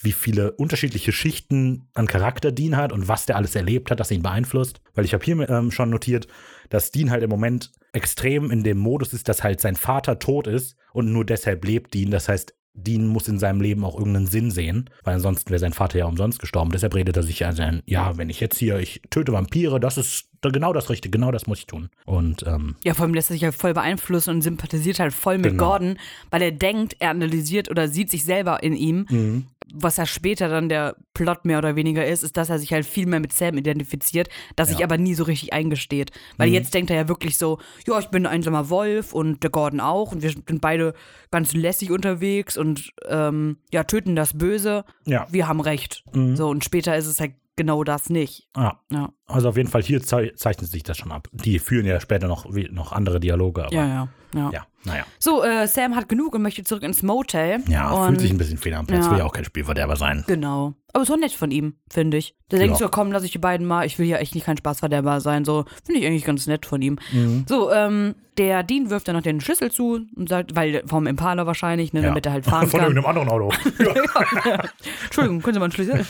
wie 0.00 0.12
viele 0.12 0.52
unterschiedliche 0.52 1.12
Schichten 1.12 1.88
an 1.94 2.06
Charakter 2.06 2.52
Dean 2.52 2.76
hat 2.76 2.92
und 2.92 3.08
was 3.08 3.26
der 3.26 3.36
alles 3.36 3.54
erlebt 3.54 3.90
hat, 3.90 4.00
das 4.00 4.10
ihn 4.10 4.22
beeinflusst. 4.22 4.80
Weil 4.94 5.04
ich 5.04 5.14
habe 5.14 5.24
hier 5.24 5.48
ähm, 5.48 5.70
schon 5.70 5.90
notiert, 5.90 6.26
dass 6.68 6.90
Dean 6.90 7.10
halt 7.10 7.22
im 7.22 7.30
Moment 7.30 7.72
extrem 7.92 8.50
in 8.50 8.64
dem 8.64 8.78
Modus 8.78 9.12
ist, 9.12 9.28
dass 9.28 9.42
halt 9.42 9.60
sein 9.60 9.76
Vater 9.76 10.18
tot 10.18 10.46
ist 10.46 10.76
und 10.92 11.12
nur 11.12 11.24
deshalb 11.24 11.64
lebt 11.64 11.94
Dean. 11.94 12.10
Das 12.10 12.28
heißt, 12.28 12.54
Dean 12.74 13.06
muss 13.06 13.28
in 13.28 13.38
seinem 13.38 13.60
Leben 13.60 13.84
auch 13.84 13.98
irgendeinen 13.98 14.26
Sinn 14.26 14.50
sehen, 14.50 14.90
weil 15.04 15.14
ansonsten 15.14 15.50
wäre 15.50 15.58
sein 15.58 15.72
Vater 15.72 15.98
ja 15.98 16.06
umsonst 16.06 16.38
gestorben. 16.38 16.72
Deshalb 16.72 16.94
redet 16.94 17.16
er 17.16 17.22
sich 17.22 17.40
ja 17.40 17.50
ein, 17.50 17.82
ja, 17.86 18.16
wenn 18.16 18.30
ich 18.30 18.40
jetzt 18.40 18.58
hier, 18.58 18.78
ich 18.78 19.02
töte 19.10 19.32
Vampire, 19.32 19.78
das 19.78 19.98
ist 19.98 20.31
genau 20.50 20.72
das 20.72 20.90
Richtige, 20.90 21.10
genau 21.16 21.30
das 21.30 21.46
muss 21.46 21.60
ich 21.60 21.66
tun. 21.66 21.90
Und 22.04 22.44
ähm, 22.46 22.74
Ja, 22.84 22.94
vor 22.94 23.04
allem 23.04 23.14
lässt 23.14 23.30
er 23.30 23.34
sich 23.34 23.44
halt 23.44 23.54
voll 23.54 23.74
beeinflussen 23.74 24.30
und 24.30 24.42
sympathisiert 24.42 24.98
halt 24.98 25.12
voll 25.14 25.38
mit 25.38 25.52
Genau. 25.52 25.64
Gordon, 25.68 25.98
weil 26.30 26.42
er 26.42 26.52
denkt, 26.52 26.96
er 26.98 27.10
analysiert 27.10 27.70
oder 27.70 27.88
sieht 27.88 28.10
sich 28.10 28.24
selber 28.24 28.62
in 28.62 28.74
ihm. 28.74 29.06
Mhm. 29.08 29.46
Was 29.74 29.96
ja 29.96 30.04
später 30.04 30.48
dann 30.48 30.68
der 30.68 30.96
Plot 31.14 31.44
mehr 31.46 31.56
oder 31.56 31.76
weniger 31.76 32.04
ist, 32.04 32.22
ist, 32.22 32.36
dass 32.36 32.50
er 32.50 32.58
sich 32.58 32.72
halt 32.74 32.84
viel 32.84 33.06
mehr 33.06 33.20
mit 33.20 33.32
Sam 33.32 33.56
identifiziert, 33.56 34.28
das 34.56 34.68
sich 34.68 34.80
Ja. 34.80 34.86
aber 34.86 34.98
nie 34.98 35.14
so 35.14 35.22
richtig 35.24 35.52
eingesteht. 35.54 36.10
Weil 36.36 36.48
Mhm. 36.48 36.54
jetzt 36.54 36.74
denkt 36.74 36.90
er 36.90 36.96
ja 36.96 37.08
wirklich 37.08 37.38
so, 37.38 37.58
ja, 37.86 37.98
ich 37.98 38.08
bin 38.08 38.26
ein 38.26 38.32
einsamer 38.32 38.68
Wolf 38.68 39.14
und 39.14 39.42
der 39.42 39.50
Gordon 39.50 39.80
auch 39.80 40.12
und 40.12 40.22
wir 40.22 40.30
sind 40.30 40.60
beide 40.60 40.92
ganz 41.30 41.54
lässig 41.54 41.90
unterwegs 41.90 42.58
und 42.58 42.90
ähm, 43.08 43.56
ja, 43.72 43.84
töten 43.84 44.14
das 44.16 44.36
Böse. 44.36 44.84
ja, 45.06 45.26
Wir 45.30 45.48
haben 45.48 45.60
recht. 45.60 46.04
Mhm. 46.12 46.36
So, 46.36 46.48
und 46.48 46.64
später 46.64 46.94
ist 46.96 47.06
es 47.06 47.18
halt 47.20 47.32
genau 47.56 47.82
das 47.84 48.10
nicht. 48.10 48.48
ja. 48.56 48.78
Ja, 48.90 49.10
Also 49.32 49.48
auf 49.48 49.56
jeden 49.56 49.68
Fall 49.68 49.82
hier 49.82 50.02
zei 50.02 50.32
zeichnet 50.36 50.70
sich 50.70 50.82
das 50.82 50.96
schon 50.98 51.12
ab. 51.12 51.28
Die 51.32 51.58
führen 51.58 51.86
ja 51.86 52.00
später 52.00 52.28
noch, 52.28 52.46
noch 52.70 52.92
andere 52.92 53.20
Dialoge, 53.20 53.64
aber 53.64 53.74
ja, 53.74 53.86
ja. 53.86 54.08
ja. 54.34 54.50
ja, 54.52 54.66
naja. 54.84 55.04
So, 55.18 55.42
äh, 55.44 55.66
Sam 55.66 55.96
hat 55.96 56.08
genug 56.08 56.34
und 56.34 56.42
möchte 56.42 56.64
zurück 56.64 56.82
ins 56.82 57.02
Motel. 57.02 57.60
Ja, 57.68 58.06
fühlt 58.06 58.20
sich 58.20 58.30
ein 58.30 58.38
bisschen 58.38 58.58
fehl 58.58 58.74
am 58.74 58.86
Platz, 58.86 59.06
Ja. 59.06 59.10
will 59.12 59.18
ja 59.18 59.24
auch 59.24 59.32
kein 59.32 59.44
Spielverderber 59.44 59.96
sein. 59.96 60.24
Genau. 60.26 60.74
Aber 60.94 61.06
so 61.06 61.16
nett 61.16 61.32
von 61.32 61.50
ihm, 61.50 61.74
finde 61.90 62.18
ich. 62.18 62.34
Der 62.50 62.58
Ja. 62.58 62.66
denkt 62.66 62.78
so, 62.78 62.88
komm, 62.88 63.12
lass 63.12 63.22
ich 63.24 63.30
die 63.32 63.38
beiden 63.38 63.66
mal. 63.66 63.86
Ich 63.86 63.98
will 63.98 64.06
ja 64.06 64.18
echt 64.18 64.34
nicht 64.34 64.44
kein 64.44 64.58
Spaßverderber 64.58 65.20
sein. 65.22 65.44
So, 65.46 65.64
finde 65.84 66.00
ich 66.00 66.06
eigentlich 66.06 66.24
ganz 66.24 66.46
nett 66.46 66.66
von 66.66 66.82
ihm. 66.82 66.98
Mhm. 67.12 67.46
So, 67.48 67.72
ähm, 67.72 68.14
der 68.36 68.62
Dean 68.62 68.90
wirft 68.90 69.08
dann 69.08 69.16
noch 69.16 69.22
den 69.22 69.40
Schlüssel 69.40 69.70
zu 69.70 70.00
und 70.16 70.28
sagt, 70.28 70.54
weil 70.54 70.82
vom 70.86 71.06
Impala 71.06 71.46
wahrscheinlich, 71.46 71.92
ne, 71.94 72.02
damit 72.02 72.26
er 72.26 72.32
halt 72.32 72.44
fahren 72.44 72.66
Von 72.68 72.80
kann. 72.80 72.88
irgendeinem 72.94 73.06
anderen 73.18 73.28
Auto. 73.30 73.52
Entschuldigung, 75.04 75.42
können 75.42 75.54
Sie 75.54 75.60
mal 75.60 75.64
einen 75.66 75.72
Schlüssel? 75.72 76.04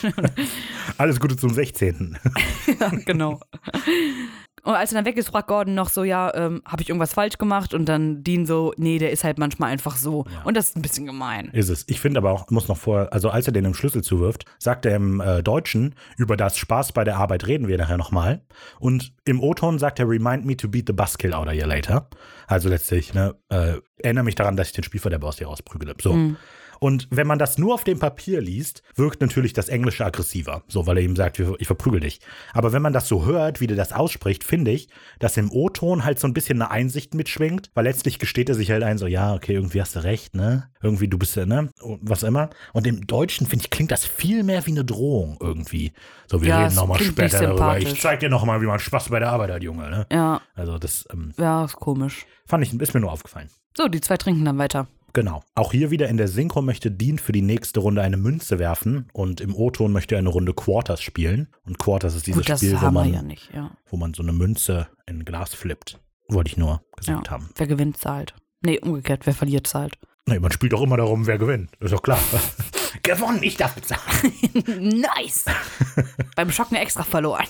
Alles 0.97 1.19
Gute 1.19 1.37
zum 1.37 1.53
16. 1.53 2.17
ja, 2.79 2.89
genau. 2.89 3.12
Und 4.63 4.75
als 4.75 4.93
er 4.93 4.95
dann 4.95 5.05
weg 5.05 5.17
ist, 5.17 5.29
fragt 5.29 5.49
Gordon 5.49 5.75
noch 5.75 5.89
so, 5.89 6.05
ja, 6.05 6.33
ähm, 6.35 6.61
habe 6.65 6.81
ich 6.81 6.89
irgendwas 6.89 7.13
falsch 7.13 7.37
gemacht? 7.37 7.73
Und 7.73 7.85
dann 7.85 8.23
Dean 8.23 8.45
so, 8.45 8.73
nee, 8.77 8.97
der 8.97 9.11
ist 9.11 9.25
halt 9.25 9.37
manchmal 9.37 9.71
einfach 9.71 9.97
so. 9.97 10.25
Ja. 10.31 10.43
Und 10.43 10.55
das 10.55 10.69
ist 10.69 10.77
ein 10.77 10.81
bisschen 10.81 11.05
gemein. 11.05 11.49
Ist 11.51 11.67
es. 11.67 11.83
Ich 11.89 11.99
finde 11.99 12.19
aber 12.19 12.31
auch, 12.31 12.49
muss 12.49 12.69
noch 12.69 12.77
vor, 12.77 13.09
also 13.11 13.29
als 13.29 13.45
er 13.45 13.51
den 13.51 13.65
im 13.65 13.73
Schlüssel 13.73 14.03
zuwirft, 14.03 14.45
sagt 14.59 14.85
er 14.85 14.95
im 14.95 15.19
äh, 15.19 15.43
Deutschen, 15.43 15.95
über 16.17 16.37
das 16.37 16.57
Spaß 16.57 16.93
bei 16.93 17.03
der 17.03 17.17
Arbeit 17.17 17.45
reden 17.45 17.67
wir 17.67 17.77
nachher 17.77 17.97
nochmal. 17.97 18.41
Und 18.79 19.13
im 19.25 19.41
O-Ton 19.41 19.79
sagt 19.79 19.99
er, 19.99 20.07
remind 20.07 20.45
me 20.45 20.55
to 20.55 20.69
beat 20.69 20.87
the 20.87 20.93
buskill 20.93 21.33
out 21.33 21.47
of 21.47 21.53
you 21.53 21.65
later. 21.65 22.07
Also 22.47 22.69
letztlich, 22.69 23.13
ne, 23.13 23.35
äh, 23.49 23.79
erinnere 23.97 24.23
mich 24.23 24.35
daran, 24.35 24.55
dass 24.55 24.67
ich 24.67 24.73
den 24.73 24.85
Spielverderber 24.85 25.27
aus 25.27 25.35
dir 25.35 25.47
rausprügele. 25.47 25.95
So. 26.01 26.13
Mhm. 26.13 26.37
Und 26.83 27.07
wenn 27.11 27.27
man 27.27 27.39
das 27.39 27.57
nur 27.57 27.73
auf 27.75 27.85
dem 27.85 27.97
Papier 27.97 28.41
liest, 28.41 28.83
wirkt 28.95 29.21
natürlich 29.21 29.53
das 29.53 29.69
Englische 29.69 30.03
aggressiver. 30.05 30.63
So, 30.67 30.85
weil 30.85 30.97
er 30.97 31.03
ihm 31.03 31.15
sagt, 31.15 31.39
ich 31.39 31.65
verprügel 31.67 32.01
dich. 32.01 32.19
Aber 32.51 32.73
wenn 32.73 32.81
man 32.81 32.91
das 32.91 33.07
so 33.07 33.25
hört, 33.25 33.61
wie 33.61 33.67
der 33.67 33.77
das 33.77 33.93
ausspricht, 33.93 34.43
finde 34.43 34.71
ich, 34.71 34.89
dass 35.19 35.37
im 35.37 35.49
O-Ton 35.49 36.03
halt 36.03 36.19
so 36.19 36.27
ein 36.27 36.33
bisschen 36.33 36.61
eine 36.61 36.71
Einsicht 36.71 37.13
mitschwingt, 37.13 37.69
weil 37.73 37.85
letztlich 37.85 38.19
gesteht 38.19 38.49
er 38.49 38.55
sich 38.55 38.69
halt 38.69 38.83
ein, 38.83 38.97
so, 38.97 39.07
ja, 39.07 39.33
okay, 39.33 39.53
irgendwie 39.53 39.79
hast 39.79 39.95
du 39.95 40.03
recht, 40.03 40.35
ne? 40.35 40.69
Irgendwie, 40.81 41.07
du 41.07 41.17
bist 41.17 41.37
ja, 41.37 41.45
ne? 41.45 41.69
Was 42.01 42.23
immer. 42.23 42.49
Und 42.73 42.85
im 42.85 43.07
Deutschen, 43.07 43.47
finde 43.47 43.63
ich, 43.63 43.69
klingt 43.69 43.91
das 43.91 44.03
viel 44.05 44.43
mehr 44.43 44.65
wie 44.65 44.71
eine 44.71 44.83
Drohung 44.83 45.37
irgendwie. 45.39 45.93
So, 46.27 46.41
wir 46.41 46.49
Ja, 46.49 46.63
reden 46.63 46.75
nochmal 46.75 46.99
später 46.99 47.39
darüber. 47.43 47.77
Ich 47.77 48.01
zeig 48.01 48.19
dir 48.19 48.27
nochmal, 48.27 48.61
wie 48.61 48.65
man 48.65 48.79
Spaß 48.79 49.07
bei 49.07 49.19
der 49.19 49.31
Arbeit 49.31 49.51
hat, 49.51 49.63
Junge, 49.63 49.89
ne? 49.89 50.05
Ja, 50.11 50.41
Also, 50.53 50.77
das 50.79 51.05
ähm, 51.13 51.31
ja, 51.37 51.63
ist 51.63 51.77
komisch. 51.77 52.25
fand 52.45 52.61
ich, 52.65 52.73
ist 52.77 52.93
mir 52.93 52.99
nur 52.99 53.13
aufgefallen. 53.13 53.47
So, 53.77 53.87
die 53.87 54.01
zwei 54.01 54.17
trinken 54.17 54.43
dann 54.43 54.57
weiter. 54.57 54.87
Genau. 55.13 55.43
Auch 55.53 55.71
hier 55.71 55.91
wieder 55.91 56.09
in 56.09 56.17
der 56.17 56.27
Synchro 56.27 56.63
möchte 56.63 56.89
Dean 56.89 57.19
für 57.19 57.31
die 57.31 57.43
nächste 57.43 57.79
Runde 57.79 58.01
eine 58.01 58.17
Münze 58.17 58.57
werfen 58.57 59.07
und 59.13 59.41
im 59.41 59.55
O-Ton 59.55 59.91
möchte 59.91 60.15
er 60.15 60.19
eine 60.19 60.29
Runde 60.29 60.53
Quarters 60.53 61.01
spielen. 61.01 61.49
Und 61.65 61.77
Quarters 61.77 62.15
ist 62.15 62.25
dieses 62.25 62.41
Gut, 62.41 62.49
das 62.49 62.59
Spiel, 62.59 62.81
wo 62.81 62.89
man, 62.89 63.13
ja 63.13 63.21
nicht, 63.21 63.53
ja. 63.53 63.71
wo 63.89 63.97
man 63.97 64.15
so 64.15 64.23
eine 64.23 64.33
Münze 64.33 64.87
in 65.05 65.19
ein 65.19 65.25
Glas 65.25 65.53
flippt. 65.53 65.99
Wollte 66.29 66.49
ich 66.49 66.57
nur 66.57 66.81
gesagt 66.97 67.27
ja. 67.27 67.31
haben. 67.31 67.49
Wer 67.55 67.67
gewinnt, 67.67 67.97
zahlt. 67.97 68.33
Nee, 68.61 68.79
umgekehrt, 68.79 69.25
wer 69.25 69.33
verliert, 69.33 69.67
zahlt. 69.67 69.99
Nee, 70.25 70.39
man 70.39 70.51
spielt 70.51 70.73
doch 70.73 70.81
immer 70.81 70.97
darum, 70.97 71.27
wer 71.27 71.37
gewinnt. 71.37 71.69
Ist 71.79 71.93
doch 71.93 72.01
klar. 72.01 72.19
Gewonnen, 73.03 73.43
ich 73.43 73.57
darf 73.57 73.75
bezahlen. 73.75 74.33
nice! 75.01 75.45
Beim 76.35 76.49
Schocken 76.49 76.77
extra 76.77 77.03
verloren. 77.03 77.45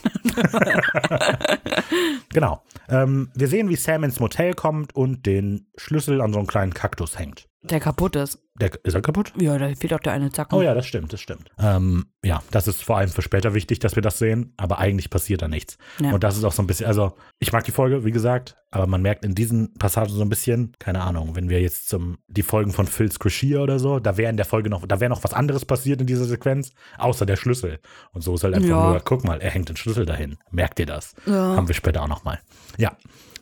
Genau. 2.34 2.64
Ähm, 2.89 3.30
wir 3.36 3.47
sehen, 3.47 3.70
wie 3.70 3.76
Sam 3.76 4.03
ins 4.03 4.20
Motel 4.20 4.53
kommt 4.53 4.95
und 4.95 5.26
den 5.26 5.68
Schlüssel 5.78 6.20
an 6.20 6.34
so 6.34 6.39
einen 6.39 6.47
kleinen 6.47 6.74
Kaktus 6.74 7.20
hängt. 7.20 7.47
Der 7.64 7.80
kaputt 7.80 8.16
ist. 8.18 8.39
Der, 8.59 8.72
ist 8.84 8.93
er 8.93 9.01
kaputt? 9.01 9.34
Ja, 9.39 9.57
da 9.57 9.74
fehlt 9.74 9.93
auch 9.93 9.99
der 9.99 10.11
eine 10.14 10.32
Zacken. 10.32 10.55
Oh 10.57 10.61
ja, 10.61 10.74
das 10.76 10.86
stimmt, 10.86 11.11
das 11.14 11.22
stimmt. 11.22 11.49
Ähm, 11.57 12.05
ja, 12.24 12.43
das 12.51 12.68
ist 12.68 12.84
vor 12.84 12.97
allem 12.97 13.09
für 13.09 13.22
später 13.22 13.53
wichtig, 13.53 13.80
dass 13.80 13.95
wir 13.95 14.03
das 14.03 14.20
sehen, 14.20 14.53
aber 14.57 14.80
eigentlich 14.80 15.09
passiert 15.09 15.41
da 15.41 15.47
nichts. 15.47 15.78
Ja. 15.99 16.11
Und 16.14 16.24
das 16.24 16.38
ist 16.38 16.43
auch 16.43 16.51
so 16.51 16.61
ein 16.61 16.68
bisschen, 16.68 16.86
also 16.86 17.16
ich 17.39 17.51
mag 17.53 17.64
die 17.64 17.72
Folge, 17.72 18.03
wie 18.03 18.11
gesagt, 18.11 18.57
aber 18.70 18.86
man 18.86 19.01
merkt 19.01 19.24
in 19.26 19.34
diesen 19.34 19.74
Passagen 19.76 20.09
so 20.14 20.22
ein 20.22 20.30
bisschen, 20.30 20.74
keine 20.78 21.01
Ahnung, 21.01 21.36
wenn 21.36 21.49
wir 21.49 21.61
jetzt 21.61 21.88
zum, 21.89 22.18
die 22.28 22.43
Folgen 22.43 22.74
von 22.74 22.86
Phil 22.86 23.11
Scrishier 23.11 23.61
oder 23.61 23.80
so, 23.80 23.99
da 23.99 24.18
wäre 24.18 24.30
in 24.30 24.38
der 24.38 24.45
Folge 24.45 24.70
noch, 24.70 24.86
da 24.86 24.99
wäre 24.99 25.09
noch 25.09 25.24
was 25.24 25.34
anderes 25.34 25.64
passiert 25.66 26.01
in 26.01 26.07
dieser 26.07 26.26
Sequenz, 26.26 26.72
außer 26.97 27.26
der 27.26 27.38
Schlüssel. 27.38 27.80
Und 28.11 28.22
so 28.24 28.36
ist 28.36 28.43
halt 28.43 28.53
einfach 28.55 28.70
Ja. 28.70 28.89
nur, 28.91 28.99
guck 29.05 29.24
mal, 29.24 29.39
er 29.41 29.49
hängt 29.51 29.70
den 29.70 29.78
Schlüssel 29.78 30.05
dahin. 30.05 30.38
Merkt 30.51 30.80
ihr 30.80 30.86
das? 30.86 31.16
Ja. 31.26 31.55
Haben 31.55 31.68
wir 31.70 31.76
später 31.76 32.03
auch 32.03 32.07
nochmal. 32.09 32.39
Ja. 32.78 32.97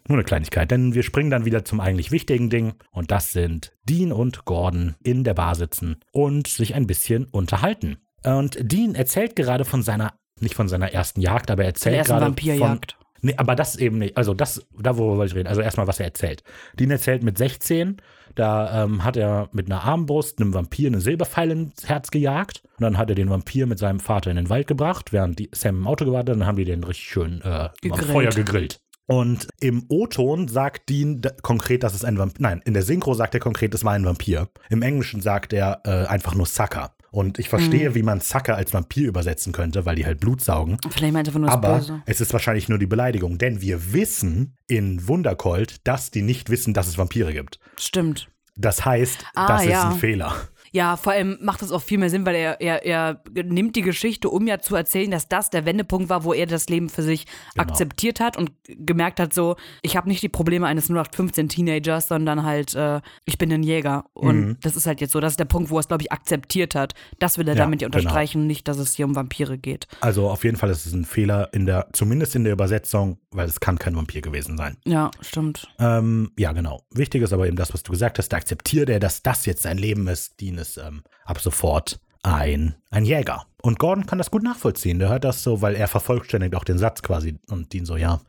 Nur 0.07 0.17
eine 0.17 0.25
Kleinigkeit, 0.25 0.71
denn 0.71 0.93
wir 0.93 1.03
springen 1.03 1.29
dann 1.29 1.45
wieder 1.45 1.63
zum 1.63 1.79
eigentlich 1.79 2.11
wichtigen 2.11 2.49
Ding 2.49 2.73
und 2.91 3.11
das 3.11 3.31
sind 3.31 3.73
Dean 3.83 4.11
und 4.11 4.45
Gordon 4.45 4.95
in 5.03 5.23
der 5.23 5.33
Bar 5.33 5.55
sitzen 5.55 5.97
und 6.11 6.47
sich 6.47 6.75
ein 6.75 6.87
bisschen 6.87 7.25
unterhalten. 7.25 7.97
Und 8.23 8.57
Dean 8.59 8.95
erzählt 8.95 9.35
gerade 9.35 9.65
von 9.65 9.83
seiner, 9.83 10.13
nicht 10.39 10.55
von 10.55 10.67
seiner 10.67 10.91
ersten 10.91 11.21
Jagd, 11.21 11.51
aber 11.51 11.63
er 11.63 11.69
erzählt 11.69 11.97
ersten 11.97 12.13
gerade 12.13 12.25
Vampirjagd. 12.25 12.93
von, 12.93 13.01
Nee, 13.23 13.35
aber 13.37 13.55
das 13.55 13.75
eben 13.75 13.99
nicht. 13.99 14.17
Also 14.17 14.33
das, 14.33 14.65
da 14.77 14.97
wo 14.97 15.15
wollte 15.17 15.31
ich 15.31 15.35
reden. 15.35 15.47
Also 15.47 15.61
erstmal, 15.61 15.87
was 15.87 15.99
er 15.99 16.07
erzählt. 16.07 16.43
Dean 16.79 16.89
erzählt 16.89 17.21
mit 17.23 17.37
16, 17.37 17.97
da 18.33 18.83
ähm, 18.83 19.03
hat 19.03 19.15
er 19.15 19.49
mit 19.51 19.67
einer 19.67 19.83
Armbrust 19.83 20.39
einem 20.39 20.53
Vampir 20.53 20.87
eine 20.87 21.01
Silberpfeile 21.01 21.53
ins 21.53 21.87
Herz 21.87 22.09
gejagt. 22.09 22.63
Und 22.77 22.81
dann 22.81 22.97
hat 22.97 23.09
er 23.09 23.15
den 23.15 23.29
Vampir 23.29 23.67
mit 23.67 23.77
seinem 23.77 23.99
Vater 23.99 24.31
in 24.31 24.37
den 24.37 24.49
Wald 24.49 24.67
gebracht, 24.67 25.13
während 25.13 25.37
die 25.37 25.49
Sam 25.53 25.77
im 25.77 25.87
Auto 25.87 26.05
gewartet 26.05 26.29
hat. 26.29 26.41
Dann 26.41 26.47
haben 26.47 26.57
die 26.57 26.65
den 26.65 26.83
richtig 26.83 27.07
schön 27.07 27.41
äh, 27.41 27.47
am 27.47 27.71
Gegrillt. 27.81 28.11
Feuer 28.11 28.31
gegrillt. 28.31 28.81
Und 29.11 29.47
im 29.59 29.85
O-Ton 29.89 30.47
sagt 30.47 30.89
Dean 30.89 31.21
konkret, 31.41 31.83
dass 31.83 31.93
es 31.93 32.05
ein 32.05 32.17
Vampir. 32.17 32.37
Nein, 32.41 32.61
in 32.65 32.73
der 32.73 32.83
Synchro 32.83 33.13
sagt 33.13 33.33
er 33.33 33.39
konkret, 33.39 33.73
es 33.73 33.83
war 33.83 33.93
ein 33.93 34.05
Vampir. 34.05 34.47
Im 34.69 34.81
Englischen 34.81 35.21
sagt 35.21 35.53
er 35.53 35.81
äh, 35.85 36.05
einfach 36.07 36.33
nur 36.35 36.45
Sucker. 36.45 36.95
Und 37.11 37.39
ich 37.39 37.49
verstehe, 37.49 37.89
Mhm. 37.89 37.95
wie 37.95 38.03
man 38.03 38.21
Sucker 38.21 38.55
als 38.55 38.73
Vampir 38.73 39.09
übersetzen 39.09 39.51
könnte, 39.51 39.85
weil 39.85 39.97
die 39.97 40.05
halt 40.05 40.21
Blut 40.21 40.41
saugen. 40.41 40.77
Vielleicht 40.89 41.11
meint 41.13 41.27
er 41.27 41.31
einfach 41.31 41.41
nur 41.41 41.51
Aber 41.51 41.79
Böse. 41.79 42.01
es 42.05 42.21
ist 42.21 42.31
wahrscheinlich 42.31 42.69
nur 42.69 42.79
die 42.79 42.85
Beleidigung, 42.85 43.37
denn 43.37 43.59
wir 43.61 43.91
wissen 43.91 44.55
in 44.67 45.05
Wundercolt, 45.09 45.85
dass 45.85 46.09
die 46.11 46.21
nicht 46.21 46.49
wissen, 46.49 46.73
dass 46.73 46.87
es 46.87 46.97
Vampire 46.97 47.33
gibt. 47.33 47.59
Stimmt. 47.77 48.29
Das 48.55 48.85
heißt, 48.85 49.25
Ah, 49.35 49.47
das 49.47 49.63
ist 49.63 49.69
ja. 49.71 49.89
ein 49.89 49.97
Fehler. 49.97 50.33
Ja, 50.73 50.95
vor 50.97 51.11
allem 51.13 51.37
macht 51.41 51.61
das 51.61 51.71
auch 51.71 51.81
viel 51.81 51.97
mehr 51.97 52.09
Sinn, 52.09 52.25
weil 52.25 52.35
er, 52.35 52.61
er, 52.61 52.85
er 52.85 53.21
nimmt 53.43 53.75
die 53.75 53.81
Geschichte, 53.81 54.29
um 54.29 54.47
ja 54.47 54.59
zu 54.59 54.75
erzählen, 54.75 55.11
dass 55.11 55.27
das 55.27 55.49
der 55.49 55.65
Wendepunkt 55.65 56.07
war, 56.09 56.23
wo 56.23 56.33
er 56.33 56.45
das 56.45 56.69
Leben 56.69 56.87
für 56.89 57.03
sich 57.03 57.25
Genau. 57.55 57.67
akzeptiert 57.69 58.19
hat 58.19 58.37
und 58.37 58.51
gemerkt 58.67 59.19
hat, 59.19 59.33
so, 59.33 59.57
ich 59.81 59.97
habe 59.97 60.07
nicht 60.07 60.23
die 60.23 60.29
Probleme 60.29 60.67
eines 60.67 60.89
0815-Teenagers, 60.89 62.07
sondern 62.07 62.43
halt, 62.43 62.73
äh, 62.75 63.01
ich 63.25 63.37
bin 63.37 63.51
ein 63.51 63.63
Jäger. 63.63 64.05
Und 64.13 64.35
Mhm. 64.41 64.57
das 64.61 64.75
ist 64.75 64.85
halt 64.87 65.01
jetzt 65.01 65.11
so, 65.11 65.19
das 65.19 65.33
ist 65.33 65.39
der 65.39 65.45
Punkt, 65.45 65.69
wo 65.69 65.77
er 65.77 65.81
es, 65.81 65.87
glaube 65.87 66.03
ich, 66.03 66.11
akzeptiert 66.11 66.75
hat. 66.75 66.93
Das 67.19 67.37
will 67.37 67.47
er 67.47 67.55
Ja, 67.55 67.63
damit 67.63 67.81
ja 67.81 67.87
genau. 67.87 67.97
unterstreichen, 67.99 68.47
nicht, 68.47 68.67
dass 68.67 68.77
es 68.77 68.93
hier 68.95 69.05
um 69.05 69.15
Vampire 69.15 69.57
geht. 69.57 69.87
Also 70.01 70.29
auf 70.29 70.43
jeden 70.43 70.57
Fall 70.57 70.69
ist 70.69 70.85
es 70.85 70.93
ein 70.93 71.05
Fehler 71.05 71.49
in 71.53 71.65
der, 71.65 71.87
zumindest 71.93 72.35
in 72.35 72.43
der 72.43 72.53
Übersetzung, 72.53 73.17
weil 73.31 73.47
es 73.47 73.59
kann 73.59 73.77
kein 73.77 73.95
Vampir 73.95 74.21
gewesen 74.21 74.57
sein. 74.57 74.77
Ja, 74.85 75.11
stimmt. 75.21 75.67
Ähm, 75.79 76.31
ja, 76.37 76.51
genau. 76.53 76.81
Wichtig 76.91 77.21
ist 77.23 77.33
aber 77.33 77.47
eben 77.47 77.57
das, 77.57 77.73
was 77.73 77.83
du 77.83 77.91
gesagt 77.91 78.17
hast. 78.17 78.29
Da 78.29 78.37
akzeptiert 78.37 78.89
er, 78.89 78.99
dass 78.99 79.21
das 79.23 79.45
jetzt 79.45 79.63
sein 79.63 79.77
Leben 79.77 80.07
ist. 80.07 80.39
Dean 80.39 80.57
ist 80.61 80.77
ähm, 80.77 81.03
ab 81.25 81.39
sofort 81.41 81.99
ein, 82.23 82.75
ein 82.89 83.05
Jäger. 83.05 83.45
Und 83.61 83.79
Gordon 83.79 84.05
kann 84.05 84.17
das 84.17 84.31
gut 84.31 84.43
nachvollziehen. 84.43 84.99
Der 84.99 85.09
hört 85.09 85.23
das 85.23 85.43
so, 85.43 85.61
weil 85.61 85.75
er 85.75 85.87
vervollständigt 85.87 86.55
auch 86.55 86.63
den 86.63 86.77
Satz 86.77 87.01
quasi. 87.01 87.39
Und 87.49 87.73
Dean 87.73 87.85
so, 87.85 87.97
ja, 87.97 88.21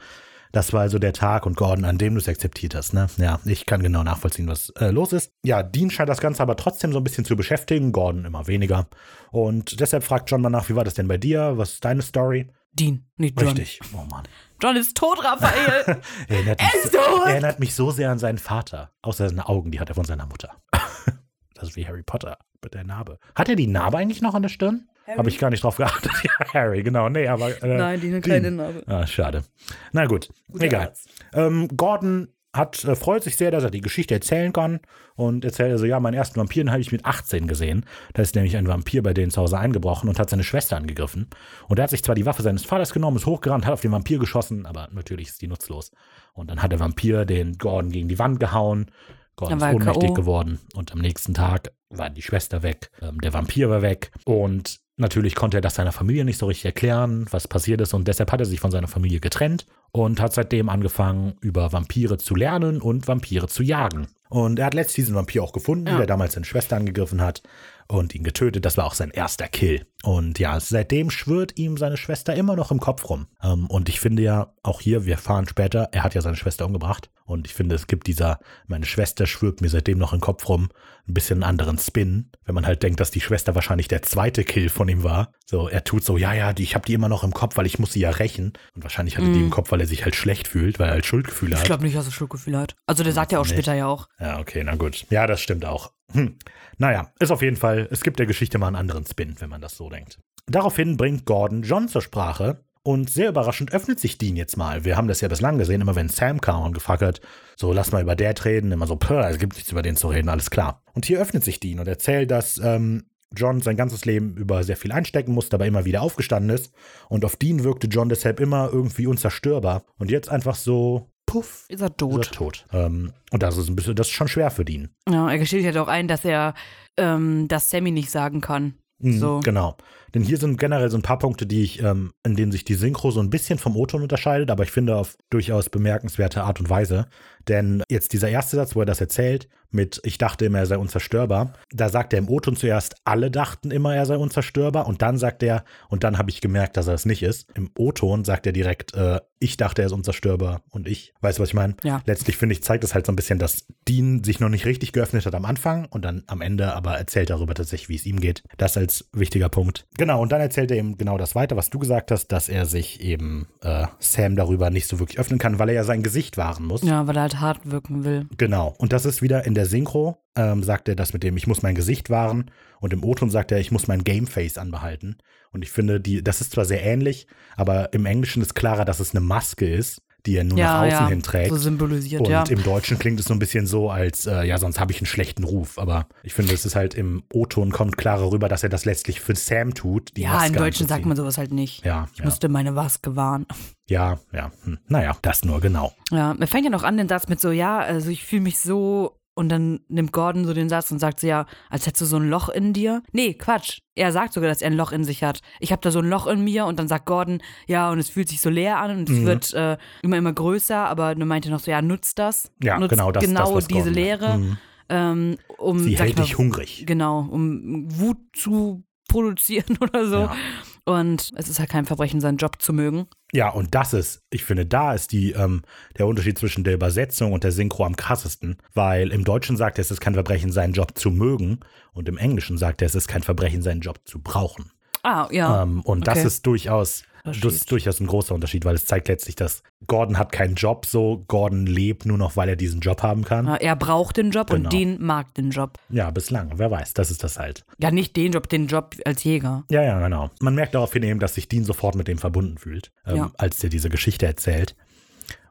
das 0.53 0.73
war 0.75 0.83
also 0.83 0.99
der 0.99 1.15
Tag 1.15 1.47
und 1.47 1.57
Gordon, 1.57 1.87
an 1.87 1.97
dem 1.99 2.15
du 2.15 2.21
es 2.21 2.29
akzeptiert 2.29 2.75
hast, 2.75 2.93
ne? 2.93 3.07
Ja, 3.17 3.41
ich 3.47 3.65
kann 3.65 3.83
genau 3.83 4.03
nachvollziehen, 4.03 4.49
was 4.49 4.69
äh, 4.81 4.91
los 4.91 5.13
ist. 5.13 5.33
Ja, 5.43 5.63
Dean 5.63 5.91
scheint 5.91 6.11
das 6.11 6.21
Ganze 6.21 6.43
aber 6.43 6.57
trotzdem 6.57 6.93
so 6.93 6.99
ein 6.99 7.05
bisschen 7.05 7.25
zu 7.25 7.37
beschäftigen, 7.37 7.93
Gordon 7.93 8.27
immer 8.27 8.47
weniger. 8.47 8.87
Und 9.31 9.81
deshalb 9.81 10.05
fragt 10.05 10.31
John 10.31 10.43
mal 10.43 10.51
nach, 10.51 10.69
wie 10.69 10.77
war 10.77 10.85
das 10.85 10.95
denn 10.95 11.09
bei 11.09 11.17
dir? 11.17 11.57
Was 11.57 11.73
ist 11.75 11.85
deine 11.85 12.03
Story? 12.03 12.51
Dean, 12.75 13.07
nicht 13.17 13.39
John. 13.41 13.49
Richtig. 13.57 13.81
Oh 13.95 14.05
Mann. 14.11 14.25
John 14.63 14.77
ist 14.77 14.97
tot, 14.97 15.25
Raphael. 15.25 16.01
Erinnert 16.29 16.61
Er 16.61 16.67
mich, 16.83 16.93
tot! 16.93 17.27
erinnert 17.27 17.61
mich 17.61 17.75
so 17.75 17.91
sehr 17.91 18.11
an 18.11 18.19
seinen 18.19 18.39
Vater. 18.39 18.93
Außer 19.03 19.29
seine 19.29 19.49
Augen, 19.49 19.71
die 19.71 19.81
hat 19.81 19.89
er 19.89 19.95
von 19.95 20.05
seiner 20.05 20.27
Mutter. 20.27 20.57
Das 21.63 21.69
ist 21.69 21.77
wie 21.77 21.87
Harry 21.87 22.03
Potter 22.03 22.39
mit 22.61 22.75
der 22.75 22.83
Narbe. 22.83 23.21
Hat 23.37 23.49
er 23.49 23.55
die 23.55 23.69
Narbe 23.69 23.99
eigentlich 23.99 24.21
noch 24.21 24.35
an 24.35 24.43
der 24.43 24.49
Stirn? 24.49 24.89
Habe 25.17 25.29
ich 25.29 25.39
gar 25.39 25.49
nicht 25.49 25.63
drauf 25.63 25.77
geachtet. 25.77 26.11
Ja, 26.25 26.55
Harry, 26.55 26.83
genau. 26.83 27.09
Nee, 27.09 27.29
aber. 27.29 27.63
Äh, 27.63 27.79
Nein, 27.79 28.01
hat 28.01 28.03
Dean. 28.03 28.21
keine 28.21 28.51
Narbe. 28.51 28.83
Ah, 28.89 29.07
schade. 29.07 29.45
Na 29.93 30.07
gut, 30.07 30.29
Guter 30.51 30.65
egal. 30.65 30.93
Ähm, 31.33 31.69
Gordon 31.77 32.29
hat, 32.53 32.85
äh, 32.85 32.97
freut 32.97 33.23
sich 33.23 33.37
sehr, 33.37 33.53
dass 33.53 33.63
er 33.63 33.71
die 33.71 33.81
Geschichte 33.81 34.13
erzählen 34.13 34.53
kann 34.53 34.81
und 35.15 35.45
erzählt 35.45 35.71
also, 35.71 35.85
ja, 35.85 36.01
meinen 36.01 36.15
ersten 36.15 36.41
Vampir 36.41 36.65
den 36.65 36.73
habe 36.73 36.81
ich 36.81 36.91
mit 36.91 37.05
18 37.05 37.47
gesehen. 37.47 37.87
Da 38.15 38.23
ist 38.23 38.35
nämlich 38.35 38.57
ein 38.57 38.67
Vampir 38.67 39.05
bei 39.05 39.15
denen 39.15 39.31
zu 39.31 39.41
Hause 39.41 39.57
eingebrochen 39.57 40.09
und 40.09 40.19
hat 40.19 40.31
seine 40.31 40.43
Schwester 40.43 40.77
angegriffen. 40.77 41.29
Und 41.69 41.79
er 41.79 41.85
hat 41.85 41.91
sich 41.91 42.03
zwar 42.03 42.17
die 42.17 42.27
Waffe 42.27 42.43
seines 42.43 42.65
Vaters 42.65 42.93
genommen, 42.93 43.19
ist 43.19 43.27
hochgerannt, 43.27 43.67
hat 43.67 43.73
auf 43.73 43.81
den 43.83 43.93
Vampir 43.93 44.19
geschossen, 44.19 44.67
aber 44.67 44.89
natürlich 44.91 45.29
ist 45.29 45.43
die 45.43 45.49
nutzlos. 45.49 45.93
Und 46.33 46.51
dann 46.51 46.61
hat 46.61 46.73
der 46.73 46.81
Vampir 46.81 47.25
den 47.25 47.57
Gordon 47.57 47.93
gegen 47.93 48.09
die 48.09 48.19
Wand 48.19 48.41
gehauen. 48.41 48.91
Gordon 49.37 49.59
Dann 49.59 49.59
ist 49.59 49.63
war 49.63 49.69
er 49.71 49.75
ohnmächtig 49.93 50.09
K.O.. 50.11 50.15
geworden. 50.15 50.59
Und 50.75 50.93
am 50.93 50.99
nächsten 50.99 51.35
Tag 51.35 51.73
war 51.91 52.11
die 52.11 52.23
Schwester 52.23 52.63
weg, 52.63 52.91
ähm, 53.01 53.21
der 53.21 53.33
Vampir 53.33 53.71
war 53.71 53.83
weg. 53.83 54.11
Und 54.25 54.81
natürlich 54.97 55.35
konnte 55.35 55.59
er 55.59 55.61
das 55.63 55.75
seiner 55.75 55.93
Familie 55.93 56.25
nicht 56.25 56.39
so 56.39 56.47
richtig 56.47 56.67
erklären, 56.67 57.27
was 57.31 57.49
passiert 57.49 57.81
ist. 57.81 57.95
Und 57.95 58.09
deshalb 58.09 58.31
hat 58.33 58.41
er 58.41 58.47
sich 58.47 58.61
von 58.61 58.71
seiner 58.71 58.89
Familie 58.89 59.21
getrennt 59.21 59.67
und 59.91 60.21
hat 60.21 60.33
seitdem 60.33 60.69
angefangen, 60.69 61.35
über 61.41 61.73
Vampire 61.73 62.19
zu 62.19 62.35
lernen 62.35 62.81
und 62.81 63.09
Vampire 63.09 63.49
zu 63.49 63.63
jagen. 63.63 64.07
Und 64.29 64.59
er 64.59 64.67
hat 64.67 64.75
letztlich 64.75 65.05
diesen 65.05 65.15
Vampir 65.15 65.43
auch 65.43 65.53
gefunden, 65.53 65.87
Ja. 65.89 65.99
der 65.99 66.07
damals 66.07 66.35
seine 66.35 66.47
Schwester 66.47 66.77
angegriffen 66.77 67.21
hat 67.21 67.43
und 67.89 68.15
ihn 68.15 68.25
getötet. 68.25 68.65
Das 68.65 68.77
war 68.77 68.87
auch 68.87 68.95
sein 68.95 69.11
erster 69.11 69.49
Kill. 69.49 69.87
Und 70.03 70.39
ja, 70.39 70.59
seitdem 70.59 71.11
schwirrt 71.11 71.57
ihm 71.59 71.77
seine 71.77 71.97
Schwester 71.97 72.35
immer 72.35 72.57
noch 72.57 72.71
im 72.73 72.81
Kopf 72.81 73.09
rum. 73.09 73.27
Ähm, 73.43 73.67
und 73.67 73.89
ich 73.89 74.01
finde 74.01 74.23
ja, 74.23 74.53
auch 74.63 74.81
hier, 74.81 75.05
wir 75.07 75.19
fahren 75.19 75.47
später, 75.49 75.89
er 75.93 76.03
hat 76.03 76.15
ja 76.15 76.21
seine 76.23 76.37
Schwester 76.37 76.67
umgebracht. 76.67 77.11
Und 77.25 77.47
ich 77.47 77.55
finde, 77.55 77.77
es 77.77 77.87
gibt 77.87 78.09
dieser, 78.09 78.41
meine 78.67 78.85
Schwester 78.85 79.27
schwirrt 79.27 79.61
mir 79.61 79.69
seitdem 79.69 79.97
noch 79.97 80.13
im 80.13 80.21
Kopf 80.21 80.49
rum, 80.49 80.71
ein 81.09 81.15
bisschen 81.15 81.37
einen 81.43 81.51
anderen 81.51 81.79
Spin. 81.79 82.31
Wenn 82.45 82.55
man 82.55 82.67
halt 82.67 82.83
denkt, 82.83 82.99
dass 82.99 83.13
die 83.13 83.21
Schwester 83.21 83.55
wahrscheinlich 83.55 83.87
der 83.89 84.03
zweite 84.03 84.43
Kill 84.45 84.69
von 84.69 84.89
ihm 84.89 85.05
war. 85.05 85.33
So, 85.47 85.69
er 85.69 85.85
tut 85.85 86.05
so, 86.05 86.17
ja, 86.19 86.35
ja, 86.35 86.53
die, 86.53 86.65
ich 86.65 86.75
habe 86.75 86.85
die 86.85 86.95
immer 86.95 87.09
noch 87.09 87.23
im 87.23 87.33
Kopf, 87.33 87.57
weil 87.57 87.67
ich 87.67 87.79
muss 87.79 87.93
sie 87.93 88.01
ja 88.01 88.11
rächen. 88.11 88.53
Und 88.75 88.83
wahrscheinlich 88.83 89.17
hatte 89.19 89.33
die 89.33 89.41
im 89.41 89.51
Kopf, 89.51 89.71
weil 89.71 89.81
er 89.81 89.87
sich 89.87 90.05
halt 90.05 90.17
schlecht 90.17 90.49
fühlt, 90.49 90.79
weil 90.81 90.89
er 90.89 90.95
halt 90.95 91.07
Schuldgefühle 91.07 91.55
Ich 91.55 91.61
hat. 91.61 91.67
glaube 91.67 91.85
nicht, 91.85 91.97
dass 91.97 92.07
er 92.07 92.13
Schuldgefühl 92.13 92.59
hat. 92.59 92.75
Also 92.87 93.05
der 93.05 93.13
sagt 93.13 93.31
ja 93.33 93.39
auch 93.39 93.45
Nicht. 93.45 93.53
später 93.55 93.75
ja 93.75 93.87
auch. 93.87 94.09
Ja, 94.19 94.41
okay, 94.41 94.63
na 94.65 94.75
gut. 94.75 95.07
Ja, 95.11 95.27
das 95.29 95.41
stimmt 95.41 95.65
auch. 95.65 95.93
Hm. 96.13 96.37
Naja, 96.79 97.13
ist 97.19 97.31
auf 97.31 97.43
jeden 97.43 97.57
Fall, 97.57 97.89
es 97.91 98.03
gibt 98.03 98.19
der 98.19 98.27
Geschichte 98.27 98.59
mal 98.59 98.69
einen 98.69 98.77
anderen 98.77 99.07
Spin, 99.07 99.37
wenn 99.39 99.51
man 99.51 99.61
das 99.61 99.77
so 99.77 99.89
denkt. 99.89 100.19
Daraufhin 100.47 100.97
bringt 100.97 101.25
Gordon 101.25 101.63
John 101.63 101.89
zur 101.89 102.03
Sprache 102.03 102.65
Und 102.85 103.11
sehr 103.11 103.29
überraschend 103.29 103.73
öffnet 103.73 104.01
sich 104.01 104.19
Dean 104.19 104.35
jetzt 104.35 104.57
mal. 104.57 104.85
Wir 104.85 104.97
haben 104.97 105.07
das 105.07 105.21
ja 105.21 105.29
bislang 105.29 105.57
gesehen, 105.57 105.81
immer 105.81 105.95
wenn 105.95 106.09
Sam 106.09 106.41
kam 106.41 106.65
und 106.65 106.73
gefragt 106.73 107.03
hat, 107.03 107.21
so 107.57 107.73
lass 107.73 107.93
mal 107.93 108.03
über 108.03 108.17
Dad 108.17 108.45
reden, 108.45 108.73
immer 108.73 108.89
so, 108.89 108.99
es 109.01 109.39
gibt 109.39 109.55
nichts 109.55 109.71
über 109.71 109.83
den 109.83 109.95
zu 109.95 110.09
reden, 110.09 110.29
alles 110.29 110.51
klar. 110.51 110.83
Und 110.93 111.07
hier 111.07 111.21
öffnet 111.21 111.45
sich 111.45 111.61
Dean 111.61 111.79
und 111.79 111.87
erzählt, 111.87 112.33
dass 112.33 112.59
ähm, 112.59 113.05
John 113.37 113.61
sein 113.61 113.77
ganzes 113.77 114.05
Leben 114.05 114.37
über 114.37 114.65
sehr 114.65 114.77
viel 114.77 114.91
einstecken 114.91 115.33
musste, 115.33 115.57
aber 115.57 115.67
immer 115.67 115.85
wieder 115.85 116.03
aufgestanden 116.03 116.51
ist. 116.51 116.73
Und 117.09 117.25
auf 117.25 117.37
Dean 117.37 117.63
wirkte 117.63 117.87
John 117.87 118.09
deshalb 118.09 118.41
immer 118.41 118.71
irgendwie 118.73 119.07
unzerstörbar. 119.07 119.85
Und 119.99 120.11
jetzt 120.11 120.29
einfach 120.29 120.57
so, 120.57 121.12
puff, 121.27 121.65
Ist 121.69 121.81
er 121.81 121.97
tot. 121.97 122.21
ist 122.23 122.33
er 122.33 122.37
tot. 122.37 122.67
Ähm, 122.73 123.13
und 123.31 123.43
das 123.43 123.57
ist 123.57 123.69
ein 123.69 123.77
bisschen, 123.77 123.95
das 123.95 124.09
ist 124.09 124.13
schon 124.13 124.29
schwer 124.29 124.51
für 124.51 124.65
Dean. 124.65 124.91
Ja, 125.09 125.31
er 125.31 125.39
gesteht 125.39 125.65
ja 125.65 125.73
doch 125.73 125.89
ein, 125.89 126.09
dass 126.09 126.25
er 126.25 126.55
ähm, 126.97 127.49
das 127.49 127.71
Sammy 127.71 127.91
nicht 127.91 128.11
sagen 128.11 128.41
kann. 128.41 128.75
Mhm, 128.99 129.19
So. 129.19 129.41
Genau. 129.41 129.77
Denn 130.15 130.23
hier 130.23 130.37
sind 130.37 130.59
generell 130.59 130.91
so 130.91 130.99
ein 130.99 131.03
paar 131.03 131.19
Punkte, 131.19 131.47
die 131.47 131.63
ich, 131.63 131.83
ähm, 131.83 132.13
in 132.25 132.37
denen 132.37 132.53
sich 132.53 132.65
die 132.65 132.75
Synchro 132.75 133.11
so 133.11 133.21
ein 133.21 133.31
bisschen 133.31 133.59
vom 133.59 133.77
O-Ton 133.77 134.03
unterscheidet, 134.03 134.51
aber 134.51 134.63
ich 134.65 134.71
finde 134.71 134.97
auf 134.97 135.17
durchaus 135.31 135.71
bemerkenswerte 135.71 136.43
Art 136.45 136.61
und 136.61 136.69
Weise. 136.69 137.07
Denn 137.49 137.83
jetzt 137.91 138.13
dieser 138.13 138.29
erste 138.29 138.57
Satz, 138.57 138.77
wo 138.77 138.81
er 138.81 138.87
das 138.87 139.01
erzählt, 139.01 139.49
mit 139.75 140.01
Ich 140.05 140.19
dachte 140.19 140.45
immer, 140.45 140.59
er 140.59 140.67
sei 140.67 140.79
unzerstörbar, 140.79 141.55
da 141.71 141.89
sagt 141.89 142.13
er 142.13 142.19
im 142.19 142.29
O-Ton 142.29 142.57
zuerst, 142.57 142.97
alle 143.05 143.31
dachten 143.31 143.71
immer, 143.71 143.95
er 143.95 144.07
sei 144.07 144.17
unzerstörbar 144.17 144.87
und 144.87 145.03
dann 145.03 145.19
sagt 145.19 145.43
er, 145.43 145.65
und 145.89 146.05
dann 146.05 146.19
habe 146.19 146.31
ich 146.31 146.41
gemerkt, 146.41 146.77
dass 146.77 146.87
er 146.87 146.95
es 146.95 147.07
nicht 147.07 147.23
ist. 147.23 147.49
Im 147.55 147.71
O-Ton 147.77 148.25
sagt 148.25 148.47
er 148.47 148.53
direkt, 148.53 148.95
äh, 148.95 149.21
ich 149.43 149.57
dachte, 149.57 149.83
er 149.83 149.87
ist 149.87 149.93
unzerstörbar 149.93 150.63
und 150.71 150.87
ich. 150.87 151.13
Weißt 151.21 151.39
du, 151.39 151.43
was 151.43 151.49
ich 151.49 151.55
meine? 151.55 151.75
Ja. 151.83 152.01
Letztlich 152.07 152.37
finde 152.37 152.55
ich, 152.55 152.63
zeigt 152.63 152.85
es 152.85 152.95
halt 152.95 153.07
so 153.07 153.13
ein 153.13 153.17
bisschen, 153.17 153.39
dass 153.41 153.67
Dean 153.89 154.23
sich 154.23 154.39
noch 154.39 154.49
nicht 154.49 154.67
richtig 154.67 154.93
geöffnet 154.93 155.27
hat 155.27 155.35
am 155.35 155.45
Anfang 155.45 155.87
und 155.87 156.05
dann 156.05 156.23
am 156.29 156.41
Ende 156.41 156.75
aber 156.75 156.97
erzählt 156.97 157.31
darüber 157.31 157.55
tatsächlich, 157.55 157.89
wie 157.89 157.97
es 157.97 158.07
ihm 158.07 158.21
geht. 158.21 158.45
Das 158.57 158.77
als 158.77 159.09
wichtiger 159.13 159.49
Punkt. 159.49 159.87
Genau, 159.99 160.23
und 160.23 160.31
dann 160.31 160.41
erzählt 160.41 160.71
er 160.71 160.77
eben 160.77 160.97
genau 160.97 161.19
das 161.19 161.35
weiter, 161.35 161.57
was 161.57 161.71
du 161.71 161.81
gesagt 161.81 162.13
hast, 162.13 162.29
dass 162.29 162.49
er 162.49 162.67
sich 162.67 163.01
eben 163.01 163.49
äh, 163.63 163.87
Sam 163.99 164.37
darüber 164.37 164.71
nicht 164.71 164.87
so 164.87 165.01
wirklich 165.01 165.19
öffnen 165.19 165.41
kann, 165.41 165.59
weil 165.59 165.71
er 165.71 165.75
ja 165.75 165.85
sein 165.85 166.05
Gesicht 166.05 166.37
wahren 166.37 166.65
muss. 166.65 166.83
Ja, 166.83 167.07
weil 167.09 167.17
er 167.17 167.23
halt 167.23 167.41
hart 167.41 167.71
wirken 167.71 168.05
will. 168.05 168.29
Genau. 168.37 168.75
Und 168.79 168.93
das 168.93 169.05
ist 169.05 169.23
wieder 169.23 169.45
in 169.45 169.55
der 169.55 169.62
Synchro, 169.67 170.19
ähm, 170.37 170.63
sagt 170.63 170.89
er 170.89 170.97
das 170.97 171.13
mit 171.13 171.23
dem, 171.23 171.37
ich 171.37 171.47
muss 171.47 171.63
mein 171.63 171.75
Gesicht 171.75 172.11
wahren. 172.11 172.51
Und 172.81 172.93
im 172.93 173.05
O-Ton 173.05 173.31
sagt 173.31 173.53
er, 173.53 173.59
ich 173.61 173.71
muss 173.71 173.87
mein 173.89 174.05
Gameface 174.05 174.59
anbehalten. 174.59 175.17
Und 175.53 175.63
ich 175.63 175.71
finde, 175.71 176.01
die, 176.01 176.23
das 176.25 176.41
ist 176.41 176.53
zwar 176.53 176.65
sehr 176.65 176.83
ähnlich, 176.83 177.27
aber 177.57 177.93
im 177.93 178.07
Englischen 178.07 178.43
ist 178.43 178.55
klarer, 178.55 178.85
dass 178.85 179.01
es 179.01 179.11
eine 179.15 179.21
Maske 179.21 179.69
ist, 179.73 180.03
die 180.25 180.37
er 180.37 180.45
nur 180.45 180.57
nach 180.57 180.65
Ja, 180.65 180.79
außen 180.83 180.91
ja. 180.91 181.09
hin 181.09 181.23
trägt. 181.23 181.51
So 181.51 181.57
symbolisiert, 181.57 182.21
Und 182.23 182.31
ja. 182.31 182.45
im 182.45 182.63
Deutschen 182.63 182.97
klingt 182.99 183.19
es 183.19 183.27
so 183.27 183.35
ein 183.35 183.41
bisschen 183.41 183.67
so, 183.67 183.91
als 183.91 184.25
äh, 184.27 184.45
ja, 184.45 184.57
sonst 184.59 184.79
habe 184.79 184.93
ich 184.93 184.99
einen 185.01 185.07
schlechten 185.07 185.43
Ruf. 185.43 185.79
Aber 185.81 186.07
ich 186.23 186.33
finde, 186.33 186.55
es 186.55 186.65
ist 186.65 186.77
halt 186.77 186.95
im 186.95 187.25
O-Ton 187.33 187.73
kommt 187.73 187.99
klarer 187.99 188.31
rüber, 188.31 188.49
dass 188.49 188.63
er 188.63 188.69
das 188.69 188.85
letztlich 188.85 189.21
für 189.21 189.35
Sam 189.35 189.75
tut. 189.75 190.17
Die 190.17 190.23
Ja, 190.23 190.35
Maske 190.35 190.47
im 190.49 190.55
Deutschen 190.55 190.87
sagt 190.87 191.07
man 191.07 191.17
sowas 191.17 191.39
halt 191.39 191.53
nicht. 191.53 191.85
Ja, 191.85 192.09
Ich 192.13 192.21
ja, 192.21 192.25
musste 192.25 192.49
meine 192.49 192.71
Maske 192.71 193.17
wahren. 193.17 193.47
ja, 193.89 194.19
ja. 194.33 194.53
Hm. 194.65 194.79
Naja, 194.87 195.17
das 195.23 195.45
nur 195.45 195.61
genau. 195.61 195.93
Ja, 196.13 196.35
mir 196.35 196.47
fängt 196.47 196.65
ja 196.65 196.71
noch 196.71 196.85
an 196.85 196.97
den 196.97 197.09
Satz 197.09 197.27
mit 197.29 197.41
so, 197.41 197.51
ja, 197.51 197.81
also 197.81 198.09
ich 198.11 198.25
fühle 198.25 198.43
mich 198.43 198.61
so 198.61 199.19
und 199.35 199.49
dann 199.49 199.81
nimmt 199.89 200.13
Gordon 200.13 200.45
so 200.45 200.53
den 200.53 200.69
Satz 200.69 200.91
und 200.91 200.99
sagt 200.99 201.21
so, 201.21 201.27
ja, 201.27 201.47
als 201.71 201.87
hättest 201.87 202.03
du 202.03 202.05
so 202.07 202.17
ein 202.17 202.29
Loch 202.29 202.49
in 202.51 202.73
dir. 202.73 203.03
Nee, 203.13 203.35
Quatsch. 203.35 203.79
Er 203.95 204.13
sagt 204.13 204.33
sogar, 204.35 204.49
dass 204.51 204.61
er 204.63 204.71
ein 204.71 204.77
Loch 204.77 204.93
in 204.93 205.05
sich 205.05 205.23
hat. 205.25 205.41
Ich 205.59 205.73
habe 205.73 205.81
da 205.81 205.91
so 205.91 206.01
ein 206.01 206.09
Loch 206.09 206.27
in 206.27 206.45
mir 206.45 206.67
und 206.67 206.79
dann 206.79 206.89
sagt 206.89 207.07
Gordon, 207.07 207.43
ja, 207.67 207.91
und 207.91 207.99
es 207.99 208.11
fühlt 208.11 208.29
sich 208.29 208.41
so 208.41 208.51
leer 208.51 208.79
an 208.79 208.91
und 208.99 209.09
es 209.11 209.19
Mhm. 209.19 209.25
wird 209.27 209.55
äh, 209.55 209.77
immer, 210.03 210.17
immer 210.19 210.33
größer, 210.33 210.77
aber 210.87 211.15
dann 211.15 211.29
meinte 211.29 211.51
noch 211.51 211.61
so, 211.61 211.71
ja, 211.71 211.81
nutzt 211.83 212.19
das. 212.19 212.51
Ja, 212.63 212.79
nutzt 212.79 212.91
genau, 212.91 213.11
das, 213.13 213.25
genau 213.25 213.55
das 213.55 213.69
diese 213.69 213.91
Leere. 213.91 214.39
Mhm. 214.39 214.59
ähm, 214.91 215.37
um 215.59 215.79
Sie 215.79 215.97
hält 215.99 216.17
mal, 216.17 216.23
dich 216.25 216.37
hungrig. 216.39 216.85
Genau, 216.87 217.21
um 217.21 217.85
Wut 217.99 218.19
zu 218.35 218.85
produzieren 219.09 219.77
oder 219.81 220.07
so. 220.07 220.17
Ja. 220.17 220.37
Und 220.85 221.31
es 221.37 221.49
ist 221.49 221.61
halt 221.61 221.71
kein 221.71 221.85
Verbrechen, 221.85 222.21
seinen 222.21 222.39
Job 222.39 222.61
zu 222.61 222.73
mögen. 222.73 223.07
Ja, 223.33 223.51
und 223.51 223.75
das 223.75 223.93
ist, 223.93 224.23
ich 224.31 224.45
finde, 224.45 224.67
da 224.67 224.95
ist 224.95 225.13
die, 225.13 225.33
ähm, 225.33 225.63
der 225.97 226.07
Unterschied 226.07 226.39
zwischen 226.39 226.65
der 226.65 226.75
Übersetzung 226.75 227.33
und 227.33 227.45
der 227.45 227.53
Synchro 227.53 227.85
am 227.85 227.95
krassesten, 227.95 228.59
weil 228.75 229.13
im 229.13 229.25
Deutschen 229.25 229.57
sagt 229.57 229.79
er, 229.79 229.83
es 229.83 229.91
ist 229.91 230.01
kein 230.01 230.15
Verbrechen, 230.15 230.51
seinen 230.51 230.73
Job 230.73 230.99
zu 230.99 231.11
mögen 231.11 231.61
und 231.93 232.09
im 232.09 232.19
Englischen 232.19 232.59
sagt 232.59 232.83
er, 232.83 232.87
es 232.87 232.97
ist 232.97 233.07
kein 233.07 233.23
Verbrechen, 233.23 233.63
seinen 233.63 233.81
Job 233.81 234.01
zu 234.05 234.21
brauchen. 234.21 234.73
Ah, 235.05 235.29
ja. 235.31 235.63
Ähm, 235.63 235.83
und 235.83 236.07
das 236.07 236.19
okay. 236.19 236.27
ist 236.27 236.47
durchaus. 236.47 237.05
Das 237.25 237.37
ist 237.55 237.71
durchaus 237.71 238.01
ein 238.01 238.07
großer 238.07 238.35
Unterschied, 238.35 238.65
weil 238.65 238.75
es 238.75 238.87
zeigt 238.87 239.09
letztlich, 239.09 239.37
dass 239.37 239.63
Gordon 239.87 240.19
hat 240.19 240.33
keinen 240.33 240.55
Job 240.57 240.87
so, 240.87 241.25
Gordon 241.29 241.67
lebt 241.67 242.05
nur 242.07 242.19
noch, 242.19 242.37
weil 242.37 242.49
er 242.49 242.57
diesen 242.57 242.81
Job 242.81 243.03
haben 243.03 243.25
kann. 243.25 243.47
Ja, 243.47 243.57
er 243.57 243.77
braucht 243.77 244.17
den 244.17 244.31
Job 244.31 244.49
Genau. 244.51 244.65
und 244.65 244.73
Dean 244.73 244.97
mag 245.01 245.33
den 245.35 245.51
Job. 245.51 245.79
Ja, 245.91 246.11
bislang, 246.11 246.53
wer 246.57 246.71
weiß, 246.71 246.95
das 246.95 247.11
ist 247.11 247.23
das 247.23 247.39
halt. 247.39 247.65
Ja, 247.79 247.91
nicht 247.91 248.17
den 248.17 248.33
Job, 248.33 248.49
den 248.49 248.67
Job 248.67 248.97
als 249.05 249.23
Jäger. 249.25 249.65
Ja, 249.71 249.83
ja, 249.83 250.01
genau. 250.01 250.31
Man 250.41 250.55
merkt 250.55 250.75
daraufhin 250.75 251.03
eben, 251.05 251.21
dass 251.21 251.35
sich 251.35 251.49
Dean 251.49 251.65
sofort 251.65 251.95
mit 251.95 252.09
dem 252.09 252.19
verbunden 252.19 252.59
fühlt, 252.59 252.91
ähm, 253.07 253.17
Ja. 253.17 253.33
als 253.39 253.59
der 253.59 253.71
diese 253.71 253.89
Geschichte 253.91 254.27
erzählt. 254.27 254.75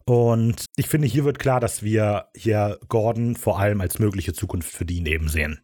Und 0.05 0.65
ich 0.75 0.87
finde, 0.87 1.07
hier 1.07 1.25
wird 1.25 1.39
klar, 1.39 1.59
dass 1.59 1.83
wir 1.83 2.25
hier 2.35 2.79
Gordon 2.89 3.35
vor 3.35 3.59
allem 3.59 3.81
als 3.81 3.99
mögliche 3.99 4.33
Zukunft 4.33 4.71
für 4.71 4.83
Dean 4.85 5.05
eben 5.05 5.29
sehen. 5.29 5.59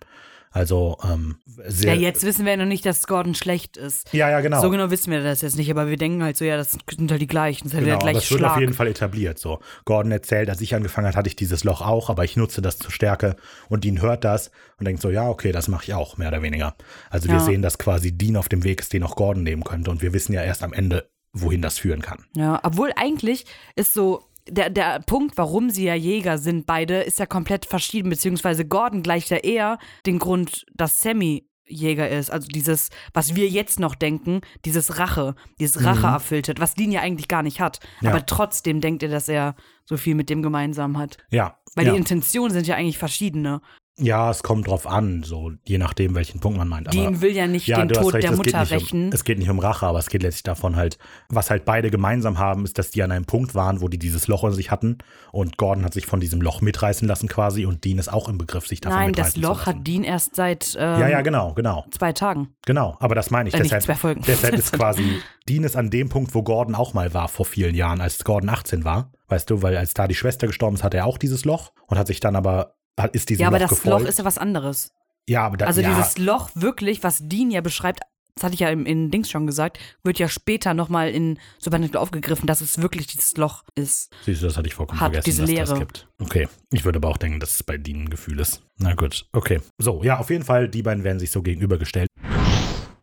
Also, 0.57 0.97
ähm, 1.03 1.35
sehr. 1.45 1.93
Ja, 1.93 2.01
jetzt 2.01 2.23
wissen 2.23 2.43
wir 2.43 2.53
ja 2.53 2.57
noch 2.57 2.65
nicht, 2.65 2.83
dass 2.83 3.05
Gordon 3.05 3.35
schlecht 3.35 3.77
ist. 3.77 4.11
Ja, 4.11 4.29
ja, 4.31 4.41
genau. 4.41 4.59
So 4.59 4.71
genau 4.71 4.89
wissen 4.89 5.11
wir 5.11 5.21
das 5.21 5.41
jetzt 5.41 5.55
nicht, 5.55 5.69
aber 5.69 5.87
wir 5.87 5.97
denken 5.97 6.23
halt 6.23 6.35
so, 6.35 6.45
ja, 6.45 6.57
das 6.57 6.71
sind 6.89 7.11
halt 7.11 7.21
die 7.21 7.27
gleichen. 7.27 7.65
Das 7.65 7.73
ist 7.73 7.77
halt 7.77 7.85
Genau, 7.85 7.97
der 7.99 8.11
gleiche 8.13 8.25
es 8.25 8.31
wird 8.31 8.39
Schlag. 8.39 8.53
auf 8.55 8.59
jeden 8.59 8.73
Fall 8.73 8.87
etabliert. 8.87 9.37
So, 9.37 9.59
Gordon 9.85 10.11
erzählt, 10.11 10.49
als 10.49 10.59
ich 10.61 10.73
angefangen 10.73 11.07
hat, 11.07 11.15
hatte 11.15 11.29
ich 11.29 11.35
dieses 11.35 11.63
Loch 11.63 11.81
auch, 11.81 12.09
aber 12.09 12.23
ich 12.25 12.35
nutze 12.37 12.63
das 12.63 12.79
zur 12.79 12.89
Stärke 12.91 13.35
und 13.69 13.83
Dean 13.83 14.01
hört 14.01 14.23
das 14.23 14.49
und 14.79 14.87
denkt 14.87 15.01
so, 15.03 15.11
ja, 15.11 15.29
okay, 15.29 15.51
das 15.51 15.67
mache 15.67 15.83
ich 15.83 15.93
auch, 15.93 16.17
mehr 16.17 16.29
oder 16.29 16.41
weniger. 16.41 16.75
Also 17.11 17.27
wir 17.29 17.35
Ja. 17.35 17.39
sehen, 17.41 17.61
dass 17.61 17.77
quasi 17.77 18.11
Dean 18.17 18.35
auf 18.35 18.49
dem 18.49 18.63
Weg 18.63 18.81
ist, 18.81 18.93
den 18.93 19.03
auch 19.03 19.15
Gordon 19.15 19.43
nehmen 19.43 19.63
könnte 19.63 19.91
und 19.91 20.01
wir 20.01 20.11
wissen 20.13 20.33
ja 20.33 20.41
erst 20.43 20.63
am 20.63 20.73
Ende, 20.73 21.07
wohin 21.33 21.61
das 21.61 21.77
führen 21.77 22.01
kann. 22.01 22.25
Ja, 22.35 22.59
obwohl 22.63 22.91
eigentlich 22.95 23.45
ist 23.75 23.93
so, 23.93 24.23
der, 24.49 24.69
der 24.69 24.99
Punkt, 25.01 25.37
warum 25.37 25.69
sie 25.69 25.85
ja 25.85 25.95
Jäger 25.95 26.37
sind, 26.37 26.65
beide, 26.65 27.01
ist 27.01 27.19
ja 27.19 27.25
komplett 27.25 27.65
verschieden, 27.65 28.09
beziehungsweise 28.09 28.65
Gordon 28.65 29.03
gleicht 29.03 29.29
ja 29.29 29.37
eher 29.37 29.77
den 30.05 30.19
Grund, 30.19 30.65
dass 30.75 31.01
Sammy 31.01 31.47
Jäger 31.69 32.09
ist. 32.09 32.31
Also 32.31 32.47
dieses, 32.47 32.89
was 33.13 33.35
wir 33.35 33.47
jetzt 33.47 33.79
noch 33.79 33.95
denken, 33.95 34.41
dieses 34.65 34.99
Rache, 34.99 35.35
dieses 35.59 35.83
Rache 35.83 36.07
erfüllte, 36.07 36.53
was 36.57 36.75
Dean 36.75 36.91
ja 36.91 37.01
eigentlich 37.01 37.27
gar 37.27 37.43
nicht 37.43 37.59
hat. 37.59 37.79
Mhm. 37.99 38.05
Ja. 38.05 38.11
Aber 38.11 38.25
trotzdem 38.25 38.81
denkt 38.81 39.03
er, 39.03 39.09
dass 39.09 39.27
er 39.27 39.55
so 39.85 39.97
viel 39.97 40.15
mit 40.15 40.29
dem 40.29 40.41
gemeinsam 40.41 40.97
hat. 40.97 41.17
Ja. 41.29 41.57
Weil 41.75 41.87
ja. 41.87 41.91
die 41.91 41.97
Intentionen 41.97 42.51
sind 42.51 42.67
ja 42.67 42.75
eigentlich 42.75 42.97
verschiedene. 42.97 43.61
Ja, 43.99 44.29
es 44.29 44.43
kommt 44.43 44.67
drauf 44.67 44.85
an, 44.85 45.23
so 45.23 45.51
je 45.63 45.79
nachdem, 45.79 46.13
welchen 46.13 46.39
Punkt 46.39 46.57
man 46.59 46.67
meint. 46.67 46.93
Dean 46.93 47.19
will 47.21 47.31
ja 47.31 47.47
nicht 47.47 47.67
ja, 47.67 47.79
den 47.83 47.89
Tod 47.89 48.13
recht, 48.13 48.23
der 48.27 48.35
Mutter 48.35 48.69
rächen. 48.69 49.05
Um, 49.07 49.11
es 49.11 49.23
geht 49.23 49.39
nicht 49.39 49.49
um 49.49 49.57
Rache, 49.57 49.87
aber 49.87 49.97
es 49.97 50.07
geht 50.09 50.21
letztlich 50.21 50.43
davon 50.43 50.75
halt, 50.75 50.99
was 51.29 51.49
halt 51.49 51.65
beide 51.65 51.89
gemeinsam 51.89 52.37
haben, 52.37 52.63
ist, 52.63 52.77
dass 52.77 52.91
die 52.91 53.01
an 53.01 53.11
einem 53.11 53.25
Punkt 53.25 53.55
waren, 53.55 53.81
wo 53.81 53.87
die 53.87 53.97
dieses 53.97 54.27
Loch 54.27 54.43
in 54.43 54.51
sich 54.53 54.69
hatten 54.69 54.99
und 55.31 55.57
Gordon 55.57 55.83
hat 55.83 55.95
sich 55.95 56.05
von 56.05 56.19
diesem 56.19 56.41
Loch 56.41 56.61
mitreißen 56.61 57.07
lassen 57.07 57.27
quasi 57.27 57.65
und 57.65 57.85
Dean 57.85 57.97
ist 57.97 58.13
auch 58.13 58.29
im 58.29 58.37
Begriff, 58.37 58.67
sich 58.67 58.81
davon 58.81 58.99
Nein, 58.99 59.13
das 59.13 59.35
mitreißen 59.35 59.41
Loch 59.41 59.63
zu 59.63 59.65
lassen. 59.71 59.79
hat 59.79 59.87
Dean 59.87 60.03
erst 60.03 60.35
seit 60.35 60.75
ähm, 60.79 60.99
Ja, 60.99 61.07
ja, 61.09 61.21
genau, 61.21 61.53
genau, 61.55 61.85
zwei 61.89 62.13
Tagen. 62.13 62.49
genau. 62.67 62.97
Aber 62.99 63.15
das 63.15 63.31
meine 63.31 63.49
ich. 63.49 63.55
Äh, 63.55 63.63
deshalb, 63.63 63.81
zwei 63.81 63.95
Folgen. 63.95 64.21
deshalb 64.27 64.53
ist 64.59 64.73
quasi, 64.73 65.21
Dean 65.49 65.63
ist 65.63 65.75
an 65.75 65.89
dem 65.89 66.09
Punkt, 66.09 66.35
wo 66.35 66.43
Gordon 66.43 66.75
auch 66.75 66.93
mal 66.93 67.15
war 67.15 67.29
vor 67.29 67.45
vielen 67.47 67.73
Jahren, 67.73 67.99
als 68.01 68.23
Gordon 68.23 68.49
18 68.49 68.83
war. 68.83 69.11
Weißt 69.29 69.49
du, 69.49 69.61
weil 69.61 69.75
als 69.75 69.93
da 69.93 70.07
die 70.07 70.15
Schwester 70.15 70.47
gestorben 70.47 70.75
ist, 70.77 70.83
hatte 70.83 70.97
er 70.97 71.05
auch 71.05 71.17
dieses 71.17 71.43
Loch 71.43 71.71
und 71.87 71.97
hat 71.97 72.07
sich 72.07 72.21
dann 72.21 72.35
aber, 72.37 72.57
hat- 72.59 72.76
ist 73.05 73.29
diesem 73.29 73.41
Ja, 73.41 73.47
aber 73.47 73.59
Loch 73.59 73.69
das 73.69 73.81
gefolgt. 73.81 74.01
Loch 74.03 74.09
ist 74.09 74.19
ja 74.19 74.25
was 74.25 74.37
anderes. 74.37 74.91
ja, 75.27 75.43
aber 75.45 75.57
da, 75.57 75.65
Also 75.65 75.81
ja, 75.81 75.89
dieses 75.95 76.17
Loch 76.17 76.49
wirklich, 76.55 77.03
was 77.03 77.19
Dean 77.21 77.51
ja 77.51 77.61
beschreibt, 77.61 78.01
das 78.35 78.43
hatte 78.43 78.53
ich 78.53 78.59
ja 78.59 78.69
im, 78.69 78.85
in 78.85 79.09
Dings 79.09 79.31
schon 79.31 79.47
gesagt, 79.47 79.79
wird 80.03 80.19
ja 80.19 80.27
später 80.29 80.75
nochmal 80.75 81.09
in 81.09 81.39
Supernatural 81.57 82.03
aufgegriffen, 82.03 82.45
dass 82.45 82.61
es 82.61 82.79
wirklich 82.79 83.07
dieses 83.07 83.35
Loch 83.37 83.63
ist. 83.73 84.13
Siehst 84.25 84.43
du, 84.43 84.45
das 84.45 84.57
hatte 84.57 84.67
ich 84.67 84.75
vollkommen 84.75 84.99
Hat 85.01 85.13
vergessen, 85.13 85.25
diese 85.25 85.41
dass 85.41 85.49
Leere. 85.49 85.65
das 85.69 85.79
gibt. 85.79 86.07
Okay, 86.19 86.47
ich 86.71 86.85
würde 86.85 86.97
aber 86.97 87.07
auch 87.09 87.17
denken, 87.17 87.39
dass 87.39 87.55
es 87.55 87.63
bei 87.63 87.77
Dean 87.77 88.03
ein 88.03 88.09
Gefühl 88.11 88.39
ist. 88.39 88.61
Na 88.77 88.93
gut, 88.93 89.25
okay. 89.33 89.59
So, 89.79 90.03
ja, 90.03 90.19
auf 90.19 90.29
jeden 90.29 90.43
Fall, 90.45 90.69
die 90.69 90.83
beiden 90.83 91.03
werden 91.03 91.17
sich 91.19 91.31
so 91.31 91.41
gegenübergestellt. 91.41 92.07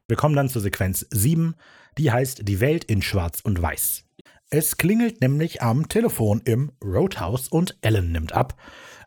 Wir 0.07 0.17
kommen 0.17 0.37
dann 0.37 0.49
zur 0.49 0.63
Sequenz 0.63 1.07
7, 1.11 1.55
die 1.99 2.13
heißt 2.13 2.47
Die 2.47 2.61
Welt 2.61 2.85
in 2.85 3.03
Schwarz 3.03 3.41
und 3.41 3.61
Weiß. 3.61 4.05
Es 4.51 4.77
klingelt 4.77 5.21
nämlich 5.21 5.63
am 5.63 5.89
Telefon 5.89 6.43
im 6.45 6.71
Roadhouse 6.85 7.49
und 7.49 7.77
Ellen 7.81 8.13
nimmt 8.13 8.33
ab. 8.33 8.55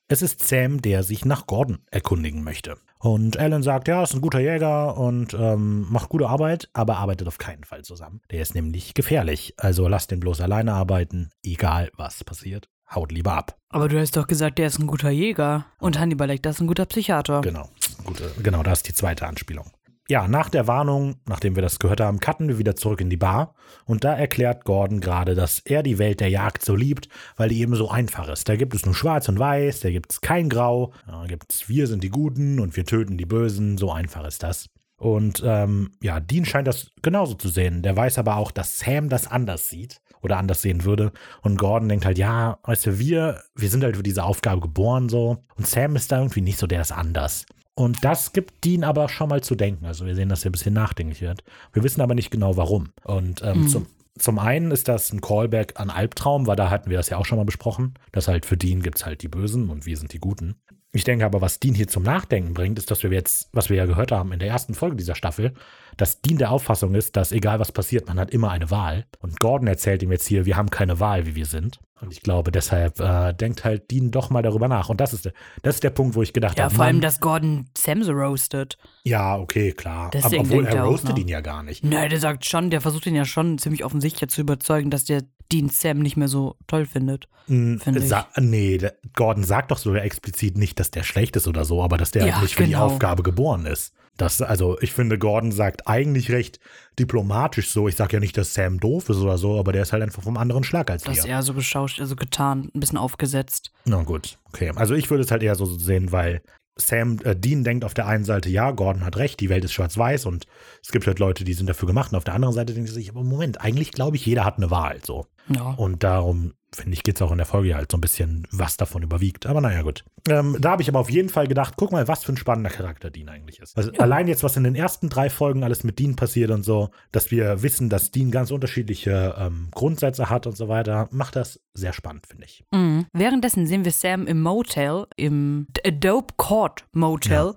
Es 0.09 0.21
ist 0.21 0.47
Sam, 0.47 0.81
der 0.81 1.03
sich 1.03 1.25
nach 1.25 1.47
Gordon 1.47 1.79
erkundigen 1.91 2.41
möchte. 2.41 2.77
Und 2.97 3.37
Alan 3.37 3.61
sagt, 3.61 3.89
ja, 3.89 4.03
ist 4.03 4.13
ein 4.13 4.21
guter 4.21 4.39
Jäger 4.39 4.95
und 4.97 5.33
ähm, 5.33 5.85
macht 5.89 6.07
gute 6.07 6.29
Arbeit, 6.29 6.69
aber 6.71 6.97
arbeitet 6.97 7.27
auf 7.27 7.37
keinen 7.37 7.65
Fall 7.65 7.83
zusammen. 7.83 8.21
Der 8.31 8.41
ist 8.41 8.55
nämlich 8.55 8.93
gefährlich. 8.93 9.53
Also 9.57 9.89
lasst 9.89 10.11
den 10.11 10.21
bloß 10.21 10.39
alleine 10.39 10.73
arbeiten, 10.73 11.31
egal 11.43 11.91
was 11.97 12.23
passiert. 12.23 12.69
Haut 12.89 13.11
lieber 13.11 13.33
ab. 13.33 13.57
Aber 13.67 13.89
du 13.89 13.99
hast 13.99 14.15
doch 14.15 14.27
gesagt, 14.27 14.59
der 14.59 14.67
ist 14.67 14.79
ein 14.79 14.87
guter 14.87 15.09
Jäger. 15.09 15.65
Und 15.77 15.99
Hannibal 15.99 16.27
Lecter 16.27 16.51
ist 16.51 16.61
ein 16.61 16.67
guter 16.67 16.85
Psychiater. 16.85 17.41
Genau. 17.41 17.69
Gute, 18.05 18.31
genau, 18.41 18.63
das 18.63 18.79
ist 18.79 18.87
die 18.87 18.93
zweite 18.93 19.27
Anspielung. 19.27 19.69
Ja, 20.09 20.27
nach 20.29 20.49
der 20.49 20.67
Warnung, 20.67 21.17
nachdem 21.27 21.55
wir 21.55 21.61
das 21.61 21.79
gehört 21.79 21.99
haben, 21.99 22.21
cutten 22.21 22.47
wir 22.47 22.57
wieder 22.57 22.77
zurück 22.77 23.01
in 23.01 23.09
die 23.09 23.17
Bar. 23.17 23.55
Und 23.85 24.05
da 24.05 24.13
erklärt 24.13 24.63
Gordon 24.63 25.01
gerade, 25.01 25.35
dass 25.35 25.59
er 25.59 25.83
die 25.83 25.97
Welt 25.97 26.21
der 26.21 26.29
Jagd 26.29 26.63
so 26.63 26.75
liebt, 26.75 27.09
weil 27.35 27.49
die 27.49 27.59
eben 27.59 27.75
so 27.75 27.89
einfach 27.89 28.29
ist. 28.29 28.47
Da 28.47 28.55
gibt 28.55 28.73
es 28.73 28.85
nur 28.85 28.95
Schwarz 28.95 29.27
und 29.27 29.37
Weiß, 29.37 29.81
da 29.81 29.91
gibt 29.91 30.13
es 30.13 30.21
kein 30.21 30.47
Grau, 30.47 30.93
da 31.05 31.25
gibt 31.27 31.51
es 31.51 31.67
wir 31.67 31.87
sind 31.87 32.03
die 32.03 32.09
Guten 32.09 32.61
und 32.61 32.77
wir 32.77 32.85
töten 32.85 33.17
die 33.17 33.25
Bösen. 33.25 33.77
So 33.77 33.91
einfach 33.91 34.25
ist 34.25 34.43
das. 34.43 34.69
Und 34.95 35.43
ähm, 35.45 35.91
ja, 36.01 36.21
Dean 36.21 36.45
scheint 36.45 36.67
das 36.67 36.91
genauso 37.01 37.33
zu 37.33 37.49
sehen. 37.49 37.83
Der 37.83 37.95
weiß 37.95 38.17
aber 38.17 38.37
auch, 38.37 38.51
dass 38.51 38.79
Sam 38.79 39.09
das 39.09 39.27
anders 39.27 39.69
sieht 39.69 40.01
oder 40.21 40.37
anders 40.37 40.61
sehen 40.61 40.85
würde. 40.85 41.11
Und 41.41 41.59
Gordon 41.59 41.89
denkt 41.89 42.05
halt, 42.05 42.17
ja, 42.17 42.59
weißt 42.63 42.85
du, 42.85 42.99
wir, 42.99 43.43
wir 43.55 43.69
sind 43.69 43.83
halt 43.83 43.97
für 43.97 44.03
diese 44.03 44.23
Aufgabe 44.23 44.61
geboren 44.61 45.09
so. 45.09 45.43
Und 45.55 45.67
Sam 45.67 45.97
ist 45.97 46.11
da 46.11 46.19
irgendwie 46.19 46.41
nicht 46.41 46.57
so, 46.57 46.65
der 46.65 46.81
ist 46.81 46.93
anders. 46.93 47.45
Und 47.77 48.03
das 48.03 48.33
gibt 48.33 48.65
Dean 48.65 48.83
aber 48.83 49.07
schon 49.07 49.29
mal 49.29 49.41
zu 49.43 49.53
denken. 49.55 49.85
Also 49.85 50.05
wir 50.07 50.15
sehen, 50.15 50.29
dass 50.29 50.43
er 50.43 50.49
ein 50.49 50.53
bisschen 50.53 50.73
nachdenklich 50.73 51.21
wird. 51.21 51.43
Wir 51.73 51.83
wissen 51.83 52.01
aber 52.01 52.15
nicht 52.15 52.31
genau 52.31 52.57
warum. 52.57 52.89
Und 53.03 53.43
ähm, 53.43 53.61
Mhm. 53.61 53.67
zum, 53.67 53.85
zum 54.17 54.39
einen 54.39 54.71
ist 54.71 54.87
das 54.87 55.13
ein 55.13 55.21
Callback 55.21 55.79
an 55.79 55.91
Albtraum, 55.91 56.47
weil 56.47 56.55
da 56.55 56.71
hatten 56.71 56.89
wir 56.89 56.97
das 56.97 57.09
ja 57.09 57.17
auch 57.17 57.25
schon 57.25 57.37
mal 57.37 57.45
besprochen. 57.45 57.93
Dass 58.11 58.27
halt 58.27 58.47
für 58.47 58.57
Dean 58.57 58.81
gibt 58.81 58.97
es 58.97 59.05
halt 59.05 59.21
die 59.21 59.27
Bösen 59.27 59.69
und 59.69 59.85
wir 59.85 59.95
sind 59.95 60.11
die 60.11 60.19
Guten. 60.19 60.55
Ich 60.97 61.03
denke 61.03 61.25
aber, 61.25 61.41
was 61.41 61.59
Dean 61.59 61.75
hier 61.75 61.87
zum 61.87 62.01
Nachdenken 62.01 62.55
bringt, 62.55 62.79
ist, 62.79 62.89
dass 62.89 63.03
wir 63.03 63.11
jetzt, 63.11 63.49
was 63.53 63.69
wir 63.69 63.77
ja 63.77 63.85
gehört 63.85 64.11
haben 64.11 64.31
in 64.31 64.39
der 64.39 64.47
ersten 64.47 64.73
Folge 64.73 64.95
dieser 64.95 65.13
Staffel, 65.13 65.53
dass 65.95 66.21
Dean 66.21 66.39
der 66.39 66.49
Auffassung 66.49 66.95
ist, 66.95 67.15
dass 67.15 67.31
egal 67.31 67.59
was 67.59 67.71
passiert, 67.71 68.07
man 68.07 68.19
hat 68.19 68.31
immer 68.31 68.49
eine 68.49 68.71
Wahl. 68.71 69.05
Und 69.19 69.39
Gordon 69.39 69.67
erzählt 69.67 70.01
ihm 70.01 70.11
jetzt 70.11 70.25
hier, 70.27 70.47
wir 70.47 70.57
haben 70.57 70.71
keine 70.71 70.99
Wahl, 70.99 71.27
wie 71.27 71.35
wir 71.35 71.45
sind. 71.45 71.79
Und 72.01 72.11
ich 72.13 72.21
glaube, 72.23 72.51
deshalb 72.51 72.99
äh, 72.99 73.31
denkt 73.33 73.63
halt 73.63 73.91
Dean 73.91 74.09
doch 74.09 74.31
mal 74.31 74.41
darüber 74.41 74.67
nach. 74.67 74.89
Und 74.89 74.99
das 74.99 75.13
ist 75.13 75.25
der, 75.25 75.33
das 75.61 75.75
ist 75.75 75.83
der 75.83 75.91
Punkt, 75.91 76.15
wo 76.15 76.23
ich 76.23 76.33
gedacht 76.33 76.57
Ja, 76.57 76.63
habe, 76.65 76.73
vor 76.73 76.85
allem, 76.85 76.99
dass 77.01 77.19
Gordon 77.19 77.67
Sam 77.77 78.01
so 78.01 78.13
roastet. 78.13 78.79
ja, 79.03 79.37
okay, 79.37 79.73
klar. 79.73 80.09
Deswegen 80.11 80.45
aber 80.47 80.49
obwohl 80.49 80.65
er 80.65 80.75
er 80.77 80.83
roastet 80.83 81.11
nach. 81.11 81.17
ihn 81.17 81.27
ja 81.27 81.41
gar 81.41 81.61
nicht. 81.61 81.83
Nein, 81.83 82.09
der 82.09 82.19
sagt 82.19 82.43
schon, 82.45 82.71
der 82.71 82.81
versucht 82.81 83.05
ihn 83.05 83.15
ja 83.15 83.25
schon 83.25 83.59
ziemlich 83.59 83.85
offensichtlich 83.85 84.31
zu 84.31 84.41
überzeugen, 84.41 84.89
dass 84.89 85.05
der 85.05 85.21
Dean 85.51 85.69
Sam 85.69 85.99
nicht 85.99 86.17
mehr 86.17 86.27
so 86.27 86.55
toll 86.67 86.85
findet. 86.85 87.27
Mm, 87.47 87.77
Finde 87.77 88.01
ich. 88.01 88.09
Sa 88.09 88.27
nee, 88.37 88.79
Gordon 89.15 89.43
sagt 89.43 89.71
doch 89.71 89.77
sogar 89.77 90.03
explizit 90.03 90.57
nicht, 90.57 90.79
dass 90.79 90.91
der 90.91 91.03
schlecht 91.03 91.35
ist 91.35 91.47
oder 91.47 91.65
so, 91.65 91.81
aber 91.81 91.97
dass 91.97 92.11
der 92.11 92.25
Ja, 92.25 92.33
halt 92.33 92.43
nicht 92.43 92.55
für 92.55 92.63
die 92.63 92.71
genau. 92.71 92.85
Aufgabe 92.85 93.23
geboren 93.23 93.65
ist. 93.65 93.93
Das, 94.17 94.41
also, 94.41 94.79
ich 94.81 94.93
finde, 94.93 95.19
Gordon 95.19 95.51
sagt 95.51 95.87
eigentlich 95.87 96.31
recht 96.31 96.59
diplomatisch 96.97 97.69
so. 97.69 97.87
Ich 97.87 97.95
sage 97.95 98.13
ja 98.13 98.19
nicht, 98.19 98.35
dass 98.35 98.53
Sam 98.55 98.79
doof 98.79 99.09
ist 99.09 99.17
oder 99.17 99.37
so, 99.37 99.59
aber 99.59 99.71
der 99.71 99.83
ist 99.83 99.93
halt 99.93 100.01
einfach 100.01 100.23
vom 100.23 100.37
anderen 100.37 100.63
Schlag 100.63 100.89
als 100.89 101.03
Das 101.03 101.19
ist 101.19 101.23
wir. 101.25 101.31
eher 101.31 101.43
so 101.43 101.53
geschauscht, 101.53 101.99
also 101.99 102.15
getan, 102.15 102.71
ein 102.73 102.79
bisschen 102.79 102.97
aufgesetzt. 102.97 103.71
Na 103.85 104.01
gut, 104.01 104.39
okay. 104.45 104.71
Also 104.75 104.95
ich 104.95 105.09
würde 105.11 105.23
es 105.23 105.29
halt 105.29 105.43
eher 105.43 105.53
so 105.55 105.65
sehen, 105.65 106.11
weil 106.11 106.41
Sam, 106.79 107.19
äh, 107.23 107.35
Dean 107.35 107.63
denkt 107.63 107.85
auf 107.85 107.93
der 107.93 108.07
einen 108.07 108.23
Seite, 108.23 108.49
ja, 108.49 108.71
Gordon 108.71 109.05
hat 109.05 109.17
recht, 109.17 109.39
die 109.39 109.49
Welt 109.49 109.63
ist 109.63 109.73
schwarz-weiß 109.73 110.25
und 110.25 110.47
es 110.83 110.91
gibt 110.91 111.05
halt 111.05 111.19
Leute, 111.19 111.43
die 111.43 111.53
sind 111.53 111.67
dafür 111.67 111.87
gemacht. 111.87 112.11
Und 112.11 112.17
auf 112.17 112.23
der 112.23 112.33
anderen 112.33 112.53
Seite 112.55 112.73
denkt 112.73 112.89
er 112.89 112.93
sich, 112.93 113.09
aber 113.09 113.23
Moment, 113.23 113.61
eigentlich 113.61 113.91
glaube 113.91 114.15
ich, 114.15 114.25
jeder 114.25 114.45
hat 114.45 114.57
eine 114.57 114.71
Wahl. 114.71 114.99
So. 115.05 115.27
Ja. 115.49 115.71
Und 115.71 116.03
darum, 116.03 116.53
finde 116.73 116.93
ich, 116.93 117.03
geht 117.03 117.15
es 117.15 117.21
auch 117.21 117.31
in 117.31 117.37
der 117.37 117.45
Folge 117.45 117.73
halt 117.75 117.91
so 117.91 117.97
ein 117.97 118.01
bisschen, 118.01 118.45
was 118.51 118.75
davon 118.77 119.01
überwiegt. 119.01 119.45
Aber 119.45 119.61
naja, 119.61 119.81
gut. 119.81 120.03
Ähm, 120.27 120.57
da 120.59 120.71
habe 120.71 120.81
ich 120.81 120.89
aber 120.89 120.99
auf 120.99 121.09
jeden 121.09 121.29
Fall 121.29 121.47
gedacht, 121.47 121.75
guck 121.77 121.93
mal, 121.93 122.07
was 122.09 122.25
für 122.25 122.33
ein 122.33 122.37
spannender 122.37 122.69
Charakter 122.69 123.09
Dean 123.09 123.29
eigentlich 123.29 123.59
ist. 123.59 123.77
Also 123.77 123.91
allein 123.93 124.27
jetzt, 124.27 124.43
was 124.43 124.57
in 124.57 124.65
den 124.65 124.75
ersten 124.75 125.07
drei 125.07 125.29
Folgen 125.29 125.63
alles 125.63 125.85
mit 125.85 125.99
Dean 125.99 126.17
passiert 126.17 126.51
und 126.51 126.63
so, 126.63 126.89
dass 127.13 127.31
wir 127.31 127.61
wissen, 127.63 127.89
dass 127.89 128.11
Dean 128.11 128.29
ganz 128.31 128.51
unterschiedliche 128.51 129.35
ähm, 129.37 129.69
Grundsätze 129.71 130.29
hat 130.29 130.45
und 130.47 130.57
so 130.57 130.67
weiter, 130.67 131.07
macht 131.11 131.37
das 131.37 131.61
sehr 131.73 131.93
spannend, 131.93 132.27
finde 132.27 132.45
ich. 132.45 132.65
Mhm. 132.73 133.05
Währenddessen 133.13 133.65
sehen 133.67 133.85
wir 133.85 133.91
Sam 133.93 134.27
im 134.27 134.41
Motel, 134.41 135.05
im 135.15 135.67
D- 135.69 135.91
Dope 135.91 136.33
Court 136.35 136.85
Motel, 136.91 137.53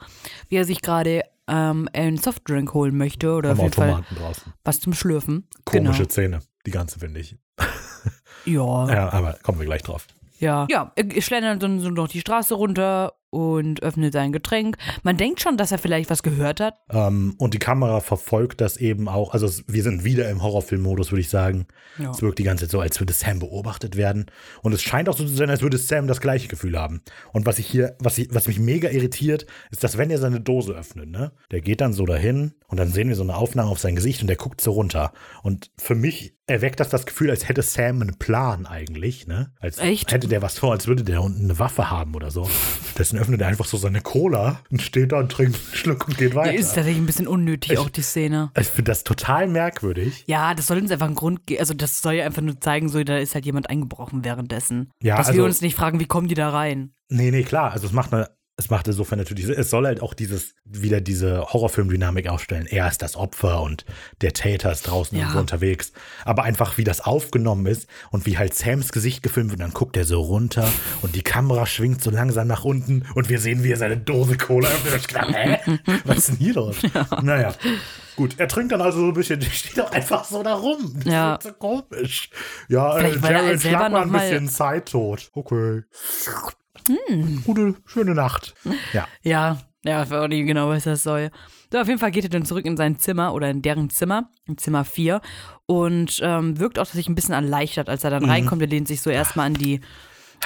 wie 0.49 0.57
er 0.57 0.64
sich 0.64 0.80
gerade 0.82 1.22
ähm, 1.49 1.88
einen 1.93 2.16
Softdrink 2.16 2.72
holen 2.74 2.97
möchte 2.97 3.32
oder 3.34 3.51
Am 3.51 3.59
auf 3.59 3.64
jeden 3.64 3.74
Fall 3.74 4.05
draußen. 4.16 4.53
was 4.62 4.78
zum 4.78 4.95
Schlürfen. 4.95 5.49
Komische 5.64 6.05
Szene, 6.05 6.38
die 6.64 6.70
ganze, 6.70 7.01
finde 7.01 7.18
ich. 7.18 7.36
Ja. 8.45 8.93
Ja, 8.93 9.12
aber 9.12 9.36
kommen 9.43 9.59
wir 9.59 9.66
gleich 9.66 9.82
drauf. 9.82 10.07
Ja. 10.38 10.66
Ja, 10.70 10.93
er 10.97 11.22
schlendert 11.22 11.62
dann 11.62 11.80
so 11.80 11.91
noch 11.91 12.09
die 12.09 12.20
Straße 12.20 12.55
runter 12.55 13.12
und 13.30 13.82
öffnet 13.82 14.12
sein 14.12 14.32
Getränk. 14.32 14.76
Man 15.02 15.16
denkt 15.16 15.40
schon, 15.40 15.56
dass 15.56 15.72
er 15.72 15.78
vielleicht 15.78 16.10
was 16.10 16.22
gehört 16.22 16.60
hat. 16.60 16.74
Ähm, 16.90 17.34
und 17.38 17.54
die 17.54 17.58
Kamera 17.58 18.00
verfolgt 18.00 18.60
das 18.60 18.76
eben 18.76 19.08
auch. 19.08 19.32
Also 19.32 19.46
es, 19.46 19.64
wir 19.68 19.82
sind 19.82 20.04
wieder 20.04 20.28
im 20.28 20.42
Horrorfilm-Modus, 20.42 21.12
würde 21.12 21.20
ich 21.20 21.30
sagen. 21.30 21.66
Ja. 21.98 22.10
Es 22.10 22.22
wirkt 22.22 22.38
die 22.38 22.44
ganze 22.44 22.64
Zeit 22.64 22.72
so, 22.72 22.80
als 22.80 22.98
würde 23.00 23.12
Sam 23.12 23.38
beobachtet 23.38 23.96
werden. 23.96 24.26
Und 24.62 24.72
es 24.72 24.82
scheint 24.82 25.08
auch 25.08 25.16
so 25.16 25.24
zu 25.24 25.34
sein, 25.34 25.50
als 25.50 25.62
würde 25.62 25.78
Sam 25.78 26.08
das 26.08 26.20
gleiche 26.20 26.48
Gefühl 26.48 26.78
haben. 26.78 27.02
Und 27.32 27.46
was 27.46 27.58
ich 27.58 27.66
hier, 27.66 27.96
was, 28.00 28.18
ich, 28.18 28.34
was 28.34 28.48
mich 28.48 28.58
mega 28.58 28.90
irritiert, 28.90 29.46
ist, 29.70 29.84
dass 29.84 29.96
wenn 29.96 30.10
er 30.10 30.18
seine 30.18 30.40
Dose 30.40 30.72
öffnet, 30.72 31.08
ne, 31.08 31.32
der 31.52 31.60
geht 31.60 31.80
dann 31.80 31.92
so 31.92 32.06
dahin 32.06 32.54
und 32.66 32.78
dann 32.78 32.90
sehen 32.90 33.08
wir 33.08 33.16
so 33.16 33.22
eine 33.22 33.36
Aufnahme 33.36 33.70
auf 33.70 33.78
sein 33.78 33.94
Gesicht 33.96 34.22
und 34.22 34.26
der 34.26 34.36
guckt 34.36 34.60
so 34.60 34.72
runter. 34.72 35.12
Und 35.42 35.70
für 35.78 35.94
mich 35.94 36.34
erweckt 36.50 36.80
das 36.80 36.88
das 36.88 37.06
Gefühl, 37.06 37.30
als 37.30 37.48
hätte 37.48 37.62
Sam 37.62 38.02
einen 38.02 38.18
Plan 38.18 38.66
eigentlich, 38.66 39.26
ne? 39.28 39.52
Als 39.60 39.78
Echt? 39.78 40.10
hätte 40.12 40.26
der 40.26 40.42
was 40.42 40.58
vor, 40.58 40.72
als 40.72 40.88
würde 40.88 41.04
der 41.04 41.22
unten 41.22 41.44
eine 41.44 41.58
Waffe 41.60 41.90
haben 41.90 42.14
oder 42.14 42.30
so. 42.32 42.50
Dessen 42.98 43.19
öffnet 43.20 43.40
er 43.40 43.48
einfach 43.48 43.64
so 43.66 43.76
seine 43.76 44.00
Cola 44.00 44.60
und 44.70 44.82
steht 44.82 45.12
da 45.12 45.18
und 45.18 45.30
trinkt 45.30 45.54
einen 45.56 45.74
Schluck 45.74 46.08
und 46.08 46.16
geht 46.18 46.34
weiter. 46.34 46.54
ist 46.54 46.74
tatsächlich 46.74 46.96
ein 46.98 47.06
bisschen 47.06 47.26
unnötig, 47.28 47.72
Ich- 47.72 47.78
auch 47.78 47.88
die 47.88 48.02
Szene. 48.02 48.50
Ich 48.58 48.66
finde 48.66 48.90
das 48.90 49.04
total 49.04 49.46
merkwürdig. 49.48 50.24
Ja, 50.26 50.54
das 50.54 50.66
soll 50.66 50.78
uns 50.78 50.90
einfach 50.90 51.06
einen 51.06 51.14
Grund 51.14 51.46
geben. 51.46 51.60
Also, 51.60 51.74
das 51.74 52.02
soll 52.02 52.14
ja 52.14 52.24
einfach 52.26 52.42
nur 52.42 52.60
zeigen, 52.60 52.88
so, 52.88 53.02
da 53.04 53.18
ist 53.18 53.34
halt 53.34 53.44
jemand 53.46 53.70
eingebrochen 53.70 54.24
währenddessen. 54.24 54.90
Ja, 55.02 55.16
Dass 55.16 55.28
also- 55.28 55.38
wir 55.38 55.44
uns 55.44 55.60
nicht 55.60 55.74
fragen, 55.76 56.00
wie 56.00 56.06
kommen 56.06 56.28
die 56.28 56.34
da 56.34 56.50
rein? 56.50 56.92
Nee, 57.08 57.30
nee, 57.30 57.42
klar. 57.42 57.72
Also 57.72 57.86
es 57.86 57.92
macht 57.92 58.12
eine, 58.12 58.28
es 58.61 58.68
macht 58.68 58.86
insofern 58.88 59.18
natürlich, 59.18 59.48
es 59.48 59.70
soll 59.70 59.86
halt 59.86 60.02
auch 60.02 60.12
dieses, 60.12 60.54
wieder 60.64 61.00
diese 61.00 61.40
Horrorfilm-Dynamik 61.46 62.28
aufstellen. 62.28 62.66
Er 62.66 62.86
ist 62.88 63.00
das 63.00 63.16
Opfer 63.16 63.62
und 63.62 63.86
der 64.20 64.34
Täter 64.34 64.70
ist 64.70 64.82
draußen 64.82 65.16
Ja. 65.16 65.22
irgendwo 65.24 65.40
unterwegs. 65.40 65.92
Aber 66.26 66.42
einfach, 66.44 66.76
wie 66.76 66.84
das 66.84 67.00
aufgenommen 67.00 67.64
ist 67.64 67.88
und 68.11 68.26
wie 68.26 68.36
halt 68.36 68.54
Sams 68.54 68.92
Gesicht 68.92 69.22
gefilmt 69.22 69.50
wird, 69.50 69.62
dann 69.62 69.72
guckt 69.72 69.96
er 69.96 70.04
so 70.04 70.20
runter 70.20 70.70
und 71.00 71.14
die 71.16 71.22
Kamera 71.22 71.64
schwingt 71.64 72.02
so 72.02 72.11
langsam 72.11 72.46
nach 72.48 72.64
unten 72.64 73.06
und 73.14 73.30
wir 73.30 73.40
sehen, 73.40 73.64
wie 73.64 73.72
er 73.72 73.78
seine 73.78 73.96
Dose 73.96 74.36
Cola 74.36 74.68
öffnet. 74.68 75.08
Gedacht, 75.08 75.34
hä? 75.34 75.78
Was 76.04 76.18
ist 76.18 76.28
denn 76.28 76.36
hier 76.36 76.54
los? 76.54 76.76
Naja. 77.22 77.54
Gut, 78.16 78.34
er 78.38 78.48
trinkt 78.48 78.72
dann 78.72 78.82
also 78.82 78.98
so 78.98 79.06
ein 79.06 79.14
bisschen, 79.14 79.40
steht 79.40 79.78
doch 79.78 79.90
einfach 79.92 80.24
so 80.24 80.42
da 80.42 80.52
rum. 80.54 80.92
Das 81.02 81.12
Ja. 81.12 81.34
ist 81.36 81.44
so 81.44 81.52
komisch. 81.54 82.28
Ja, 82.68 82.98
äh, 82.98 83.00
Vielleicht, 83.12 83.24
er 83.24 83.30
Jared, 83.30 83.61
selber 83.61 83.78
schlag 83.78 83.92
mal 83.92 84.02
ein 84.02 84.12
bisschen 84.12 84.48
Zeit 84.50 84.90
tot. 84.90 85.30
Okay. 85.32 85.82
Hm. 86.88 87.42
Gute, 87.44 87.74
schöne 87.86 88.14
Nacht. 88.14 88.54
Ja. 88.92 89.06
Ja, 89.22 89.58
ja, 89.84 90.02
ich 90.02 90.10
weiß 90.10 90.20
auch 90.22 90.28
nicht 90.28 90.46
genau, 90.46 90.68
was 90.68 90.84
das 90.84 91.02
soll. 91.02 91.30
So, 91.72 91.78
auf 91.78 91.86
jeden 91.86 91.98
Fall 92.00 92.10
geht 92.10 92.24
er 92.24 92.30
dann 92.30 92.44
zurück 92.44 92.66
in 92.66 92.76
sein 92.76 92.98
Zimmer 92.98 93.32
oder 93.32 93.48
in 93.48 93.62
deren 93.62 93.90
Zimmer, 93.90 94.28
in 94.46 94.58
Zimmer 94.58 94.84
4 94.84 95.20
und 95.66 96.18
ähm, 96.22 96.58
wirkt 96.58 96.78
auch 96.78 96.86
sich 96.86 97.08
ein 97.08 97.14
bisschen 97.14 97.34
erleichtert, 97.34 97.88
als 97.88 98.02
er 98.04 98.10
dann 98.10 98.24
reinkommt. 98.28 98.60
Er 98.62 98.68
lehnt 98.68 98.88
sich 98.88 99.00
so 99.02 99.08
erstmal 99.10 99.46
an 99.46 99.54
die, 99.54 99.80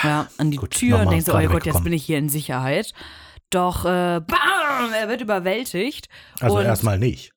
ja, 0.03 0.29
an 0.39 0.51
die 0.51 0.59
Mhm. 0.59 0.61
Gut, 0.61 0.71
Tür 0.73 1.01
und 1.01 1.11
denkt 1.11 1.27
so, 1.27 1.33
oh 1.37 1.47
Gott, 1.49 1.67
jetzt 1.67 1.83
bin 1.83 1.93
ich 1.93 2.05
hier 2.05 2.19
in 2.19 2.29
Sicherheit. 2.29 2.93
Doch, 3.51 3.85
äh, 3.85 4.21
bam, 4.21 4.93
er 4.99 5.09
wird 5.09 5.21
überwältigt. 5.23 6.09
Also 6.41 6.61
erstmal 6.61 6.99
nicht. 6.99 7.33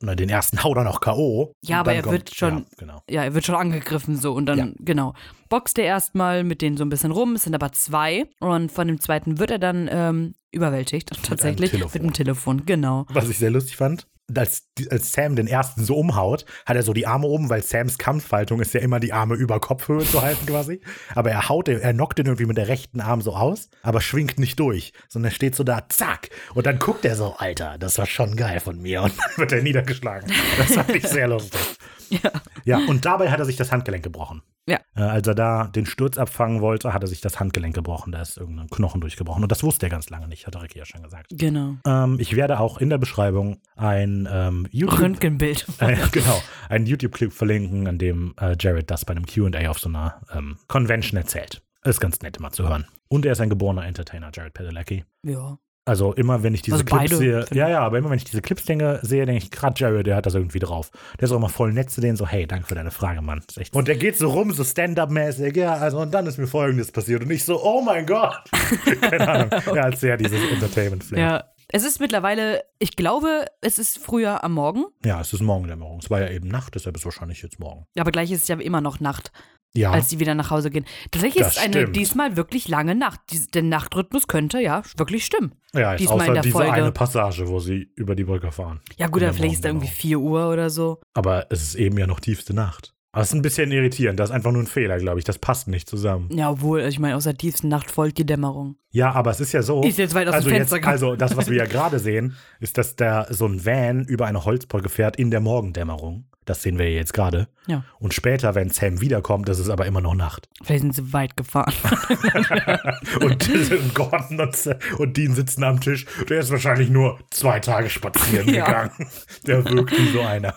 Na, 0.00 0.14
den 0.14 0.28
ersten 0.28 0.62
haut 0.62 0.76
er 0.76 0.84
noch 0.84 1.00
K.O. 1.00 1.52
Ja, 1.64 1.80
aber 1.80 1.92
er 1.92 2.02
kommt- 2.02 2.12
wird 2.12 2.34
schon- 2.34 2.58
Ja, 2.58 2.64
genau. 2.78 3.02
Ja, 3.10 3.24
er 3.24 3.34
wird 3.34 3.44
schon 3.44 3.56
angegriffen 3.56 4.16
so 4.16 4.32
und 4.32 4.46
dann, 4.46 4.58
Ja. 4.58 4.68
genau, 4.78 5.14
boxt 5.48 5.76
er 5.78 5.86
erstmal 5.86 6.44
mit 6.44 6.62
denen 6.62 6.76
so 6.76 6.84
ein 6.84 6.88
bisschen 6.88 7.10
rum. 7.10 7.34
Es 7.34 7.42
sind 7.44 7.54
aber 7.54 7.72
zwei 7.72 8.26
und 8.38 8.70
von 8.70 8.86
dem 8.86 9.00
zweiten 9.00 9.38
wird 9.38 9.50
er 9.50 9.58
dann 9.58 9.88
ähm, 9.90 10.34
überwältigt, 10.52 11.10
tatsächlich. 11.24 11.70
Telefon. 11.72 11.90
Mit 11.94 12.02
dem 12.02 12.12
Telefon, 12.14 12.64
genau. 12.66 13.06
Was 13.08 13.28
ich 13.28 13.38
sehr 13.38 13.50
lustig 13.50 13.76
fand, 13.76 14.06
als, 14.36 14.68
als 14.90 15.12
Sam 15.12 15.36
den 15.36 15.46
ersten 15.46 15.84
so 15.84 15.96
umhaut, 15.96 16.44
hat 16.66 16.76
er 16.76 16.82
so 16.82 16.92
die 16.92 17.06
Arme 17.06 17.26
oben, 17.26 17.48
weil 17.48 17.62
Sams 17.62 17.98
Kampfhaltung 17.98 18.60
ist 18.60 18.74
ja 18.74 18.80
immer 18.80 19.00
die 19.00 19.12
Arme 19.12 19.34
über 19.34 19.60
Kopfhöhe 19.60 20.04
zu 20.04 20.22
halten 20.22 20.46
quasi. 20.46 20.80
Aber 21.14 21.30
er 21.30 21.48
haut, 21.48 21.68
er 21.68 21.92
knockt 21.92 22.18
den 22.18 22.26
irgendwie 22.26 22.46
mit 22.46 22.56
der 22.56 22.68
rechten 22.68 23.00
Arm 23.00 23.22
so 23.22 23.34
aus, 23.34 23.70
aber 23.82 24.00
schwingt 24.00 24.38
nicht 24.38 24.58
durch, 24.60 24.92
sondern 25.08 25.30
er 25.30 25.34
steht 25.34 25.54
so 25.54 25.64
da, 25.64 25.88
zack. 25.88 26.30
Und 26.54 26.66
dann 26.66 26.78
guckt 26.78 27.04
er 27.04 27.16
so, 27.16 27.34
Alter, 27.36 27.78
das 27.78 27.98
war 27.98 28.06
schon 28.06 28.36
geil 28.36 28.60
von 28.60 28.80
mir. 28.80 29.02
Und 29.02 29.14
dann 29.18 29.36
wird 29.36 29.52
er 29.52 29.62
niedergeschlagen. 29.62 30.30
Das 30.58 30.74
fand 30.74 30.94
ich 30.94 31.06
sehr 31.06 31.28
lustig. 31.28 31.60
Ja. 32.10 32.32
Ja, 32.64 32.78
und 32.88 33.04
dabei 33.04 33.30
hat 33.30 33.38
er 33.38 33.44
sich 33.44 33.56
das 33.56 33.70
Handgelenk 33.70 34.02
gebrochen. 34.02 34.40
Ja. 34.68 34.80
Äh, 34.94 35.00
als 35.00 35.26
er 35.26 35.34
da 35.34 35.66
den 35.66 35.86
Sturz 35.86 36.18
abfangen 36.18 36.60
wollte, 36.60 36.92
hat 36.92 37.02
er 37.02 37.08
sich 37.08 37.20
das 37.20 37.40
Handgelenk 37.40 37.74
gebrochen. 37.74 38.12
Da 38.12 38.20
ist 38.20 38.36
irgendein 38.36 38.68
Knochen 38.68 39.00
durchgebrochen. 39.00 39.42
Und 39.42 39.50
das 39.50 39.62
wusste 39.62 39.86
er 39.86 39.90
ganz 39.90 40.10
lange 40.10 40.28
nicht, 40.28 40.46
hat 40.46 40.60
Ricky 40.60 40.78
ja 40.78 40.84
schon 40.84 41.02
gesagt. 41.02 41.32
Genau. 41.32 41.76
Ähm, 41.86 42.18
ich 42.20 42.36
werde 42.36 42.60
auch 42.60 42.78
in 42.78 42.90
der 42.90 42.98
Beschreibung 42.98 43.60
ein 43.76 44.28
ähm, 44.30 44.66
YouTube, 44.70 45.00
Röntgenbild. 45.00 45.66
äh, 45.78 45.96
genau, 46.12 46.40
einen 46.68 46.86
YouTube-Clip 46.86 47.32
verlinken, 47.32 47.88
an 47.88 47.98
dem 47.98 48.34
äh, 48.40 48.56
Jared 48.58 48.90
das 48.90 49.04
bei 49.04 49.12
einem 49.12 49.26
Q&A 49.26 49.70
auf 49.70 49.78
so 49.78 49.88
einer 49.88 50.20
ähm, 50.34 50.58
Convention 50.68 51.16
erzählt. 51.18 51.62
Ist 51.84 52.00
ganz 52.00 52.20
nett 52.20 52.36
immer 52.36 52.50
zu 52.50 52.68
hören. 52.68 52.86
Und 53.08 53.24
er 53.24 53.32
ist 53.32 53.40
ein 53.40 53.48
geborener 53.48 53.86
Entertainer, 53.86 54.30
Jared 54.34 54.52
Padalecki. 54.52 55.04
Ja. 55.24 55.58
Also 55.88 56.12
immer, 56.12 56.42
wenn 56.42 56.52
ich 56.52 56.60
diese 56.60 56.74
Also 56.76 56.84
Clips 56.84 57.16
sehe, 57.16 57.46
ja, 57.52 57.68
ja, 57.68 57.80
aber 57.80 57.96
immer, 57.96 58.10
wenn 58.10 58.18
ich 58.18 58.24
diese 58.24 58.42
Clips 58.42 58.64
denke, 58.66 59.00
sehe, 59.02 59.24
denke 59.24 59.42
ich, 59.42 59.50
gerade 59.50 59.74
Jared, 59.80 60.06
der 60.06 60.16
hat 60.16 60.26
das 60.26 60.34
irgendwie 60.34 60.58
drauf. 60.58 60.90
Der 61.18 61.24
ist 61.24 61.32
auch 61.32 61.36
immer 61.36 61.48
voll 61.48 61.72
nett 61.72 61.90
zu 61.90 62.02
denen, 62.02 62.16
so, 62.16 62.26
hey, 62.26 62.46
danke 62.46 62.66
für 62.66 62.74
deine 62.74 62.90
Frage, 62.90 63.22
Mann. 63.22 63.42
Und 63.72 63.88
der 63.88 63.96
geht 63.96 64.18
so 64.18 64.28
rum, 64.30 64.52
so 64.52 64.64
Stand-Up-mäßig, 64.64 65.56
ja, 65.56 65.74
also 65.74 65.98
und 66.00 66.12
dann 66.12 66.26
ist 66.26 66.36
mir 66.36 66.46
Folgendes 66.46 66.92
passiert. 66.92 67.22
Und 67.22 67.30
ich 67.30 67.44
so, 67.44 67.62
oh 67.62 67.80
mein 67.80 68.04
Gott. 68.04 68.38
Keine 69.00 69.28
Ahnung. 69.28 69.50
Er 69.50 69.84
hat 69.84 69.98
sehr 69.98 70.18
dieses 70.18 70.40
Entertainment-Flair. 70.52 71.20
Ja. 71.20 71.44
Es 71.70 71.84
ist 71.84 72.00
mittlerweile, 72.00 72.62
ich 72.78 72.96
glaube, 72.96 73.44
es 73.60 73.78
ist 73.78 73.98
früher 73.98 74.42
am 74.42 74.52
Morgen, 74.52 74.84
Ja, 75.04 75.20
es 75.20 75.32
ist 75.34 75.42
Morgendämmerung. 75.42 75.98
Es 76.02 76.08
war 76.08 76.20
ja 76.20 76.30
eben 76.30 76.48
Nacht, 76.48 76.74
deshalb 76.74 76.96
ist 76.96 77.02
es 77.02 77.04
wahrscheinlich 77.04 77.42
jetzt 77.42 77.60
morgen. 77.60 77.84
aber 77.98 78.10
gleich 78.10 78.30
ist 78.30 78.42
es 78.42 78.48
ja 78.48 78.58
immer 78.58 78.80
noch 78.80 79.00
Nacht. 79.00 79.32
Ja. 79.74 79.90
als 79.92 80.08
die 80.08 80.18
wieder 80.18 80.34
nach 80.34 80.50
Hause 80.50 80.70
gehen. 80.70 80.84
Tatsächlich 81.10 81.42
Das 81.42 81.52
ist 81.52 81.58
es 81.58 81.62
eine 81.64 81.72
stimmt. 81.82 81.96
diesmal 81.96 82.36
wirklich 82.36 82.68
lange 82.68 82.94
Nacht. 82.94 83.20
Dies- 83.30 83.48
Der 83.48 83.62
Nachtrhythmus 83.62 84.26
könnte 84.26 84.60
ja 84.60 84.82
wirklich 84.96 85.24
stimmen. 85.26 85.54
ja, 85.74 85.92
jetzt 85.92 86.00
diesmal 86.00 86.16
in 86.18 86.22
außer 86.24 86.32
der 86.34 86.42
diese 86.42 86.52
Folge. 86.52 86.72
eine 86.72 86.92
Passage, 86.92 87.48
wo 87.48 87.60
sie 87.60 87.90
über 87.94 88.14
die 88.16 88.24
Brücke 88.24 88.50
fahren. 88.50 88.80
Ja, 88.96 89.06
gut, 89.08 89.22
In 89.22 89.28
aber 89.28 89.36
vielleicht 89.36 89.54
ist 89.54 89.64
da 89.64 89.68
irgendwie 89.68 89.86
Morgendämmerung. 89.86 90.20
4 90.22 90.46
Uhr 90.46 90.52
oder 90.52 90.70
so. 90.70 91.00
Aber 91.14 91.46
es 91.50 91.62
ist 91.62 91.74
eben 91.74 91.98
ja 91.98 92.06
noch 92.06 92.20
tiefste 92.20 92.54
Nacht. 92.54 92.94
Aber 93.12 93.22
es 93.22 93.28
ist 93.28 93.34
ein 93.34 93.42
bisschen 93.42 93.72
irritierend. 93.72 94.20
Das 94.20 94.28
ist 94.28 94.34
einfach 94.34 94.52
nur 94.52 94.62
ein 94.62 94.66
Fehler, 94.66 94.98
glaube 94.98 95.18
ich. 95.18 95.24
Das 95.24 95.38
passt 95.38 95.66
nicht 95.66 95.88
zusammen. 95.88 96.28
Ja, 96.30 96.50
obwohl, 96.50 96.82
ich 96.82 96.98
meine, 96.98 97.16
aus 97.16 97.24
der 97.24 97.36
tiefsten 97.36 97.68
Nacht 97.68 97.90
folgt 97.90 98.18
die 98.18 98.26
Dämmerung. 98.26 98.76
Ja, 98.90 99.12
aber 99.12 99.30
es 99.30 99.40
ist 99.40 99.52
ja 99.52 99.62
so. 99.62 99.82
Ist 99.82 99.98
jetzt 99.98 100.14
weit 100.14 100.28
aus 100.28 100.34
also, 100.34 100.48
dem 100.50 100.56
jetzt, 100.56 100.70
Fenster 100.70 100.88
also 100.88 101.16
das, 101.16 101.36
was 101.36 101.48
wir 101.48 101.56
ja 101.56 101.64
gerade 101.66 101.98
sehen, 101.98 102.36
ist, 102.60 102.76
dass 102.76 102.96
da 102.96 103.26
so 103.30 103.46
ein 103.46 103.64
Van 103.64 104.04
über 104.04 104.26
eine 104.26 104.44
Holzbrücke 104.44 104.88
fährt 104.90 105.16
in 105.16 105.30
der 105.30 105.40
Morgendämmerung. 105.40 106.26
Das 106.44 106.62
sehen 106.62 106.78
wir 106.78 106.88
ja 106.88 106.96
jetzt 106.96 107.12
gerade. 107.12 107.48
Ja. 107.66 107.84
Und 107.98 108.14
später, 108.14 108.54
wenn 108.54 108.70
Sam 108.70 109.02
wiederkommt, 109.02 109.50
ist 109.50 109.58
es 109.58 109.68
aber 109.68 109.84
immer 109.84 110.00
noch 110.00 110.14
Nacht. 110.14 110.48
Vielleicht 110.62 110.80
sind 110.80 110.94
sie 110.94 111.12
weit 111.12 111.36
gefahren. 111.36 111.74
Und, 113.20 113.48
und 113.50 113.94
Gordon 113.94 114.40
und, 114.40 114.76
und 114.98 115.16
Dean 115.16 115.34
sitzen 115.34 115.62
am 115.64 115.80
Tisch. 115.80 116.06
Der 116.28 116.40
ist 116.40 116.50
wahrscheinlich 116.50 116.88
nur 116.88 117.18
zwei 117.30 117.60
Tage 117.60 117.90
spazieren 117.90 118.48
Ja. 118.54 118.64
gegangen. 118.66 119.10
Der 119.46 119.64
wirkt 119.64 119.92
wie 119.98 120.12
so 120.12 120.20
einer. 120.22 120.54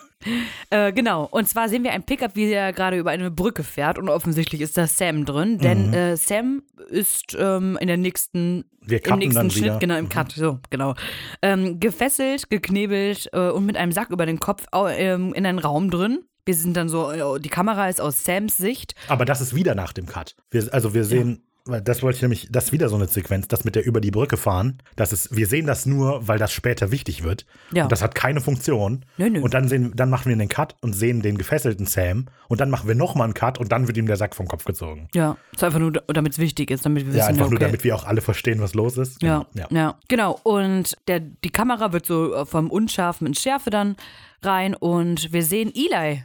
Äh, 0.70 0.92
genau. 0.92 1.26
Und 1.30 1.48
zwar 1.48 1.68
sehen 1.68 1.82
wir 1.84 1.92
ein 1.92 2.02
Pickup, 2.04 2.34
wie 2.36 2.50
er 2.50 2.72
gerade 2.72 2.96
über 2.98 3.10
eine 3.10 3.30
Brücke 3.30 3.62
fährt. 3.64 3.98
Und 3.98 4.08
offensichtlich 4.08 4.60
ist 4.60 4.76
da 4.78 4.86
Sam 4.86 5.24
drin. 5.24 5.58
Denn 5.58 5.88
Mhm. 5.88 5.94
äh, 5.94 6.16
Sam 6.16 6.62
ist 6.88 7.36
ähm, 7.38 7.76
in 7.80 7.86
der 7.88 7.96
nächsten, 7.96 8.64
im 8.86 9.18
nächsten 9.18 9.50
Schnitt, 9.50 9.64
wieder. 9.64 9.78
genau, 9.78 9.96
im 9.96 10.04
Mhm. 10.06 10.08
Cut, 10.10 10.32
so, 10.32 10.58
genau. 10.70 10.94
Ähm, 11.42 11.78
gefesselt, 11.80 12.50
geknebelt 12.50 13.28
äh, 13.32 13.48
und 13.50 13.66
mit 13.66 13.76
einem 13.76 13.92
Sack 13.92 14.10
über 14.10 14.26
den 14.26 14.40
Kopf 14.40 14.66
ähm, 14.74 15.32
in 15.34 15.46
einen 15.46 15.58
Raum 15.58 15.90
drin. 15.90 16.20
Wir 16.44 16.54
sind 16.54 16.76
dann 16.76 16.88
so, 16.88 17.10
äh, 17.12 17.40
die 17.40 17.48
Kamera 17.48 17.88
ist 17.88 18.00
aus 18.00 18.24
Sams 18.24 18.56
Sicht. 18.56 18.94
Aber 19.08 19.24
das 19.24 19.40
ist 19.40 19.54
wieder 19.54 19.74
nach 19.76 19.92
dem 19.92 20.06
Cut. 20.06 20.34
Wir, 20.50 20.68
also 20.74 20.92
wir 20.94 21.04
sehen, 21.04 21.28
weil 21.28 21.51
das 21.64 22.02
wollte 22.02 22.16
ich 22.16 22.22
nämlich, 22.22 22.48
das 22.50 22.64
ist 22.66 22.72
wieder 22.72 22.88
so 22.88 22.96
eine 22.96 23.06
Sequenz, 23.06 23.46
das 23.48 23.64
mit 23.64 23.76
der 23.76 23.84
über 23.84 24.00
die 24.00 24.10
Brücke 24.10 24.36
fahren. 24.36 24.78
Das 24.96 25.12
ist, 25.12 25.34
wir 25.36 25.46
sehen 25.46 25.66
das 25.66 25.86
nur, 25.86 26.26
weil 26.26 26.38
das 26.38 26.52
später 26.52 26.90
wichtig 26.90 27.22
wird. 27.22 27.46
Ja. 27.72 27.84
Und 27.84 27.92
das 27.92 28.02
hat 28.02 28.14
keine 28.14 28.40
Funktion. 28.40 29.04
Nö, 29.16 29.30
nö. 29.30 29.40
Und 29.40 29.54
dann, 29.54 29.68
sehen, 29.68 29.92
dann 29.94 30.10
machen 30.10 30.28
wir 30.28 30.36
den 30.36 30.48
Cut 30.48 30.74
und 30.80 30.92
sehen 30.94 31.22
den 31.22 31.38
gefesselten 31.38 31.86
Sam. 31.86 32.26
Und 32.48 32.60
dann 32.60 32.68
machen 32.68 32.88
wir 32.88 32.94
nochmal 32.96 33.26
einen 33.26 33.34
Cut 33.34 33.58
und 33.58 33.70
dann 33.70 33.86
wird 33.86 33.96
ihm 33.96 34.06
der 34.06 34.16
Sack 34.16 34.34
vom 34.34 34.48
Kopf 34.48 34.64
gezogen. 34.64 35.08
Ja, 35.14 35.36
ist 35.52 35.62
einfach 35.62 35.78
nur, 35.78 35.92
damit 35.92 36.32
es 36.32 36.38
wichtig 36.38 36.70
ist, 36.70 36.84
damit 36.84 37.06
wir 37.06 37.12
Ja, 37.12 37.18
wissen, 37.20 37.28
einfach 37.30 37.44
okay. 37.46 37.50
nur, 37.52 37.60
damit 37.60 37.84
wir 37.84 37.94
auch 37.94 38.04
alle 38.04 38.20
verstehen, 38.22 38.60
was 38.60 38.74
los 38.74 38.96
ist. 38.98 39.22
Ja, 39.22 39.46
ja. 39.54 39.66
ja, 39.70 39.98
genau. 40.08 40.40
Und 40.42 40.96
der, 41.06 41.20
die 41.20 41.50
Kamera 41.50 41.92
wird 41.92 42.06
so 42.06 42.44
vom 42.44 42.70
Unscharfen 42.70 43.26
in 43.26 43.34
Schärfe 43.34 43.70
dann 43.70 43.96
rein 44.42 44.74
und 44.74 45.32
wir 45.32 45.44
sehen 45.44 45.72
Eli. 45.74 46.24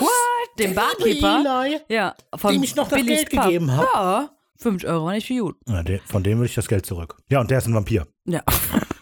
What? 0.00 0.58
Den 0.58 0.74
Barkeeper. 0.74 1.64
Eli, 1.66 1.78
Ja, 1.88 2.14
von 2.34 2.52
dem 2.54 2.62
ich 2.62 2.74
noch 2.74 2.88
das 2.88 2.98
Billys 3.00 3.18
Geld 3.26 3.30
Pub. 3.32 3.44
gegeben 3.44 3.76
hab. 3.76 3.84
Ja, 3.94 4.30
5 4.58 4.84
Euro 4.84 5.06
war 5.06 5.12
nicht 5.12 5.26
viel 5.26 5.42
gut. 5.42 5.56
Ja, 5.68 5.82
der, 5.82 6.00
von 6.00 6.22
dem 6.22 6.38
will 6.38 6.46
ich 6.46 6.54
das 6.54 6.68
Geld 6.68 6.84
zurück. 6.84 7.16
Ja, 7.30 7.40
und 7.40 7.50
der 7.50 7.58
ist 7.58 7.66
ein 7.66 7.74
Vampir. 7.74 8.06
Ja. 8.24 8.42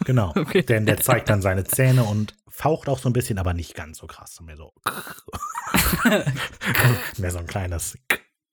Genau. 0.05 0.31
Okay. 0.37 0.61
Denn 0.63 0.85
der 0.85 1.01
zeigt 1.01 1.27
dann 1.27 1.41
seine 1.41 1.65
Zähne 1.65 2.05
und 2.05 2.33
faucht 2.47 2.87
auch 2.87 2.97
so 2.97 3.09
ein 3.09 3.13
bisschen, 3.13 3.37
aber 3.39 3.53
nicht 3.53 3.75
ganz 3.75 3.97
so 3.97 4.07
krass. 4.07 4.39
Mehr 4.39 4.55
so. 4.55 4.71
mehr 7.17 7.31
so 7.31 7.39
ein 7.39 7.45
kleines. 7.45 7.97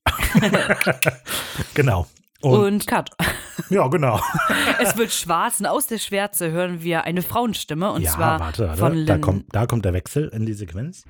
genau. 1.75 2.09
Und, 2.41 2.59
Und 2.59 2.87
Cut. 2.89 3.11
ja, 3.71 3.87
genau. 3.87 4.21
es 4.83 4.97
wird 4.97 5.13
schwarz 5.13 5.61
und 5.61 5.67
aus 5.67 5.87
der 5.87 5.99
Schwärze 5.99 6.51
hören 6.51 6.83
wir 6.83 7.05
eine 7.05 7.23
Frauenstimme 7.23 7.93
und 7.93 8.03
ja, 8.03 8.11
zwar 8.11 8.41
warte, 8.41 8.67
warte. 8.67 8.81
von 8.81 9.07
Da 9.07 9.19
kommt, 9.19 9.45
da 9.55 9.67
kommt 9.67 9.85
der 9.85 9.93
Wechsel 9.93 10.31
in 10.35 10.47
die 10.47 10.55
Sequenz. 10.55 11.05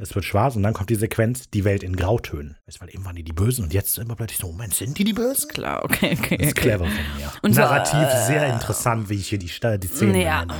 Es 0.00 0.14
wird 0.14 0.24
schwarz 0.24 0.56
und 0.56 0.62
dann 0.62 0.72
kommt 0.72 0.88
die 0.88 0.94
Sequenz, 0.94 1.50
die 1.50 1.64
Welt 1.64 1.82
in 1.82 1.94
Grautönen. 1.94 2.56
Ist, 2.64 2.80
weil 2.80 2.88
eben 2.88 3.04
waren 3.04 3.16
die 3.16 3.22
die 3.22 3.34
Bösen 3.34 3.64
und 3.64 3.74
jetzt 3.74 3.98
immer 3.98 4.16
plötzlich 4.16 4.38
so, 4.38 4.46
Moment, 4.46 4.72
sind 4.72 4.96
die 4.96 5.04
die 5.04 5.12
Bösen? 5.12 5.50
Klar, 5.50 5.84
okay, 5.84 6.16
okay. 6.18 6.38
Das 6.38 6.46
ist 6.46 6.52
okay. 6.52 6.62
clever 6.62 6.86
von 6.86 7.16
mir. 7.18 7.30
Und 7.42 7.54
Narrativ 7.54 8.08
äh, 8.08 8.26
sehr 8.26 8.46
interessant, 8.50 9.10
wie 9.10 9.16
ich 9.16 9.28
hier 9.28 9.38
die, 9.38 9.50
die 9.50 9.86
Szenen 9.88 10.14
Ja. 10.14 10.40
benenne. 10.40 10.58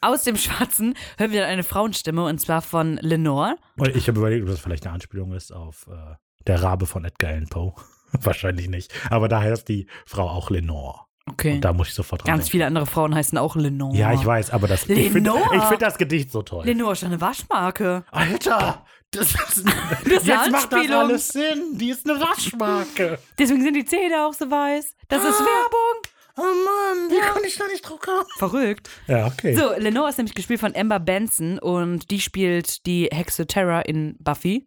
Aus 0.00 0.24
dem 0.24 0.36
Schwarzen 0.36 0.94
hören 1.16 1.30
wir 1.30 1.42
dann 1.42 1.50
eine 1.50 1.62
Frauenstimme 1.62 2.24
und 2.24 2.40
zwar 2.40 2.60
von 2.60 2.96
Lenore. 2.96 3.54
Und 3.76 3.94
ich 3.94 4.08
habe 4.08 4.18
überlegt, 4.18 4.42
ob 4.42 4.48
das 4.48 4.58
vielleicht 4.58 4.84
eine 4.84 4.94
Anspielung 4.94 5.32
ist 5.32 5.52
auf 5.52 5.86
äh, 5.86 6.16
der 6.48 6.60
Rabe 6.60 6.86
von 6.86 7.04
Edgar 7.04 7.30
Allan 7.30 7.46
Poe. 7.46 7.74
Wahrscheinlich 8.12 8.68
nicht. 8.68 8.92
Aber 9.10 9.28
da 9.28 9.40
heißt 9.40 9.68
die 9.68 9.86
Frau 10.06 10.28
auch 10.28 10.50
Lenore. 10.50 11.02
Okay. 11.32 11.54
Und 11.54 11.60
da 11.62 11.72
muss 11.72 11.88
ich 11.88 11.94
sofort 11.94 12.22
dran 12.22 12.26
Ganz 12.26 12.44
denken. 12.44 12.50
viele 12.52 12.66
andere 12.66 12.86
Frauen 12.86 13.14
heißen 13.14 13.36
auch 13.38 13.56
Lenore. 13.56 13.96
Ja, 13.96 14.12
ich 14.12 14.24
weiß, 14.24 14.50
aber 14.50 14.68
das, 14.68 14.88
ich 14.88 15.10
finde 15.10 15.30
Lenore? 15.30 15.56
ich 15.56 15.62
find 15.64 15.82
das 15.82 15.98
Gedicht 15.98 16.30
so 16.30 16.42
toll. 16.42 16.64
Lenore 16.64 16.92
ist 16.92 17.04
eine 17.04 17.20
Waschmarke. 17.20 18.04
Alter, 18.10 18.84
das 19.10 19.28
ist, 19.34 19.58
ist 19.58 19.66
eine 19.66 20.14
jetzt 20.14 20.50
macht 20.50 20.72
das 20.72 20.90
alles 20.90 21.28
Sinn. 21.28 21.78
Die 21.78 21.90
ist 21.90 22.08
eine 22.08 22.20
Waschmarke. 22.20 23.18
Deswegen 23.38 23.62
sind 23.62 23.74
die 23.74 23.84
Zähne 23.84 24.26
auch 24.26 24.32
so 24.34 24.50
weiß. 24.50 24.94
Das 25.08 25.20
ist 25.24 25.38
Werbung. 25.40 26.02
Oh 26.36 26.40
Mann, 26.40 27.10
wie 27.10 27.20
kann 27.20 27.44
ich 27.46 27.56
da 27.58 27.66
nicht 27.66 27.82
drauf 27.86 28.00
kommen? 28.00 28.24
Verrückt. 28.38 28.88
Ja, 29.06 29.26
okay. 29.26 29.54
So, 29.54 29.72
Lenore 29.76 30.08
ist 30.08 30.16
nämlich 30.16 30.34
gespielt 30.34 30.60
von 30.60 30.74
Amber 30.74 30.98
Benson 30.98 31.58
und 31.58 32.10
die 32.10 32.20
spielt 32.20 32.86
die 32.86 33.10
Hexe 33.12 33.46
Terra 33.46 33.82
in 33.82 34.16
Buffy. 34.18 34.66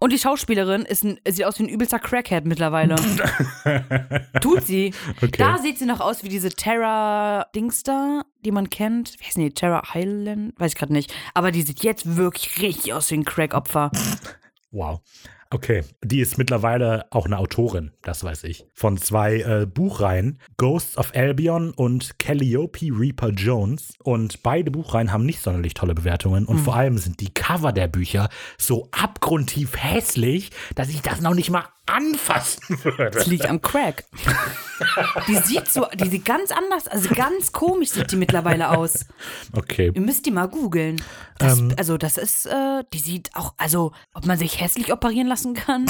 Und 0.00 0.12
die 0.12 0.18
Schauspielerin 0.18 0.82
ist 0.82 1.04
ein, 1.04 1.20
sieht 1.28 1.44
aus 1.44 1.60
wie 1.60 1.64
ein 1.64 1.68
übelster 1.68 2.00
Crackhead 2.00 2.46
mittlerweile. 2.46 2.96
Tut 4.40 4.66
sie. 4.66 4.92
Okay. 5.18 5.30
Da 5.38 5.58
sieht 5.58 5.78
sie 5.78 5.86
noch 5.86 6.00
aus 6.00 6.24
wie 6.24 6.28
diese 6.28 6.48
Terra-Dings 6.48 7.84
da, 7.84 8.22
die 8.44 8.50
man 8.50 8.68
kennt. 8.68 9.14
Wie 9.20 9.24
heißt 9.24 9.36
die? 9.36 9.50
Terra 9.50 9.94
Highland? 9.94 10.58
Weiß 10.58 10.72
ich 10.72 10.78
gerade 10.78 10.92
nicht. 10.92 11.14
Aber 11.32 11.52
die 11.52 11.62
sieht 11.62 11.84
jetzt 11.84 12.16
wirklich 12.16 12.60
richtig 12.60 12.92
aus 12.92 13.10
wie 13.12 13.18
ein 13.18 13.24
Crack-Opfer. 13.24 13.92
Wow. 14.72 15.00
Okay, 15.54 15.84
die 16.02 16.18
ist 16.18 16.36
mittlerweile 16.36 17.06
auch 17.12 17.26
eine 17.26 17.38
Autorin, 17.38 17.92
das 18.02 18.24
weiß 18.24 18.42
ich, 18.42 18.66
von 18.74 18.96
zwei 18.96 19.36
äh, 19.36 19.66
Buchreihen, 19.66 20.40
Ghosts 20.56 20.98
of 20.98 21.12
Albion 21.14 21.70
und 21.70 22.18
Calliope 22.18 22.86
Reaper 22.90 23.28
Jones. 23.28 23.94
Und 24.02 24.42
beide 24.42 24.72
Buchreihen 24.72 25.12
haben 25.12 25.24
nicht 25.24 25.40
sonderlich 25.40 25.74
tolle 25.74 25.94
Bewertungen. 25.94 26.44
Und 26.46 26.58
vor 26.58 26.74
allem 26.74 26.98
sind 26.98 27.20
die 27.20 27.32
Cover 27.32 27.70
der 27.70 27.86
Bücher 27.86 28.30
so 28.58 28.88
abgrundtief 28.90 29.76
hässlich, 29.76 30.50
dass 30.74 30.88
ich 30.88 31.02
das 31.02 31.20
noch 31.20 31.34
nicht 31.34 31.50
mal 31.50 31.66
anfassen 31.86 32.78
würde. 32.84 33.10
Das 33.10 33.26
liegt 33.26 33.46
am 33.46 33.60
Crack. 33.60 34.04
Die 35.28 35.36
sieht 35.36 35.68
so, 35.68 35.86
die 35.94 36.08
sieht 36.08 36.24
ganz 36.24 36.50
anders, 36.50 36.88
also 36.88 37.14
ganz 37.14 37.52
komisch 37.52 37.90
sieht 37.90 38.10
die 38.10 38.16
mittlerweile 38.16 38.70
aus. 38.70 39.06
Okay. 39.52 39.92
Ihr 39.94 40.00
müsst 40.00 40.26
die 40.26 40.30
mal 40.30 40.46
googeln. 40.48 41.00
Das, 41.38 41.58
Ähm. 41.58 41.74
also, 41.76 41.96
das 41.96 42.16
ist, 42.16 42.46
äh, 42.46 42.82
die 42.92 42.98
sieht 42.98 43.30
auch, 43.34 43.54
also, 43.56 43.92
ob 44.14 44.26
man 44.26 44.38
sich 44.38 44.60
hässlich 44.60 44.92
operieren 44.92 45.26
lassen 45.28 45.54
kann. 45.54 45.86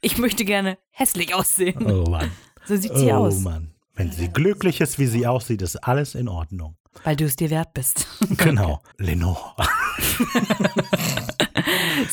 Ich 0.00 0.18
möchte 0.18 0.44
gerne 0.44 0.78
hässlich 0.90 1.34
aussehen. 1.34 1.84
Oh 1.90 2.08
Mann. 2.10 2.30
So 2.64 2.76
sieht 2.76 2.94
sie 2.96 3.12
oh 3.12 3.26
aus. 3.26 3.40
Mann. 3.40 3.72
Wenn 3.94 4.12
sie 4.12 4.28
glücklich 4.28 4.80
ist, 4.80 4.98
wie 4.98 5.06
sie 5.06 5.26
aussieht, 5.26 5.62
ist 5.62 5.76
alles 5.76 6.14
in 6.14 6.28
Ordnung. 6.28 6.76
Weil 7.04 7.16
du 7.16 7.24
es 7.24 7.36
dir 7.36 7.50
wert 7.50 7.72
bist. 7.74 8.06
Genau. 8.38 8.82
Lenore. 8.98 9.54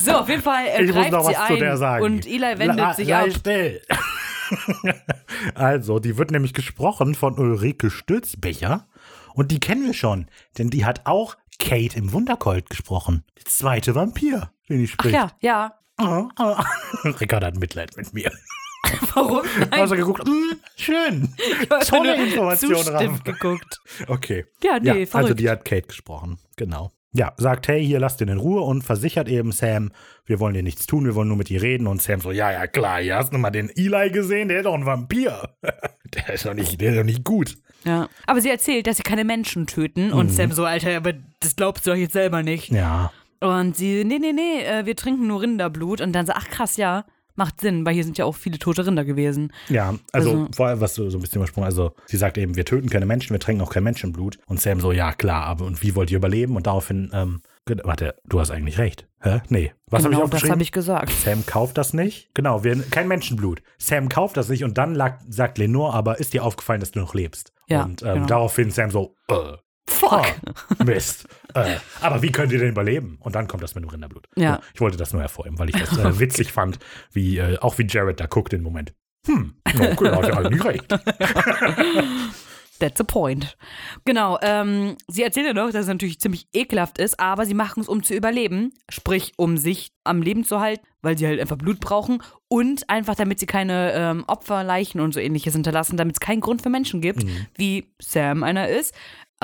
So, 0.00 0.12
auf 0.12 0.28
jeden 0.28 0.42
Fall 0.42 0.66
äh, 0.66 0.82
Ich 0.82 0.86
muss 0.88 0.96
greift 0.96 1.12
noch 1.12 1.28
sie 1.28 1.34
was 1.36 1.46
zu 1.48 1.56
der 1.56 1.76
sagen. 1.76 2.04
und 2.04 2.26
Eli 2.26 2.58
wendet 2.58 2.76
La- 2.76 2.94
sich 2.94 3.14
ab. 3.14 3.26
still. 3.30 3.80
also, 5.54 5.98
die 5.98 6.16
wird 6.16 6.30
nämlich 6.30 6.52
gesprochen 6.54 7.14
von 7.14 7.38
Ulrike 7.38 7.90
Stützbecher. 7.90 8.86
Und 9.34 9.50
die 9.50 9.60
kennen 9.60 9.84
wir 9.86 9.94
schon, 9.94 10.26
denn 10.58 10.70
die 10.70 10.84
hat 10.84 11.02
auch 11.06 11.36
Kate 11.58 11.96
im 11.98 12.12
Wundercolt 12.12 12.70
gesprochen. 12.70 13.24
Der 13.38 13.44
zweite 13.46 13.94
Vampir, 13.94 14.50
den 14.68 14.80
ich 14.82 14.90
Ach 14.90 14.94
spricht. 14.94 15.14
ja, 15.14 15.30
ja. 15.40 15.74
Ah. 15.96 16.64
Ricardo 17.04 17.46
hat 17.46 17.56
Mitleid 17.56 17.96
mit 17.96 18.12
mir. 18.12 18.30
Warum? 19.14 19.42
Nein, 19.58 19.72
Also 19.72 19.96
geguckt, 19.96 20.26
mm, 20.26 20.56
schön. 20.76 21.34
tolle 21.86 22.16
Information, 22.24 22.74
Raff. 22.74 23.24
geguckt. 23.24 23.80
Okay. 24.08 24.44
Ja, 24.62 24.78
nee, 24.80 25.04
ja, 25.04 25.08
also 25.14 25.34
die 25.34 25.48
hat 25.48 25.64
Kate 25.64 25.86
gesprochen, 25.88 26.38
genau. 26.56 26.90
Ja, 27.16 27.32
sagt, 27.36 27.68
hey, 27.68 27.84
hier 27.86 28.00
lasst 28.00 28.20
ihn 28.20 28.28
in 28.28 28.38
Ruhe 28.38 28.62
und 28.62 28.82
versichert 28.82 29.28
eben 29.28 29.52
Sam, 29.52 29.92
wir 30.26 30.40
wollen 30.40 30.54
dir 30.54 30.64
nichts 30.64 30.86
tun, 30.86 31.04
wir 31.04 31.14
wollen 31.14 31.28
nur 31.28 31.36
mit 31.36 31.48
dir 31.48 31.62
reden. 31.62 31.86
Und 31.86 32.02
Sam 32.02 32.20
so, 32.20 32.32
ja, 32.32 32.50
ja, 32.50 32.66
klar, 32.66 33.00
hier 33.00 33.14
hast 33.14 33.32
du 33.32 33.38
mal 33.38 33.50
den 33.50 33.70
Eli 33.70 34.10
gesehen, 34.10 34.48
der 34.48 34.58
ist 34.58 34.64
doch 34.64 34.74
ein 34.74 34.84
Vampir. 34.84 35.50
der 35.62 36.34
ist 36.34 36.44
doch 36.44 36.54
nicht, 36.54 36.80
der 36.80 36.90
ist 36.90 36.98
doch 36.98 37.04
nicht 37.04 37.22
gut. 37.22 37.56
Ja. 37.84 38.08
Aber 38.26 38.40
sie 38.40 38.50
erzählt, 38.50 38.88
dass 38.88 38.96
sie 38.96 39.04
keine 39.04 39.24
Menschen 39.24 39.68
töten. 39.68 40.10
Und 40.12 40.26
Mhm. 40.26 40.30
Sam 40.30 40.52
so, 40.52 40.64
Alter, 40.64 40.96
aber 40.96 41.12
das 41.38 41.54
glaubst 41.54 41.86
du 41.86 41.90
doch 41.92 41.96
jetzt 41.96 42.14
selber 42.14 42.42
nicht. 42.42 42.70
Ja, 42.72 43.12
Und 43.40 43.76
sie, 43.76 44.04
nee, 44.04 44.18
nee, 44.18 44.32
nee, 44.32 44.64
äh, 44.64 44.84
wir 44.86 44.96
trinken 44.96 45.28
nur 45.28 45.42
Rinderblut. 45.42 46.00
Und 46.00 46.14
dann 46.14 46.26
so, 46.26 46.32
ach 46.34 46.48
krass, 46.48 46.76
ja, 46.78 47.04
macht 47.36 47.60
Sinn, 47.60 47.84
weil 47.84 47.94
hier 47.94 48.04
sind 48.04 48.18
ja 48.18 48.24
auch 48.24 48.34
viele 48.34 48.58
tote 48.58 48.86
Rinder 48.86 49.04
gewesen. 49.04 49.52
ja, 49.68 49.94
also, 50.12 50.30
Also- 50.30 50.48
vor 50.54 50.68
allem, 50.68 50.80
was 50.80 50.94
so, 50.94 51.08
so 51.10 51.18
ein 51.18 51.20
bisschen 51.20 51.38
übersprungen, 51.40 51.66
also 51.66 51.92
sie 52.06 52.16
sagt 52.16 52.38
eben, 52.38 52.56
wir 52.56 52.64
töten 52.64 52.88
keine 52.88 53.06
Menschen, 53.06 53.30
wir 53.32 53.40
trinken 53.40 53.62
auch 53.62 53.70
kein 53.72 53.84
Menschenblut. 53.84 54.38
Und 54.46 54.60
Sam 54.60 54.80
so, 54.80 54.92
ja, 54.92 55.12
klar, 55.12 55.44
aber 55.46 55.64
und 55.64 55.82
wie 55.82 55.94
wollt 55.94 56.10
ihr 56.10 56.18
überleben? 56.18 56.56
Und 56.56 56.66
daraufhin, 56.66 57.10
ähm, 57.12 57.42
warte, 57.82 58.14
du 58.24 58.40
hast 58.40 58.50
eigentlich 58.50 58.78
recht. 58.78 59.06
Hä? 59.20 59.40
Nee, 59.48 59.72
was 59.86 60.04
habe 60.04 60.12
ich 60.12 60.18
genau, 60.18 60.26
das 60.26 60.34
aufgeschrieben? 60.34 60.50
habe 60.52 60.62
ich 60.62 60.72
gesagt. 60.72 61.10
Sam 61.12 61.46
kauft 61.46 61.78
das 61.78 61.94
nicht. 61.94 62.28
Genau, 62.34 62.62
wir, 62.62 62.78
kein 62.90 63.08
Menschenblut. 63.08 63.62
Sam 63.78 64.08
kauft 64.10 64.36
das 64.36 64.48
nicht 64.50 64.64
und 64.64 64.76
dann 64.76 64.94
lag, 64.94 65.18
sagt 65.28 65.56
Lenore, 65.58 65.94
aber 65.94 66.20
ist 66.20 66.34
dir 66.34 66.44
aufgefallen, 66.44 66.80
dass 66.80 66.90
du 66.90 66.98
noch 67.00 67.14
lebst? 67.14 67.52
Ja, 67.68 67.84
und 67.84 68.02
ähm, 68.02 68.14
genau. 68.14 68.26
daraufhin 68.26 68.70
Sam 68.70 68.90
so, 68.90 69.16
äh, 69.28 69.34
Fuck. 69.86 70.24
Oh, 70.80 70.84
Mist. 70.84 71.26
äh, 71.54 71.76
aber 72.00 72.22
wie 72.22 72.32
könnt 72.32 72.52
ihr 72.52 72.58
denn 72.58 72.70
überleben? 72.70 73.18
Und 73.20 73.34
dann 73.34 73.46
kommt 73.48 73.62
das 73.62 73.74
mit 73.74 73.84
dem 73.84 73.90
Rinderblut. 73.90 74.26
Ja. 74.36 74.60
Ich 74.74 74.80
wollte 74.80 74.96
das 74.96 75.12
nur 75.12 75.22
hervorheben, 75.22 75.58
weil 75.58 75.68
ich 75.68 75.76
das 75.76 75.96
äh, 75.98 76.18
witzig 76.20 76.52
fand, 76.52 76.78
wie, 77.12 77.38
äh, 77.38 77.58
auch 77.58 77.76
wie 77.78 77.86
Jared 77.86 78.18
da 78.20 78.26
guckt 78.26 78.52
im 78.54 78.62
Moment. 78.62 78.94
Hm, 79.26 79.54
okay, 79.66 80.10
hat 80.10 80.28
ja 80.28 80.36
eigentlich 80.36 80.64
recht. 80.64 80.88
That's 82.80 82.98
the 82.98 83.04
point. 83.04 83.56
Genau, 84.04 84.36
ähm, 84.42 84.96
sie 85.06 85.22
erzählt 85.22 85.46
ja 85.46 85.54
noch, 85.54 85.66
dass 85.70 85.82
es 85.82 85.86
natürlich 85.86 86.18
ziemlich 86.18 86.48
ekelhaft 86.52 86.98
ist, 86.98 87.20
aber 87.20 87.46
sie 87.46 87.54
machen 87.54 87.80
es, 87.82 87.88
um 87.88 88.02
zu 88.02 88.14
überleben. 88.14 88.72
Sprich, 88.90 89.32
um 89.36 89.56
sich 89.56 89.92
am 90.02 90.20
Leben 90.22 90.44
zu 90.44 90.60
halten, 90.60 90.84
weil 91.00 91.16
sie 91.16 91.26
halt 91.26 91.40
einfach 91.40 91.56
Blut 91.56 91.78
brauchen 91.78 92.20
und 92.48 92.90
einfach, 92.90 93.14
damit 93.14 93.38
sie 93.38 93.46
keine 93.46 93.92
ähm, 93.94 94.24
Opferleichen 94.26 95.00
und 95.00 95.14
so 95.14 95.20
ähnliches 95.20 95.54
hinterlassen, 95.54 95.96
damit 95.96 96.16
es 96.16 96.20
keinen 96.20 96.40
Grund 96.40 96.62
für 96.62 96.68
Menschen 96.70 97.00
gibt, 97.00 97.22
Mhm. 97.24 97.46
wie 97.54 97.86
Sam 98.02 98.42
einer 98.42 98.68
ist, 98.68 98.92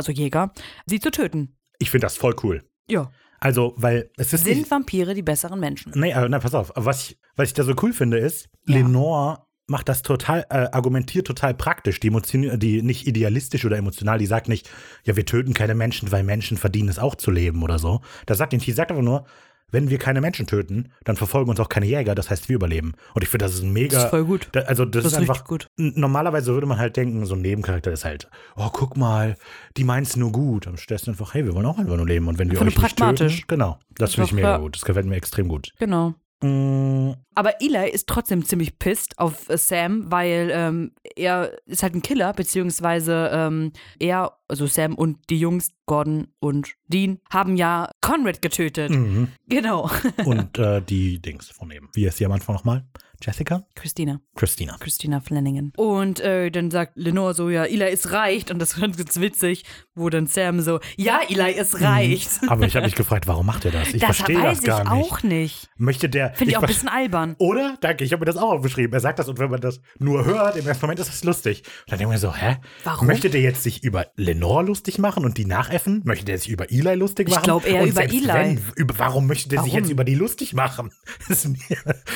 also 0.00 0.12
Jäger, 0.12 0.52
sie 0.86 1.00
zu 1.00 1.10
töten. 1.10 1.56
Ich 1.78 1.90
finde 1.90 2.06
das 2.06 2.16
voll 2.16 2.34
cool. 2.42 2.62
Ja. 2.88 3.10
Also, 3.38 3.74
weil 3.76 4.10
es 4.16 4.32
ist 4.32 4.44
nicht, 4.44 4.54
Sind 4.56 4.70
Vampire 4.70 5.14
die 5.14 5.22
besseren 5.22 5.60
Menschen? 5.60 5.92
Nee, 5.94 6.10
äh, 6.10 6.28
na, 6.28 6.38
pass 6.38 6.54
auf. 6.54 6.72
Was 6.74 7.10
ich, 7.10 7.18
was 7.36 7.48
ich 7.48 7.54
da 7.54 7.62
so 7.62 7.74
cool 7.82 7.92
finde, 7.92 8.18
ist, 8.18 8.48
Ja. 8.66 8.76
Lenore 8.76 9.46
macht 9.66 9.88
das 9.88 10.02
total, 10.02 10.44
äh, 10.50 10.68
argumentiert 10.72 11.26
total 11.26 11.54
praktisch, 11.54 12.00
die, 12.00 12.08
Emotion, 12.08 12.58
die 12.58 12.82
nicht 12.82 13.06
idealistisch 13.06 13.64
oder 13.64 13.76
emotional, 13.78 14.18
die 14.18 14.26
sagt 14.26 14.48
nicht, 14.48 14.68
ja, 15.04 15.16
wir 15.16 15.24
töten 15.24 15.54
keine 15.54 15.74
Menschen, 15.76 16.10
weil 16.10 16.24
Menschen 16.24 16.56
verdienen 16.56 16.88
es 16.88 16.98
auch 16.98 17.14
zu 17.14 17.30
leben 17.30 17.62
oder 17.62 17.78
so. 17.78 18.00
Das 18.26 18.38
sagt 18.38 18.52
nicht, 18.52 18.66
die 18.66 18.72
sagt 18.72 18.90
einfach 18.90 19.04
nur, 19.04 19.26
wenn 19.70 19.90
wir 19.90 19.98
keine 19.98 20.20
Menschen 20.20 20.46
töten, 20.46 20.92
dann 21.04 21.16
verfolgen 21.16 21.50
uns 21.50 21.60
auch 21.60 21.68
keine 21.68 21.86
Jäger, 21.86 22.14
das 22.14 22.30
heißt, 22.30 22.48
wir 22.48 22.56
überleben. 22.56 22.92
Und 23.14 23.22
ich 23.22 23.28
finde, 23.28 23.44
das 23.44 23.54
ist 23.54 23.62
ein 23.62 23.72
mega. 23.72 23.94
Das 23.96 24.04
ist 24.04 24.10
voll 24.10 24.24
gut. 24.24 24.48
Da, 24.52 24.60
also, 24.60 24.84
das, 24.84 25.04
Das 25.04 25.12
ist 25.12 25.18
ist 25.18 25.28
einfach. 25.28 25.44
gut. 25.44 25.66
Normalerweise 25.76 26.52
würde 26.52 26.66
man 26.66 26.78
halt 26.78 26.96
denken, 26.96 27.24
so 27.26 27.34
ein 27.34 27.42
Nebencharakter 27.42 27.92
ist 27.92 28.04
halt, 28.04 28.28
oh, 28.56 28.68
guck 28.72 28.96
mal, 28.96 29.36
die 29.76 29.84
meint's 29.84 30.16
nur 30.16 30.32
gut. 30.32 30.66
Dann 30.66 30.76
stellst 30.76 31.06
du 31.06 31.12
einfach, 31.12 31.34
hey, 31.34 31.44
wir 31.44 31.54
wollen 31.54 31.66
auch 31.66 31.78
einfach 31.78 31.96
nur 31.96 32.06
leben. 32.06 32.28
Und 32.28 32.38
wenn 32.38 32.50
wir 32.50 32.58
euch 32.58 32.64
nicht 32.64 32.76
töten, 32.76 32.96
pragmatisch. 32.96 33.46
genau. 33.46 33.78
Das 33.96 34.14
finde 34.14 34.26
ich 34.26 34.32
mega 34.32 34.50
ja. 34.52 34.58
gut. 34.58 34.76
Das 34.76 34.82
gefällt 34.84 35.06
mir 35.06 35.16
extrem 35.16 35.48
gut. 35.48 35.72
Genau. 35.78 36.14
Mm, 36.42 37.12
Aber 37.34 37.60
Eli 37.60 37.90
ist 37.90 38.06
trotzdem 38.08 38.44
ziemlich 38.44 38.78
pisst 38.78 39.18
auf 39.18 39.48
äh, 39.48 39.58
Sam, 39.58 40.10
weil 40.10 40.50
ähm, 40.52 40.92
er 41.16 41.58
ist 41.66 41.82
halt 41.82 41.94
ein 41.94 42.02
Killer, 42.02 42.32
beziehungsweise 42.32 43.30
ähm, 43.32 43.72
er, 43.98 44.38
also 44.48 44.66
Sam 44.66 44.94
und 44.94 45.18
die 45.28 45.38
Jungs, 45.38 45.72
Gordon 45.86 46.28
und 46.38 46.74
Dean, 46.88 47.18
haben 47.30 47.56
ja 47.56 47.90
Conrad 48.00 48.40
getötet. 48.42 48.90
mhm. 48.90 49.28
Genau. 49.48 49.90
Und 50.24 50.58
äh, 50.58 50.80
die 50.80 51.20
Dings 51.20 51.48
von 51.48 51.70
eben. 51.72 51.88
Wie 51.94 52.04
ist 52.06 52.16
sie 52.18 52.24
am 52.24 52.32
Anfang 52.32 52.54
nochmal? 52.54 52.84
Jessica? 53.22 53.64
Christina. 53.74 54.20
Christina. 54.34 54.76
Christina 54.80 55.20
Flanagan. 55.20 55.72
Und 55.76 56.20
äh, 56.20 56.50
dann 56.50 56.70
sagt 56.70 56.92
Lenore 56.96 57.34
so, 57.34 57.50
ja, 57.50 57.64
Eli, 57.64 57.84
es 57.84 58.12
reicht. 58.12 58.50
Und 58.50 58.58
das 58.58 58.80
wird 58.80 58.96
ganz 58.96 59.20
witzig, 59.20 59.64
wo 59.94 60.08
dann 60.08 60.26
Sam 60.26 60.60
so, 60.60 60.80
ja, 60.96 61.20
Eli, 61.28 61.54
es 61.56 61.80
reicht. 61.80 62.30
Aber 62.48 62.66
ich 62.66 62.74
habe 62.76 62.86
mich 62.86 62.94
gefragt, 62.94 63.26
warum 63.26 63.46
macht 63.46 63.64
er 63.64 63.72
das? 63.72 63.88
Ich 63.92 64.00
das 64.00 64.16
verstehe 64.16 64.40
das 64.42 64.62
gar 64.62 64.84
ich 64.84 64.90
nicht. 64.90 65.12
auch 65.12 65.22
nicht. 65.22 65.68
Möchte 65.76 66.08
der. 66.08 66.32
Finde 66.34 66.52
ich 66.52 66.56
auch 66.56 66.62
ein 66.62 66.66
bisschen 66.68 66.88
albern. 66.88 67.34
Oder? 67.38 67.76
Danke, 67.80 68.04
ich 68.04 68.12
habe 68.12 68.20
mir 68.20 68.26
das 68.26 68.36
auch 68.36 68.52
aufgeschrieben. 68.52 68.92
Er 68.94 69.00
sagt 69.00 69.18
das 69.18 69.28
und 69.28 69.38
wenn 69.38 69.50
man 69.50 69.60
das 69.60 69.80
nur 69.98 70.24
hört, 70.24 70.56
im 70.56 70.66
ersten 70.66 70.84
Moment 70.86 71.00
ist 71.00 71.08
das 71.08 71.24
lustig. 71.24 71.62
Und 71.64 71.92
dann 71.92 71.98
denke 71.98 72.14
ich 72.14 72.20
mir 72.22 72.26
so, 72.28 72.34
hä? 72.34 72.56
Warum? 72.84 73.06
Möchte 73.06 73.30
der 73.30 73.40
jetzt 73.40 73.62
sich 73.62 73.82
über 73.84 74.06
Lenore 74.16 74.64
lustig 74.64 74.98
machen 74.98 75.24
und 75.24 75.36
die 75.38 75.44
nachäffen? 75.44 76.02
Möchte 76.04 76.24
der 76.24 76.38
sich 76.38 76.48
über 76.48 76.70
Eli 76.70 76.94
lustig 76.94 77.28
Ich 77.28 77.34
machen? 77.34 77.44
glaub 77.44 77.66
eher 77.66 77.82
und 77.82 77.88
über 77.88 78.04
Eli. 78.04 78.28
Wenn, 78.28 78.60
über, 78.76 78.98
warum 78.98 79.26
möchte 79.26 79.48
der 79.48 79.62
sich 79.62 79.72
Warum? 79.72 79.84
jetzt 79.84 79.90
über 79.92 80.04
die 80.04 80.14
lustig 80.14 80.54
machen? 80.54 80.90
Das 81.28 81.44
ist 81.44 81.56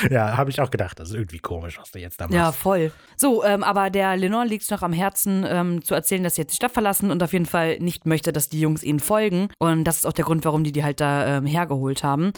ja, 0.09 0.35
habe 0.35 0.49
ich 0.49 0.59
auch 0.59 0.71
gedacht. 0.71 0.94
Das 0.95 1.09
ist 1.09 1.15
irgendwie 1.15 1.39
komisch, 1.39 1.77
was 1.79 1.91
der 1.91 2.01
jetzt 2.01 2.19
da 2.19 2.25
macht. 2.25 2.33
Ja, 2.33 2.51
voll. 2.51 2.91
So, 3.17 3.43
ähm, 3.43 3.63
aber 3.63 3.89
der 3.89 4.15
Lenore 4.17 4.45
liegt 4.45 4.63
es 4.63 4.71
noch 4.71 4.81
am 4.81 4.93
Herzen, 4.93 5.45
ähm, 5.47 5.83
zu 5.83 5.93
erzählen, 5.93 6.23
dass 6.23 6.35
sie 6.35 6.41
jetzt 6.41 6.51
die 6.53 6.55
Stadt 6.57 6.71
verlassen 6.71 7.11
und 7.11 7.21
auf 7.21 7.33
jeden 7.33 7.45
Fall 7.45 7.79
nicht 7.79 8.05
möchte, 8.05 8.31
dass 8.31 8.49
die 8.49 8.59
Jungs 8.59 8.83
ihnen 8.83 8.99
folgen. 8.99 9.49
Und 9.59 9.83
das 9.83 9.97
ist 9.97 10.05
auch 10.05 10.13
der 10.13 10.25
Grund, 10.25 10.45
warum 10.45 10.63
die 10.63 10.71
die 10.71 10.83
halt 10.83 10.99
da 11.01 11.37
ähm, 11.37 11.45
hergeholt 11.45 12.03
haben. 12.03 12.31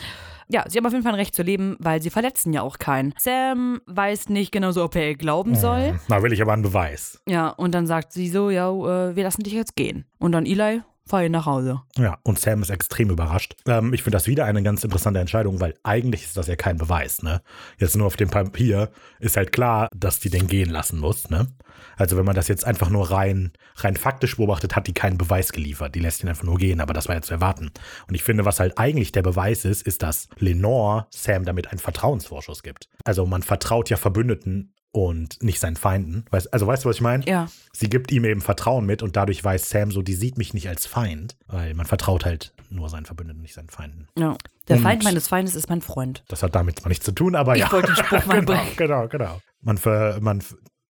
Ja, 0.50 0.64
sie 0.70 0.78
haben 0.78 0.86
auf 0.86 0.94
jeden 0.94 1.04
Fall 1.04 1.12
ein 1.14 1.20
Recht 1.20 1.36
zu 1.36 1.44
leben, 1.44 1.76
weil 1.80 2.02
sie 2.02 2.10
verletzen 2.10 2.54
ja 2.54 2.62
auch 2.62 2.80
keinen. 2.80 3.14
Sam 3.20 3.82
weiß 3.86 4.30
nicht 4.30 4.52
genau 4.54 4.72
so, 4.72 4.84
ob 4.84 4.96
er 4.96 5.10
ihr 5.10 5.16
glauben 5.18 5.56
soll. 5.56 5.90
Hm, 5.90 6.00
Da 6.08 6.24
will 6.24 6.32
ich 6.32 6.42
aber 6.42 6.54
einen 6.54 6.62
Beweis. 6.64 7.22
Ja, 7.28 7.50
und 7.50 7.74
dann 7.76 7.86
sagt 7.86 8.14
sie 8.14 8.30
so, 8.30 8.50
ja, 8.50 8.70
äh, 8.70 9.16
wir 9.16 9.24
lassen 9.24 9.44
dich 9.44 9.54
jetzt 9.54 9.76
gehen. 9.76 10.06
Und 10.20 10.32
dann 10.32 10.46
Eli, 10.46 10.82
fahr 11.08 11.24
ihn 11.24 11.32
nach 11.32 11.46
Hause. 11.46 11.82
Ja, 11.98 12.18
und 12.24 12.40
Sam 12.40 12.62
ist 12.62 12.70
extrem 12.70 13.10
überrascht. 13.10 13.56
Ähm, 13.66 13.94
ich 13.94 14.04
finde 14.04 14.18
das 14.18 14.28
wieder 14.28 14.46
eine 14.46 14.64
ganz 14.64 14.84
interessante 14.84 15.20
Entscheidung, 15.20 15.60
weil 15.60 15.74
eigentlich 15.84 16.24
ist 16.24 16.38
das 16.38 16.48
ja 16.48 16.56
kein 16.56 16.78
Beweis, 16.78 17.24
ne? 17.24 17.42
Jetzt 17.78 17.96
nur 17.96 18.08
auf 18.08 18.18
dem 18.18 18.30
Papier 18.30 18.90
ist 19.20 19.38
halt 19.38 19.52
klar, 19.52 19.88
dass 19.96 20.20
die 20.20 20.30
den 20.30 20.48
gehen 20.48 20.70
lassen 20.70 21.00
muss, 21.00 21.30
ne? 21.30 21.48
Also 21.96 22.18
wenn 22.18 22.26
man 22.26 22.36
das 22.36 22.48
jetzt 22.48 22.66
einfach 22.66 22.90
nur 22.90 23.12
rein, 23.12 23.52
rein 23.78 23.96
faktisch 23.96 24.38
beobachtet, 24.38 24.76
hat 24.76 24.88
die 24.88 24.94
keinen 24.94 25.18
Beweis 25.18 25.52
geliefert. 25.52 25.96
Die 25.96 26.00
lässt 26.00 26.24
ihn 26.24 26.30
einfach 26.30 26.44
nur 26.44 26.58
gehen, 26.58 26.80
aber 26.80 26.94
das 26.94 27.08
war 27.08 27.16
ja 27.16 27.22
zu 27.22 27.34
erwarten. 27.34 27.72
Und 28.08 28.16
ich 28.16 28.24
finde, 28.24 28.46
was 28.46 28.60
halt 28.60 28.78
eigentlich 28.78 29.12
der 29.12 29.24
Beweis 29.24 29.66
ist, 29.66 29.86
ist, 29.86 30.04
dass 30.04 30.28
Lenore 30.38 31.08
Sam 31.10 31.46
damit 31.46 31.70
einen 31.70 31.80
Vertrauensvorschuss 31.80 32.64
gibt. 32.64 32.90
Also 33.04 33.26
man 33.26 33.44
vertraut 33.44 33.90
ja 33.90 33.98
Verbündeten 33.98 34.74
und 35.06 35.42
nicht 35.44 35.60
seinen 35.60 35.76
Feinden. 35.76 36.26
Weißt, 36.32 36.52
also 36.54 36.66
weißt 36.68 36.84
du, 36.86 36.90
was 36.90 36.96
ich 36.98 37.02
meine? 37.02 37.26
Ja. 37.28 37.48
Sie 37.74 37.90
gibt 37.90 38.12
ihm 38.12 38.26
eben 38.26 38.42
Vertrauen 38.42 38.86
mit 38.86 39.04
und 39.04 39.16
dadurch 39.16 39.44
weiß 39.44 39.70
Sam 39.70 39.92
so, 39.92 40.02
die 40.02 40.14
sieht 40.16 40.38
mich 40.38 40.54
nicht 40.54 40.68
als 40.70 40.86
Feind, 40.88 41.36
weil 41.48 41.74
man 41.76 41.86
vertraut 41.86 42.26
halt 42.26 42.54
nur 42.70 42.90
seinen 42.90 43.06
Verbündeten, 43.06 43.42
nicht 43.42 43.54
seinen 43.54 43.70
Feinden. 43.70 44.08
ja. 44.18 44.36
Der 44.68 44.76
Und- 44.78 44.84
Feind 44.84 45.04
meines 45.06 45.30
Feindes 45.30 45.56
ist 45.56 45.70
mein 45.70 45.82
Freund. 45.82 46.26
Das 46.28 46.44
hat 46.44 46.54
damit 46.56 46.80
zwar 46.80 46.90
nichts 46.90 47.06
zu 47.06 47.14
tun, 47.14 47.36
aber 47.36 47.56
Ich 47.56 47.62
ja. 47.62 47.72
wollte 47.72 47.88
den 47.88 47.96
Spruch 47.96 48.26
mal 48.26 48.42
genau, 48.42 48.52
bringen. 48.54 48.72
genau, 48.76 49.08
genau. 49.08 49.42
Man, 49.62 49.78
ver, 49.78 50.18
man 50.20 50.44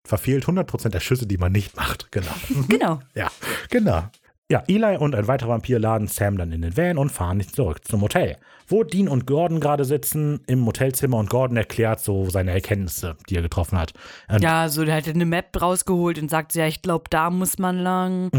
verfehlt 0.03 0.45
100% 0.45 0.89
der 0.89 0.99
Schüsse, 0.99 1.27
die 1.27 1.37
man 1.37 1.51
nicht 1.51 1.75
macht. 1.75 2.11
Genau. 2.11 2.31
Genau. 2.69 3.01
ja, 3.13 3.29
genau. 3.69 4.03
Ja, 4.49 4.63
Eli 4.67 4.95
und 4.95 5.13
ein 5.13 5.27
weiterer 5.27 5.49
Vampir 5.49 5.77
laden 5.77 6.07
Sam 6.07 6.37
dann 6.37 6.53
in 6.53 6.61
den 6.61 6.77
Van 6.77 6.97
und 6.97 7.11
fahren 7.11 7.41
zurück 7.41 7.85
zum 7.85 8.01
Hotel, 8.01 8.37
wo 8.65 8.85
Dean 8.85 9.09
und 9.09 9.27
Gordon 9.27 9.59
gerade 9.59 9.83
sitzen 9.83 10.39
im 10.47 10.65
Hotelzimmer 10.65 11.17
und 11.17 11.29
Gordon 11.29 11.57
erklärt 11.57 11.99
so 11.99 12.29
seine 12.29 12.51
Erkenntnisse, 12.51 13.17
die 13.29 13.35
er 13.35 13.41
getroffen 13.41 13.77
hat. 13.77 13.91
Und 14.29 14.41
Ja, 14.41 14.69
so 14.69 14.85
der 14.85 14.95
hat 14.95 15.07
eine 15.09 15.25
Map 15.25 15.61
rausgeholt 15.61 16.17
und 16.17 16.31
sagt, 16.31 16.55
ja, 16.55 16.65
ich 16.65 16.81
glaube, 16.81 17.05
da 17.09 17.29
muss 17.29 17.57
man 17.59 17.77
lang. 17.77 18.29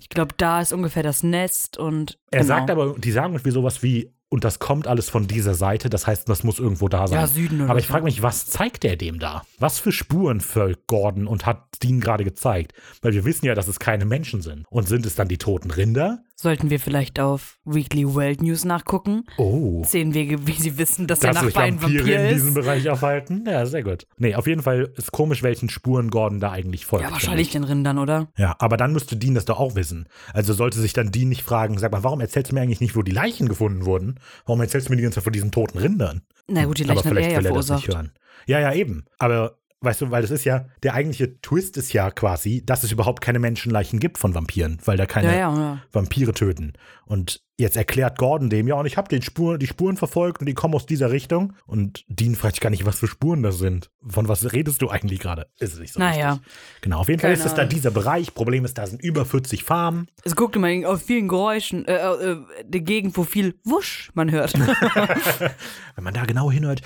Ich 0.00 0.08
glaube, 0.08 0.34
da 0.38 0.62
ist 0.62 0.72
ungefähr 0.72 1.02
das 1.02 1.22
Nest 1.22 1.76
und 1.76 1.88
Mhm. 1.98 2.28
Er 2.30 2.40
genau. 2.40 2.54
sagt 2.54 2.70
aber, 2.70 2.94
die 2.98 3.10
sagen 3.10 3.34
irgendwie 3.34 3.50
sowas 3.50 3.82
wie, 3.82 4.10
und 4.30 4.44
das 4.44 4.58
kommt 4.58 4.86
alles 4.86 5.08
von 5.08 5.26
dieser 5.26 5.54
Seite, 5.54 5.88
das 5.88 6.06
heißt, 6.06 6.28
das 6.28 6.44
muss 6.44 6.58
irgendwo 6.58 6.88
da 6.88 7.06
sein. 7.06 7.20
Ja, 7.20 7.26
Süden 7.26 7.62
oder 7.62 7.70
aber 7.70 7.78
ich 7.78 7.86
frage 7.86 8.04
mich, 8.04 8.22
was 8.22 8.46
zeigt 8.46 8.84
er 8.84 8.96
dem 8.96 9.18
da? 9.18 9.42
Was 9.58 9.78
für 9.78 9.92
Spuren 9.92 10.40
folgt 10.40 10.86
Gordon 10.86 11.26
und 11.26 11.46
hat 11.46 11.82
Dean 11.82 12.00
gerade 12.00 12.24
gezeigt? 12.24 12.74
Weil 13.00 13.14
wir 13.14 13.24
wissen 13.24 13.46
ja, 13.46 13.54
dass 13.54 13.68
es 13.68 13.78
keine 13.78 14.04
Menschen 14.04 14.42
sind. 14.42 14.66
Und 14.68 14.86
sind 14.86 15.06
es 15.06 15.14
dann 15.14 15.28
die 15.28 15.38
toten 15.38 15.70
Rinder? 15.70 16.22
Sollten 16.40 16.70
wir 16.70 16.78
vielleicht 16.78 17.18
auf 17.18 17.58
Weekly 17.64 18.06
World 18.14 18.42
News 18.42 18.64
nachgucken? 18.64 19.24
Oh. 19.38 19.82
Zehn 19.84 20.14
Wege, 20.14 20.46
wie 20.46 20.52
sie 20.52 20.78
wissen, 20.78 21.08
dass 21.08 21.18
der 21.18 21.32
Dass 21.32 21.40
sich 21.42 21.48
Nachbar 21.52 21.64
ein 21.64 21.82
Vampir 21.82 22.06
in 22.06 22.28
diesem 22.32 22.48
ist. 22.50 22.54
Bereich 22.54 22.88
aufhalten? 22.88 23.44
Ja, 23.44 23.66
sehr 23.66 23.82
gut. 23.82 24.06
Nee, 24.18 24.36
auf 24.36 24.46
jeden 24.46 24.62
Fall 24.62 24.92
ist 24.96 25.10
komisch, 25.10 25.42
welchen 25.42 25.68
Spuren 25.68 26.10
Gordon 26.10 26.38
da 26.38 26.52
eigentlich 26.52 26.86
folgt. 26.86 27.04
Ja, 27.04 27.10
wahrscheinlich 27.10 27.48
ich. 27.48 27.52
den 27.54 27.64
Rindern, 27.64 27.98
oder? 27.98 28.28
Ja, 28.36 28.54
aber 28.60 28.76
dann 28.76 28.92
müsste 28.92 29.16
Dean 29.16 29.34
das 29.34 29.46
doch 29.46 29.58
auch 29.58 29.74
wissen. 29.74 30.06
Also 30.32 30.52
sollte 30.52 30.78
sich 30.78 30.92
dann 30.92 31.10
Dean 31.10 31.28
nicht 31.28 31.42
fragen, 31.42 31.76
sag 31.76 31.90
mal, 31.90 32.04
warum 32.04 32.20
erzählst 32.20 32.52
du 32.52 32.54
mir 32.54 32.60
eigentlich 32.62 32.80
nicht, 32.80 32.94
wo 32.94 33.02
die 33.02 33.10
Leichen 33.10 33.48
gefunden 33.48 33.84
wurden? 33.84 34.20
Warum 34.46 34.60
erzählst 34.60 34.86
du 34.86 34.92
mir 34.92 34.96
die 34.96 35.02
ganze 35.02 35.16
Zeit 35.16 35.24
von 35.24 35.32
diesen 35.32 35.50
toten 35.50 35.78
Rindern? 35.78 36.22
Na 36.46 36.66
gut, 36.66 36.78
die 36.78 36.84
aber 36.84 36.94
Leichen 36.94 37.04
hat 37.04 37.12
vielleicht 37.16 37.30
er 37.30 37.32
ja 37.32 37.38
er 37.38 37.42
das 37.42 37.66
verursacht. 37.66 37.88
hören. 37.88 38.12
Ja, 38.46 38.60
ja, 38.60 38.72
eben. 38.74 39.06
Aber 39.18 39.56
weißt 39.80 40.00
du, 40.00 40.10
weil 40.10 40.22
das 40.22 40.30
ist 40.30 40.44
ja, 40.44 40.66
der 40.82 40.94
eigentliche 40.94 41.40
Twist 41.40 41.76
ist 41.76 41.92
ja 41.92 42.10
quasi, 42.10 42.64
dass 42.64 42.82
es 42.84 42.92
überhaupt 42.92 43.20
keine 43.20 43.38
Menschenleichen 43.38 44.00
gibt 44.00 44.18
von 44.18 44.34
Vampiren, 44.34 44.78
weil 44.84 44.96
da 44.96 45.06
keine 45.06 45.28
Ja, 45.28 45.38
ja, 45.38 45.56
ja. 45.56 45.82
Vampire 45.92 46.32
töten. 46.32 46.72
Und 47.06 47.42
jetzt 47.58 47.76
erklärt 47.76 48.18
Gordon 48.18 48.50
dem, 48.50 48.68
ja, 48.68 48.76
und 48.76 48.86
ich 48.86 48.96
habe 48.96 49.08
den 49.08 49.20
Spur, 49.20 49.58
die 49.58 49.66
Spuren 49.66 49.96
verfolgt 49.96 50.40
und 50.40 50.46
die 50.46 50.54
kommen 50.54 50.74
aus 50.74 50.86
dieser 50.86 51.10
Richtung. 51.10 51.54
Und 51.66 52.04
Dean 52.08 52.36
fragt 52.36 52.54
sich 52.54 52.60
gar 52.60 52.70
nicht, 52.70 52.86
was 52.86 53.00
für 53.00 53.08
Spuren 53.08 53.42
das 53.42 53.58
sind. 53.58 53.90
Von 54.06 54.28
was 54.28 54.52
redest 54.52 54.80
du 54.80 54.88
eigentlich 54.90 55.18
gerade? 55.18 55.48
Ist 55.58 55.74
es 55.74 55.80
nicht 55.80 55.92
so 55.92 55.98
Naja. 55.98 56.34
richtig. 56.34 56.48
Genau, 56.82 57.00
auf 57.00 57.08
jeden 57.08 57.20
Fall 57.20 57.32
Keine 57.32 57.40
ist 57.42 57.46
es 57.46 57.54
da 57.54 57.64
dieser 57.64 57.90
Bereich. 57.90 58.32
Problem 58.32 58.64
ist, 58.64 58.78
da 58.78 58.86
sind 58.86 59.02
über 59.02 59.26
40 59.26 59.64
Farmen. 59.64 60.08
Es 60.24 60.36
guckt 60.36 60.54
immer 60.54 60.68
auf 60.88 61.02
vielen 61.02 61.26
Geräuschen, 61.26 61.84
äh, 61.88 61.94
äh, 61.96 62.36
die 62.64 62.84
Gegend, 62.84 63.16
wo 63.16 63.24
viel 63.24 63.58
Wusch 63.64 64.10
man 64.14 64.30
hört. 64.30 64.54
Wenn 65.96 66.04
man 66.04 66.14
da 66.14 66.24
genau 66.24 66.50
hinhört, 66.52 66.82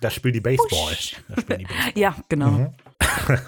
da 0.00 0.10
spielt 0.10 0.36
die 0.36 0.40
Baseball. 0.40 0.94
Da 1.28 1.40
spielen 1.40 1.58
die 1.58 1.64
Baseball. 1.66 1.92
ja, 1.96 2.14
genau. 2.28 2.50
Mhm. 2.50 2.68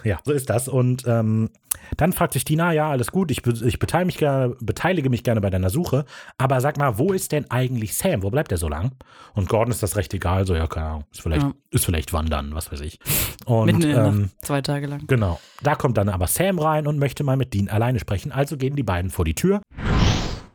Ja, 0.05 0.19
so 0.25 0.33
ist 0.33 0.51
das. 0.51 0.69
Und 0.69 1.05
ähm, 1.07 1.51
dann 1.97 2.13
fragt 2.13 2.33
sich 2.33 2.45
Dina, 2.45 2.73
ja, 2.73 2.89
alles 2.91 3.13
gut, 3.13 3.31
ich, 3.31 3.47
ich 3.47 3.79
beteilige, 3.79 4.07
mich 4.07 4.19
gerne, 4.19 4.57
beteilige 4.61 5.11
mich 5.11 5.23
gerne 5.23 5.41
bei 5.41 5.51
deiner 5.51 5.71
Suche, 5.71 6.05
aber 6.39 6.61
sag 6.61 6.79
mal, 6.79 6.99
wo 6.99 7.13
ist 7.13 7.33
denn 7.33 7.51
eigentlich 7.51 7.97
Sam? 7.97 8.23
Wo 8.23 8.31
bleibt 8.31 8.53
er 8.53 8.59
so 8.59 8.69
lang? 8.69 8.93
Und 9.35 9.49
Gordon 9.49 9.71
ist 9.73 9.83
das 9.83 9.97
recht 9.97 10.13
egal, 10.15 10.47
so, 10.47 10.55
ja, 10.55 10.67
keine 10.67 10.87
Ahnung, 10.87 11.05
ist 11.13 11.21
vielleicht, 11.23 11.43
Ja. 11.43 11.53
ist 11.71 11.85
vielleicht 11.85 12.13
wandern, 12.13 12.55
was 12.55 12.71
weiß 12.73 12.81
ich. 12.81 12.99
Und 13.45 13.67
Mitten 13.67 13.83
in 13.83 13.97
ähm, 13.97 14.31
zwei 14.43 14.63
Tage 14.63 14.87
lang. 14.87 15.07
genau, 15.07 15.41
da 15.63 15.75
kommt 15.75 15.97
dann 15.97 16.09
aber 16.09 16.27
Sam 16.27 16.59
rein 16.59 16.87
und 16.87 16.99
möchte 16.99 17.25
mal 17.25 17.37
mit 17.37 17.55
Dean 17.55 17.69
alleine 17.69 17.99
sprechen, 18.01 18.33
also 18.33 18.57
gehen 18.57 18.77
die 18.77 18.83
beiden 18.83 19.11
vor 19.11 19.25
die 19.25 19.35
Tür 19.35 19.61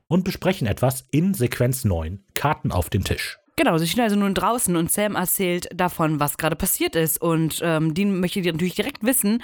und 0.08 0.24
besprechen 0.24 0.68
etwas 0.68 1.06
in 1.12 1.34
Sequenz 1.34 1.86
9, 1.86 2.20
Karten 2.34 2.72
auf 2.72 2.90
dem 2.90 3.04
Tisch. 3.04 3.38
Genau, 3.58 3.78
sie 3.78 3.88
stehen 3.88 4.04
also 4.04 4.16
nun 4.16 4.34
draußen 4.34 4.76
und 4.76 4.92
Sam 4.92 5.16
erzählt 5.16 5.70
davon, 5.76 6.20
was 6.20 6.38
gerade 6.38 6.56
passiert 6.56 6.96
ist. 6.96 7.22
Und 7.22 7.60
ähm, 7.62 7.94
Dean 7.94 8.20
möchte 8.20 8.42
natürlich 8.42 8.76
direkt 8.76 9.04
wissen, 9.04 9.44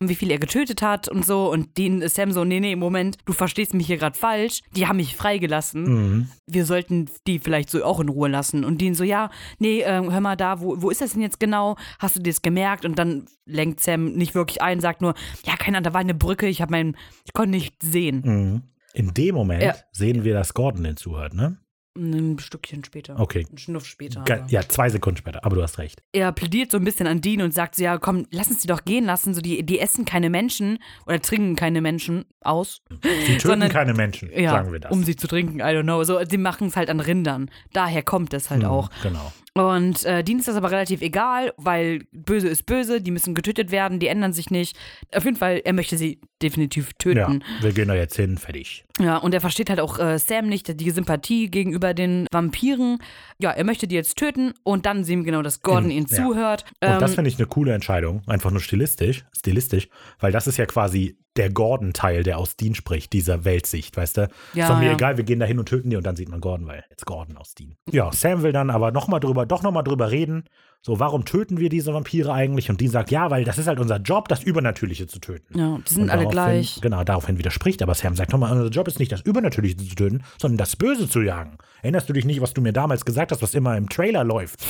wie 0.00 0.14
viel 0.14 0.30
er 0.30 0.38
getötet 0.38 0.80
hat 0.80 1.08
und 1.08 1.24
so. 1.26 1.50
Und 1.50 1.76
ist 1.78 2.14
Sam 2.14 2.30
so, 2.30 2.44
nee, 2.44 2.60
nee, 2.60 2.76
Moment, 2.76 3.16
du 3.24 3.32
verstehst 3.32 3.74
mich 3.74 3.88
hier 3.88 3.96
gerade 3.96 4.16
falsch. 4.16 4.60
Die 4.76 4.86
haben 4.86 4.96
mich 4.96 5.16
freigelassen. 5.16 5.82
Mhm. 5.82 6.28
Wir 6.46 6.64
sollten 6.64 7.10
die 7.26 7.38
vielleicht 7.40 7.68
so 7.68 7.84
auch 7.84 7.98
in 7.98 8.08
Ruhe 8.08 8.28
lassen. 8.28 8.64
Und 8.64 8.80
Dean 8.80 8.94
so, 8.94 9.02
ja, 9.02 9.30
nee, 9.58 9.82
ähm, 9.82 10.12
hör 10.12 10.20
mal 10.20 10.36
da, 10.36 10.60
wo, 10.60 10.80
wo 10.80 10.90
ist 10.90 11.00
das 11.00 11.12
denn 11.12 11.22
jetzt 11.22 11.40
genau? 11.40 11.76
Hast 11.98 12.14
du 12.16 12.20
dir 12.20 12.30
das 12.30 12.42
gemerkt? 12.42 12.84
Und 12.84 12.98
dann 12.98 13.26
lenkt 13.44 13.80
Sam 13.80 14.12
nicht 14.12 14.34
wirklich 14.34 14.62
ein, 14.62 14.78
sagt 14.80 15.00
nur, 15.00 15.14
ja, 15.44 15.56
keine 15.56 15.78
Ahnung, 15.78 15.84
da 15.84 15.94
war 15.94 16.00
eine 16.00 16.14
Brücke, 16.14 16.46
ich 16.46 16.62
habe 16.62 16.70
meinen, 16.70 16.96
ich 17.24 17.32
konnte 17.32 17.50
nicht 17.50 17.82
sehen. 17.82 18.22
Mhm. 18.24 18.62
In 18.94 19.14
dem 19.14 19.34
Moment 19.34 19.62
Ja. 19.62 19.74
sehen 19.92 20.22
wir, 20.24 20.34
dass 20.34 20.54
Gordon 20.54 20.84
den 20.84 20.96
zuhört, 20.96 21.34
ne? 21.34 21.58
Ein 21.98 22.38
Stückchen 22.38 22.84
später. 22.84 23.18
Okay. 23.18 23.44
Ein 23.52 23.58
Schnuff 23.58 23.84
später. 23.84 24.22
Ge- 24.24 24.36
aber- 24.40 24.48
Ja, 24.50 24.62
zwei 24.62 24.88
Sekunden 24.88 25.16
später, 25.18 25.44
aber 25.44 25.56
du 25.56 25.62
hast 25.62 25.78
recht. 25.78 26.02
er 26.12 26.30
plädiert 26.32 26.70
so 26.70 26.76
ein 26.78 26.84
bisschen 26.84 27.06
an 27.08 27.20
Dean 27.20 27.42
und 27.42 27.52
sagt 27.52 27.74
so, 27.74 27.82
ja, 27.82 27.98
komm, 27.98 28.26
lass 28.30 28.48
uns 28.48 28.60
die 28.60 28.68
doch 28.68 28.84
gehen 28.84 29.04
lassen. 29.04 29.34
So, 29.34 29.40
die, 29.40 29.64
die 29.64 29.80
essen 29.80 30.04
keine 30.04 30.30
Menschen 30.30 30.78
oder 31.06 31.20
trinken 31.20 31.56
keine 31.56 31.80
Menschen 31.80 32.24
aus. 32.40 32.82
Sie 33.02 33.36
töten 33.36 33.40
Sondern- 33.48 33.70
keine 33.70 33.94
Menschen, 33.94 34.30
Ja, 34.32 34.52
sagen 34.52 34.72
wir 34.72 34.78
das. 34.80 34.92
um 34.92 35.02
sie 35.02 35.16
zu 35.16 35.26
trinken, 35.26 35.58
I 35.58 35.62
don't 35.64 35.82
know. 35.82 36.02
So, 36.04 36.20
sie 36.24 36.38
machen 36.38 36.68
es 36.68 36.76
halt 36.76 36.88
an 36.88 37.00
Rindern. 37.00 37.50
Daher 37.72 38.02
kommt 38.02 38.32
es 38.32 38.48
halt 38.50 38.62
Mhm, 38.62 38.68
auch. 38.68 38.90
Genau. 39.02 39.32
Und 39.58 40.04
äh, 40.04 40.22
Dean 40.24 40.38
ist 40.38 40.48
das 40.48 40.56
aber 40.56 40.70
relativ 40.70 41.00
egal, 41.02 41.52
weil 41.56 42.04
böse 42.12 42.48
ist 42.48 42.66
böse, 42.66 43.00
die 43.00 43.10
müssen 43.10 43.34
getötet 43.34 43.70
werden, 43.70 43.98
die 43.98 44.06
ändern 44.08 44.32
sich 44.32 44.50
nicht. 44.50 44.76
Auf 45.14 45.24
jeden 45.24 45.36
Fall, 45.36 45.60
er 45.64 45.72
möchte 45.72 45.96
sie 45.98 46.20
definitiv 46.42 46.88
Ja, 46.88 46.92
töten. 46.98 47.44
wir 47.60 47.72
gehen 47.72 47.88
da 47.88 47.94
jetzt 47.94 48.16
hin, 48.16 48.38
fertig. 48.38 48.84
Ja, 49.00 49.16
und 49.18 49.34
er 49.34 49.40
versteht 49.40 49.70
halt 49.70 49.80
auch 49.80 49.98
äh, 49.98 50.18
Sam 50.18 50.48
nicht, 50.48 50.80
die 50.80 50.90
Sympathie 50.90 51.50
gegenüber 51.50 51.94
den 51.94 52.26
Vampiren. 52.32 52.98
Ja, 53.38 53.50
er 53.50 53.64
möchte 53.64 53.86
die 53.88 53.94
jetzt 53.94 54.16
töten 54.16 54.54
und 54.64 54.86
dann 54.86 55.04
sehen 55.04 55.20
wir 55.20 55.26
genau, 55.26 55.42
dass 55.42 55.62
Gordon 55.62 55.90
In- 55.90 55.98
ihn 55.98 56.06
ja. 56.10 56.16
zuhört. 56.16 56.64
Und 56.80 56.88
Ähm, 56.88 57.00
das 57.00 57.14
finde 57.14 57.28
ich 57.30 57.38
eine 57.38 57.46
coole 57.46 57.72
Entscheidung, 57.74 58.22
einfach 58.26 58.50
nur 58.50 58.60
stilistisch, 58.60 59.24
stilistisch, 59.36 59.88
weil 60.20 60.32
das 60.32 60.46
ist 60.46 60.56
ja 60.58 60.66
quasi 60.66 61.16
der 61.36 61.50
Gordon-Teil, 61.50 62.22
der 62.24 62.38
aus 62.38 62.56
Dean 62.56 62.74
spricht, 62.74 63.12
dieser 63.12 63.44
Weltsicht, 63.44 63.96
weißt 63.96 64.16
du? 64.16 64.28
Ja, 64.54 64.64
ist 64.64 64.70
doch 64.70 64.78
mir 64.78 64.86
ja. 64.86 64.94
egal, 64.94 65.16
wir 65.16 65.24
gehen 65.24 65.38
da 65.38 65.46
hin 65.46 65.58
und 65.58 65.66
töten 65.66 65.90
die 65.90 65.96
und 65.96 66.04
dann 66.04 66.16
sieht 66.16 66.28
man 66.28 66.40
Gordon, 66.40 66.66
weil 66.66 66.84
jetzt 66.90 67.06
Gordon 67.06 67.36
aus 67.36 67.54
Dean. 67.54 67.76
Ja, 67.90 68.10
Sam 68.12 68.42
will 68.42 68.52
dann 68.52 68.70
aber 68.70 68.90
noch 68.90 69.08
mal 69.08 69.20
drüber, 69.20 69.46
doch 69.46 69.62
noch 69.62 69.72
mal 69.72 69.82
drüber 69.82 70.10
reden, 70.10 70.44
so, 70.80 71.00
warum 71.00 71.24
töten 71.24 71.58
wir 71.58 71.70
diese 71.70 71.92
Vampire 71.92 72.32
eigentlich? 72.32 72.70
Und 72.70 72.80
Dean 72.80 72.90
sagt, 72.90 73.10
ja, 73.10 73.30
weil 73.30 73.44
das 73.44 73.58
ist 73.58 73.66
halt 73.66 73.80
unser 73.80 73.96
Job, 73.96 74.28
das 74.28 74.44
Übernatürliche 74.44 75.08
zu 75.08 75.18
töten. 75.18 75.58
ja, 75.58 75.78
die 75.86 75.92
sind 75.92 76.04
Und 76.04 76.10
alle 76.10 76.28
gleich. 76.28 76.80
Genau, 76.80 77.02
daraufhin 77.02 77.36
widerspricht 77.36 77.82
aber 77.82 77.94
Sam, 77.94 78.14
sagt 78.14 78.32
nochmal, 78.32 78.52
unser 78.52 78.70
Job 78.70 78.86
ist 78.86 79.00
nicht 79.00 79.10
das 79.10 79.22
Übernatürliche 79.22 79.76
zu 79.76 79.94
töten, 79.94 80.22
sondern 80.38 80.58
das 80.58 80.76
Böse 80.76 81.08
zu 81.08 81.20
jagen. 81.20 81.58
Erinnerst 81.82 82.08
du 82.08 82.12
dich 82.12 82.24
nicht, 82.24 82.40
was 82.40 82.54
du 82.54 82.60
mir 82.60 82.72
damals 82.72 83.04
gesagt 83.04 83.32
hast, 83.32 83.42
was 83.42 83.54
immer 83.54 83.76
im 83.76 83.88
Trailer 83.88 84.22
läuft? 84.22 84.64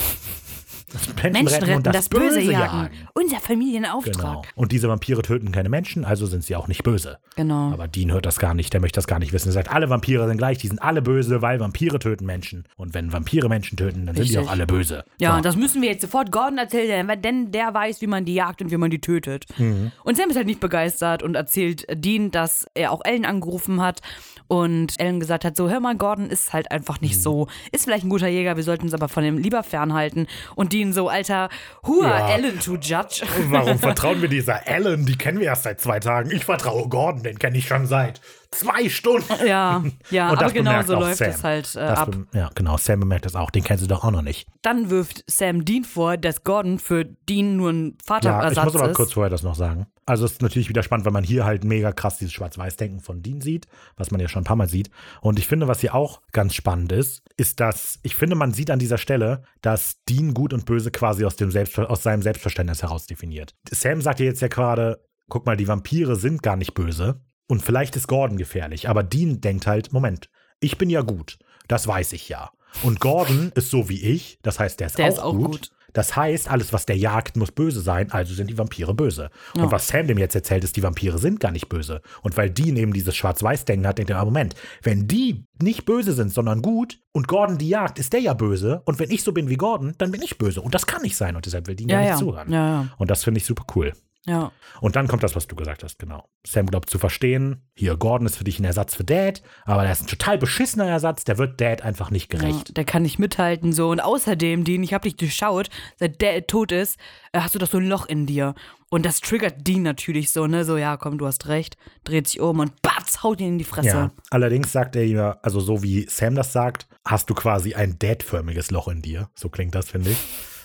Das 1.23 1.31
Menschen 1.33 1.63
retten, 1.63 1.83
das, 1.83 2.09
Böse 2.09 2.41
jagen. 2.41 2.89
Unser 3.13 3.39
Familienauftrag. 3.39 4.15
Genau. 4.15 4.41
Und 4.55 4.71
diese 4.71 4.87
Vampire 4.89 5.21
töten 5.21 5.51
keine 5.51 5.69
Menschen, 5.69 6.05
also 6.05 6.25
sind 6.25 6.43
sie 6.43 6.55
auch 6.55 6.67
nicht 6.67 6.83
böse. 6.83 7.17
Genau. 7.35 7.71
Aber 7.71 7.87
Dean 7.87 8.11
hört 8.11 8.25
das 8.25 8.39
gar 8.39 8.53
nicht, 8.53 8.73
der 8.73 8.81
möchte 8.81 8.97
das 8.97 9.07
gar 9.07 9.19
nicht 9.19 9.33
wissen. 9.33 9.49
Er 9.49 9.53
sagt, 9.53 9.71
alle 9.71 9.89
Vampire 9.89 10.27
sind 10.27 10.37
gleich, 10.37 10.57
die 10.57 10.67
sind 10.67 10.81
alle 10.81 11.01
böse, 11.01 11.41
weil 11.41 11.59
Vampire 11.59 11.99
töten 11.99 12.25
Menschen. 12.25 12.65
Und 12.77 12.93
wenn 12.93 13.11
Vampire 13.13 13.49
Menschen 13.49 13.77
töten, 13.77 14.05
dann 14.05 14.15
sind 14.15 14.27
die 14.29 14.33
Richtig. 14.35 14.47
auch 14.47 14.51
alle 14.51 14.65
böse. 14.67 15.03
Ja, 15.19 15.31
so. 15.31 15.37
und 15.37 15.45
das 15.45 15.55
müssen 15.55 15.81
wir 15.81 15.89
jetzt 15.89 16.01
sofort 16.01 16.31
Gordon 16.31 16.57
erzählen, 16.57 17.07
denn- 17.07 17.21
denn 17.21 17.51
der 17.51 17.73
weiß, 17.73 18.01
wie 18.01 18.07
man 18.07 18.25
die 18.25 18.33
jagt 18.33 18.61
und 18.61 18.71
wie 18.71 18.77
man 18.77 18.89
die 18.89 18.99
tötet. 19.01 19.45
Mhm. 19.57 19.91
Und 20.03 20.17
Sam 20.17 20.29
ist 20.29 20.35
halt 20.35 20.47
nicht 20.47 20.59
begeistert 20.59 21.23
und 21.23 21.35
erzählt 21.35 21.85
Dean, 21.93 22.31
dass 22.31 22.65
er 22.73 22.91
auch 22.91 23.01
Ellen 23.03 23.25
angerufen 23.25 23.81
hat 23.81 24.01
und 24.47 24.99
Ellen 24.99 25.19
gesagt 25.19 25.45
hat, 25.45 25.55
so 25.55 25.69
hör 25.69 25.79
mal, 25.79 25.95
Gordon 25.95 26.29
ist 26.29 26.53
halt 26.53 26.71
einfach 26.71 26.99
Mhm. 27.01 27.07
nicht 27.07 27.21
so, 27.21 27.47
ist 27.71 27.85
vielleicht 27.85 28.03
ein 28.05 28.09
guter 28.09 28.27
Jäger, 28.27 28.55
wir 28.55 28.63
sollten 28.63 28.83
uns 28.85 28.93
aber 28.93 29.07
von 29.09 29.23
ihm 29.23 29.37
lieber 29.37 29.63
fernhalten. 29.63 30.27
Und 30.55 30.73
Dean 30.73 30.93
so, 30.93 31.08
Alter, 31.09 31.49
who 31.83 32.01
are 32.03 32.19
Ja. 32.19 32.35
Ellen 32.35 32.59
to 32.59 32.75
judge? 32.75 33.23
Warum 33.49 33.77
vertrauen 33.79 34.21
wir 34.21 34.29
dieser 34.29 34.67
Ellen? 34.67 35.05
Die 35.05 35.17
kennen 35.17 35.39
wir 35.39 35.47
erst 35.47 35.63
seit 35.63 35.81
zwei 35.81 35.99
Tagen. 35.99 36.31
Ich 36.31 36.45
vertraue 36.45 36.87
Gordon, 36.87 37.23
den 37.23 37.37
kenne 37.39 37.57
ich 37.57 37.67
schon 37.67 37.85
seit 37.87 38.21
zwei 38.51 38.89
Stunden. 38.89 39.25
ja, 39.45 39.83
ja, 40.09 40.27
aber 40.31 40.51
genau 40.51 40.81
so 40.83 40.93
läuft 40.93 41.17
Sam. 41.17 41.29
es 41.29 41.43
halt 41.43 41.75
äh, 41.75 41.79
ab. 41.79 42.15
ja, 42.33 42.49
genau. 42.55 42.77
Sam 42.77 42.99
bemerkt 43.01 43.25
das 43.25 43.35
auch. 43.35 43.51
Den 43.51 43.63
kennst 43.63 43.83
du 43.83 43.87
doch 43.87 44.03
auch 44.03 44.11
noch 44.11 44.21
nicht. 44.21 44.47
Dann 44.61 44.89
wirft 44.89 45.23
Sam 45.27 45.65
Dean 45.65 45.83
vor, 45.83 46.17
dass 46.17 46.43
Gordon 46.43 46.79
für 46.79 47.05
Dean 47.05 47.57
nur 47.57 47.71
ein 47.71 47.85
Ja, 47.85 47.91
ich 47.99 48.05
Vaterersatz 48.05 48.65
muss 48.65 48.75
aber 48.75 48.89
ist. 48.89 48.95
kurz 48.97 49.13
vorher 49.13 49.29
das 49.29 49.43
noch 49.43 49.55
sagen. 49.55 49.87
Also 50.05 50.25
es 50.25 50.33
ist 50.33 50.41
natürlich 50.41 50.69
wieder 50.69 50.81
spannend, 50.81 51.05
weil 51.05 51.13
man 51.13 51.23
hier 51.23 51.45
halt 51.45 51.63
mega 51.63 51.91
krass 51.91 52.17
dieses 52.17 52.33
Schwarz-Weiß-Denken 52.33 52.99
von 52.99 53.21
Dean 53.21 53.41
sieht, 53.41 53.67
was 53.95 54.09
man 54.09 54.19
ja 54.19 54.27
schon 54.27 54.41
ein 54.41 54.45
paar 54.45 54.55
Mal 54.55 54.67
sieht. 54.67 54.89
Und 55.21 55.37
ich 55.37 55.47
finde, 55.47 55.67
was 55.67 55.81
hier 55.81 55.93
auch 55.93 56.21
ganz 56.31 56.55
spannend 56.55 56.91
ist, 56.91 57.21
ist, 57.37 57.59
dass 57.59 57.99
ich 58.01 58.15
finde, 58.15 58.35
man 58.35 58.51
sieht 58.51 58.71
an 58.71 58.79
dieser 58.79 58.97
Stelle, 58.97 59.43
dass 59.61 60.03
Dean 60.09 60.33
Gut 60.33 60.51
und 60.53 60.65
Böse 60.65 60.89
quasi 60.89 61.25
aus, 61.25 61.35
dem 61.35 61.51
Selbst 61.51 61.77
aus 61.77 62.01
seinem 62.01 62.23
Selbstverständnis 62.23 62.81
heraus 62.81 63.05
definiert. 63.05 63.53
Sam 63.69 64.01
sagt 64.01 64.19
ja 64.19 64.25
jetzt 64.25 64.41
ja 64.41 64.47
gerade, 64.47 65.03
guck 65.29 65.45
mal, 65.45 65.55
die 65.55 65.67
Vampire 65.67 66.15
sind 66.15 66.41
gar 66.41 66.55
nicht 66.55 66.73
böse. 66.73 67.21
Und 67.49 67.61
vielleicht 67.63 67.95
ist 67.95 68.07
Gordon 68.07 68.37
gefährlich, 68.37 68.87
aber 68.87 69.01
Dean 69.03 69.41
denkt 69.41 69.65
halt, 69.67 69.91
Moment, 69.91 70.29
ich 70.59 70.77
bin 70.77 70.89
ja 70.89 71.01
gut, 71.01 71.39
das 71.67 71.87
weiß 71.87 72.13
ich 72.13 72.29
ja. 72.29 72.51
Und 72.83 72.99
Gordon 72.99 73.51
ist 73.55 73.71
so 73.71 73.89
wie 73.89 73.99
ich, 74.01 74.37
das 74.43 74.59
heißt, 74.59 74.79
der 74.79 74.87
ist, 74.87 74.99
Der 74.99 75.05
auch, 75.05 75.09
ist 75.09 75.19
auch 75.19 75.33
gut. 75.33 75.45
gut. 75.51 75.71
Das 75.93 76.15
heißt, 76.15 76.51
alles, 76.51 76.71
was 76.71 76.85
der 76.85 76.97
jagt, 76.97 77.35
muss 77.35 77.51
böse 77.51 77.81
sein, 77.81 78.11
also 78.11 78.35
sind 78.35 78.47
die 78.51 78.57
Vampire 78.59 78.93
böse. 78.93 79.31
Ja. 79.55 79.63
Und 79.63 79.71
was 79.71 79.87
Sam 79.87 80.05
dem 80.05 80.19
jetzt 80.19 80.35
erzählt, 80.35 80.63
ist, 80.63 80.75
die 80.77 80.83
Vampire 80.83 81.17
sind 81.17 81.39
gar 81.39 81.51
nicht 81.51 81.67
böse. 81.67 82.03
Und 82.21 82.37
weil 82.37 82.51
Dean 82.51 82.77
eben 82.77 82.93
dieses 82.93 83.15
Schwarz-Weiß-Denken 83.15 83.87
hat, 83.87 83.97
denkt 83.97 84.11
er, 84.11 84.19
ah, 84.19 84.25
Moment, 84.25 84.53
wenn 84.83 85.07
die 85.07 85.47
nicht 85.59 85.85
böse 85.85 86.13
sind, 86.13 86.31
sondern 86.31 86.61
gut 86.61 86.99
und 87.11 87.27
Gordon 87.27 87.57
die 87.57 87.69
jagt, 87.69 87.97
ist 87.97 88.13
der 88.13 88.19
ja 88.19 88.35
böse. 88.35 88.83
Und 88.85 88.99
wenn 88.99 89.09
ich 89.09 89.23
so 89.23 89.31
bin 89.31 89.49
wie 89.49 89.57
Gordon, 89.57 89.95
dann 89.97 90.11
bin 90.11 90.21
ich 90.21 90.37
böse. 90.37 90.61
Und 90.61 90.75
das 90.75 90.85
kann 90.85 91.01
nicht 91.01 91.17
sein. 91.17 91.35
Und 91.35 91.47
deshalb 91.47 91.65
will 91.65 91.75
Dean 91.75 91.89
ja, 91.89 92.01
ja, 92.01 92.09
nicht 92.11 92.19
zuhören. 92.19 92.51
ja, 92.51 92.67
ja, 92.83 92.87
Und 92.99 93.09
das 93.09 93.23
finde 93.23 93.39
ich 93.39 93.45
super 93.45 93.65
cool. 93.75 93.93
Ja. 94.25 94.51
Und 94.81 94.95
dann 94.95 95.07
kommt 95.07 95.23
das, 95.23 95.35
was 95.35 95.47
du 95.47 95.55
gesagt 95.55 95.83
hast, 95.83 95.97
genau. 95.97 96.27
Sam 96.45 96.67
glaubt 96.67 96.89
zu 96.89 96.99
verstehen, 96.99 97.63
hier, 97.73 97.95
Gordon 97.95 98.27
ist 98.27 98.37
für 98.37 98.43
dich 98.43 98.59
ein 98.59 98.65
Ersatz 98.65 98.95
für 98.95 99.03
Dad, 99.03 99.41
aber 99.65 99.83
der 99.83 99.91
ist 99.91 100.03
ein 100.03 100.07
total 100.07 100.37
beschissener 100.37 100.87
Ersatz, 100.87 101.23
der 101.23 101.37
wird 101.37 101.59
Dad 101.59 101.81
einfach 101.81 102.11
nicht 102.11 102.29
gerecht. 102.29 102.69
Ja, 102.69 102.73
der 102.73 102.85
kann 102.85 103.03
nicht 103.03 103.17
mithalten 103.17 103.71
so. 103.71 103.89
Und 103.89 104.01
außerdem, 104.01 104.63
Dean, 104.65 104.83
ich 104.83 104.93
habe 104.93 105.03
dich 105.03 105.15
durchschaut, 105.15 105.69
seit 105.97 106.21
der 106.21 106.47
tot 106.47 106.71
ist, 106.71 106.97
äh, 107.31 107.39
hast 107.39 107.55
du 107.55 107.59
doch 107.59 107.69
so 107.69 107.77
ein 107.77 107.87
Loch 107.87 108.05
in 108.05 108.25
dir. 108.25 108.55
Und 108.89 109.05
das 109.05 109.21
triggert 109.21 109.67
Dean 109.67 109.83
natürlich 109.83 110.31
so, 110.31 110.47
ne? 110.47 110.65
So, 110.65 110.75
ja, 110.77 110.97
komm, 110.97 111.17
du 111.17 111.25
hast 111.25 111.47
recht. 111.47 111.77
Dreht 112.03 112.27
sich 112.27 112.39
um 112.39 112.59
und 112.59 112.81
batz, 112.81 113.23
haut 113.23 113.39
ihn 113.39 113.49
in 113.49 113.57
die 113.57 113.63
Fresse. 113.63 113.87
Ja, 113.87 114.11
allerdings 114.31 114.71
sagt 114.71 114.95
er 114.95 115.05
ja, 115.05 115.37
also 115.43 115.59
so 115.59 115.83
wie 115.83 116.07
Sam 116.09 116.35
das 116.35 116.53
sagt, 116.53 116.87
hast 117.05 117.29
du 117.29 117.35
quasi 117.35 117.75
ein 117.75 117.97
Dad-förmiges 117.99 118.71
Loch 118.71 118.87
in 118.87 119.01
dir. 119.01 119.29
So 119.35 119.49
klingt 119.49 119.75
das, 119.75 119.89
finde 119.89 120.11
ich. 120.11 120.17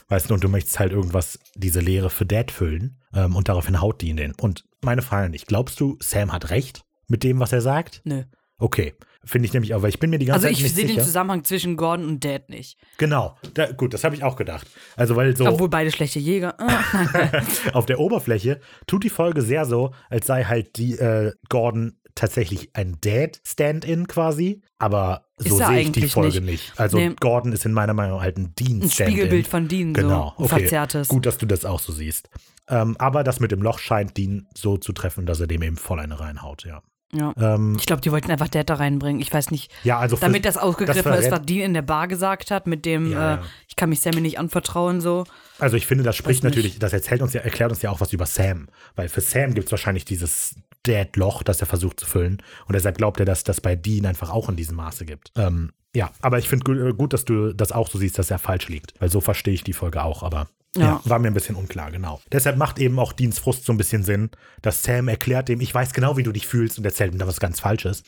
Weißt 0.08 0.28
du, 0.28 0.34
und 0.34 0.44
du 0.44 0.48
möchtest 0.48 0.78
halt 0.78 0.92
irgendwas, 0.92 1.38
diese 1.54 1.80
Leere 1.80 2.10
für 2.10 2.26
Dad 2.26 2.50
füllen. 2.50 3.00
Ähm, 3.14 3.36
und 3.36 3.48
daraufhin 3.48 3.80
haut 3.80 4.00
die 4.00 4.08
ihn 4.08 4.16
den. 4.16 4.32
Und 4.40 4.64
meine 4.82 5.02
Frage 5.02 5.30
nicht, 5.30 5.46
glaubst 5.46 5.80
du, 5.80 5.96
Sam 6.00 6.32
hat 6.32 6.50
recht 6.50 6.84
mit 7.08 7.22
dem, 7.22 7.38
was 7.40 7.52
er 7.52 7.60
sagt? 7.60 8.00
Nö. 8.04 8.22
Okay. 8.58 8.94
Finde 9.26 9.46
ich 9.46 9.54
nämlich 9.54 9.74
auch, 9.74 9.80
weil 9.80 9.88
ich 9.88 9.98
bin 9.98 10.10
mir 10.10 10.18
die 10.18 10.26
ganze 10.26 10.46
Also 10.46 10.48
Zeit 10.48 10.56
ich 10.58 10.62
nicht 10.64 10.74
sehe 10.74 10.84
den 10.84 10.96
sicher. 10.96 11.04
Zusammenhang 11.06 11.44
zwischen 11.44 11.76
Gordon 11.78 12.06
und 12.06 12.24
Dad 12.24 12.50
nicht. 12.50 12.76
Genau. 12.98 13.36
Da, 13.54 13.72
gut, 13.72 13.94
das 13.94 14.04
habe 14.04 14.14
ich 14.14 14.22
auch 14.22 14.36
gedacht. 14.36 14.66
Also, 14.96 15.16
weil 15.16 15.34
so. 15.34 15.46
Obwohl 15.46 15.70
beide 15.70 15.90
schlechte 15.90 16.18
Jäger. 16.18 16.54
Ah. 16.60 17.42
auf 17.72 17.86
der 17.86 18.00
Oberfläche 18.00 18.60
tut 18.86 19.02
die 19.02 19.08
Folge 19.10 19.40
sehr 19.42 19.64
so, 19.64 19.92
als 20.10 20.26
sei 20.26 20.44
halt 20.44 20.76
die 20.76 20.92
äh, 20.98 21.32
Gordon 21.48 21.98
tatsächlich 22.14 22.70
ein 22.74 22.98
Dad-Stand-in 23.00 24.06
quasi, 24.06 24.60
aber 24.78 25.26
so 25.38 25.56
sehe 25.56 25.80
ich 25.80 25.92
die 25.92 26.06
Folge 26.08 26.40
nicht. 26.40 26.68
nicht. 26.68 26.72
Also 26.80 26.98
Nee. 26.98 27.14
Gordon 27.18 27.52
ist 27.52 27.64
in 27.66 27.72
meiner 27.72 27.94
Meinung 27.94 28.20
halt 28.20 28.36
ein 28.38 28.54
Dean 28.54 28.82
Ein. 28.82 28.90
Spiegelbild 28.90 29.46
von 29.48 29.66
Dean, 29.68 29.94
Genau, 29.94 30.34
so. 30.36 30.44
Ein 30.44 30.50
okay. 30.50 30.60
verzerrtes. 30.60 31.08
Gut, 31.08 31.26
dass 31.26 31.38
du 31.38 31.46
das 31.46 31.64
auch 31.64 31.80
so 31.80 31.92
siehst. 31.92 32.28
Ähm, 32.68 32.96
aber 32.98 33.24
das 33.24 33.40
mit 33.40 33.50
dem 33.52 33.62
Loch 33.62 33.78
scheint 33.78 34.16
Dean 34.16 34.46
so 34.54 34.76
zu 34.76 34.92
treffen, 34.92 35.26
dass 35.26 35.40
er 35.40 35.46
dem 35.46 35.62
eben 35.62 35.76
voll 35.76 36.00
eine 36.00 36.18
reinhaut, 36.18 36.64
ja. 36.64 36.82
Ja. 37.12 37.32
Ähm, 37.36 37.76
Ich 37.78 37.86
glaube, 37.86 38.02
die 38.02 38.10
wollten 38.10 38.30
einfach 38.30 38.48
Dad 38.48 38.68
da 38.68 38.74
reinbringen. 38.74 39.20
Ich 39.22 39.32
weiß 39.32 39.50
nicht. 39.52 39.70
ja, 39.84 39.98
also 39.98 40.16
Damit 40.16 40.44
das 40.44 40.56
aufgegriffen 40.56 41.12
das 41.12 41.26
ist, 41.26 41.30
was 41.30 41.42
Dean 41.42 41.60
in 41.66 41.74
der 41.74 41.82
Bar 41.82 42.08
gesagt 42.08 42.50
hat, 42.50 42.66
mit 42.66 42.84
dem, 42.84 43.12
Ja, 43.12 43.34
äh, 43.34 43.36
ja. 43.36 43.42
ich 43.68 43.76
kann 43.76 43.88
mich 43.88 44.00
Sammy 44.00 44.20
nicht 44.20 44.38
anvertrauen, 44.38 45.00
so. 45.00 45.24
Also 45.60 45.76
ich 45.76 45.86
finde, 45.86 46.02
das 46.02 46.16
spricht 46.16 46.38
Weiß 46.42 46.44
nicht. 46.44 46.56
natürlich, 46.56 46.78
das 46.80 46.92
erzählt 46.92 47.22
uns 47.22 47.32
ja, 47.32 47.42
erklärt 47.42 47.70
uns 47.70 47.82
ja 47.82 47.90
auch 47.90 48.00
was 48.00 48.12
über 48.12 48.26
Sam. 48.26 48.68
Weil 48.96 49.08
für 49.08 49.20
Sam 49.20 49.54
gibt 49.54 49.66
es 49.66 49.70
wahrscheinlich 49.72 50.04
dieses 50.04 50.56
Dad-Loch, 50.82 51.42
das 51.44 51.60
er 51.60 51.66
versucht 51.68 52.00
zu 52.00 52.06
füllen. 52.06 52.42
Und 52.66 52.72
deshalb 52.74 52.98
glaubt 52.98 53.20
er, 53.20 53.26
dass 53.26 53.44
das 53.44 53.60
bei 53.60 53.76
Dean 53.76 54.06
einfach 54.06 54.30
auch 54.30 54.48
in 54.48 54.56
diesem 54.56 54.76
Maße 54.76 55.04
gibt. 55.04 55.30
Ähm, 55.36 55.70
ja, 55.94 56.10
aber 56.20 56.38
ich 56.40 56.48
finde 56.48 56.64
gut, 56.64 56.98
gut, 56.98 57.12
dass 57.12 57.24
du 57.24 57.52
das 57.52 57.70
auch 57.70 57.88
so 57.88 57.98
siehst, 57.98 58.18
dass 58.18 58.30
er 58.32 58.40
falsch 58.40 58.68
liegt. 58.68 58.94
Weil 59.00 59.08
so 59.10 59.20
verstehe 59.20 59.54
ich 59.54 59.62
die 59.62 59.72
Folge 59.72 60.02
auch, 60.02 60.24
aber 60.24 60.48
ja. 60.76 60.84
Ja. 60.84 61.00
war 61.04 61.18
mir 61.18 61.28
ein 61.28 61.34
bisschen 61.34 61.56
unklar, 61.56 61.90
genau. 61.90 62.20
Deshalb 62.32 62.56
macht 62.56 62.78
eben 62.78 62.98
auch 62.98 63.12
Deans 63.12 63.38
Frust 63.38 63.64
so 63.64 63.72
ein 63.72 63.76
bisschen 63.76 64.02
Sinn, 64.02 64.30
dass 64.62 64.82
Sam 64.82 65.08
erklärt 65.08 65.48
dem, 65.48 65.60
ich 65.60 65.74
weiß 65.74 65.92
genau, 65.92 66.16
wie 66.16 66.22
du 66.22 66.32
dich 66.32 66.46
fühlst 66.46 66.78
und 66.78 66.84
erzählt 66.84 67.12
ihm 67.12 67.18
da 67.18 67.26
was 67.26 67.40
ganz 67.40 67.60
Falsches. 67.60 68.02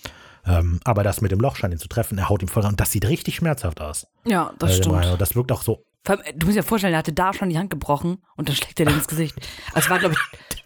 Ähm, 0.46 0.80
aber 0.84 1.02
das 1.02 1.20
mit 1.20 1.32
dem 1.32 1.40
Loch 1.40 1.56
scheint 1.56 1.74
ihn 1.74 1.78
zu 1.80 1.88
treffen, 1.88 2.18
er 2.18 2.28
haut 2.28 2.42
ihm 2.42 2.48
voll 2.48 2.64
und 2.64 2.78
das 2.80 2.92
sieht 2.92 3.06
richtig 3.08 3.36
schmerzhaft 3.36 3.80
aus. 3.80 4.06
Ja, 4.24 4.52
das 4.58 4.70
Also, 4.70 4.82
stimmt. 5.00 5.20
Das 5.20 5.34
wirkt 5.34 5.50
auch 5.52 5.62
so 5.62 5.84
allem, 6.06 6.22
Du 6.36 6.46
musst 6.46 6.56
dir 6.56 6.62
vorstellen, 6.62 6.92
er 6.94 6.98
hatte 7.00 7.12
da 7.12 7.32
schon 7.32 7.48
die 7.48 7.58
Hand 7.58 7.70
gebrochen 7.70 8.18
und 8.36 8.48
dann 8.48 8.54
schlägt 8.54 8.78
er 8.78 8.86
dir 8.86 8.94
ins 8.94 9.08
Gesicht. 9.08 9.34
Also 9.74 9.90
war, 9.90 9.98
glaube 9.98 10.14
ich, 10.14 10.56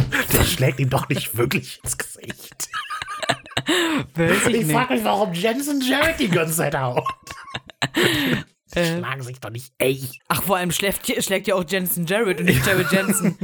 Der 0.32 0.44
schlägt 0.44 0.78
ihm 0.80 0.88
doch 0.90 1.08
nicht 1.08 1.36
wirklich 1.36 1.80
ins 1.82 1.98
Gesicht. 1.98 2.68
weiß 4.14 4.46
ich 4.48 4.54
Ich 4.54 4.72
frage 4.72 4.94
mich, 4.94 5.04
warum 5.04 5.32
Jensen 5.32 5.80
Jarrett 5.82 6.20
die 6.20 6.28
ganze 6.28 6.54
Zeit 6.56 6.78
haut. 6.78 7.04
Äh, 8.72 8.96
schlagen 8.98 9.22
sich 9.22 9.38
doch 9.40 9.50
nicht 9.50 9.72
echt. 9.78 10.18
ach, 10.28 10.42
vor 10.42 10.56
allem 10.56 10.72
schlägt, 10.72 11.06
schlägt 11.24 11.46
ja 11.46 11.54
auch 11.54 11.64
Jensen 11.68 12.06
Jarrett 12.06 12.40
und 12.40 12.46
nicht 12.46 12.66
Jared 12.66 12.90
Jensen. 12.92 13.36